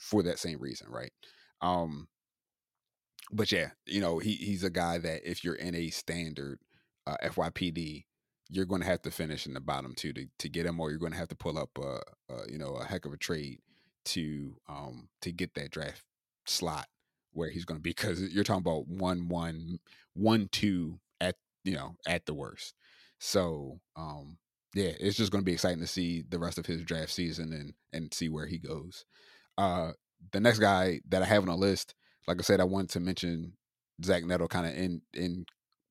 for 0.00 0.22
that 0.22 0.38
same 0.38 0.58
reason, 0.58 0.88
right? 0.88 1.12
Um, 1.60 2.08
but 3.30 3.52
yeah, 3.52 3.72
you 3.84 4.00
know, 4.00 4.18
he 4.20 4.32
he's 4.36 4.64
a 4.64 4.70
guy 4.70 4.96
that 4.96 5.30
if 5.30 5.44
you're 5.44 5.54
in 5.54 5.74
a 5.74 5.90
standard 5.90 6.60
uh, 7.06 7.18
FYPD, 7.22 8.06
you're 8.48 8.64
going 8.64 8.80
to 8.80 8.86
have 8.86 9.02
to 9.02 9.10
finish 9.10 9.46
in 9.46 9.52
the 9.52 9.60
bottom 9.60 9.92
two 9.94 10.14
to, 10.14 10.24
to 10.38 10.48
get 10.48 10.64
him, 10.64 10.80
or 10.80 10.88
you're 10.88 10.98
going 10.98 11.12
to 11.12 11.18
have 11.18 11.28
to 11.28 11.36
pull 11.36 11.58
up 11.58 11.76
a, 11.76 12.00
a 12.32 12.50
you 12.50 12.58
know 12.58 12.72
a 12.76 12.86
heck 12.86 13.04
of 13.04 13.12
a 13.12 13.18
trade 13.18 13.58
to 14.06 14.56
um 14.66 15.10
to 15.20 15.30
get 15.30 15.52
that 15.56 15.70
draft 15.70 16.02
slot 16.46 16.86
where 17.32 17.50
he's 17.50 17.64
going 17.64 17.78
to 17.78 17.82
be 17.82 17.90
because 17.90 18.20
you're 18.20 18.44
talking 18.44 18.62
about 18.62 18.88
one 18.88 19.28
one 19.28 19.78
one 20.14 20.48
two 20.52 20.98
at 21.20 21.36
you 21.64 21.74
know 21.74 21.96
at 22.06 22.26
the 22.26 22.34
worst. 22.34 22.74
So 23.18 23.80
um 23.96 24.38
yeah, 24.74 24.92
it's 25.00 25.16
just 25.16 25.32
going 25.32 25.42
to 25.42 25.46
be 25.46 25.52
exciting 25.52 25.80
to 25.80 25.86
see 25.86 26.22
the 26.28 26.38
rest 26.38 26.56
of 26.56 26.66
his 26.66 26.84
draft 26.84 27.10
season 27.10 27.52
and 27.52 27.74
and 27.92 28.14
see 28.14 28.28
where 28.28 28.46
he 28.46 28.58
goes. 28.58 29.04
Uh, 29.58 29.92
the 30.32 30.40
next 30.40 30.58
guy 30.58 31.00
that 31.08 31.22
I 31.22 31.26
have 31.26 31.42
on 31.42 31.48
the 31.48 31.56
list, 31.56 31.94
like 32.28 32.38
I 32.38 32.42
said, 32.42 32.60
I 32.60 32.64
wanted 32.64 32.90
to 32.90 33.00
mention 33.00 33.54
Zach 34.04 34.24
Neto 34.24 34.46
kind 34.46 34.66
of 34.66 34.74
in 34.74 35.02
in 35.12 35.46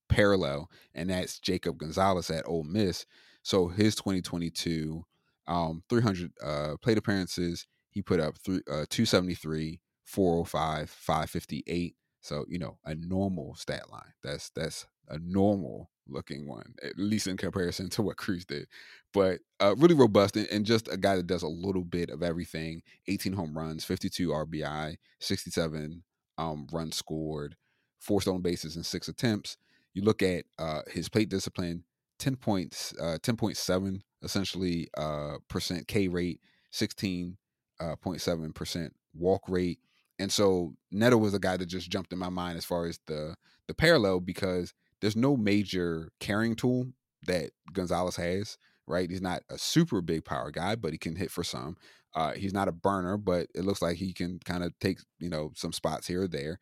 parallel, 0.07 0.69
and 0.95 1.09
that's 1.09 1.39
Jacob 1.39 1.77
Gonzalez 1.77 2.29
at 2.29 2.47
Ole 2.47 2.63
Miss. 2.63 3.05
So 3.43 3.67
his 3.67 3.95
2022 3.95 5.03
um, 5.49 5.83
300 5.89 6.31
uh, 6.41 6.75
plate 6.81 6.97
appearances, 6.97 7.67
he 7.89 8.01
put 8.01 8.19
up 8.19 8.37
three, 8.37 8.61
uh, 8.69 8.85
273, 8.89 9.81
405, 10.09 10.89
558. 10.89 11.95
So 12.21 12.45
you 12.49 12.59
know 12.59 12.77
a 12.83 12.95
normal 12.95 13.55
stat 13.55 13.91
line. 13.91 14.13
That's 14.23 14.49
that's 14.49 14.87
a 15.07 15.19
normal 15.19 15.91
looking 16.07 16.47
one, 16.47 16.73
at 16.83 16.97
least 16.97 17.27
in 17.27 17.37
comparison 17.37 17.89
to 17.91 18.01
what 18.01 18.17
Crews 18.17 18.43
did. 18.43 18.67
But 19.13 19.39
uh, 19.59 19.75
really 19.77 19.93
robust 19.93 20.35
and, 20.35 20.47
and, 20.47 20.65
just 20.65 20.87
a 20.87 20.97
guy 20.97 21.15
that 21.15 21.27
does 21.27 21.43
a 21.43 21.47
little 21.47 21.83
bit 21.83 22.09
of 22.09 22.23
everything 22.23 22.81
18 23.07 23.33
home 23.33 23.55
runs, 23.55 23.85
52 23.85 24.29
RBI, 24.29 24.97
67 25.19 26.03
um, 26.37 26.67
runs 26.71 26.95
scored, 26.95 27.55
four 27.99 28.21
stolen 28.21 28.41
bases 28.41 28.75
in 28.75 28.83
six 28.83 29.07
attempts. 29.07 29.57
You 29.93 30.01
look 30.01 30.23
at 30.23 30.45
uh, 30.57 30.81
his 30.91 31.09
plate 31.09 31.29
discipline 31.29 31.83
10 32.17 32.35
points, 32.35 32.93
uh, 32.99 33.17
10.7 33.21 34.01
essentially 34.23 34.89
uh, 34.97 35.37
percent 35.47 35.87
K 35.87 36.07
rate, 36.07 36.41
16.7 36.73 37.35
uh, 37.79 38.51
percent 38.53 38.95
walk 39.13 39.43
rate. 39.47 39.79
And 40.19 40.31
so 40.31 40.73
Neto 40.91 41.17
was 41.17 41.33
a 41.33 41.39
guy 41.39 41.57
that 41.57 41.65
just 41.65 41.89
jumped 41.89 42.11
in 42.13 42.19
my 42.19 42.29
mind 42.29 42.57
as 42.57 42.65
far 42.65 42.85
as 42.85 42.99
the 43.07 43.35
the 43.67 43.73
parallel 43.73 44.19
because 44.19 44.73
there's 44.99 45.15
no 45.15 45.37
major 45.37 46.11
carrying 46.19 46.55
tool 46.55 46.87
that 47.25 47.51
Gonzalez 47.71 48.15
has, 48.17 48.57
right? 48.87 49.09
He's 49.09 49.21
not 49.21 49.43
a 49.49 49.57
super 49.57 50.01
big 50.01 50.25
power 50.25 50.51
guy, 50.51 50.75
but 50.75 50.91
he 50.91 50.97
can 50.97 51.15
hit 51.15 51.31
for 51.31 51.43
some. 51.43 51.77
Uh, 52.15 52.33
he's 52.33 52.53
not 52.53 52.67
a 52.67 52.73
burner, 52.73 53.17
but 53.17 53.47
it 53.53 53.63
looks 53.63 53.81
like 53.81 53.97
he 53.97 54.11
can 54.13 54.39
kind 54.43 54.63
of 54.63 54.77
take, 54.79 54.99
you 55.19 55.29
know, 55.29 55.51
some 55.55 55.71
spots 55.71 56.07
here 56.07 56.23
or 56.23 56.27
there. 56.27 56.59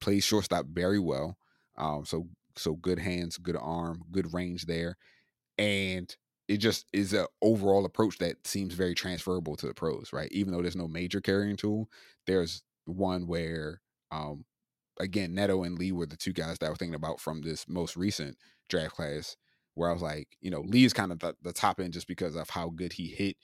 Plays 0.00 0.24
shortstop 0.24 0.66
very 0.66 0.98
well. 0.98 1.36
Um, 1.76 2.04
so 2.04 2.28
so 2.56 2.74
good 2.74 2.98
hands, 2.98 3.36
good 3.38 3.56
arm, 3.56 4.02
good 4.10 4.32
range 4.32 4.66
there. 4.66 4.96
And 5.58 6.14
it 6.48 6.58
just 6.58 6.86
is 6.92 7.12
an 7.12 7.26
overall 7.42 7.84
approach 7.84 8.18
that 8.18 8.46
seems 8.46 8.74
very 8.74 8.94
transferable 8.94 9.54
to 9.56 9.66
the 9.66 9.74
pros, 9.74 10.12
right? 10.12 10.30
Even 10.32 10.52
though 10.52 10.62
there's 10.62 10.74
no 10.76 10.88
major 10.88 11.20
carrying 11.20 11.56
tool, 11.56 11.88
there's 12.26 12.62
one 12.92 13.26
where 13.26 13.80
um, 14.10 14.44
again, 14.98 15.34
Neto 15.34 15.62
and 15.62 15.78
Lee 15.78 15.92
were 15.92 16.06
the 16.06 16.16
two 16.16 16.32
guys 16.32 16.58
that 16.58 16.66
I 16.66 16.70
was 16.70 16.78
thinking 16.78 16.94
about 16.94 17.20
from 17.20 17.42
this 17.42 17.66
most 17.68 17.96
recent 17.96 18.36
draft 18.68 18.94
class, 18.96 19.36
where 19.74 19.90
I 19.90 19.92
was 19.92 20.02
like, 20.02 20.28
you 20.40 20.50
know, 20.50 20.60
Lee 20.60 20.84
is 20.84 20.92
kind 20.92 21.12
of 21.12 21.20
the, 21.20 21.34
the 21.42 21.52
top 21.52 21.80
end 21.80 21.92
just 21.92 22.08
because 22.08 22.36
of 22.36 22.50
how 22.50 22.70
good 22.70 22.92
he 22.94 23.06
hit, 23.06 23.36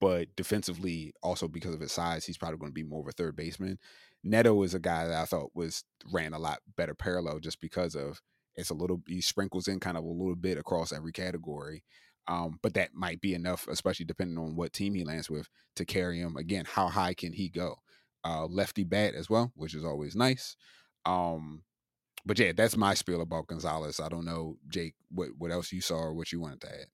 but 0.00 0.28
defensively, 0.36 1.12
also 1.22 1.48
because 1.48 1.74
of 1.74 1.80
his 1.80 1.92
size, 1.92 2.24
he's 2.24 2.38
probably 2.38 2.58
going 2.58 2.70
to 2.70 2.74
be 2.74 2.84
more 2.84 3.00
of 3.00 3.08
a 3.08 3.12
third 3.12 3.36
baseman. 3.36 3.78
Neto 4.22 4.62
is 4.62 4.74
a 4.74 4.78
guy 4.78 5.06
that 5.06 5.20
I 5.20 5.24
thought 5.24 5.50
was 5.54 5.84
ran 6.12 6.32
a 6.32 6.38
lot 6.38 6.60
better 6.76 6.94
parallel 6.94 7.40
just 7.40 7.60
because 7.60 7.94
of 7.94 8.20
it's 8.56 8.70
a 8.70 8.74
little 8.74 9.02
he 9.08 9.20
sprinkles 9.20 9.68
in 9.68 9.80
kind 9.80 9.96
of 9.96 10.04
a 10.04 10.08
little 10.08 10.36
bit 10.36 10.58
across 10.58 10.92
every 10.92 11.12
category. 11.12 11.82
Um, 12.26 12.58
but 12.62 12.72
that 12.74 12.94
might 12.94 13.20
be 13.20 13.34
enough, 13.34 13.68
especially 13.68 14.06
depending 14.06 14.38
on 14.38 14.56
what 14.56 14.72
team 14.72 14.94
he 14.94 15.04
lands 15.04 15.28
with, 15.28 15.48
to 15.76 15.84
carry 15.84 16.20
him. 16.20 16.36
Again, 16.36 16.64
how 16.64 16.88
high 16.88 17.12
can 17.12 17.34
he 17.34 17.50
go? 17.50 17.76
Uh, 18.24 18.46
lefty 18.46 18.84
bat 18.84 19.14
as 19.14 19.28
well, 19.28 19.52
which 19.54 19.74
is 19.74 19.84
always 19.84 20.16
nice. 20.16 20.56
Um, 21.04 21.62
but 22.24 22.38
yeah, 22.38 22.52
that's 22.56 22.76
my 22.76 22.94
spiel 22.94 23.20
about 23.20 23.48
Gonzalez. 23.48 24.00
I 24.00 24.08
don't 24.08 24.24
know, 24.24 24.56
Jake, 24.68 24.94
what 25.10 25.30
what 25.38 25.50
else 25.52 25.72
you 25.72 25.80
saw 25.80 25.96
or 25.96 26.14
what 26.14 26.32
you 26.32 26.40
wanted 26.40 26.62
to 26.62 26.68
add. 26.68 26.86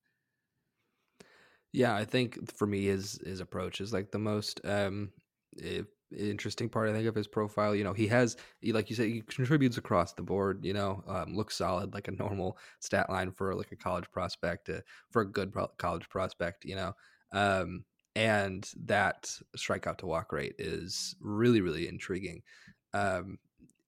Yeah, 1.72 1.94
I 1.94 2.04
think 2.04 2.52
for 2.56 2.66
me 2.66 2.84
his 2.86 3.20
his 3.24 3.40
approach 3.40 3.80
is 3.80 3.92
like 3.92 4.10
the 4.10 4.18
most 4.18 4.60
um 4.64 5.12
interesting 6.16 6.68
part 6.68 6.88
I 6.88 6.92
think 6.92 7.06
of 7.06 7.14
his 7.14 7.28
profile. 7.28 7.74
You 7.74 7.84
know, 7.84 7.92
he 7.92 8.08
has 8.08 8.36
like 8.64 8.90
you 8.90 8.96
said, 8.96 9.08
he 9.08 9.22
contributes 9.22 9.78
across 9.78 10.12
the 10.12 10.22
board. 10.22 10.64
You 10.64 10.72
know, 10.72 11.02
um, 11.06 11.36
looks 11.36 11.56
solid 11.56 11.94
like 11.94 12.08
a 12.08 12.12
normal 12.12 12.58
stat 12.80 13.08
line 13.10 13.30
for 13.32 13.54
like 13.54 13.72
a 13.72 13.76
college 13.76 14.10
prospect, 14.10 14.68
uh, 14.68 14.80
for 15.10 15.22
a 15.22 15.30
good 15.30 15.52
pro- 15.52 15.68
college 15.78 16.08
prospect. 16.08 16.64
You 16.64 16.76
know, 16.76 16.92
um, 17.32 17.84
and 18.16 18.70
that 18.84 19.34
strikeout 19.56 19.98
to 19.98 20.06
walk 20.06 20.32
rate 20.32 20.54
is 20.58 21.14
really 21.20 21.60
really 21.60 21.88
intriguing. 21.88 22.42
Um, 22.92 23.38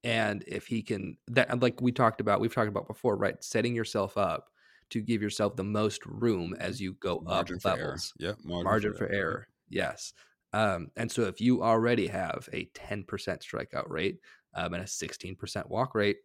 and 0.05 0.43
if 0.47 0.67
he 0.67 0.83
can 0.83 1.17
that 1.29 1.61
like 1.61 1.81
we 1.81 1.93
talked 1.93 2.21
about 2.21 2.41
we've 2.41 2.55
talked 2.55 2.69
about 2.69 2.87
before 2.87 3.17
right 3.17 3.43
setting 3.43 3.75
yourself 3.75 4.17
up 4.17 4.49
to 4.91 5.01
give 5.01 5.23
yourself 5.23 5.57
the 5.57 5.65
most 5.65 6.05
room 6.07 6.55
as 6.59 6.81
you 6.81 6.95
go 6.95 7.23
margin 7.25 7.57
up 7.57 7.65
levels 7.65 8.13
yeah 8.19 8.33
margin, 8.45 8.65
margin, 8.65 8.93
for, 8.93 8.99
for 8.99 9.07
error. 9.07 9.15
error 9.15 9.49
yes 9.69 10.13
um, 10.55 10.91
and 10.97 11.11
so 11.11 11.23
if 11.23 11.41
you 11.41 11.63
already 11.63 12.07
have 12.07 12.47
a 12.53 12.69
10% 12.75 13.07
strikeout 13.07 13.89
rate 13.89 14.19
um, 14.55 14.75
and 14.75 14.83
a 14.83 14.87
16% 14.87 15.69
walk 15.71 15.95
rate 15.95 16.19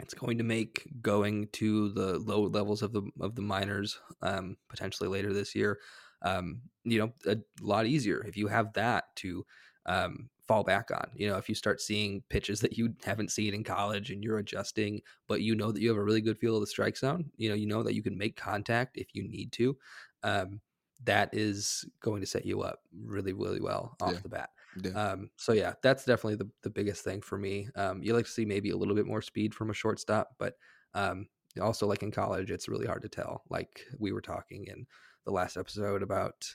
it's 0.00 0.12
going 0.12 0.36
to 0.36 0.44
make 0.44 0.86
going 1.00 1.48
to 1.52 1.90
the 1.90 2.18
low 2.18 2.42
levels 2.42 2.82
of 2.82 2.92
the 2.92 3.02
of 3.20 3.34
the 3.36 3.42
minors 3.42 3.98
um, 4.20 4.56
potentially 4.68 5.08
later 5.08 5.32
this 5.32 5.54
year 5.54 5.78
um, 6.24 6.60
you 6.84 6.98
know 6.98 7.12
a 7.26 7.38
lot 7.60 7.86
easier 7.86 8.24
if 8.26 8.36
you 8.36 8.48
have 8.48 8.72
that 8.72 9.04
to 9.16 9.46
um, 9.86 10.28
fall 10.46 10.64
back 10.64 10.90
on. 10.90 11.10
You 11.14 11.28
know, 11.28 11.36
if 11.36 11.48
you 11.48 11.54
start 11.54 11.80
seeing 11.80 12.22
pitches 12.28 12.60
that 12.60 12.76
you 12.76 12.94
haven't 13.04 13.30
seen 13.30 13.54
in 13.54 13.64
college 13.64 14.10
and 14.10 14.22
you're 14.22 14.38
adjusting, 14.38 15.00
but 15.28 15.40
you 15.40 15.54
know 15.54 15.72
that 15.72 15.80
you 15.80 15.88
have 15.88 15.98
a 15.98 16.02
really 16.02 16.20
good 16.20 16.38
feel 16.38 16.56
of 16.56 16.60
the 16.60 16.66
strike 16.66 16.96
zone, 16.96 17.30
you 17.36 17.48
know, 17.48 17.54
you 17.54 17.66
know 17.66 17.82
that 17.82 17.94
you 17.94 18.02
can 18.02 18.16
make 18.16 18.36
contact 18.36 18.96
if 18.96 19.14
you 19.14 19.26
need 19.28 19.52
to. 19.52 19.76
Um, 20.22 20.60
that 21.04 21.30
is 21.32 21.84
going 22.00 22.20
to 22.20 22.26
set 22.26 22.46
you 22.46 22.62
up 22.62 22.80
really, 23.04 23.32
really 23.32 23.60
well 23.60 23.96
off 24.00 24.12
yeah. 24.12 24.20
the 24.22 24.28
bat. 24.28 24.50
Yeah. 24.82 24.90
Um, 24.92 25.30
so 25.36 25.52
yeah, 25.52 25.74
that's 25.82 26.04
definitely 26.04 26.36
the, 26.36 26.48
the 26.62 26.70
biggest 26.70 27.04
thing 27.04 27.20
for 27.20 27.36
me. 27.36 27.68
Um, 27.76 28.02
you 28.02 28.14
like 28.14 28.24
to 28.24 28.30
see 28.30 28.44
maybe 28.44 28.70
a 28.70 28.76
little 28.76 28.94
bit 28.94 29.06
more 29.06 29.22
speed 29.22 29.54
from 29.54 29.70
a 29.70 29.74
shortstop, 29.74 30.30
but 30.38 30.54
um, 30.94 31.26
also 31.60 31.86
like 31.86 32.02
in 32.02 32.10
college, 32.10 32.50
it's 32.50 32.68
really 32.68 32.86
hard 32.86 33.02
to 33.02 33.08
tell. 33.08 33.42
Like 33.50 33.82
we 33.98 34.12
were 34.12 34.22
talking 34.22 34.66
in 34.66 34.86
the 35.24 35.32
last 35.32 35.56
episode 35.56 36.02
about 36.02 36.54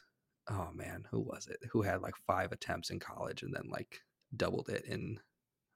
oh 0.50 0.70
man, 0.74 1.08
who 1.12 1.20
was 1.20 1.48
it? 1.48 1.60
Who 1.72 1.82
had 1.82 2.02
like 2.02 2.16
five 2.28 2.52
attempts 2.52 2.90
in 2.90 3.00
college 3.00 3.44
and 3.44 3.54
then 3.54 3.70
like 3.70 4.02
doubled 4.36 4.70
it 4.70 4.86
in 4.86 5.20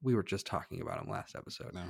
we 0.02 0.16
were 0.16 0.24
just 0.24 0.46
talking 0.46 0.82
about 0.82 1.02
him 1.02 1.10
last 1.10 1.36
episode. 1.36 1.74
No. 1.74 1.84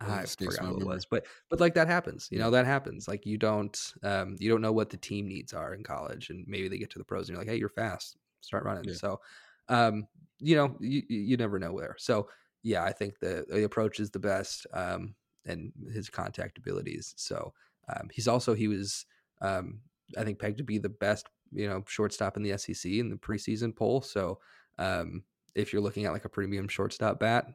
I 0.00 0.26
forgot 0.26 0.64
who 0.64 0.80
it 0.80 0.86
was, 0.86 1.06
but 1.06 1.26
but 1.48 1.58
like 1.58 1.74
that 1.74 1.88
happens, 1.88 2.28
you 2.30 2.38
know 2.38 2.52
that 2.52 2.66
happens. 2.66 3.08
Like 3.08 3.26
you 3.26 3.36
don't 3.36 3.94
um 4.04 4.36
you 4.38 4.48
don't 4.48 4.60
know 4.60 4.72
what 4.72 4.90
the 4.90 4.96
team 4.96 5.26
needs 5.26 5.52
are 5.52 5.74
in 5.74 5.82
college, 5.82 6.30
and 6.30 6.44
maybe 6.46 6.68
they 6.68 6.78
get 6.78 6.90
to 6.90 6.98
the 6.98 7.04
pros 7.04 7.28
and 7.28 7.34
you're 7.34 7.44
like, 7.44 7.52
hey, 7.52 7.58
you're 7.58 7.68
fast, 7.68 8.16
start 8.40 8.64
running. 8.64 8.84
Yeah. 8.84 8.94
So, 8.94 9.20
um, 9.68 10.06
you 10.38 10.54
know, 10.54 10.76
you 10.78 11.02
you 11.08 11.36
never 11.36 11.58
know 11.58 11.72
where. 11.72 11.96
So 11.98 12.28
yeah, 12.62 12.84
I 12.84 12.92
think 12.92 13.18
the 13.18 13.44
the 13.48 13.64
approach 13.64 13.98
is 13.98 14.10
the 14.10 14.20
best, 14.20 14.68
um, 14.72 15.16
and 15.44 15.72
his 15.92 16.08
contact 16.08 16.58
abilities. 16.58 17.14
So 17.16 17.52
um, 17.88 18.08
he's 18.12 18.28
also 18.28 18.54
he 18.54 18.68
was 18.68 19.04
um 19.40 19.80
I 20.16 20.24
think 20.24 20.38
pegged 20.38 20.58
to 20.58 20.64
be 20.64 20.78
the 20.78 20.88
best 20.88 21.28
you 21.52 21.68
know 21.68 21.82
shortstop 21.86 22.36
in 22.36 22.42
the 22.42 22.56
SEC 22.58 22.90
in 22.90 23.10
the 23.10 23.16
preseason 23.16 23.74
poll. 23.74 24.00
So 24.02 24.38
um, 24.78 25.24
if 25.54 25.72
you're 25.72 25.82
looking 25.82 26.04
at 26.04 26.12
like 26.12 26.24
a 26.24 26.30
premium 26.30 26.68
shortstop 26.68 27.18
bat, 27.20 27.46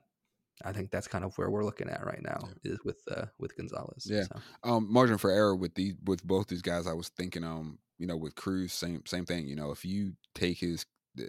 I 0.63 0.71
think 0.71 0.91
that's 0.91 1.07
kind 1.07 1.25
of 1.25 1.37
where 1.37 1.49
we're 1.49 1.65
looking 1.65 1.89
at 1.89 2.05
right 2.05 2.21
now 2.21 2.39
yeah. 2.63 2.73
is 2.73 2.79
with 2.83 3.01
uh, 3.09 3.25
with 3.39 3.55
Gonzalez. 3.57 4.07
Yeah, 4.09 4.23
so. 4.23 4.39
um, 4.63 4.91
margin 4.91 5.17
for 5.17 5.31
error 5.31 5.55
with 5.55 5.75
these 5.75 5.95
with 6.05 6.23
both 6.23 6.47
these 6.47 6.61
guys. 6.61 6.87
I 6.87 6.93
was 6.93 7.09
thinking, 7.09 7.43
um, 7.43 7.79
you 7.97 8.07
know, 8.07 8.17
with 8.17 8.35
Crews, 8.35 8.73
same 8.73 9.03
same 9.05 9.25
thing. 9.25 9.47
You 9.47 9.55
know, 9.55 9.71
if 9.71 9.83
you 9.85 10.13
take 10.35 10.59
his 10.59 10.85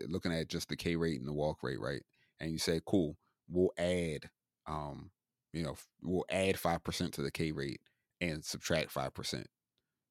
looking 0.09 0.33
at 0.33 0.49
just 0.49 0.69
the 0.69 0.77
K 0.77 0.97
rate 0.97 1.19
and 1.19 1.29
the 1.29 1.33
walk 1.33 1.63
rate, 1.63 1.81
right, 1.81 2.03
and 2.41 2.51
you 2.51 2.59
say, 2.59 2.81
cool, 2.87 3.17
we'll 3.49 3.73
add, 3.79 4.31
um, 4.67 5.11
you 5.53 5.63
know, 5.63 5.77
we'll 6.03 6.27
add 6.31 6.59
five 6.59 6.85
percent 6.85 7.15
to 7.15 7.23
the 7.23 7.31
K 7.31 7.53
rate 7.53 7.81
and 8.21 8.45
subtract 8.45 8.91
five 8.91 9.15
percent 9.15 9.47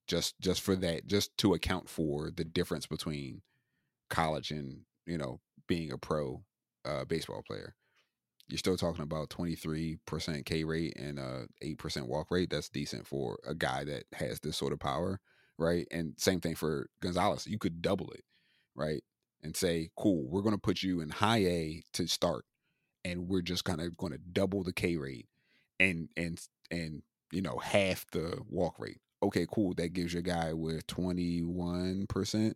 just 0.07 0.39
just 0.39 0.61
for 0.61 0.75
that 0.75 1.07
just 1.07 1.35
to 1.37 1.53
account 1.53 1.89
for 1.89 2.31
the 2.31 2.43
difference 2.43 2.85
between 2.85 3.41
college 4.09 4.51
and 4.51 4.81
you 5.05 5.17
know 5.17 5.39
being 5.67 5.91
a 5.91 5.97
pro 5.97 6.43
uh, 6.85 7.05
baseball 7.05 7.43
player. 7.45 7.75
You're 8.49 8.57
still 8.57 8.75
talking 8.75 9.03
about 9.03 9.29
23% 9.29 10.45
k 10.45 10.63
rate 10.65 10.97
and 10.97 11.17
a 11.17 11.47
8% 11.63 12.07
walk 12.07 12.29
rate. 12.29 12.49
That's 12.49 12.67
decent 12.67 13.07
for 13.07 13.39
a 13.47 13.55
guy 13.55 13.85
that 13.85 14.03
has 14.13 14.41
this 14.41 14.57
sort 14.57 14.73
of 14.73 14.79
power 14.79 15.19
right? 15.57 15.87
And 15.91 16.13
same 16.17 16.41
thing 16.41 16.55
for 16.55 16.87
gonzalez. 16.99 17.45
You 17.47 17.59
could 17.59 17.81
double 17.81 18.11
it 18.11 18.23
right? 18.75 19.03
And 19.41 19.55
say 19.55 19.89
cool 19.97 20.27
we're 20.29 20.41
going 20.41 20.55
to 20.55 20.61
put 20.61 20.83
you 20.83 21.01
in 21.01 21.09
high 21.09 21.45
a 21.45 21.83
to 21.93 22.07
start 22.07 22.45
and 23.03 23.27
we're 23.27 23.41
just 23.41 23.65
kind 23.65 23.81
of 23.81 23.97
going 23.97 24.13
to 24.13 24.19
double 24.19 24.63
the 24.63 24.73
K 24.73 24.97
rate 24.97 25.27
and 25.79 26.09
and 26.15 26.39
and 26.71 27.03
you 27.31 27.41
know 27.41 27.57
half 27.57 28.05
the 28.11 28.39
walk 28.49 28.79
rate. 28.79 28.99
Okay, 29.23 29.47
cool. 29.49 29.73
That 29.75 29.93
gives 29.93 30.13
your 30.13 30.21
guy 30.21 30.51
with 30.51 30.85
21%, 30.87 32.53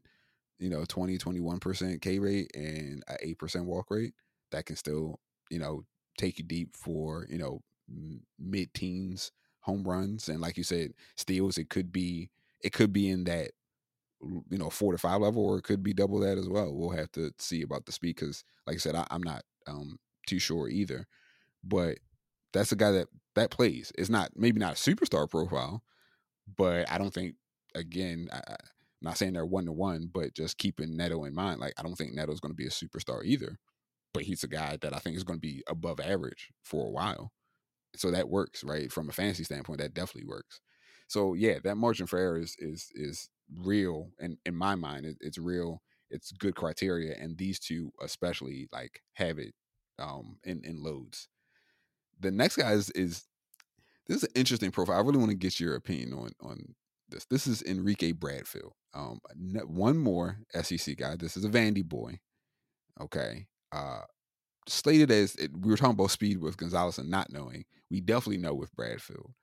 you 0.59 0.69
know, 0.69 0.83
20 0.85 1.17
21% 1.17 2.01
K 2.01 2.19
rate 2.19 2.51
and 2.53 3.03
a 3.07 3.25
8% 3.25 3.63
walk 3.63 3.89
rate 3.89 4.13
that 4.51 4.65
can 4.65 4.75
still, 4.75 5.19
you 5.49 5.59
know, 5.59 5.85
take 6.17 6.37
you 6.39 6.43
deep 6.43 6.75
for, 6.75 7.25
you 7.29 7.37
know, 7.37 7.61
mid 8.37 8.73
teens 8.73 9.31
home 9.61 9.83
runs. 9.83 10.27
And 10.27 10.41
like 10.41 10.57
you 10.57 10.63
said, 10.63 10.93
steals 11.15 11.57
it 11.57 11.69
could 11.69 11.91
be 11.91 12.29
it 12.61 12.73
could 12.73 12.91
be 12.91 13.09
in 13.09 13.23
that 13.25 13.51
you 14.49 14.57
know 14.57 14.69
four 14.69 14.91
to 14.91 14.97
five 14.97 15.21
level 15.21 15.45
or 15.45 15.59
it 15.59 15.63
could 15.63 15.83
be 15.83 15.93
double 15.93 16.19
that 16.19 16.37
as 16.37 16.49
well. 16.49 16.73
We'll 16.73 16.97
have 16.97 17.11
to 17.13 17.31
see 17.39 17.61
about 17.61 17.85
the 17.85 17.91
speed 17.93 18.15
because 18.15 18.43
like 18.65 18.75
i 18.75 18.79
said 18.79 18.95
I, 18.95 19.05
am 19.11 19.23
not 19.23 19.43
um, 19.67 19.99
too 20.25 20.39
sure 20.39 20.67
either. 20.67 21.07
But 21.63 21.99
that's 22.51 22.73
a 22.73 22.75
guy 22.75 22.91
that 22.91 23.07
that 23.35 23.51
plays. 23.51 23.93
It's 23.97 24.09
not 24.09 24.31
maybe 24.35 24.59
not 24.59 24.73
a 24.73 24.75
superstar 24.75 25.29
profile 25.29 25.83
but 26.55 26.89
i 26.89 26.97
don't 26.97 27.13
think 27.13 27.35
again 27.75 28.27
I, 28.31 28.37
am 28.37 28.57
not 29.01 29.17
saying 29.17 29.33
they're 29.33 29.45
one 29.45 29.65
to 29.65 29.71
one 29.71 30.09
but 30.13 30.35
just 30.35 30.57
keeping 30.57 30.95
neto 30.95 31.23
in 31.25 31.35
mind 31.35 31.59
like 31.59 31.73
i 31.77 31.83
don't 31.83 31.95
think 31.95 32.13
neto's 32.13 32.39
going 32.39 32.51
to 32.51 32.55
be 32.55 32.67
a 32.67 32.69
superstar 32.69 33.23
either 33.23 33.57
but 34.13 34.23
he's 34.23 34.43
a 34.43 34.47
guy 34.47 34.77
that 34.81 34.93
i 34.93 34.99
think 34.99 35.15
is 35.15 35.23
going 35.23 35.37
to 35.37 35.47
be 35.47 35.63
above 35.67 35.99
average 35.99 36.49
for 36.63 36.87
a 36.87 36.89
while. 36.89 37.31
So 37.95 38.11
that 38.11 38.29
works 38.29 38.63
right 38.63 38.91
from 38.91 39.09
a 39.09 39.13
fantasy 39.13 39.43
standpoint 39.43 39.79
that 39.79 39.93
definitely 39.93 40.27
works. 40.27 40.59
So 41.07 41.33
yeah 41.33 41.59
that 41.63 41.77
margin 41.77 42.07
for 42.07 42.19
error 42.19 42.39
is 42.39 42.55
is 42.59 42.91
is 42.95 43.29
real 43.55 44.09
and 44.19 44.37
in 44.45 44.55
my 44.55 44.75
mind 44.75 45.05
it, 45.05 45.17
it's 45.21 45.37
real 45.37 45.81
it's 46.09 46.31
good 46.31 46.55
criteria 46.55 47.15
and 47.19 47.37
these 47.37 47.59
two 47.59 47.91
especially 48.01 48.67
like 48.73 49.01
have 49.13 49.39
it 49.39 49.53
um 49.99 50.37
in 50.43 50.63
in 50.63 50.83
loads. 50.83 51.27
The 52.19 52.31
next 52.31 52.55
guy 52.57 52.71
is 52.71 52.89
is 52.91 53.25
this 54.07 54.17
is 54.17 54.23
an 54.23 54.29
interesting 54.35 54.71
profile 54.71 54.97
i 54.97 55.01
really 55.01 55.17
want 55.17 55.31
to 55.31 55.37
get 55.37 55.59
your 55.59 55.75
opinion 55.75 56.13
on 56.13 56.29
on 56.41 56.75
this 57.09 57.25
this 57.25 57.47
is 57.47 57.61
enrique 57.63 58.11
bradfield 58.11 58.73
um 58.93 59.19
one 59.65 59.97
more 59.97 60.37
sec 60.53 60.97
guy 60.97 61.15
this 61.15 61.37
is 61.37 61.45
a 61.45 61.49
vandy 61.49 61.83
boy 61.83 62.19
okay 63.01 63.47
uh 63.71 64.01
slated 64.67 65.09
as 65.09 65.35
it, 65.35 65.51
we 65.57 65.71
were 65.71 65.77
talking 65.77 65.93
about 65.93 66.11
speed 66.11 66.41
with 66.41 66.57
gonzalez 66.57 66.97
and 66.97 67.09
not 67.09 67.31
knowing 67.31 67.63
we 67.89 68.01
definitely 68.01 68.37
know 68.37 68.53
with 68.53 68.75
bradfield 68.75 69.33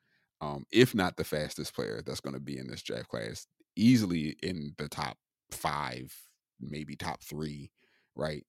um, 0.40 0.66
if 0.70 0.94
not 0.94 1.16
the 1.16 1.24
fastest 1.24 1.74
player 1.74 2.02
that's 2.04 2.20
going 2.20 2.34
to 2.34 2.40
be 2.40 2.58
in 2.58 2.66
this 2.66 2.82
draft 2.82 3.08
class 3.08 3.46
easily 3.76 4.36
in 4.42 4.74
the 4.78 4.88
top 4.88 5.16
five, 5.50 6.14
maybe 6.60 6.96
top 6.96 7.22
three, 7.22 7.70
right? 8.14 8.44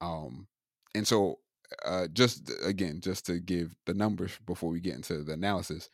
Um, 0.00 0.48
and 0.94 1.06
so 1.06 1.38
uh, 1.84 2.08
just 2.12 2.50
again, 2.64 3.00
just 3.00 3.26
to 3.26 3.40
give 3.40 3.74
the 3.86 3.94
numbers 3.94 4.38
before 4.46 4.70
we 4.70 4.80
get 4.80 4.94
into 4.94 5.22
the 5.22 5.32
analysis, 5.32 5.90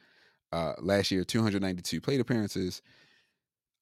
uh, 0.52 0.72
last 0.78 1.10
year 1.10 1.24
292 1.24 2.00
plate 2.00 2.20
appearances, 2.20 2.82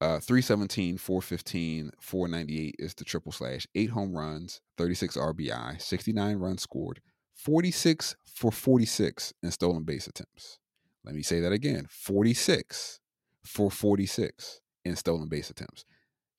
uh, 0.00 0.18
317, 0.20 0.98
415, 0.98 1.92
498 2.00 2.76
is 2.78 2.94
the 2.94 3.04
triple 3.04 3.32
slash, 3.32 3.66
eight 3.74 3.90
home 3.90 4.16
runs, 4.16 4.60
36 4.76 5.16
RBI, 5.16 5.80
69 5.80 6.36
runs 6.36 6.62
scored, 6.62 7.00
46 7.34 8.16
for 8.24 8.50
46 8.50 9.32
in 9.42 9.50
stolen 9.50 9.84
base 9.84 10.06
attempts. 10.06 10.58
Let 11.04 11.14
me 11.14 11.22
say 11.22 11.40
that 11.40 11.52
again 11.52 11.86
46 11.90 13.00
for 13.44 13.70
46 13.70 14.60
in 14.84 14.96
stolen 14.96 15.28
base 15.28 15.50
attempts. 15.50 15.84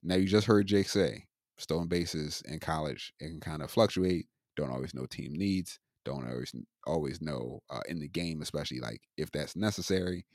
Now 0.03 0.15
you 0.15 0.27
just 0.27 0.47
heard 0.47 0.67
Jake 0.67 0.89
say 0.89 1.25
stolen 1.57 1.87
bases 1.87 2.41
in 2.45 2.59
college 2.59 3.13
it 3.19 3.27
can 3.29 3.39
kind 3.39 3.61
of 3.61 3.71
fluctuate. 3.71 4.27
Don't 4.55 4.71
always 4.71 4.93
know 4.93 5.05
team 5.05 5.33
needs. 5.33 5.79
Don't 6.03 6.27
always 6.27 6.53
always 6.85 7.21
know 7.21 7.61
uh, 7.69 7.81
in 7.87 7.99
the 7.99 8.07
game, 8.07 8.41
especially 8.41 8.79
like 8.79 9.01
if 9.17 9.31
that's 9.31 9.55
necessary. 9.55 10.25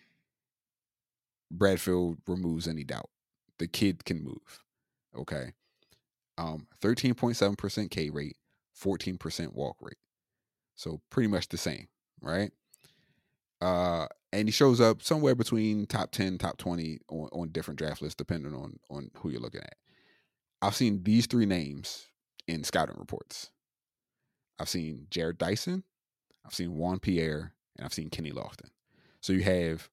Bradfield 1.50 2.18
removes 2.26 2.68
any 2.68 2.84
doubt. 2.84 3.10
The 3.58 3.66
kid 3.66 4.04
can 4.04 4.22
move. 4.22 4.62
Okay. 5.16 5.52
Um, 6.38 6.66
13.7% 6.80 7.90
K 7.90 8.10
rate, 8.10 8.36
14% 8.80 9.52
walk 9.52 9.76
rate. 9.80 9.98
So 10.74 11.00
pretty 11.10 11.28
much 11.28 11.48
the 11.48 11.58
same, 11.58 11.88
right? 12.22 12.52
Uh, 13.60 14.06
and 14.32 14.48
he 14.48 14.52
shows 14.52 14.80
up 14.80 15.02
somewhere 15.02 15.34
between 15.34 15.86
top 15.86 16.12
10 16.12 16.38
top 16.38 16.56
20 16.56 17.00
on, 17.08 17.28
on 17.32 17.48
different 17.50 17.78
draft 17.78 18.00
lists 18.00 18.16
depending 18.16 18.54
on 18.54 18.78
on 18.90 19.10
who 19.18 19.30
you're 19.30 19.40
looking 19.40 19.60
at 19.60 19.74
i've 20.62 20.74
seen 20.74 21.02
these 21.02 21.26
three 21.26 21.46
names 21.46 22.06
in 22.46 22.64
scouting 22.64 22.96
reports 22.98 23.50
i've 24.60 24.68
seen 24.68 25.06
Jarrod 25.10 25.38
Dyson 25.38 25.82
i've 26.46 26.54
seen 26.54 26.76
juan 26.76 26.98
pierre 26.98 27.54
and 27.76 27.84
i've 27.84 27.94
seen 27.94 28.10
kenny 28.10 28.30
lofton 28.30 28.70
so 29.20 29.32
you 29.32 29.42
have 29.42 29.88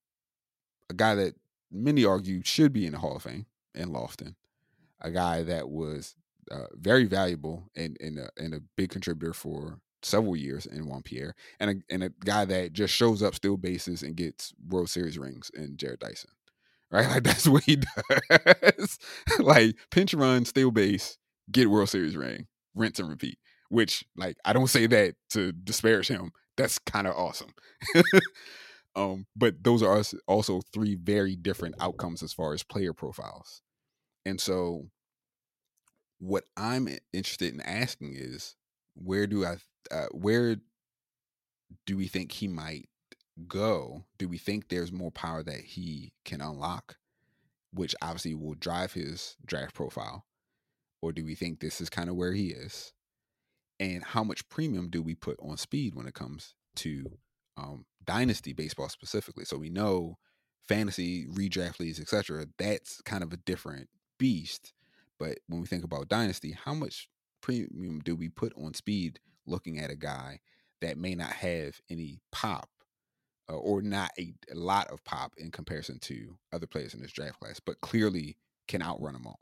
a 0.89 0.93
guy 0.93 1.15
that 1.15 1.35
many 1.71 2.05
argue 2.05 2.41
should 2.43 2.73
be 2.73 2.85
in 2.85 2.93
the 2.93 2.99
hall 2.99 3.15
of 3.15 3.23
fame 3.23 3.45
in 3.73 3.89
lofton 3.89 4.35
a 5.01 5.11
guy 5.11 5.43
that 5.43 5.69
was 5.69 6.15
uh, 6.51 6.67
very 6.73 7.05
valuable 7.05 7.69
and, 7.75 7.97
a, 8.01 8.29
a 8.55 8.61
big 8.75 8.89
contributor 8.89 9.33
for 9.33 9.79
several 10.01 10.35
years 10.35 10.65
in 10.65 10.87
Juan 10.87 11.01
Pierre, 11.01 11.35
and 11.59 11.69
a, 11.71 11.93
and 11.93 12.03
a 12.03 12.11
guy 12.23 12.45
that 12.45 12.73
just 12.73 12.93
shows 12.93 13.21
up 13.21 13.35
still 13.35 13.57
bases 13.57 14.03
and 14.03 14.15
gets 14.15 14.53
World 14.69 14.89
Series 14.89 15.17
rings 15.17 15.51
in 15.53 15.77
Jarrod 15.77 15.99
Dyson. 15.99 16.31
Right? 16.89 17.07
Like 17.09 17.23
that's 17.23 17.47
what 17.47 17.63
he 17.63 17.77
does. 17.77 18.99
like 19.39 19.75
pinch 19.91 20.13
run, 20.13 20.45
steal 20.45 20.71
base, 20.71 21.17
get 21.51 21.69
World 21.69 21.89
Series 21.89 22.15
ring, 22.15 22.47
rinse 22.75 22.99
and 22.99 23.09
repeat. 23.09 23.37
Which, 23.69 24.05
like, 24.15 24.37
I 24.45 24.53
don't 24.53 24.67
say 24.67 24.87
that 24.87 25.15
to 25.31 25.51
disparage 25.51 26.07
him. 26.07 26.31
That's 26.55 26.79
kind 26.79 27.05
of 27.07 27.15
awesome. 27.15 27.51
um, 28.95 29.27
but 29.35 29.63
those 29.63 29.83
are 29.83 30.01
also 30.27 30.61
three 30.73 30.95
very 30.95 31.35
different 31.35 31.75
outcomes 31.79 32.23
as 32.23 32.33
far 32.33 32.53
as 32.53 32.63
player 32.63 32.93
profiles. 32.93 33.61
And 34.25 34.39
so, 34.39 34.89
what 36.19 36.45
I'm 36.55 36.87
interested 37.13 37.53
in 37.53 37.61
asking 37.61 38.15
is, 38.15 38.55
where 38.95 39.27
do 39.27 39.45
I 39.45 39.57
uh, 39.91 40.07
where 40.11 40.57
do 41.85 41.97
we 41.97 42.07
think 42.07 42.31
he 42.31 42.47
might 42.47 42.89
go? 43.47 44.05
Do 44.17 44.27
we 44.27 44.37
think 44.37 44.67
there's 44.69 44.91
more 44.91 45.11
power 45.11 45.43
that 45.43 45.61
he 45.61 46.13
can 46.25 46.41
unlock, 46.41 46.97
which 47.71 47.95
obviously 48.01 48.35
will 48.35 48.55
drive 48.55 48.93
his 48.93 49.37
draft 49.45 49.75
profile? 49.75 50.25
Or 51.01 51.11
do 51.11 51.23
we 51.23 51.35
think 51.35 51.59
this 51.59 51.79
is 51.79 51.89
kind 51.89 52.09
of 52.09 52.15
where 52.15 52.33
he 52.33 52.47
is? 52.47 52.93
And 53.79 54.03
how 54.03 54.23
much 54.23 54.47
premium 54.49 54.89
do 54.89 55.01
we 55.01 55.13
put 55.15 55.39
on 55.39 55.57
speed 55.57 55.95
when 55.95 56.07
it 56.07 56.13
comes 56.13 56.55
to 56.77 57.05
um, 57.57 57.85
dynasty 58.05 58.53
baseball 58.53 58.89
specifically? 58.89 59.45
So 59.45 59.57
we 59.57 59.69
know 59.69 60.17
fantasy, 60.67 61.27
redraft 61.27 61.79
leagues, 61.79 61.99
etc. 61.99 62.47
That's 62.57 63.01
kind 63.01 63.23
of 63.23 63.33
a 63.33 63.37
different 63.37 63.89
beast. 64.17 64.73
But 65.19 65.39
when 65.47 65.61
we 65.61 65.67
think 65.67 65.83
about 65.83 66.09
dynasty, 66.09 66.57
how 66.63 66.73
much 66.73 67.07
premium 67.41 67.99
do 67.99 68.15
we 68.15 68.29
put 68.29 68.53
on 68.55 68.73
speed 68.73 69.19
looking 69.45 69.79
at 69.79 69.89
a 69.89 69.95
guy 69.95 70.39
that 70.81 70.97
may 70.97 71.15
not 71.15 71.31
have 71.31 71.79
any 71.89 72.19
pop 72.31 72.69
uh, 73.49 73.55
or 73.55 73.81
not 73.81 74.11
a, 74.19 74.33
a, 74.51 74.55
lot 74.55 74.87
of 74.89 75.03
pop 75.03 75.33
in 75.37 75.51
comparison 75.51 75.99
to 75.99 76.37
other 76.51 76.67
players 76.67 76.93
in 76.93 77.01
this 77.01 77.11
draft 77.11 77.39
class, 77.39 77.59
but 77.59 77.79
clearly 77.81 78.37
can 78.67 78.81
outrun 78.81 79.13
them 79.13 79.25
all. 79.25 79.39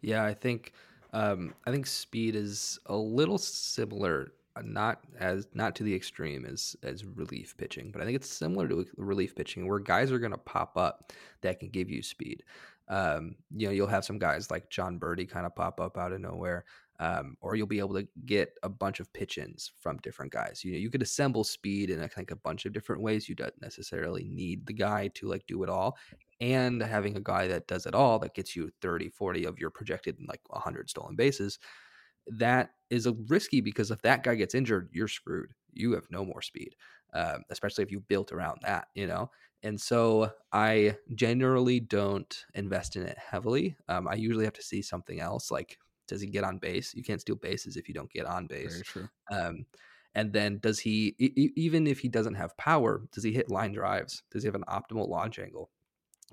Yeah, 0.00 0.24
I 0.24 0.34
think 0.34 0.72
um, 1.14 1.54
I 1.66 1.70
think 1.70 1.86
speed 1.86 2.34
is 2.34 2.78
a 2.86 2.96
little 2.96 3.38
similar, 3.38 4.32
not 4.62 5.00
as 5.18 5.46
not 5.54 5.74
to 5.76 5.84
the 5.84 5.94
extreme 5.94 6.44
as 6.44 6.76
as 6.82 7.04
relief 7.04 7.56
pitching, 7.56 7.90
but 7.92 8.02
I 8.02 8.04
think 8.04 8.16
it's 8.16 8.28
similar 8.28 8.68
to 8.68 8.84
relief 8.96 9.34
pitching 9.34 9.66
where 9.66 9.78
guys 9.78 10.12
are 10.12 10.18
going 10.18 10.32
to 10.32 10.38
pop 10.38 10.76
up 10.76 11.12
that 11.40 11.60
can 11.60 11.70
give 11.70 11.88
you 11.88 12.02
speed. 12.02 12.42
Um, 12.88 13.36
you 13.56 13.66
know, 13.66 13.72
you'll 13.72 13.86
have 13.86 14.04
some 14.04 14.18
guys 14.18 14.50
like 14.50 14.68
Jon 14.68 14.98
Berti 14.98 15.26
kind 15.26 15.46
of 15.46 15.54
pop 15.54 15.80
up 15.80 15.96
out 15.96 16.12
of 16.12 16.20
nowhere 16.20 16.66
um, 17.00 17.36
or 17.40 17.56
you'll 17.56 17.66
be 17.66 17.80
able 17.80 17.94
to 17.94 18.06
get 18.24 18.56
a 18.62 18.68
bunch 18.68 19.00
of 19.00 19.12
pitch 19.12 19.38
ins 19.38 19.72
from 19.80 19.98
different 19.98 20.32
guys. 20.32 20.64
You 20.64 20.72
know, 20.72 20.78
you 20.78 20.90
could 20.90 21.02
assemble 21.02 21.42
speed 21.42 21.90
in 21.90 22.02
I 22.02 22.06
think 22.06 22.30
a 22.30 22.36
bunch 22.36 22.66
of 22.66 22.72
different 22.72 23.02
ways. 23.02 23.28
You 23.28 23.34
don't 23.34 23.60
necessarily 23.60 24.24
need 24.24 24.66
the 24.66 24.72
guy 24.72 25.08
to 25.14 25.26
like 25.26 25.46
do 25.46 25.62
it 25.64 25.68
all. 25.68 25.96
And 26.40 26.82
having 26.82 27.16
a 27.16 27.20
guy 27.20 27.48
that 27.48 27.66
does 27.68 27.86
it 27.86 27.94
all 27.94 28.18
that 28.20 28.34
gets 28.34 28.56
you 28.56 28.70
30, 28.80 29.08
40 29.08 29.44
of 29.44 29.58
your 29.58 29.70
projected 29.70 30.18
like 30.26 30.40
100 30.48 30.90
stolen 30.90 31.16
bases, 31.16 31.58
that 32.26 32.70
is 32.90 33.06
a 33.06 33.12
risky 33.28 33.60
because 33.60 33.90
if 33.90 34.02
that 34.02 34.22
guy 34.22 34.34
gets 34.34 34.54
injured, 34.54 34.88
you're 34.92 35.08
screwed. 35.08 35.52
You 35.72 35.92
have 35.92 36.10
no 36.10 36.24
more 36.24 36.42
speed, 36.42 36.74
um, 37.12 37.42
especially 37.50 37.84
if 37.84 37.90
you 37.90 38.00
built 38.00 38.32
around 38.32 38.60
that, 38.62 38.88
you 38.94 39.06
know? 39.06 39.30
And 39.62 39.80
so 39.80 40.32
I 40.52 40.96
generally 41.14 41.80
don't 41.80 42.44
invest 42.54 42.96
in 42.96 43.02
it 43.04 43.18
heavily. 43.18 43.76
Um, 43.88 44.08
I 44.08 44.14
usually 44.14 44.44
have 44.44 44.54
to 44.54 44.62
see 44.62 44.82
something 44.82 45.20
else 45.20 45.50
like 45.50 45.78
does 46.06 46.20
he 46.20 46.26
get 46.28 46.44
on 46.44 46.58
base? 46.58 46.92
You 46.94 47.02
can't 47.02 47.20
steal 47.20 47.36
bases 47.36 47.76
if 47.78 47.88
you 47.88 47.94
don't 47.94 48.10
get 48.10 48.26
on 48.26 48.46
base. 48.46 48.74
Very 48.74 48.82
true. 48.82 49.10
Um, 49.32 49.66
and 50.14 50.32
then 50.32 50.58
does 50.58 50.78
he 50.80 51.14
e- 51.18 51.52
even 51.56 51.86
if 51.86 52.00
he 52.00 52.08
doesn't 52.08 52.34
have 52.34 52.56
power, 52.56 53.06
does 53.12 53.24
he 53.24 53.32
hit 53.32 53.50
line 53.50 53.72
drives? 53.72 54.22
Does 54.30 54.42
he 54.42 54.46
have 54.46 54.54
an 54.54 54.64
optimal 54.68 55.08
launch 55.08 55.38
angle? 55.38 55.70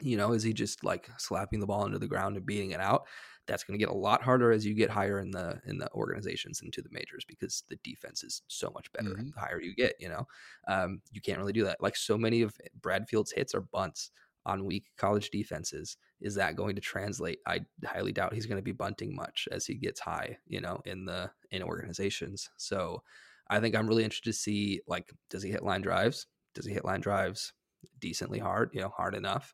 You 0.01 0.17
know, 0.17 0.33
is 0.33 0.43
he 0.43 0.53
just 0.53 0.83
like 0.83 1.09
slapping 1.19 1.59
the 1.59 1.67
ball 1.67 1.85
into 1.85 1.99
the 1.99 2.07
ground 2.07 2.37
and 2.37 2.45
beating 2.45 2.71
it 2.71 2.79
out? 2.79 3.07
That's 3.47 3.63
going 3.63 3.77
to 3.77 3.83
get 3.83 3.91
a 3.93 3.97
lot 3.97 4.21
harder 4.21 4.51
as 4.51 4.65
you 4.65 4.73
get 4.73 4.89
higher 4.89 5.19
in 5.19 5.31
the 5.31 5.61
in 5.65 5.77
the 5.77 5.91
organizations 5.93 6.61
into 6.61 6.81
the 6.81 6.89
majors 6.91 7.25
because 7.25 7.63
the 7.69 7.77
defense 7.83 8.23
is 8.23 8.43
so 8.47 8.69
much 8.73 8.91
better 8.93 9.09
Mhm. 9.09 9.33
the 9.33 9.39
higher 9.39 9.61
you 9.61 9.75
get. 9.75 9.95
You 9.99 10.09
know, 10.09 10.27
um, 10.67 11.01
you 11.11 11.21
can't 11.21 11.39
really 11.39 11.53
do 11.53 11.63
that. 11.65 11.81
Like 11.81 11.95
so 11.95 12.17
many 12.17 12.41
of 12.41 12.55
Bradfield's 12.75 13.31
hits 13.31 13.53
are 13.55 13.61
bunts 13.61 14.11
on 14.45 14.65
weak 14.65 14.91
college 14.97 15.29
defenses. 15.29 15.97
Is 16.19 16.35
that 16.35 16.55
going 16.55 16.75
to 16.75 16.81
translate? 16.81 17.39
I 17.47 17.61
highly 17.85 18.11
doubt 18.11 18.33
he's 18.33 18.45
going 18.47 18.57
to 18.57 18.63
be 18.63 18.71
bunting 18.71 19.15
much 19.15 19.47
as 19.51 19.65
he 19.65 19.75
gets 19.75 19.99
high. 19.99 20.37
You 20.47 20.61
know, 20.61 20.81
in 20.85 21.05
the 21.05 21.31
in 21.51 21.63
organizations. 21.63 22.49
So 22.57 23.03
I 23.49 23.59
think 23.59 23.75
I'm 23.75 23.87
really 23.87 24.03
interested 24.03 24.29
to 24.29 24.33
see 24.37 24.81
like 24.87 25.11
does 25.29 25.43
he 25.43 25.51
hit 25.51 25.63
line 25.63 25.81
drives? 25.81 26.27
Does 26.53 26.65
he 26.65 26.73
hit 26.73 26.85
line 26.85 27.01
drives 27.01 27.53
decently 27.99 28.39
hard? 28.39 28.69
You 28.73 28.81
know, 28.81 28.89
hard 28.89 29.15
enough. 29.15 29.53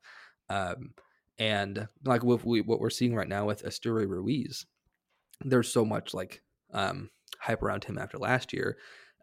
Um, 0.49 0.93
and 1.39 1.87
like 2.03 2.23
with 2.23 2.45
we, 2.45 2.61
what 2.61 2.79
we're 2.79 2.89
seeing 2.89 3.15
right 3.15 3.27
now 3.27 3.45
with 3.45 3.63
Esteury 3.63 4.07
Ruiz, 4.07 4.65
there's 5.41 5.71
so 5.71 5.85
much 5.85 6.13
like 6.13 6.41
um, 6.73 7.09
hype 7.39 7.61
around 7.61 7.83
him 7.83 7.97
after 7.97 8.17
last 8.17 8.53
year 8.53 8.77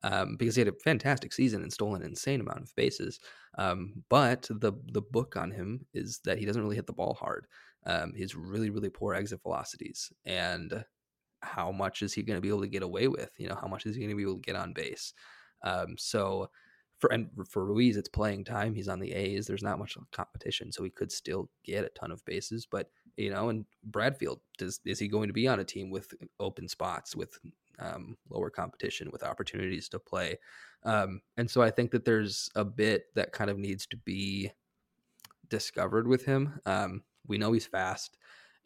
um, 0.05 0.37
because 0.37 0.55
he 0.55 0.61
had 0.61 0.69
a 0.69 0.79
fantastic 0.85 1.33
season 1.33 1.63
and 1.63 1.73
stole 1.73 1.95
an 1.95 2.03
insane 2.03 2.41
amount 2.41 2.61
of 2.61 2.77
bases. 2.77 3.21
Um, 3.57 4.05
but 4.09 4.43
the 4.51 4.73
the 4.93 5.03
book 5.03 5.37
on 5.37 5.51
him 5.51 5.87
is 5.95 6.21
that 6.25 6.39
he 6.39 6.45
doesn't 6.45 6.63
really 6.63 6.77
hit 6.77 6.87
the 6.87 6.93
ball 6.93 7.15
hard. 7.15 7.47
Um, 7.87 8.13
he's 8.15 8.35
really 8.35 8.71
really 8.71 8.91
poor 8.91 9.15
exit 9.15 9.43
velocities, 9.43 10.13
and 10.25 10.85
how 11.41 11.73
much 11.73 12.03
is 12.03 12.13
he 12.13 12.23
going 12.23 12.37
to 12.37 12.43
be 12.43 12.49
able 12.49 12.63
to 12.63 12.69
get 12.69 12.83
away 12.83 13.09
with? 13.09 13.31
You 13.39 13.49
know, 13.49 13.59
how 13.61 13.67
much 13.67 13.87
is 13.87 13.95
he 13.97 14.01
going 14.03 14.11
to 14.11 14.17
be 14.17 14.23
able 14.23 14.37
to 14.37 14.41
get 14.41 14.57
on 14.57 14.73
base? 14.73 15.15
Um, 15.63 15.97
so 15.99 16.51
for 17.05 17.13
and 17.13 17.29
for 17.49 17.65
Ruiz, 17.65 17.97
it's 17.97 18.09
playing 18.09 18.45
time. 18.45 18.75
He's 18.75 18.89
on 18.89 18.99
the 18.99 19.13
A's. 19.13 19.47
There's 19.47 19.63
not 19.63 19.79
much 19.79 19.97
competition, 20.11 20.73
so 20.73 20.83
he 20.83 20.91
could 20.91 21.13
still 21.13 21.51
get 21.63 21.85
a 21.85 21.91
ton 21.91 22.11
of 22.11 22.25
bases. 22.25 22.67
But 22.71 22.89
you 23.17 23.31
know, 23.31 23.51
and 23.51 23.67
Bradfield 23.85 24.41
does 24.57 24.81
is 24.87 24.99
he 24.99 25.09
going 25.09 25.29
to 25.29 25.35
be 25.35 25.47
on 25.47 25.61
a 25.61 25.65
team 25.65 25.91
with 25.91 26.15
open 26.41 26.67
spots 26.67 27.15
with 27.15 27.39
um, 27.79 28.17
lower 28.31 28.49
competition 28.49 29.11
with 29.13 29.23
opportunities 29.23 29.89
to 29.91 29.99
play? 29.99 30.39
Um, 30.85 31.21
and 31.37 31.51
so 31.51 31.61
I 31.61 31.71
think 31.71 31.91
that 31.91 32.07
there's 32.07 32.49
a 32.55 32.65
bit 32.65 33.15
that 33.15 33.33
kind 33.33 33.51
of 33.51 33.59
needs 33.59 33.87
to 33.89 33.99
be 33.99 34.51
discovered 35.49 36.09
with 36.09 36.25
him. 36.25 36.59
Um, 36.65 37.03
we 37.27 37.37
know 37.37 37.53
he's 37.53 37.67
fast, 37.67 38.17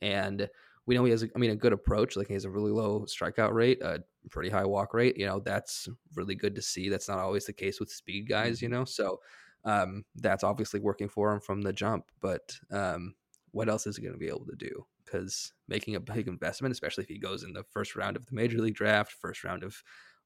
and 0.01 0.48
we 0.89 0.94
know 0.94 1.05
he 1.05 1.10
has, 1.10 1.23
a, 1.23 1.28
I 1.36 1.39
mean, 1.39 1.51
a 1.51 1.56
good 1.56 1.74
approach. 1.74 2.16
Like 2.16 2.28
he 2.28 2.32
has 2.32 2.47
a 2.47 2.51
really 2.51 2.73
low 2.73 3.01
strikeout 3.01 3.52
rate, 3.52 3.82
a 3.82 4.02
pretty 4.31 4.48
high 4.48 4.65
walk 4.65 4.94
rate. 4.94 5.19
You 5.19 5.27
know, 5.27 5.39
that's 5.39 5.86
really 6.15 6.35
good 6.35 6.55
to 6.55 6.62
see. 6.62 6.89
That's 6.89 7.09
not 7.09 7.19
always 7.19 7.44
the 7.44 7.52
case 7.52 7.78
with 7.78 7.93
speed 7.93 8.27
guys. 8.27 8.62
You 8.62 8.70
know, 8.70 8.86
so 8.86 9.20
um, 9.66 10.06
that's 10.16 10.43
obviously 10.43 10.81
working 10.81 11.10
for 11.10 11.31
him 11.31 11.40
from 11.40 11.60
the 11.60 11.74
jump. 11.74 12.06
But 12.23 12.59
um, 12.70 13.15
what 13.51 13.69
else 13.69 13.86
is 13.86 13.98
he 13.98 14.02
going 14.02 14.15
to 14.15 14.19
be 14.19 14.28
able 14.28 14.47
to 14.47 14.56
do? 14.56 14.86
Because 15.05 15.52
making 15.69 15.94
a 15.94 16.01
big 16.01 16.27
investment, 16.27 16.73
especially 16.73 17.05
if 17.05 17.10
he 17.10 17.19
goes 17.19 17.43
in 17.43 17.52
the 17.52 17.65
first 17.65 17.94
round 17.94 18.16
of 18.16 18.24
the 18.24 18.35
major 18.35 18.59
league 18.59 18.74
draft, 18.74 19.12
first 19.12 19.44
round 19.44 19.65
of 19.65 19.82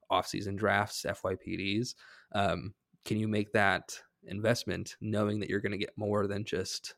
offseason 0.09 0.55
drafts, 0.55 1.05
FYPDs, 1.05 1.95
um, 2.33 2.73
can 3.03 3.19
you 3.19 3.27
make 3.27 3.51
that 3.51 3.99
investment 4.25 4.95
knowing 5.01 5.41
that 5.41 5.49
you're 5.49 5.59
going 5.59 5.73
to 5.73 5.77
get 5.77 5.97
more 5.97 6.25
than 6.25 6.45
just 6.45 6.95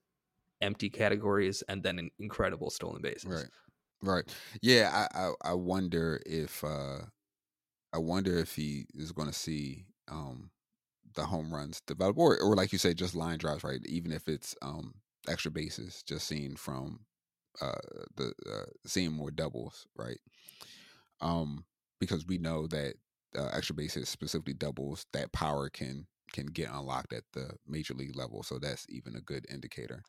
empty 0.61 0.90
categories 0.90 1.64
and 1.64 1.84
then 1.84 1.99
an 1.99 2.10
incredible 2.19 2.69
stolen 2.69 3.02
bases? 3.02 3.26
Right. 3.26 3.49
Right. 4.02 4.26
Yeah, 4.61 5.07
I, 5.14 5.27
I, 5.27 5.34
I 5.52 5.53
wonder 5.53 6.22
if 6.26 6.64
uh 6.64 6.99
I 7.94 7.99
wonder 7.99 8.38
if 8.38 8.56
he 8.56 8.88
is 8.95 9.11
going 9.14 9.30
to 9.30 9.34
see 9.34 9.86
um 10.10 10.52
the 11.15 11.26
home 11.27 11.53
runs 11.53 11.82
develop 11.82 12.18
or 12.18 12.40
or 12.41 12.56
like 12.56 12.73
you 12.73 12.80
say 12.80 12.94
just 12.95 13.15
line 13.15 13.40
drives, 13.40 13.64
right? 13.64 13.82
Even 13.88 14.11
if 14.11 14.27
it's 14.30 14.56
um 14.61 15.02
extra 15.27 15.52
bases, 15.52 16.03
just 16.03 16.27
seeing 16.27 16.56
from 16.57 17.06
uh 17.61 17.80
the 18.15 18.34
uh, 18.52 18.65
seeing 18.88 19.14
more 19.14 19.32
doubles, 19.32 19.88
right? 19.95 20.19
Um 21.22 21.65
because 21.99 22.26
we 22.26 22.38
know 22.38 22.68
that 22.68 22.95
uh, 23.38 23.49
extra 23.53 23.76
bases 23.76 24.10
specifically 24.10 24.53
doubles 24.53 25.06
that 25.14 25.32
power 25.32 25.69
can 25.69 26.07
can 26.34 26.48
get 26.48 26.69
unlocked 26.69 27.14
at 27.14 27.23
the 27.34 27.57
major 27.65 27.94
league 27.94 28.15
level, 28.15 28.44
so 28.44 28.60
that's 28.60 28.86
even 28.90 29.15
a 29.15 29.22
good 29.22 29.45
indicator. 29.49 30.03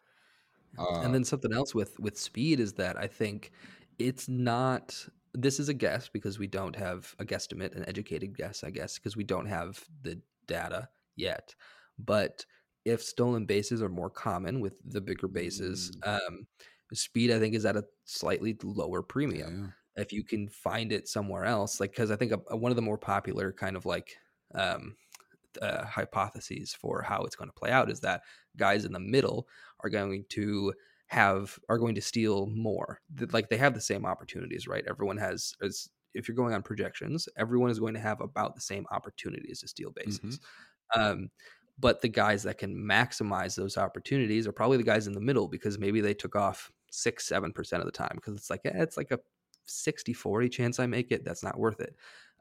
Uh, 0.78 1.00
and 1.00 1.14
then 1.14 1.24
something 1.24 1.52
else 1.52 1.74
with 1.74 1.98
with 1.98 2.18
speed 2.18 2.60
is 2.60 2.74
that 2.74 2.96
I 2.96 3.06
think 3.06 3.50
it's 3.98 4.28
not. 4.28 5.06
This 5.34 5.60
is 5.60 5.68
a 5.68 5.74
guess 5.74 6.08
because 6.08 6.38
we 6.38 6.46
don't 6.46 6.74
have 6.76 7.14
a 7.18 7.24
guesstimate, 7.24 7.76
an 7.76 7.84
educated 7.88 8.36
guess, 8.36 8.64
I 8.64 8.70
guess, 8.70 8.98
because 8.98 9.16
we 9.16 9.24
don't 9.24 9.46
have 9.46 9.84
the 10.02 10.20
data 10.46 10.88
yet. 11.14 11.54
But 11.98 12.44
if 12.84 13.02
stolen 13.02 13.44
bases 13.46 13.82
are 13.82 13.88
more 13.88 14.08
common 14.10 14.60
with 14.60 14.74
the 14.84 15.00
bigger 15.00 15.28
bases, 15.28 15.92
um, 16.04 16.46
speed 16.92 17.30
I 17.30 17.38
think 17.38 17.54
is 17.54 17.66
at 17.66 17.76
a 17.76 17.84
slightly 18.04 18.56
lower 18.62 19.02
premium. 19.02 19.74
yeah. 19.96 20.02
If 20.02 20.12
you 20.12 20.24
can 20.24 20.48
find 20.48 20.92
it 20.92 21.08
somewhere 21.08 21.44
else, 21.44 21.80
like 21.80 21.90
because 21.90 22.10
I 22.10 22.16
think 22.16 22.32
a, 22.32 22.40
a- 22.50 22.56
one 22.56 22.70
of 22.72 22.76
the 22.76 22.82
more 22.82 22.98
popular 22.98 23.52
kind 23.52 23.76
of 23.76 23.86
like 23.86 24.16
um, 24.54 24.96
uh, 25.62 25.84
hypotheses 25.86 26.74
for 26.74 27.02
how 27.02 27.22
it's 27.22 27.36
going 27.36 27.48
to 27.48 27.54
play 27.54 27.70
out 27.70 27.90
is 27.90 28.00
that 28.00 28.22
guys 28.56 28.84
in 28.84 28.92
the 28.92 29.00
middle 29.00 29.48
are 29.80 29.90
going 29.90 30.24
to 30.30 30.72
have 31.06 31.58
are 31.68 31.78
going 31.78 31.94
to 31.94 32.00
steal 32.02 32.46
more. 32.46 33.00
Like 33.32 33.48
they 33.48 33.56
have 33.56 33.74
the 33.74 33.80
same 33.80 34.04
opportunities, 34.04 34.66
right? 34.66 34.84
Everyone 34.88 35.16
has 35.18 35.54
as 35.62 35.88
if 36.14 36.28
you're 36.28 36.36
going 36.36 36.54
on 36.54 36.62
projections, 36.62 37.28
everyone 37.36 37.70
is 37.70 37.78
going 37.78 37.94
to 37.94 38.00
have 38.00 38.20
about 38.20 38.54
the 38.54 38.60
same 38.60 38.86
opportunities 38.90 39.60
to 39.60 39.68
steal 39.68 39.92
bases. 39.94 40.40
Um, 40.94 41.30
but 41.78 42.00
the 42.00 42.08
guys 42.08 42.42
that 42.44 42.58
can 42.58 42.74
maximize 42.74 43.54
those 43.54 43.76
opportunities 43.76 44.46
are 44.46 44.52
probably 44.52 44.78
the 44.78 44.82
guys 44.82 45.06
in 45.06 45.12
the 45.12 45.20
middle 45.20 45.46
because 45.46 45.78
maybe 45.78 46.00
they 46.00 46.14
took 46.14 46.34
off 46.34 46.72
six, 46.90 47.26
seven 47.26 47.52
percent 47.52 47.80
of 47.82 47.86
the 47.86 47.92
time 47.92 48.12
because 48.14 48.34
it's 48.36 48.50
like 48.50 48.62
eh, 48.64 48.72
it's 48.74 48.96
like 48.96 49.10
a 49.10 49.20
60 49.66 50.12
40 50.12 50.48
chance 50.48 50.80
I 50.80 50.86
make 50.86 51.12
it. 51.12 51.24
That's 51.24 51.42
not 51.42 51.58
worth 51.58 51.80
it. 51.80 51.94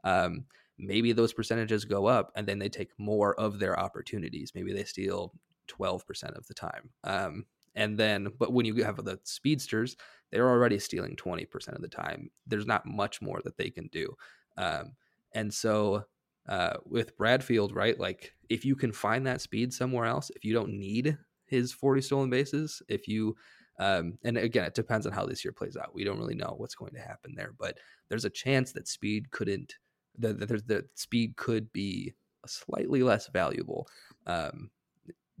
Um, 0.04 0.44
maybe 0.78 1.12
those 1.12 1.32
percentages 1.32 1.84
go 1.84 2.06
up 2.06 2.32
and 2.36 2.46
then 2.46 2.58
they 2.58 2.68
take 2.68 2.90
more 2.98 3.38
of 3.38 3.58
their 3.58 3.78
opportunities. 3.78 4.52
Maybe 4.54 4.72
they 4.72 4.84
steal 4.84 5.32
12% 5.68 6.36
of 6.36 6.46
the 6.46 6.54
time. 6.54 6.90
Um, 7.04 7.44
and 7.74 7.98
then, 7.98 8.28
but 8.38 8.52
when 8.52 8.66
you 8.66 8.84
have 8.84 9.04
the 9.04 9.18
speedsters, 9.24 9.96
they're 10.30 10.48
already 10.48 10.78
stealing 10.78 11.16
20% 11.16 11.68
of 11.74 11.82
the 11.82 11.88
time. 11.88 12.30
There's 12.46 12.66
not 12.66 12.86
much 12.86 13.20
more 13.20 13.40
that 13.44 13.56
they 13.56 13.70
can 13.70 13.88
do. 13.88 14.16
Um, 14.56 14.92
and 15.32 15.52
so 15.52 16.04
uh, 16.48 16.74
with 16.84 17.16
Bradfield, 17.16 17.74
right, 17.74 17.98
like 17.98 18.32
if 18.48 18.64
you 18.64 18.76
can 18.76 18.92
find 18.92 19.26
that 19.26 19.40
speed 19.40 19.72
somewhere 19.72 20.06
else, 20.06 20.30
if 20.34 20.44
you 20.44 20.54
don't 20.54 20.72
need 20.72 21.18
his 21.46 21.72
40 21.72 22.00
stolen 22.00 22.30
bases, 22.30 22.82
if 22.88 23.06
you, 23.06 23.36
um, 23.78 24.18
and 24.24 24.38
again, 24.38 24.64
it 24.64 24.74
depends 24.74 25.06
on 25.06 25.12
how 25.12 25.26
this 25.26 25.44
year 25.44 25.52
plays 25.52 25.76
out. 25.76 25.94
We 25.94 26.04
don't 26.04 26.18
really 26.18 26.34
know 26.34 26.54
what's 26.56 26.74
going 26.74 26.94
to 26.94 27.00
happen 27.00 27.34
there, 27.36 27.52
but 27.58 27.78
there's 28.08 28.24
a 28.24 28.30
chance 28.30 28.72
that 28.72 28.88
speed 28.88 29.30
couldn't, 29.30 29.74
that, 30.18 30.40
that, 30.40 30.68
that 30.68 30.98
speed 30.98 31.36
could 31.36 31.72
be 31.72 32.14
slightly 32.46 33.02
less 33.02 33.28
valuable 33.28 33.88
um, 34.26 34.70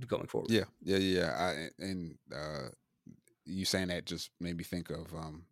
going 0.06 0.26
forward. 0.26 0.50
Yeah, 0.50 0.64
yeah, 0.82 0.98
yeah. 0.98 1.30
I, 1.38 1.82
and 1.82 2.16
uh, 2.34 2.68
you 3.44 3.64
saying 3.64 3.88
that 3.88 4.06
just 4.06 4.30
made 4.40 4.56
me 4.56 4.64
think 4.64 4.90
of 4.90 5.14
um, 5.14 5.44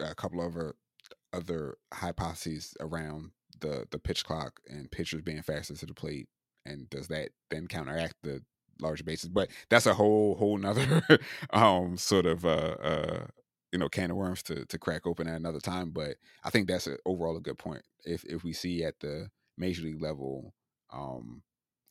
a 0.00 0.14
couple 0.14 0.40
of 0.40 0.54
other, 0.54 0.74
other 1.32 1.76
hypotheses 1.92 2.74
around 2.80 3.30
the 3.60 3.86
the 3.90 3.98
pitch 3.98 4.24
clock 4.24 4.60
and 4.68 4.90
pitchers 4.90 5.22
being 5.22 5.42
faster 5.42 5.74
to 5.74 5.86
the 5.86 5.94
plate, 5.94 6.28
and 6.66 6.88
does 6.90 7.08
that 7.08 7.30
then 7.50 7.66
counteract 7.66 8.14
the 8.22 8.42
larger 8.80 9.04
bases? 9.04 9.28
But 9.28 9.50
that's 9.68 9.86
a 9.86 9.94
whole 9.94 10.34
whole 10.36 10.56
nother 10.58 11.02
um, 11.50 11.96
sort 11.96 12.26
of 12.26 12.44
uh, 12.44 12.76
uh, 12.82 13.26
you 13.72 13.78
know 13.78 13.88
can 13.88 14.10
of 14.10 14.16
worms 14.16 14.42
to 14.44 14.64
to 14.66 14.78
crack 14.78 15.06
open 15.06 15.28
at 15.28 15.36
another 15.36 15.60
time. 15.60 15.90
But 15.90 16.16
I 16.44 16.50
think 16.50 16.68
that's 16.68 16.86
a, 16.86 16.96
overall 17.06 17.36
a 17.36 17.40
good 17.40 17.58
point. 17.58 17.82
If 18.04 18.24
if 18.24 18.44
we 18.44 18.52
see 18.52 18.84
at 18.84 19.00
the 19.00 19.28
major 19.56 19.82
league 19.82 20.02
level. 20.02 20.54
Um, 20.92 21.42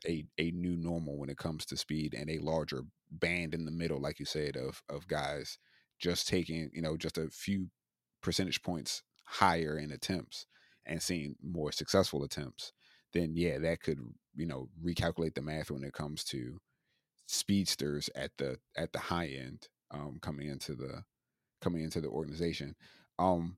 a 0.08 0.26
a 0.38 0.52
new 0.52 0.78
normal 0.78 1.18
when 1.18 1.30
it 1.30 1.38
comes 1.38 1.66
to 1.66 1.78
speed 1.78 2.14
and 2.14 2.30
a 2.30 2.40
larger 2.40 2.84
band 3.12 3.54
in 3.54 3.66
the 3.66 3.72
middle, 3.72 4.00
like 4.00 4.20
you 4.20 4.26
said, 4.26 4.56
of 4.56 4.82
of 4.90 5.08
guys 5.08 5.58
just 6.00 6.28
taking 6.28 6.70
you 6.74 6.82
know 6.82 6.98
just 6.98 7.18
a 7.18 7.30
few 7.30 7.68
percentage 8.22 8.62
points 8.62 9.04
higher 9.26 9.78
in 9.78 9.92
attempts 9.92 10.46
and 10.86 11.02
seeing 11.02 11.36
more 11.44 11.72
successful 11.72 12.24
attempts, 12.24 12.72
then 13.14 13.34
yeah, 13.36 13.58
that 13.60 13.82
could 13.82 14.00
you 14.36 14.46
know 14.46 14.70
recalculate 14.84 15.36
the 15.36 15.42
math 15.42 15.72
when 15.72 15.84
it 15.84 15.94
comes 15.94 16.24
to 16.24 16.60
speedsters 17.28 18.10
at 18.16 18.32
the 18.38 18.58
at 18.76 18.94
the 18.94 19.00
high 19.00 19.28
end 19.28 19.68
um, 19.92 20.18
coming 20.22 20.48
into 20.48 20.74
the 20.76 21.04
coming 21.62 21.84
into 21.84 22.02
the 22.02 22.08
organization. 22.08 22.76
Um, 23.18 23.58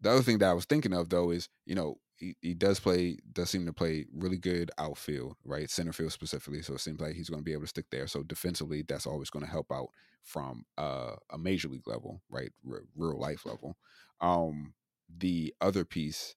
the 0.00 0.10
other 0.10 0.22
thing 0.22 0.38
that 0.38 0.50
I 0.50 0.54
was 0.54 0.64
thinking 0.64 0.92
of 0.92 1.08
though 1.08 1.30
is 1.30 1.48
you 1.66 1.74
know 1.74 1.98
he, 2.16 2.36
he 2.40 2.54
does 2.54 2.78
play 2.78 3.18
does 3.32 3.50
seem 3.50 3.66
to 3.66 3.72
play 3.72 4.06
really 4.12 4.38
good 4.38 4.70
outfield 4.78 5.36
right? 5.44 5.68
Center 5.70 5.92
field 5.92 6.12
specifically 6.12 6.62
so 6.62 6.74
it 6.74 6.80
seems 6.80 7.00
like 7.00 7.14
he's 7.14 7.30
going 7.30 7.40
to 7.40 7.44
be 7.44 7.52
able 7.52 7.62
to 7.62 7.68
stick 7.68 7.86
there. 7.90 8.06
So 8.06 8.22
defensively 8.22 8.82
that's 8.82 9.06
always 9.06 9.30
going 9.30 9.44
to 9.44 9.50
help 9.50 9.72
out 9.72 9.88
from 10.22 10.64
uh, 10.78 11.16
a 11.30 11.38
major 11.38 11.68
league 11.68 11.88
level 11.88 12.22
right? 12.30 12.50
R- 12.70 12.84
real 12.96 13.18
life 13.18 13.46
level. 13.46 13.76
Um 14.20 14.74
the 15.16 15.54
other 15.60 15.84
piece 15.84 16.34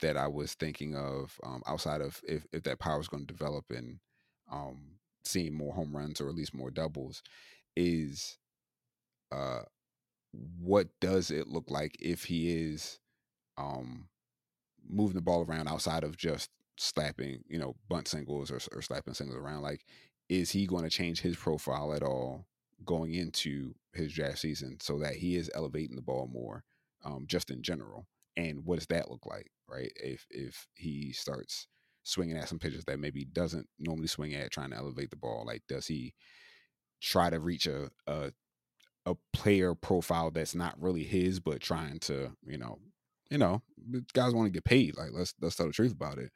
that 0.00 0.16
I 0.16 0.28
was 0.28 0.54
thinking 0.54 0.94
of 0.94 1.38
um, 1.44 1.62
outside 1.66 2.00
of 2.00 2.20
if, 2.28 2.44
if 2.52 2.64
that 2.64 2.80
power 2.80 3.00
is 3.00 3.08
going 3.08 3.24
to 3.24 3.32
develop 3.32 3.66
and 3.70 4.00
um, 4.50 4.98
seeing 5.24 5.54
more 5.54 5.72
home 5.72 5.96
runs 5.96 6.20
or 6.20 6.28
at 6.28 6.34
least 6.34 6.54
more 6.54 6.70
doubles 6.70 7.22
is 7.76 8.36
uh, 9.30 9.62
what 10.32 10.88
does 11.00 11.30
it 11.30 11.48
look 11.48 11.70
like 11.70 11.96
if 12.00 12.24
he 12.24 12.50
is 12.50 12.98
um 13.58 14.08
moving 14.88 15.14
the 15.14 15.22
ball 15.22 15.44
around 15.44 15.68
outside 15.68 16.04
of 16.04 16.16
just 16.16 16.50
slapping, 16.78 17.44
you 17.48 17.58
know, 17.58 17.76
bunt 17.88 18.08
singles 18.08 18.50
or, 18.50 18.58
or 18.72 18.82
slapping 18.82 19.14
singles 19.14 19.38
around? 19.38 19.62
Like, 19.62 19.84
is 20.28 20.50
he 20.50 20.66
going 20.66 20.84
to 20.84 20.90
change 20.90 21.20
his 21.20 21.36
profile 21.36 21.92
at 21.92 22.02
all 22.02 22.46
going 22.84 23.14
into 23.14 23.74
his 23.92 24.12
draft 24.12 24.38
season 24.38 24.78
so 24.80 24.98
that 24.98 25.14
he 25.14 25.36
is 25.36 25.50
elevating 25.54 25.96
the 25.96 26.02
ball 26.02 26.28
more, 26.32 26.64
um, 27.04 27.26
just 27.26 27.50
in 27.50 27.62
general? 27.62 28.06
And 28.36 28.64
what 28.64 28.78
does 28.78 28.86
that 28.88 29.10
look 29.10 29.26
like, 29.26 29.50
right? 29.68 29.92
If 29.96 30.26
if 30.30 30.66
he 30.74 31.12
starts 31.12 31.66
swinging 32.04 32.36
at 32.36 32.48
some 32.48 32.58
pitches 32.58 32.84
that 32.86 32.98
maybe 32.98 33.24
doesn't 33.24 33.68
normally 33.78 34.08
swing 34.08 34.34
at, 34.34 34.50
trying 34.50 34.70
to 34.70 34.76
elevate 34.76 35.10
the 35.10 35.16
ball, 35.16 35.44
like 35.46 35.62
does 35.68 35.86
he 35.86 36.14
try 37.00 37.28
to 37.30 37.38
reach 37.38 37.66
a 37.66 37.90
a 38.06 38.32
a 39.06 39.14
player 39.32 39.74
profile 39.74 40.30
that's 40.30 40.54
not 40.54 40.80
really 40.80 41.04
his, 41.04 41.40
but 41.40 41.60
trying 41.60 41.98
to, 42.00 42.32
you 42.46 42.58
know, 42.58 42.78
you 43.30 43.38
know, 43.38 43.62
guys 44.12 44.34
want 44.34 44.46
to 44.46 44.52
get 44.52 44.64
paid. 44.64 44.96
Like 44.96 45.10
let's 45.12 45.34
let's 45.40 45.56
tell 45.56 45.66
the 45.66 45.72
truth 45.72 45.92
about 45.92 46.18
it. 46.18 46.30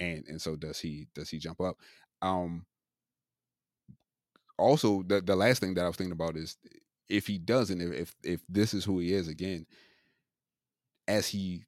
And 0.00 0.24
and 0.26 0.40
so 0.40 0.56
does 0.56 0.80
he 0.80 1.08
does 1.14 1.30
he 1.30 1.38
jump 1.38 1.60
up? 1.60 1.76
Um 2.22 2.66
also 4.58 5.02
the 5.02 5.20
the 5.20 5.36
last 5.36 5.60
thing 5.60 5.74
that 5.74 5.84
I 5.84 5.86
was 5.86 5.96
thinking 5.96 6.12
about 6.12 6.36
is 6.36 6.56
if 7.08 7.26
he 7.26 7.38
doesn't, 7.38 7.80
if 7.80 8.14
if 8.22 8.40
this 8.48 8.74
is 8.74 8.84
who 8.84 8.98
he 8.98 9.12
is 9.12 9.28
again, 9.28 9.66
as 11.06 11.28
he 11.28 11.64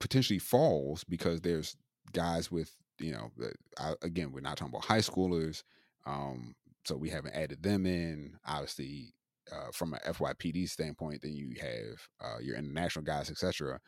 potentially 0.00 0.38
falls 0.38 1.04
because 1.04 1.40
there's 1.40 1.76
guys 2.12 2.50
with 2.50 2.74
you 2.98 3.12
know 3.12 3.30
I, 3.78 3.94
again 4.02 4.32
we're 4.32 4.40
not 4.40 4.56
talking 4.56 4.74
about 4.74 4.84
high 4.84 4.98
schoolers, 4.98 5.62
um, 6.06 6.54
so 6.84 6.96
we 6.96 7.10
haven't 7.10 7.34
added 7.34 7.62
them 7.62 7.86
in. 7.86 8.38
Obviously, 8.46 9.14
uh, 9.52 9.70
from 9.72 9.94
an 9.94 10.00
FYPD 10.06 10.68
standpoint, 10.68 11.20
then 11.22 11.34
you 11.34 11.54
have 11.60 12.08
uh, 12.22 12.38
your 12.40 12.56
international 12.56 13.04
guys, 13.04 13.30
etc. 13.30 13.80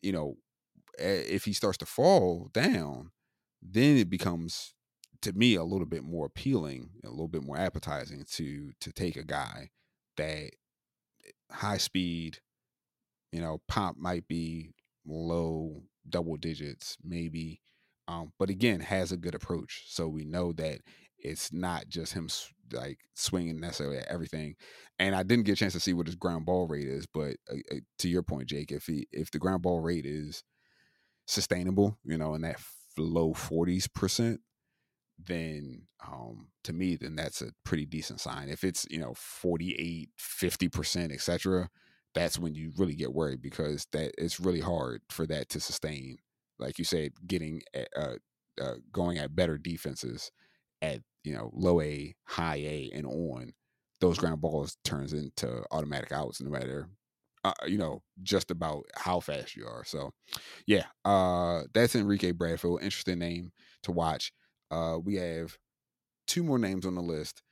You 0.00 0.12
know, 0.12 0.34
if 0.98 1.44
he 1.44 1.52
starts 1.52 1.78
to 1.78 1.86
fall 1.86 2.50
down, 2.52 3.10
then 3.62 3.96
it 3.96 4.10
becomes 4.10 4.74
to 5.22 5.32
me 5.32 5.54
a 5.54 5.64
little 5.64 5.86
bit 5.86 6.02
more 6.02 6.26
appealing, 6.26 6.90
a 7.04 7.10
little 7.10 7.28
bit 7.28 7.44
more 7.44 7.56
appetizing 7.56 8.24
to 8.32 8.72
to 8.80 8.92
take 8.92 9.16
a 9.16 9.24
guy 9.24 9.70
that 10.16 10.50
high 11.50 11.78
speed, 11.78 12.38
you 13.30 13.40
know, 13.40 13.60
pop 13.68 13.96
might 13.96 14.26
be 14.28 14.74
low 15.06 15.82
double 16.08 16.36
digits, 16.36 16.96
maybe, 17.02 17.60
um, 18.08 18.32
but 18.38 18.50
again 18.50 18.80
has 18.80 19.12
a 19.12 19.16
good 19.16 19.34
approach. 19.34 19.84
So 19.88 20.08
we 20.08 20.24
know 20.24 20.52
that 20.54 20.80
it's 21.18 21.52
not 21.52 21.88
just 21.88 22.14
him 22.14 22.28
like 22.72 22.98
swinging 23.14 23.60
necessarily 23.60 23.98
at 23.98 24.08
everything. 24.08 24.54
And 24.98 25.14
I 25.14 25.22
didn't 25.22 25.44
get 25.44 25.52
a 25.52 25.56
chance 25.56 25.72
to 25.74 25.80
see 25.80 25.92
what 25.92 26.06
his 26.06 26.16
ground 26.16 26.46
ball 26.46 26.66
rate 26.66 26.86
is, 26.86 27.06
but 27.06 27.36
uh, 27.50 27.56
uh, 27.70 27.76
to 27.98 28.08
your 28.08 28.22
point, 28.22 28.48
Jake, 28.48 28.72
if 28.72 28.86
he 28.86 29.06
if 29.12 29.30
the 29.30 29.38
ground 29.38 29.62
ball 29.62 29.80
rate 29.80 30.06
is 30.06 30.42
sustainable, 31.26 31.98
you 32.04 32.16
know, 32.16 32.34
in 32.34 32.42
that 32.42 32.60
low 32.96 33.32
forties 33.32 33.88
percent, 33.88 34.40
then 35.18 35.82
um, 36.06 36.48
to 36.64 36.72
me, 36.72 36.96
then 36.96 37.16
that's 37.16 37.42
a 37.42 37.52
pretty 37.64 37.86
decent 37.86 38.20
sign. 38.20 38.48
If 38.48 38.64
it's, 38.64 38.86
you 38.90 38.98
know, 38.98 39.14
48, 39.14 40.10
50%, 40.18 41.12
etc., 41.12 41.68
that's 42.14 42.38
when 42.38 42.54
you 42.54 42.72
really 42.76 42.94
get 42.94 43.14
worried 43.14 43.40
because 43.40 43.86
that 43.92 44.12
it's 44.18 44.38
really 44.38 44.60
hard 44.60 45.02
for 45.08 45.26
that 45.26 45.48
to 45.50 45.60
sustain. 45.60 46.18
Like 46.58 46.78
you 46.78 46.84
said, 46.84 47.12
getting 47.26 47.62
uh, 47.96 48.16
uh, 48.60 48.74
going 48.92 49.18
at 49.18 49.34
better 49.34 49.56
defenses 49.56 50.30
at 50.82 51.00
you 51.24 51.34
know 51.34 51.50
low 51.54 51.80
A, 51.80 52.14
high 52.24 52.56
A, 52.56 52.90
and 52.94 53.06
on 53.06 53.52
those 54.00 54.18
ground 54.18 54.40
balls 54.40 54.76
turns 54.84 55.12
into 55.12 55.62
automatic 55.70 56.12
outs 56.12 56.40
no 56.40 56.50
matter 56.50 56.88
uh, 57.44 57.52
you 57.66 57.78
know 57.78 58.02
just 58.22 58.50
about 58.50 58.84
how 58.94 59.20
fast 59.20 59.56
you 59.56 59.66
are. 59.66 59.84
So 59.84 60.12
yeah, 60.66 60.84
uh, 61.04 61.62
that's 61.74 61.94
Enrique 61.94 62.32
Bradfield. 62.32 62.82
Interesting 62.82 63.18
name 63.18 63.52
to 63.82 63.92
watch. 63.92 64.32
Uh, 64.70 64.98
we 65.02 65.16
have 65.16 65.58
two 66.26 66.42
more 66.42 66.58
names 66.58 66.86
on 66.86 66.94
the 66.94 67.02
list. 67.02 67.42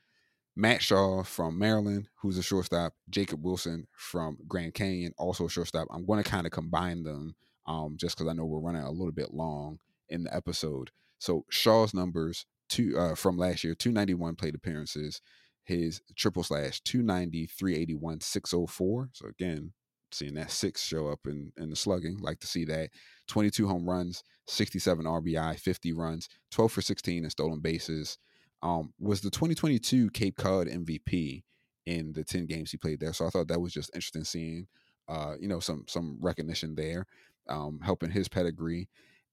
Matt 0.56 0.82
Shaw 0.82 1.22
from 1.22 1.58
Maryland, 1.58 2.08
who's 2.20 2.36
a 2.36 2.42
shortstop. 2.42 2.92
Jacob 3.08 3.44
Wilson 3.44 3.86
from 3.96 4.36
Grand 4.48 4.74
Canyon, 4.74 5.14
also 5.16 5.46
a 5.46 5.50
shortstop. 5.50 5.88
I'm 5.90 6.04
going 6.04 6.22
to 6.22 6.28
kind 6.28 6.46
of 6.46 6.52
combine 6.52 7.02
them 7.02 7.34
um, 7.66 7.96
just 7.98 8.16
because 8.16 8.28
I 8.28 8.34
know 8.34 8.44
we're 8.44 8.58
running 8.58 8.82
a 8.82 8.90
little 8.90 9.12
bit 9.12 9.32
long 9.32 9.78
in 10.08 10.24
the 10.24 10.34
episode. 10.34 10.90
So 11.18 11.44
Shaw's 11.50 11.94
numbers 11.94 12.46
two 12.70 12.96
uh, 12.96 13.14
from 13.14 13.36
last 13.36 13.64
year 13.64 13.74
291 13.74 14.36
plate 14.36 14.54
appearances, 14.54 15.20
his 15.64 16.00
triple 16.16 16.42
slash 16.42 16.80
290, 16.80 17.46
381, 17.46 18.20
604. 18.20 19.10
So 19.12 19.28
again, 19.28 19.72
seeing 20.12 20.34
that 20.34 20.50
six 20.50 20.82
show 20.82 21.08
up 21.08 21.20
in, 21.26 21.52
in 21.56 21.70
the 21.70 21.76
slugging. 21.76 22.18
Like 22.20 22.40
to 22.40 22.46
see 22.46 22.64
that. 22.66 22.90
22 23.28 23.68
home 23.68 23.88
runs, 23.88 24.22
67 24.46 25.04
RBI, 25.04 25.58
50 25.58 25.92
runs, 25.92 26.28
12 26.50 26.72
for 26.72 26.82
16 26.82 27.24
in 27.24 27.30
stolen 27.30 27.60
bases. 27.60 28.18
Um, 28.62 28.92
was 28.98 29.20
the 29.20 29.30
2022 29.30 30.10
Cape 30.10 30.36
Cod 30.36 30.66
MVP 30.66 31.44
in 31.86 32.12
the 32.12 32.24
10 32.24 32.46
games 32.46 32.70
he 32.70 32.76
played 32.76 33.00
there. 33.00 33.12
So 33.12 33.26
I 33.26 33.30
thought 33.30 33.48
that 33.48 33.60
was 33.60 33.72
just 33.72 33.90
interesting 33.94 34.24
seeing, 34.24 34.66
uh, 35.08 35.34
you 35.40 35.48
know, 35.48 35.60
some 35.60 35.84
some 35.88 36.18
recognition 36.20 36.74
there, 36.74 37.06
um, 37.48 37.80
helping 37.82 38.10
his 38.10 38.28
pedigree. 38.28 38.88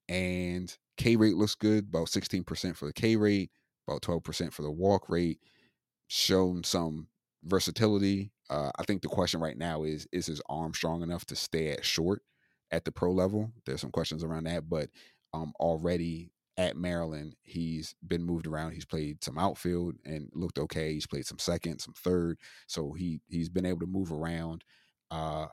And 0.10 0.76
K 0.98 1.16
rate 1.16 1.36
looks 1.36 1.56
good, 1.56 1.86
about 1.90 2.08
16% 2.08 2.76
for 2.76 2.86
the 2.86 2.94
K 2.94 3.16
rate, 3.16 3.52
about 3.88 4.02
12% 4.02 4.54
for 4.54 4.62
the 4.62 4.72
walk 4.72 5.10
rate. 5.10 5.40
Shown 6.08 6.64
some 6.64 7.08
versatility. 7.44 8.32
Uh, 8.50 8.72
I 8.78 8.84
think 8.84 9.02
the 9.02 9.10
question 9.10 9.42
right 9.42 9.58
now 9.58 9.84
is 9.84 10.08
is 10.12 10.26
his 10.26 10.42
arm 10.48 10.74
strong 10.74 11.02
enough 11.02 11.26
to 11.26 11.36
stay 11.36 11.72
at 11.72 11.84
short 11.84 12.22
at 12.72 12.86
the 12.86 12.92
pro 12.92 13.12
level? 13.12 13.52
There's 13.66 13.82
some 13.82 13.92
questions 13.92 14.24
around 14.24 14.46
that, 14.46 14.70
but 14.70 14.90
um, 15.34 15.54
already 15.60 16.32
at 16.58 16.76
Maryland, 16.76 17.36
he's 17.44 17.96
been 18.08 18.24
moved 18.24 18.48
around. 18.48 18.72
He's 18.72 18.86
played 18.86 19.24
some 19.24 19.38
outfield 19.38 19.96
and 20.06 20.30
looked 20.34 20.58
okay. 20.58 20.94
He's 20.94 21.06
played 21.06 21.26
some 21.26 21.40
second, 21.40 21.80
some 21.80 21.94
third, 21.94 22.40
so 22.68 22.94
he 22.94 23.22
he's 23.28 23.50
been 23.50 23.66
able 23.66 23.82
to 23.82 23.86
move 23.86 24.12
around. 24.12 24.64
Uh, 25.12 25.48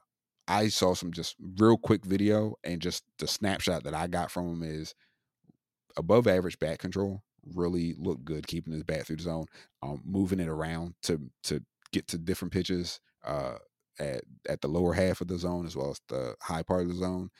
I 0.47 0.69
saw 0.69 0.95
some 0.95 1.12
just 1.12 1.37
real 1.59 1.77
quick 1.77 2.05
video, 2.05 2.55
and 2.65 2.81
just 2.81 3.05
the 3.19 3.27
snapshot 3.27 3.85
that 3.85 3.95
I 3.95 4.07
got 4.07 4.31
from 4.31 4.49
him 4.49 4.62
is 4.62 4.95
above 5.97 6.27
average 6.27 6.59
bat 6.59 6.79
control. 6.79 7.23
Really 7.55 7.95
looked 7.99 8.25
good 8.25 8.47
keeping 8.47 8.73
his 8.73 8.85
bat 8.85 9.07
through 9.07 9.16
the 9.16 9.23
zone, 9.23 9.47
um, 9.83 10.01
moving 10.05 10.41
it 10.41 10.49
around 10.49 10.95
to 11.05 11.21
to 11.45 11.61
get 11.93 12.09
to 12.09 12.19
different 12.19 12.53
pitches 12.53 13.01
uh, 13.25 13.57
at 13.99 14.23
at 14.49 14.61
the 14.61 14.69
lower 14.69 14.95
half 14.95 15.21
of 15.21 15.29
the 15.29 15.39
zone 15.39 15.66
as 15.66 15.77
well 15.77 15.91
as 15.91 16.01
the 16.09 16.35
high 16.41 16.62
part 16.62 16.83
of 16.83 16.89
the 16.89 16.95
zone. 16.95 17.31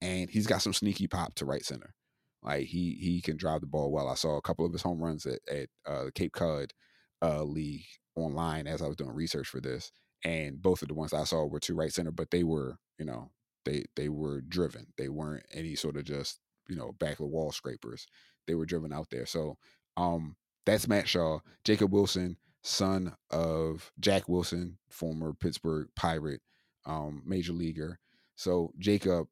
And 0.00 0.30
he's 0.30 0.46
got 0.46 0.62
some 0.62 0.72
sneaky 0.72 1.08
pop 1.08 1.34
to 1.36 1.44
right 1.44 1.64
center. 1.64 1.94
Like 2.42 2.66
he 2.66 2.96
he 3.00 3.20
can 3.20 3.36
drive 3.36 3.60
the 3.60 3.66
ball 3.66 3.90
well. 3.90 4.08
I 4.08 4.14
saw 4.14 4.36
a 4.36 4.42
couple 4.42 4.64
of 4.64 4.72
his 4.72 4.82
home 4.82 5.00
runs 5.02 5.26
at, 5.26 5.40
at 5.50 5.68
uh, 5.86 6.04
the 6.04 6.12
Cape 6.12 6.32
Cod 6.32 6.72
uh, 7.20 7.42
League 7.42 7.86
online 8.14 8.66
as 8.66 8.80
I 8.80 8.86
was 8.86 8.96
doing 8.96 9.14
research 9.14 9.48
for 9.48 9.60
this, 9.60 9.90
and 10.24 10.60
both 10.60 10.82
of 10.82 10.88
the 10.88 10.94
ones 10.94 11.12
I 11.12 11.24
saw 11.24 11.44
were 11.44 11.60
to 11.60 11.74
right 11.74 11.92
center, 11.92 12.10
but 12.10 12.30
they 12.30 12.44
were 12.44 12.78
you 12.98 13.04
know 13.04 13.30
they 13.64 13.84
they 13.96 14.08
were 14.08 14.40
driven. 14.42 14.86
They 14.96 15.08
weren't 15.08 15.46
any 15.52 15.74
sort 15.74 15.96
of 15.96 16.04
just 16.04 16.40
you 16.68 16.76
know 16.76 16.92
back 16.92 17.12
of 17.12 17.18
the 17.18 17.26
wall 17.26 17.52
scrapers. 17.52 18.06
They 18.46 18.54
were 18.54 18.66
driven 18.66 18.92
out 18.92 19.10
there. 19.10 19.26
So 19.26 19.58
um 19.96 20.36
that's 20.66 20.88
Matt 20.88 21.08
Shaw, 21.08 21.40
Jacob 21.64 21.92
Wilson 21.92 22.36
son 22.62 23.14
of 23.30 23.92
Jack 23.98 24.28
Wilson, 24.28 24.78
former 24.90 25.32
Pittsburgh 25.32 25.88
Pirate, 25.96 26.42
um, 26.86 27.22
major 27.24 27.52
leaguer. 27.52 27.98
So 28.36 28.72
Jacob 28.78 29.28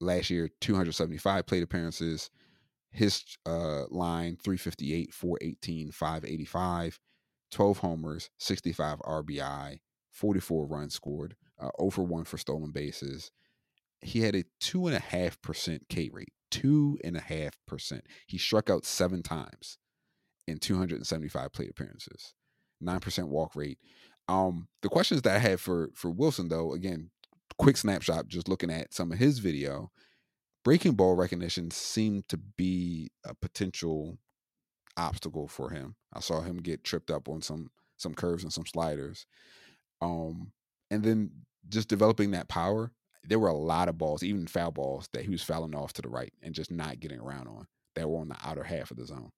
last 0.00 0.30
year 0.30 0.50
275 0.60 1.46
plate 1.46 1.62
appearances. 1.62 2.30
His 2.90 3.24
uh, 3.44 3.84
line 3.90 4.36
358, 4.42 5.12
418, 5.12 5.90
585, 5.90 7.00
12 7.50 7.78
homers, 7.78 8.30
65 8.38 8.98
RBI, 9.00 9.80
44 10.14 10.66
runs 10.66 10.94
scored, 10.94 11.36
uh, 11.60 11.70
over 11.78 12.02
one 12.02 12.24
for 12.24 12.38
stolen 12.38 12.70
bases. 12.70 13.30
He 14.00 14.20
had 14.20 14.34
a 14.34 14.44
two 14.60 14.86
and 14.86 14.96
a 14.96 15.00
half 15.00 15.40
percent 15.42 15.88
K 15.88 16.10
rate. 16.12 16.32
Two 16.50 16.98
and 17.02 17.16
a 17.16 17.20
half 17.20 17.58
percent. 17.66 18.06
He 18.26 18.38
struck 18.38 18.70
out 18.70 18.84
seven 18.84 19.22
times 19.22 19.78
in 20.46 20.58
275 20.58 21.52
plate 21.52 21.70
appearances 21.70 22.34
nine 22.84 23.00
percent 23.00 23.28
walk 23.28 23.56
rate. 23.56 23.78
Um, 24.28 24.68
the 24.82 24.88
questions 24.88 25.22
that 25.22 25.36
I 25.36 25.38
had 25.38 25.60
for 25.60 25.90
for 25.94 26.10
Wilson 26.10 26.48
though, 26.48 26.72
again, 26.72 27.10
quick 27.58 27.76
snapshot, 27.76 28.28
just 28.28 28.48
looking 28.48 28.70
at 28.70 28.94
some 28.94 29.12
of 29.12 29.18
his 29.18 29.38
video, 29.38 29.90
breaking 30.64 30.92
ball 30.92 31.14
recognition 31.14 31.70
seemed 31.70 32.28
to 32.28 32.36
be 32.36 33.10
a 33.24 33.34
potential 33.34 34.18
obstacle 34.96 35.48
for 35.48 35.70
him. 35.70 35.96
I 36.12 36.20
saw 36.20 36.42
him 36.42 36.58
get 36.58 36.84
tripped 36.84 37.10
up 37.10 37.28
on 37.28 37.42
some 37.42 37.70
some 37.96 38.14
curves 38.14 38.42
and 38.44 38.52
some 38.52 38.66
sliders. 38.66 39.26
Um, 40.00 40.52
and 40.90 41.02
then 41.02 41.30
just 41.68 41.88
developing 41.88 42.32
that 42.32 42.48
power, 42.48 42.92
there 43.26 43.38
were 43.38 43.48
a 43.48 43.56
lot 43.56 43.88
of 43.88 43.98
balls, 43.98 44.22
even 44.22 44.46
foul 44.46 44.70
balls, 44.70 45.08
that 45.12 45.24
he 45.24 45.30
was 45.30 45.42
fouling 45.42 45.74
off 45.74 45.92
to 45.94 46.02
the 46.02 46.08
right 46.08 46.32
and 46.42 46.54
just 46.54 46.70
not 46.70 47.00
getting 47.00 47.20
around 47.20 47.48
on 47.48 47.66
that 47.94 48.08
were 48.08 48.20
on 48.20 48.28
the 48.28 48.36
outer 48.44 48.64
half 48.64 48.90
of 48.90 48.96
the 48.96 49.06
zone. 49.06 49.30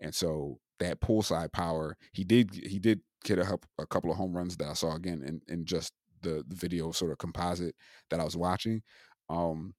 And 0.00 0.14
so 0.14 0.58
that 0.80 1.00
pull 1.00 1.22
side 1.22 1.52
power, 1.52 1.96
he 2.12 2.24
did 2.24 2.54
he 2.54 2.78
did 2.78 3.00
get 3.24 3.38
a, 3.38 3.58
a 3.78 3.86
couple 3.86 4.10
of 4.10 4.16
home 4.16 4.36
runs 4.36 4.56
that 4.56 4.68
I 4.68 4.74
saw 4.74 4.94
again 4.94 5.22
in, 5.22 5.40
in 5.52 5.64
just 5.64 5.92
the, 6.22 6.44
the 6.46 6.56
video 6.56 6.90
sort 6.92 7.12
of 7.12 7.18
composite 7.18 7.74
that 8.10 8.20
I 8.20 8.24
was 8.24 8.36
watching. 8.36 8.82
Um, 9.28 9.74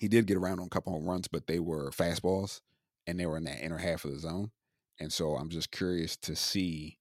he 0.00 0.08
did 0.08 0.26
get 0.26 0.36
around 0.36 0.60
on 0.60 0.66
a 0.66 0.70
couple 0.70 0.92
home 0.92 1.06
runs, 1.06 1.28
but 1.28 1.46
they 1.46 1.58
were 1.58 1.90
fastballs 1.90 2.60
and 3.06 3.18
they 3.18 3.26
were 3.26 3.36
in 3.36 3.44
that 3.44 3.62
inner 3.62 3.78
half 3.78 4.04
of 4.04 4.12
the 4.12 4.18
zone. 4.18 4.50
And 5.00 5.12
so 5.12 5.36
I'm 5.36 5.48
just 5.48 5.70
curious 5.70 6.16
to 6.18 6.36
see 6.36 6.98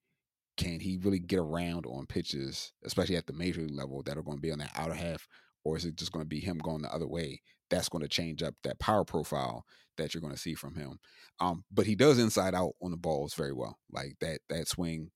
can 0.57 0.79
he 0.79 0.97
really 0.97 1.19
get 1.19 1.39
around 1.39 1.85
on 1.85 2.05
pitches, 2.05 2.73
especially 2.83 3.15
at 3.15 3.27
the 3.27 3.33
major 3.33 3.61
league 3.61 3.75
level, 3.75 4.03
that 4.03 4.17
are 4.17 4.23
going 4.23 4.37
to 4.37 4.41
be 4.41 4.51
on 4.51 4.59
that 4.59 4.71
outer 4.75 4.93
half, 4.93 5.27
or 5.63 5.77
is 5.77 5.85
it 5.85 5.95
just 5.95 6.11
going 6.11 6.23
to 6.23 6.29
be 6.29 6.39
him 6.39 6.57
going 6.57 6.81
the 6.81 6.93
other 6.93 7.07
way? 7.07 7.41
That's 7.69 7.89
going 7.89 8.03
to 8.03 8.07
change 8.09 8.43
up 8.43 8.55
that 8.63 8.79
power 8.79 9.03
profile 9.03 9.65
that 9.97 10.13
you're 10.13 10.21
going 10.21 10.33
to 10.33 10.39
see 10.39 10.53
from 10.53 10.75
him. 10.75 10.99
Um, 11.39 11.63
but 11.71 11.85
he 11.85 11.95
does 11.95 12.19
inside 12.19 12.53
out 12.53 12.73
on 12.81 12.91
the 12.91 12.97
balls 12.97 13.33
very 13.33 13.53
well. 13.53 13.77
Like 13.91 14.15
that 14.21 14.41
that 14.49 14.67
swing, 14.67 15.11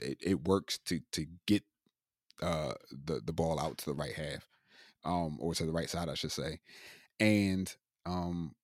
it, 0.00 0.18
it 0.20 0.46
works 0.46 0.78
to 0.86 1.00
to 1.12 1.26
get 1.46 1.64
uh, 2.40 2.74
the 2.90 3.20
the 3.24 3.32
ball 3.32 3.60
out 3.60 3.78
to 3.78 3.86
the 3.86 3.94
right 3.94 4.14
half, 4.14 4.48
um, 5.04 5.38
or 5.40 5.54
to 5.54 5.66
the 5.66 5.72
right 5.72 5.90
side, 5.90 6.08
I 6.08 6.14
should 6.14 6.32
say. 6.32 6.60
And 7.20 7.74
um, 8.06 8.54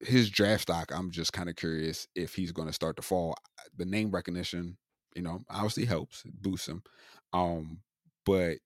his 0.00 0.30
draft 0.30 0.62
stock, 0.62 0.92
I'm 0.94 1.10
just 1.10 1.32
kind 1.32 1.48
of 1.48 1.56
curious 1.56 2.06
if 2.14 2.34
he's 2.34 2.52
going 2.52 2.68
to 2.68 2.74
start 2.74 2.96
to 2.96 3.02
fall. 3.02 3.36
The 3.76 3.84
name 3.84 4.10
recognition, 4.10 4.76
you 5.14 5.22
know, 5.22 5.44
obviously 5.48 5.84
helps, 5.84 6.24
boosts 6.24 6.68
him. 6.68 6.82
Um, 7.32 7.80
but 8.24 8.58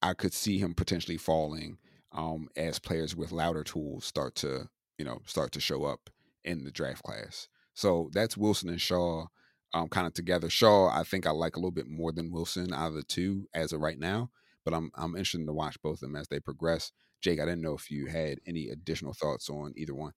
I 0.00 0.14
could 0.14 0.32
see 0.32 0.58
him 0.58 0.74
potentially 0.74 1.16
falling 1.16 1.78
um, 2.12 2.48
as 2.56 2.78
players 2.78 3.16
with 3.16 3.32
louder 3.32 3.64
tools 3.64 4.04
start 4.04 4.34
to, 4.36 4.68
you 4.98 5.04
know, 5.04 5.20
start 5.24 5.52
to 5.52 5.60
show 5.60 5.84
up 5.84 6.10
in 6.44 6.64
the 6.64 6.70
draft 6.70 7.02
class. 7.02 7.48
So 7.74 8.10
that's 8.12 8.36
Wilson 8.36 8.68
and 8.68 8.80
Shaw 8.80 9.26
um, 9.72 9.88
kind 9.88 10.06
of 10.06 10.14
together. 10.14 10.50
Shaw, 10.50 10.88
I 10.88 11.02
think 11.04 11.26
I 11.26 11.30
like 11.30 11.56
a 11.56 11.58
little 11.58 11.70
bit 11.70 11.88
more 11.88 12.12
than 12.12 12.30
Wilson 12.30 12.72
out 12.72 12.88
of 12.88 12.94
the 12.94 13.02
two 13.02 13.48
as 13.54 13.72
of 13.72 13.80
right 13.80 13.98
now, 13.98 14.30
but 14.64 14.74
I'm 14.74 14.90
I'm 14.94 15.16
interested 15.16 15.46
to 15.46 15.52
watch 15.52 15.80
both 15.82 15.94
of 15.94 16.00
them 16.00 16.16
as 16.16 16.28
they 16.28 16.40
progress. 16.40 16.92
Jake, 17.20 17.40
I 17.40 17.44
didn't 17.44 17.62
know 17.62 17.74
if 17.74 17.90
you 17.90 18.06
had 18.06 18.40
any 18.46 18.68
additional 18.68 19.12
thoughts 19.14 19.48
on 19.48 19.72
either 19.76 19.94
one. 19.94 20.12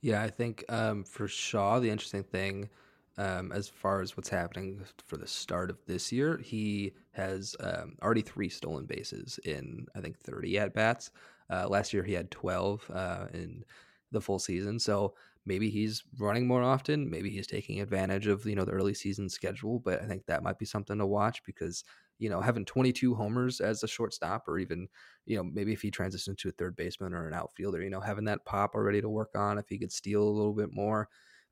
Yeah, 0.00 0.22
I 0.22 0.28
think 0.28 0.64
um, 0.68 1.04
for 1.04 1.26
Shaw, 1.26 1.80
the 1.80 1.88
interesting 1.88 2.24
thing, 2.24 2.68
um, 3.16 3.52
as 3.52 3.68
far 3.68 4.00
as 4.00 4.16
what's 4.16 4.28
happening 4.28 4.80
for 5.04 5.16
the 5.16 5.26
start 5.26 5.70
of 5.70 5.78
this 5.86 6.10
year, 6.12 6.38
he 6.38 6.92
has 7.12 7.54
um, 7.60 7.96
already 8.02 8.22
three 8.22 8.48
stolen 8.48 8.86
bases 8.86 9.38
in 9.44 9.86
I 9.94 10.00
think 10.00 10.18
30 10.18 10.58
at 10.58 10.74
bats. 10.74 11.10
Uh, 11.50 11.68
last 11.68 11.92
year 11.92 12.02
he 12.02 12.14
had 12.14 12.30
12 12.30 12.90
uh, 12.92 13.26
in 13.32 13.64
the 14.10 14.20
full 14.20 14.38
season, 14.38 14.78
so 14.78 15.14
maybe 15.46 15.70
he's 15.70 16.02
running 16.18 16.46
more 16.46 16.62
often. 16.62 17.08
Maybe 17.08 17.30
he's 17.30 17.46
taking 17.46 17.80
advantage 17.80 18.26
of 18.26 18.46
you 18.46 18.54
know 18.54 18.64
the 18.64 18.72
early 18.72 18.94
season 18.94 19.28
schedule, 19.28 19.78
but 19.78 20.02
I 20.02 20.06
think 20.06 20.26
that 20.26 20.42
might 20.42 20.58
be 20.58 20.66
something 20.66 20.98
to 20.98 21.06
watch 21.06 21.42
because 21.44 21.84
you 22.18 22.30
know 22.30 22.40
having 22.40 22.64
22 22.64 23.14
homers 23.14 23.60
as 23.60 23.82
a 23.82 23.88
shortstop, 23.88 24.48
or 24.48 24.58
even 24.58 24.88
you 25.26 25.36
know, 25.36 25.44
maybe 25.44 25.72
if 25.72 25.82
he 25.82 25.90
transitions 25.90 26.36
to 26.38 26.48
a 26.48 26.52
third 26.52 26.76
baseman 26.76 27.14
or 27.14 27.26
an 27.26 27.34
outfielder, 27.34 27.82
you 27.82 27.90
know, 27.90 28.00
having 28.00 28.24
that 28.24 28.44
pop 28.44 28.74
already 28.74 29.00
to 29.00 29.08
work 29.08 29.30
on, 29.34 29.58
if 29.58 29.68
he 29.68 29.78
could 29.78 29.92
steal 29.92 30.22
a 30.22 30.28
little 30.28 30.52
bit 30.52 30.72
more, 30.72 31.08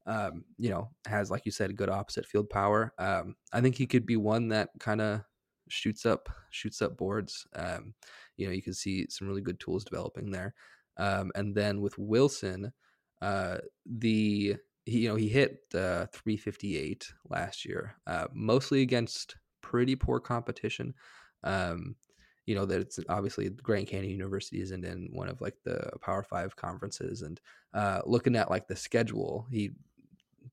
um, 0.06 0.44
you 0.58 0.70
know, 0.70 0.90
has, 1.06 1.30
like 1.30 1.46
you 1.46 1.52
said, 1.52 1.76
good 1.76 1.88
opposite 1.88 2.26
field 2.26 2.50
power. 2.50 2.92
Um, 2.98 3.36
I 3.52 3.60
think 3.60 3.76
he 3.76 3.86
could 3.86 4.06
be 4.06 4.16
one 4.16 4.48
that 4.48 4.70
kind 4.80 5.00
of 5.00 5.22
shoots 5.68 6.04
up, 6.04 6.28
shoots 6.50 6.82
up 6.82 6.96
boards. 6.96 7.46
Um, 7.54 7.94
you 8.36 8.46
know, 8.46 8.52
you 8.52 8.62
can 8.62 8.74
see 8.74 9.06
some 9.08 9.28
really 9.28 9.42
good 9.42 9.60
tools 9.60 9.84
developing 9.84 10.30
there. 10.30 10.54
Um, 10.98 11.30
and 11.34 11.54
then 11.54 11.80
with 11.80 11.96
Wilson, 11.98 12.72
uh, 13.20 13.58
the, 13.86 14.56
he, 14.84 14.98
you 14.98 15.08
know, 15.08 15.16
he 15.16 15.28
hit 15.28 15.58
uh, 15.74 16.06
358 16.12 17.12
last 17.30 17.64
year, 17.64 17.94
uh, 18.06 18.26
mostly 18.34 18.82
against 18.82 19.36
pretty 19.62 19.94
poor 19.94 20.18
competition. 20.18 20.94
Um, 21.44 21.96
you 22.46 22.56
know 22.56 22.66
that 22.66 22.80
it's 22.80 22.98
obviously 23.08 23.48
Grand 23.50 23.86
Canyon 23.86 24.10
University 24.10 24.60
isn't 24.60 24.84
in 24.84 25.08
one 25.12 25.28
of 25.28 25.40
like 25.40 25.54
the 25.64 25.90
Power 26.00 26.22
Five 26.22 26.56
conferences, 26.56 27.22
and 27.22 27.40
uh, 27.72 28.00
looking 28.04 28.36
at 28.36 28.50
like 28.50 28.66
the 28.66 28.76
schedule, 28.76 29.46
he 29.50 29.70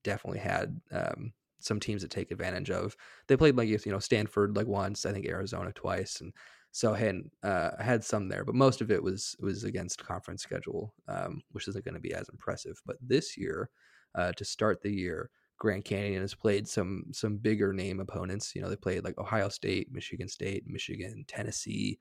definitely 0.04 0.40
had 0.40 0.80
um, 0.92 1.32
some 1.60 1.80
teams 1.80 2.02
that 2.02 2.10
take 2.10 2.30
advantage 2.30 2.70
of. 2.70 2.96
They 3.28 3.36
played 3.36 3.56
like 3.56 3.68
you 3.68 3.78
know 3.86 3.98
Stanford 3.98 4.56
like 4.56 4.66
once, 4.66 5.06
I 5.06 5.12
think 5.12 5.26
Arizona 5.26 5.72
twice, 5.72 6.20
and 6.20 6.32
so 6.72 6.94
had 6.94 7.22
uh, 7.42 7.82
had 7.82 8.04
some 8.04 8.28
there, 8.28 8.44
but 8.44 8.54
most 8.54 8.80
of 8.80 8.90
it 8.90 9.02
was 9.02 9.36
was 9.40 9.64
against 9.64 10.04
conference 10.04 10.42
schedule, 10.42 10.94
um, 11.08 11.42
which 11.50 11.68
isn't 11.68 11.84
going 11.84 11.94
to 11.94 12.00
be 12.00 12.14
as 12.14 12.28
impressive. 12.28 12.80
But 12.86 12.96
this 13.00 13.36
year, 13.36 13.70
uh, 14.14 14.32
to 14.32 14.44
start 14.44 14.82
the 14.82 14.92
year, 14.92 15.30
Grand 15.58 15.84
Canyon 15.84 16.22
has 16.22 16.34
played 16.34 16.68
some 16.68 17.04
some 17.12 17.36
bigger 17.36 17.72
name 17.72 18.00
opponents. 18.00 18.54
You 18.54 18.62
know, 18.62 18.68
they 18.68 18.76
played 18.76 19.04
like 19.04 19.18
Ohio 19.18 19.48
State, 19.48 19.88
Michigan 19.92 20.28
State, 20.28 20.64
Michigan, 20.66 21.24
Tennessee, 21.26 21.98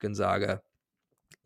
Gonzaga, 0.00 0.60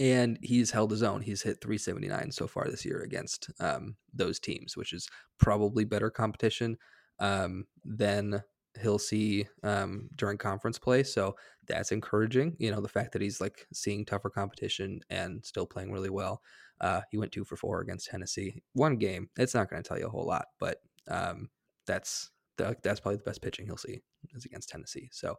and 0.00 0.38
he's 0.42 0.70
held 0.70 0.90
his 0.90 1.02
own. 1.02 1.20
He's 1.20 1.42
hit 1.42 1.60
379 1.60 2.32
so 2.32 2.46
far 2.46 2.66
this 2.68 2.84
year 2.84 3.02
against 3.02 3.50
um, 3.60 3.96
those 4.12 4.40
teams, 4.40 4.76
which 4.76 4.92
is 4.92 5.08
probably 5.38 5.84
better 5.84 6.10
competition 6.10 6.76
um, 7.18 7.66
than 7.84 8.42
he'll 8.80 8.98
see 8.98 9.46
um, 9.62 10.08
during 10.16 10.38
conference 10.38 10.78
play. 10.78 11.02
So 11.02 11.36
that's 11.68 11.92
encouraging. 11.92 12.56
You 12.58 12.70
know, 12.70 12.80
the 12.80 12.88
fact 12.88 13.12
that 13.12 13.22
he's 13.22 13.40
like 13.40 13.66
seeing 13.72 14.04
tougher 14.04 14.30
competition 14.30 15.00
and 15.10 15.44
still 15.44 15.66
playing 15.66 15.92
really 15.92 16.10
well. 16.10 16.42
Uh, 16.80 17.02
he 17.10 17.18
went 17.18 17.30
two 17.30 17.44
for 17.44 17.56
four 17.56 17.80
against 17.80 18.08
Tennessee. 18.08 18.62
One 18.72 18.96
game. 18.96 19.28
It's 19.36 19.54
not 19.54 19.70
going 19.70 19.82
to 19.82 19.88
tell 19.88 19.98
you 19.98 20.06
a 20.06 20.10
whole 20.10 20.26
lot, 20.26 20.46
but 20.58 20.78
um, 21.08 21.48
that's 21.86 22.30
the, 22.56 22.76
that's 22.82 23.00
probably 23.00 23.18
the 23.18 23.22
best 23.24 23.42
pitching 23.42 23.66
he'll 23.66 23.76
see 23.76 24.02
is 24.34 24.44
against 24.44 24.68
Tennessee. 24.68 25.08
So, 25.12 25.36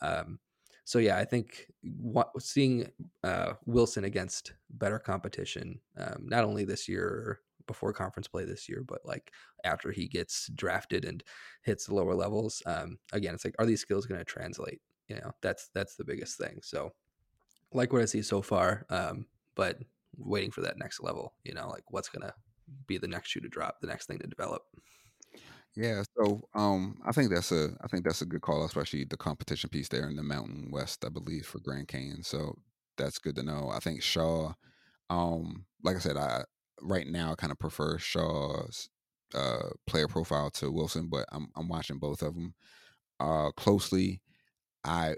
um, 0.00 0.38
so 0.84 0.98
yeah, 0.98 1.16
I 1.16 1.24
think 1.24 1.66
what, 1.82 2.30
seeing 2.40 2.90
uh, 3.22 3.54
Wilson 3.64 4.04
against 4.04 4.52
better 4.70 4.98
competition, 4.98 5.80
um, 5.98 6.26
not 6.26 6.44
only 6.44 6.64
this 6.64 6.88
year 6.88 7.40
before 7.66 7.92
conference 7.94 8.28
play 8.28 8.44
this 8.44 8.68
year, 8.68 8.84
but 8.86 9.00
like 9.04 9.32
after 9.64 9.90
he 9.90 10.06
gets 10.06 10.50
drafted 10.54 11.06
and 11.06 11.24
hits 11.62 11.86
the 11.86 11.94
lower 11.94 12.14
levels, 12.14 12.62
um, 12.66 12.98
again, 13.12 13.34
it's 13.34 13.46
like, 13.46 13.54
are 13.58 13.64
these 13.64 13.80
skills 13.80 14.04
going 14.04 14.20
to 14.20 14.24
translate? 14.24 14.80
You 15.08 15.16
know, 15.16 15.32
that's 15.42 15.70
that's 15.74 15.96
the 15.96 16.04
biggest 16.04 16.38
thing. 16.38 16.60
So, 16.62 16.92
like 17.72 17.92
what 17.92 18.02
I 18.02 18.06
see 18.06 18.22
so 18.22 18.42
far, 18.42 18.86
um, 18.90 19.26
but 19.54 19.78
waiting 20.16 20.50
for 20.50 20.60
that 20.62 20.78
next 20.78 21.02
level. 21.02 21.34
You 21.44 21.54
know, 21.54 21.68
like 21.68 21.84
what's 21.88 22.08
going 22.08 22.26
to 22.26 22.34
be 22.86 22.98
the 22.98 23.08
next 23.08 23.30
shoe 23.30 23.40
to 23.40 23.48
drop, 23.48 23.80
the 23.80 23.86
next 23.86 24.06
thing 24.06 24.18
to 24.18 24.26
develop. 24.26 24.62
Yeah, 25.76 26.02
so 26.16 26.42
um, 26.54 26.98
I 27.04 27.10
think 27.12 27.30
that's 27.30 27.50
a 27.50 27.70
I 27.82 27.88
think 27.88 28.04
that's 28.04 28.22
a 28.22 28.26
good 28.26 28.42
call, 28.42 28.64
especially 28.64 29.04
the 29.04 29.16
competition 29.16 29.70
piece 29.70 29.88
there 29.88 30.08
in 30.08 30.14
the 30.16 30.22
Mountain 30.22 30.68
West, 30.70 31.04
I 31.04 31.08
believe, 31.08 31.46
for 31.46 31.58
Grand 31.58 31.88
Canyon. 31.88 32.22
So 32.22 32.56
that's 32.96 33.18
good 33.18 33.34
to 33.36 33.42
know. 33.42 33.70
I 33.74 33.80
think 33.80 34.00
Shaw, 34.02 34.52
um, 35.10 35.66
like 35.82 35.96
I 35.96 36.00
said, 36.00 36.16
I 36.16 36.44
right 36.82 37.06
now 37.08 37.32
I 37.32 37.34
kind 37.36 37.52
of 37.52 37.58
prefer 37.58 37.98
Shaw's 37.98 38.88
uh, 39.34 39.70
player 39.86 40.08
profile 40.08 40.50
to 40.52 40.70
Wilson, 40.70 41.08
but 41.08 41.26
I'm 41.32 41.48
I'm 41.56 41.68
watching 41.68 41.98
both 41.98 42.22
of 42.22 42.34
them 42.34 42.54
uh, 43.20 43.50
closely. 43.56 44.20
I 44.84 45.16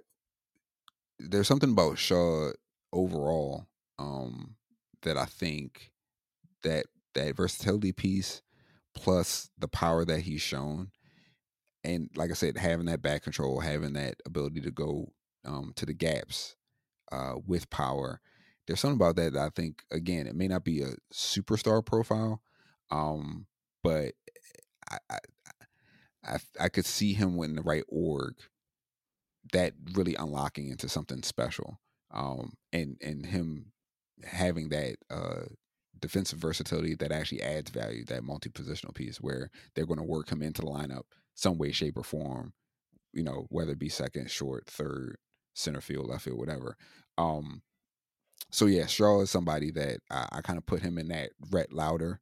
there's 1.19 1.49
something 1.49 1.71
about 1.71 1.99
Shaw 1.99 2.51
overall 2.93 3.67
um, 3.99 4.57
that 5.03 5.17
I 5.17 5.25
think 5.25 5.93
that 6.63 6.87
that 7.15 7.37
versatility 7.37 7.93
piece 7.93 8.43
plus 8.97 9.51
the 9.59 9.69
power 9.69 10.05
that 10.05 10.21
he's 10.21 10.43
shown. 10.43 10.91
And 11.85 12.11
like 12.17 12.31
I 12.31 12.35
said, 12.35 12.57
having 12.57 12.87
that 12.87 13.03
bat 13.03 13.23
control, 13.23 13.61
having 13.61 13.93
that 13.93 14.17
ability 14.27 14.61
to 14.63 14.73
go 14.73 15.13
um, 15.45 15.73
to 15.77 15.87
the 15.87 15.95
gaps 15.95 16.57
uh, 17.13 17.35
with 17.47 17.71
power. 17.71 18.21
There's 18.67 18.81
something 18.81 18.97
about 18.97 19.15
that 19.17 19.35
that 19.35 19.47
I 19.47 19.51
think, 19.51 19.85
again, 19.93 20.27
it 20.27 20.35
may 20.35 20.49
not 20.49 20.65
be 20.65 20.83
a 20.83 20.95
superstar 21.15 21.85
profile, 21.87 22.43
um, 22.91 23.47
but 23.85 24.15
I, 24.91 24.99
I, 25.09 25.19
I, 26.25 26.39
I 26.59 26.69
could 26.69 26.87
see 26.87 27.13
him 27.13 27.39
in 27.45 27.55
the 27.55 27.63
right 27.63 27.85
org 27.89 28.35
that 29.53 29.75
really 29.95 30.17
unlocking 30.17 30.69
into 30.69 30.89
something 30.89 31.23
special. 31.23 31.79
Um, 32.11 32.55
and 32.73 32.97
and 33.01 33.27
him 33.27 33.73
having 34.25 34.71
that 34.71 34.97
uh, 35.11 35.45
defensive 36.01 36.39
versatility 36.39 36.95
that 36.97 37.13
actually 37.13 37.43
adds 37.43 37.71
value, 37.71 38.05
that 38.07 38.25
multi 38.25 38.51
positional 38.51 38.95
piece 38.95 39.19
where 39.19 39.51
they're 39.75 39.87
going 39.87 39.99
to 39.99 40.05
work 40.05 40.31
him 40.31 40.43
into 40.43 40.63
the 40.63 40.69
lineup 40.69 41.03
some 41.35 41.59
way, 41.59 41.71
shape, 41.71 41.99
or 41.99 42.03
form, 42.03 42.53
you 43.13 43.23
know, 43.23 43.47
whether 43.51 43.73
it 43.73 43.79
be 43.79 43.89
second, 43.89 44.31
short, 44.31 44.67
third, 44.67 45.17
center 45.55 45.81
field, 45.81 46.09
left 46.09 46.25
field, 46.25 46.39
whatever. 46.39 46.77
Um, 47.19 47.63
so 48.51 48.67
yeah, 48.67 48.87
Shaw 48.87 49.23
is 49.23 49.31
somebody 49.31 49.71
that 49.73 50.01
I, 50.11 50.29
I 50.33 50.41
kind 50.41 50.59
of 50.59 50.67
put 50.67 50.83
him 50.83 50.99
in 50.99 51.09
that 51.09 51.31
Rhett 51.51 51.73
Lowder 51.73 52.21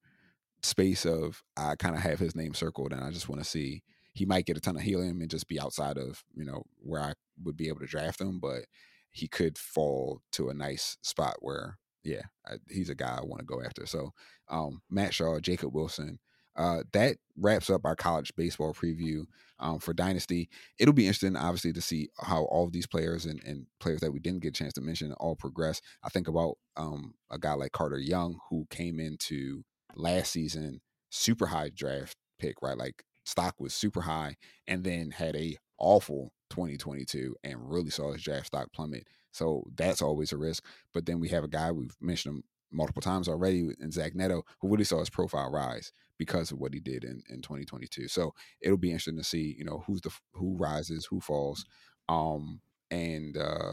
space 0.62 1.04
of 1.04 1.42
I 1.56 1.76
kind 1.76 1.94
of 1.94 2.02
have 2.02 2.18
his 2.18 2.34
name 2.34 2.54
circled 2.54 2.92
and 2.92 3.04
I 3.04 3.10
just 3.10 3.28
want 3.28 3.42
to 3.42 3.48
see 3.48 3.82
he 4.14 4.24
might 4.24 4.46
get 4.46 4.56
a 4.56 4.60
ton 4.60 4.76
of 4.76 4.82
helium 4.82 5.20
and 5.20 5.30
just 5.30 5.48
be 5.48 5.60
outside 5.60 5.98
of, 5.98 6.24
you 6.34 6.44
know, 6.44 6.62
where 6.78 7.02
I 7.02 7.14
would 7.42 7.56
be 7.56 7.68
able 7.68 7.80
to 7.80 7.86
draft 7.86 8.20
him, 8.20 8.38
but 8.40 8.66
he 9.10 9.28
could 9.28 9.58
fall 9.58 10.22
to 10.32 10.48
a 10.48 10.54
nice 10.54 10.96
spot 11.02 11.36
where 11.40 11.78
yeah, 12.04 12.22
I, 12.46 12.54
he's 12.68 12.90
a 12.90 12.94
guy 12.94 13.18
I 13.18 13.24
want 13.24 13.40
to 13.40 13.46
go 13.46 13.62
after. 13.62 13.86
So 13.86 14.12
um, 14.48 14.82
Matt 14.90 15.14
Shaw, 15.14 15.40
Jacob 15.40 15.74
Wilson, 15.74 16.18
uh, 16.56 16.84
that 16.92 17.16
wraps 17.36 17.68
up 17.68 17.84
our 17.84 17.96
college 17.96 18.32
baseball 18.36 18.72
preview 18.72 19.24
um, 19.58 19.80
for 19.80 19.92
Dynasty. 19.92 20.48
It'll 20.78 20.94
be 20.94 21.06
interesting, 21.06 21.36
obviously, 21.36 21.72
to 21.72 21.80
see 21.80 22.10
how 22.20 22.44
all 22.44 22.64
of 22.64 22.72
these 22.72 22.86
players 22.86 23.26
and, 23.26 23.42
and 23.44 23.66
players 23.80 24.00
that 24.00 24.12
we 24.12 24.20
didn't 24.20 24.42
get 24.42 24.50
a 24.50 24.52
chance 24.52 24.72
to 24.74 24.80
mention 24.80 25.12
all 25.14 25.34
progress. 25.34 25.80
I 26.04 26.10
think 26.10 26.28
about 26.28 26.58
um, 26.76 27.14
a 27.30 27.38
guy 27.38 27.54
like 27.54 27.72
Carter 27.72 27.98
Young, 27.98 28.38
who 28.50 28.66
came 28.70 29.00
into 29.00 29.64
last 29.96 30.32
season 30.32 30.80
super 31.10 31.46
high 31.46 31.70
draft 31.74 32.16
pick, 32.38 32.62
right? 32.62 32.78
Like 32.78 33.04
stock 33.24 33.54
was 33.58 33.74
super 33.74 34.02
high, 34.02 34.36
and 34.68 34.84
then 34.84 35.10
had 35.10 35.34
a 35.34 35.56
awful 35.78 36.32
2022 36.50 37.34
and 37.42 37.70
really 37.70 37.90
saw 37.90 38.12
his 38.12 38.22
draft 38.22 38.46
stock 38.46 38.68
plummet. 38.72 39.08
So 39.34 39.64
that's 39.74 40.00
always 40.00 40.32
a 40.32 40.36
risk. 40.36 40.64
But 40.92 41.06
then 41.06 41.18
we 41.18 41.28
have 41.30 41.44
a 41.44 41.48
guy 41.48 41.72
we've 41.72 41.96
mentioned 42.00 42.36
him 42.36 42.44
multiple 42.70 43.02
times 43.02 43.28
already 43.28 43.68
in 43.80 43.90
Zach 43.90 44.14
Neto, 44.14 44.44
who 44.60 44.68
really 44.68 44.84
saw 44.84 45.00
his 45.00 45.10
profile 45.10 45.50
rise 45.50 45.92
because 46.18 46.52
of 46.52 46.58
what 46.58 46.72
he 46.72 46.80
did 46.80 47.04
in, 47.04 47.22
in 47.28 47.42
2022. 47.42 48.08
So 48.08 48.32
it'll 48.60 48.76
be 48.76 48.90
interesting 48.90 49.16
to 49.16 49.24
see, 49.24 49.54
you 49.58 49.64
know, 49.64 49.82
who's 49.86 50.00
the 50.00 50.10
who 50.34 50.56
rises, 50.56 51.06
who 51.06 51.20
falls, 51.20 51.66
um, 52.08 52.60
and 52.90 53.36
uh, 53.36 53.72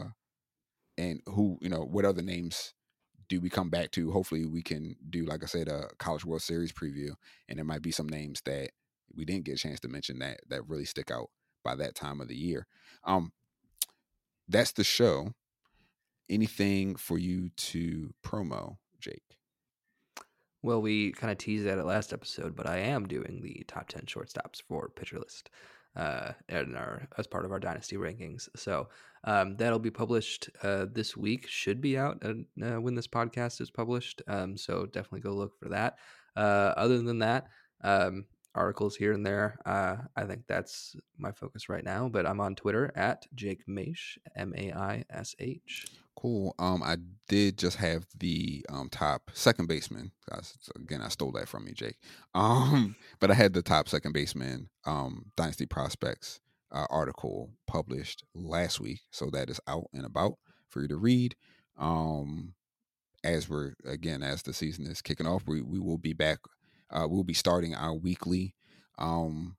and 0.98 1.20
who, 1.26 1.58
you 1.60 1.68
know, 1.68 1.84
what 1.84 2.04
other 2.04 2.22
names 2.22 2.74
do 3.28 3.40
we 3.40 3.48
come 3.48 3.70
back 3.70 3.92
to? 3.92 4.10
Hopefully, 4.10 4.44
we 4.44 4.62
can 4.62 4.96
do, 5.10 5.24
like 5.24 5.44
I 5.44 5.46
said, 5.46 5.68
a 5.68 5.88
College 5.98 6.24
World 6.24 6.42
Series 6.42 6.72
preview, 6.72 7.10
and 7.48 7.58
there 7.58 7.64
might 7.64 7.82
be 7.82 7.92
some 7.92 8.08
names 8.08 8.42
that 8.46 8.70
we 9.14 9.24
didn't 9.24 9.44
get 9.44 9.54
a 9.54 9.58
chance 9.58 9.78
to 9.80 9.88
mention 9.88 10.18
that 10.18 10.40
that 10.48 10.68
really 10.68 10.84
stick 10.86 11.10
out 11.10 11.30
by 11.62 11.76
that 11.76 11.94
time 11.94 12.20
of 12.20 12.26
the 12.26 12.36
year. 12.36 12.66
Um, 13.04 13.32
that's 14.48 14.72
the 14.72 14.84
show. 14.84 15.34
Anything 16.32 16.96
for 16.96 17.18
you 17.18 17.50
to 17.56 18.14
promo, 18.24 18.78
Jake? 18.98 19.36
Well, 20.62 20.80
we 20.80 21.12
kind 21.12 21.30
of 21.30 21.36
teased 21.36 21.66
that 21.66 21.76
at 21.76 21.84
last 21.84 22.14
episode, 22.14 22.56
but 22.56 22.66
I 22.66 22.78
am 22.78 23.06
doing 23.06 23.40
the 23.42 23.64
top 23.68 23.88
10 23.88 24.06
shortstops 24.06 24.62
for 24.66 24.88
Pitcher 24.88 25.18
List 25.18 25.50
uh, 25.94 26.32
in 26.48 26.74
our, 26.74 27.06
as 27.18 27.26
part 27.26 27.44
of 27.44 27.52
our 27.52 27.60
Dynasty 27.60 27.96
rankings. 27.96 28.48
So 28.56 28.88
um, 29.24 29.56
that'll 29.58 29.78
be 29.78 29.90
published 29.90 30.48
uh, 30.62 30.86
this 30.90 31.18
week, 31.18 31.46
should 31.48 31.82
be 31.82 31.98
out 31.98 32.24
uh, 32.24 32.80
when 32.80 32.94
this 32.94 33.08
podcast 33.08 33.60
is 33.60 33.70
published. 33.70 34.22
Um, 34.26 34.56
so 34.56 34.86
definitely 34.86 35.20
go 35.20 35.34
look 35.34 35.58
for 35.58 35.68
that. 35.68 35.98
Uh, 36.34 36.72
other 36.78 37.02
than 37.02 37.18
that, 37.18 37.48
um, 37.84 38.24
articles 38.54 38.96
here 38.96 39.12
and 39.12 39.26
there. 39.26 39.58
Uh, 39.66 39.96
I 40.16 40.24
think 40.24 40.46
that's 40.46 40.96
my 41.18 41.32
focus 41.32 41.68
right 41.68 41.84
now. 41.84 42.08
But 42.08 42.26
I'm 42.26 42.40
on 42.40 42.54
Twitter 42.54 42.90
at 42.96 43.26
Jake 43.34 43.66
Maish, 43.66 44.16
M 44.34 44.54
A 44.56 44.72
I 44.72 45.04
S 45.10 45.34
H. 45.38 45.86
Cool. 46.22 46.54
Um, 46.60 46.84
I 46.84 46.98
did 47.28 47.58
just 47.58 47.78
have 47.78 48.06
the 48.16 48.64
um 48.68 48.88
top 48.90 49.30
second 49.34 49.66
baseman. 49.66 50.12
Again, 50.76 51.00
I 51.02 51.08
stole 51.08 51.32
that 51.32 51.48
from 51.48 51.66
you, 51.66 51.74
Jake. 51.74 51.96
Um, 52.34 52.96
but 53.20 53.30
I 53.30 53.34
had 53.34 53.52
the 53.52 53.62
top 53.62 53.88
second 53.88 54.12
baseman 54.12 54.68
um 54.86 55.26
dynasty 55.36 55.66
prospects 55.66 56.40
uh, 56.70 56.86
article 56.90 57.50
published 57.66 58.24
last 58.34 58.80
week, 58.80 59.00
so 59.10 59.30
that 59.32 59.50
is 59.50 59.60
out 59.66 59.86
and 59.92 60.06
about 60.06 60.34
for 60.70 60.80
you 60.82 60.88
to 60.88 60.96
read. 60.96 61.34
Um, 61.76 62.54
as 63.24 63.48
we're 63.48 63.74
again 63.84 64.22
as 64.22 64.42
the 64.42 64.52
season 64.54 64.86
is 64.86 65.02
kicking 65.02 65.26
off, 65.26 65.42
we 65.46 65.60
we 65.60 65.80
will 65.80 65.98
be 65.98 66.12
back 66.14 66.38
uh, 66.90 67.06
we'll 67.08 67.24
be 67.24 67.34
starting 67.34 67.74
our 67.74 67.94
weekly 67.94 68.54
um, 68.98 69.56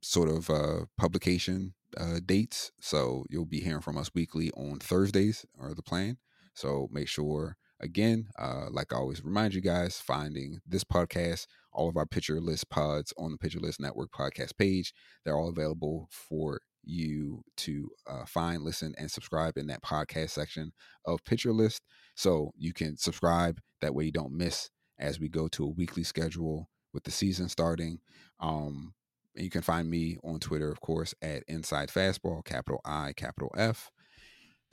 sort 0.00 0.28
of 0.30 0.48
uh, 0.50 0.86
publication 0.96 1.74
uh, 1.96 2.20
dates. 2.24 2.72
So 2.80 3.24
you'll 3.28 3.44
be 3.44 3.60
hearing 3.60 3.82
from 3.82 3.96
us 3.96 4.10
weekly 4.14 4.50
on 4.52 4.78
Thursdays, 4.78 5.44
or 5.58 5.74
the 5.74 5.82
plan. 5.82 6.18
So 6.54 6.88
make 6.92 7.08
sure, 7.08 7.56
again, 7.80 8.28
uh, 8.38 8.66
like 8.70 8.92
I 8.92 8.96
always 8.96 9.24
remind 9.24 9.54
you 9.54 9.60
guys, 9.60 10.00
finding 10.00 10.60
this 10.66 10.84
podcast, 10.84 11.46
all 11.72 11.88
of 11.88 11.96
our 11.96 12.06
Pitcher 12.06 12.40
List 12.40 12.68
pods 12.68 13.12
on 13.16 13.32
the 13.32 13.38
Pitcher 13.38 13.60
List 13.60 13.80
Network 13.80 14.10
podcast 14.12 14.56
page. 14.58 14.92
They're 15.24 15.36
all 15.36 15.48
available 15.48 16.08
for 16.10 16.60
you 16.84 17.42
to 17.56 17.88
uh, 18.06 18.24
find, 18.26 18.62
listen, 18.62 18.94
and 18.98 19.10
subscribe 19.10 19.56
in 19.56 19.68
that 19.68 19.82
podcast 19.82 20.30
section 20.30 20.72
of 21.06 21.24
Pitcher 21.24 21.52
List. 21.52 21.82
So 22.14 22.52
you 22.58 22.72
can 22.72 22.96
subscribe. 22.96 23.60
That 23.80 23.94
way 23.94 24.04
you 24.04 24.12
don't 24.12 24.36
miss 24.36 24.68
as 24.98 25.18
we 25.18 25.28
go 25.28 25.48
to 25.48 25.64
a 25.64 25.70
weekly 25.70 26.04
schedule 26.04 26.68
with 26.92 27.04
the 27.04 27.10
season 27.10 27.48
starting. 27.48 27.98
Um, 28.40 28.94
you 29.34 29.50
can 29.50 29.62
find 29.62 29.88
me 29.90 30.18
on 30.22 30.38
Twitter, 30.40 30.70
of 30.70 30.80
course, 30.80 31.14
at 31.22 31.42
Inside 31.48 31.88
Fastball, 31.88 32.44
capital 32.44 32.80
I, 32.84 33.12
capital 33.16 33.50
F. 33.56 33.90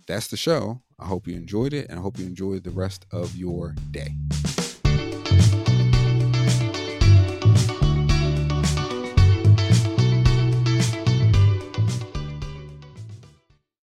That's 0.08 0.28
the 0.28 0.38
show. 0.38 0.82
I 0.98 1.06
hope 1.06 1.28
you 1.28 1.36
enjoyed 1.36 1.74
it, 1.74 1.90
and 1.90 2.00
I 2.00 2.02
hope 2.02 2.18
you 2.18 2.26
enjoyed 2.26 2.64
the 2.64 2.72
rest 2.72 3.06
of 3.12 3.36
your 3.36 3.76
day. 3.92 4.16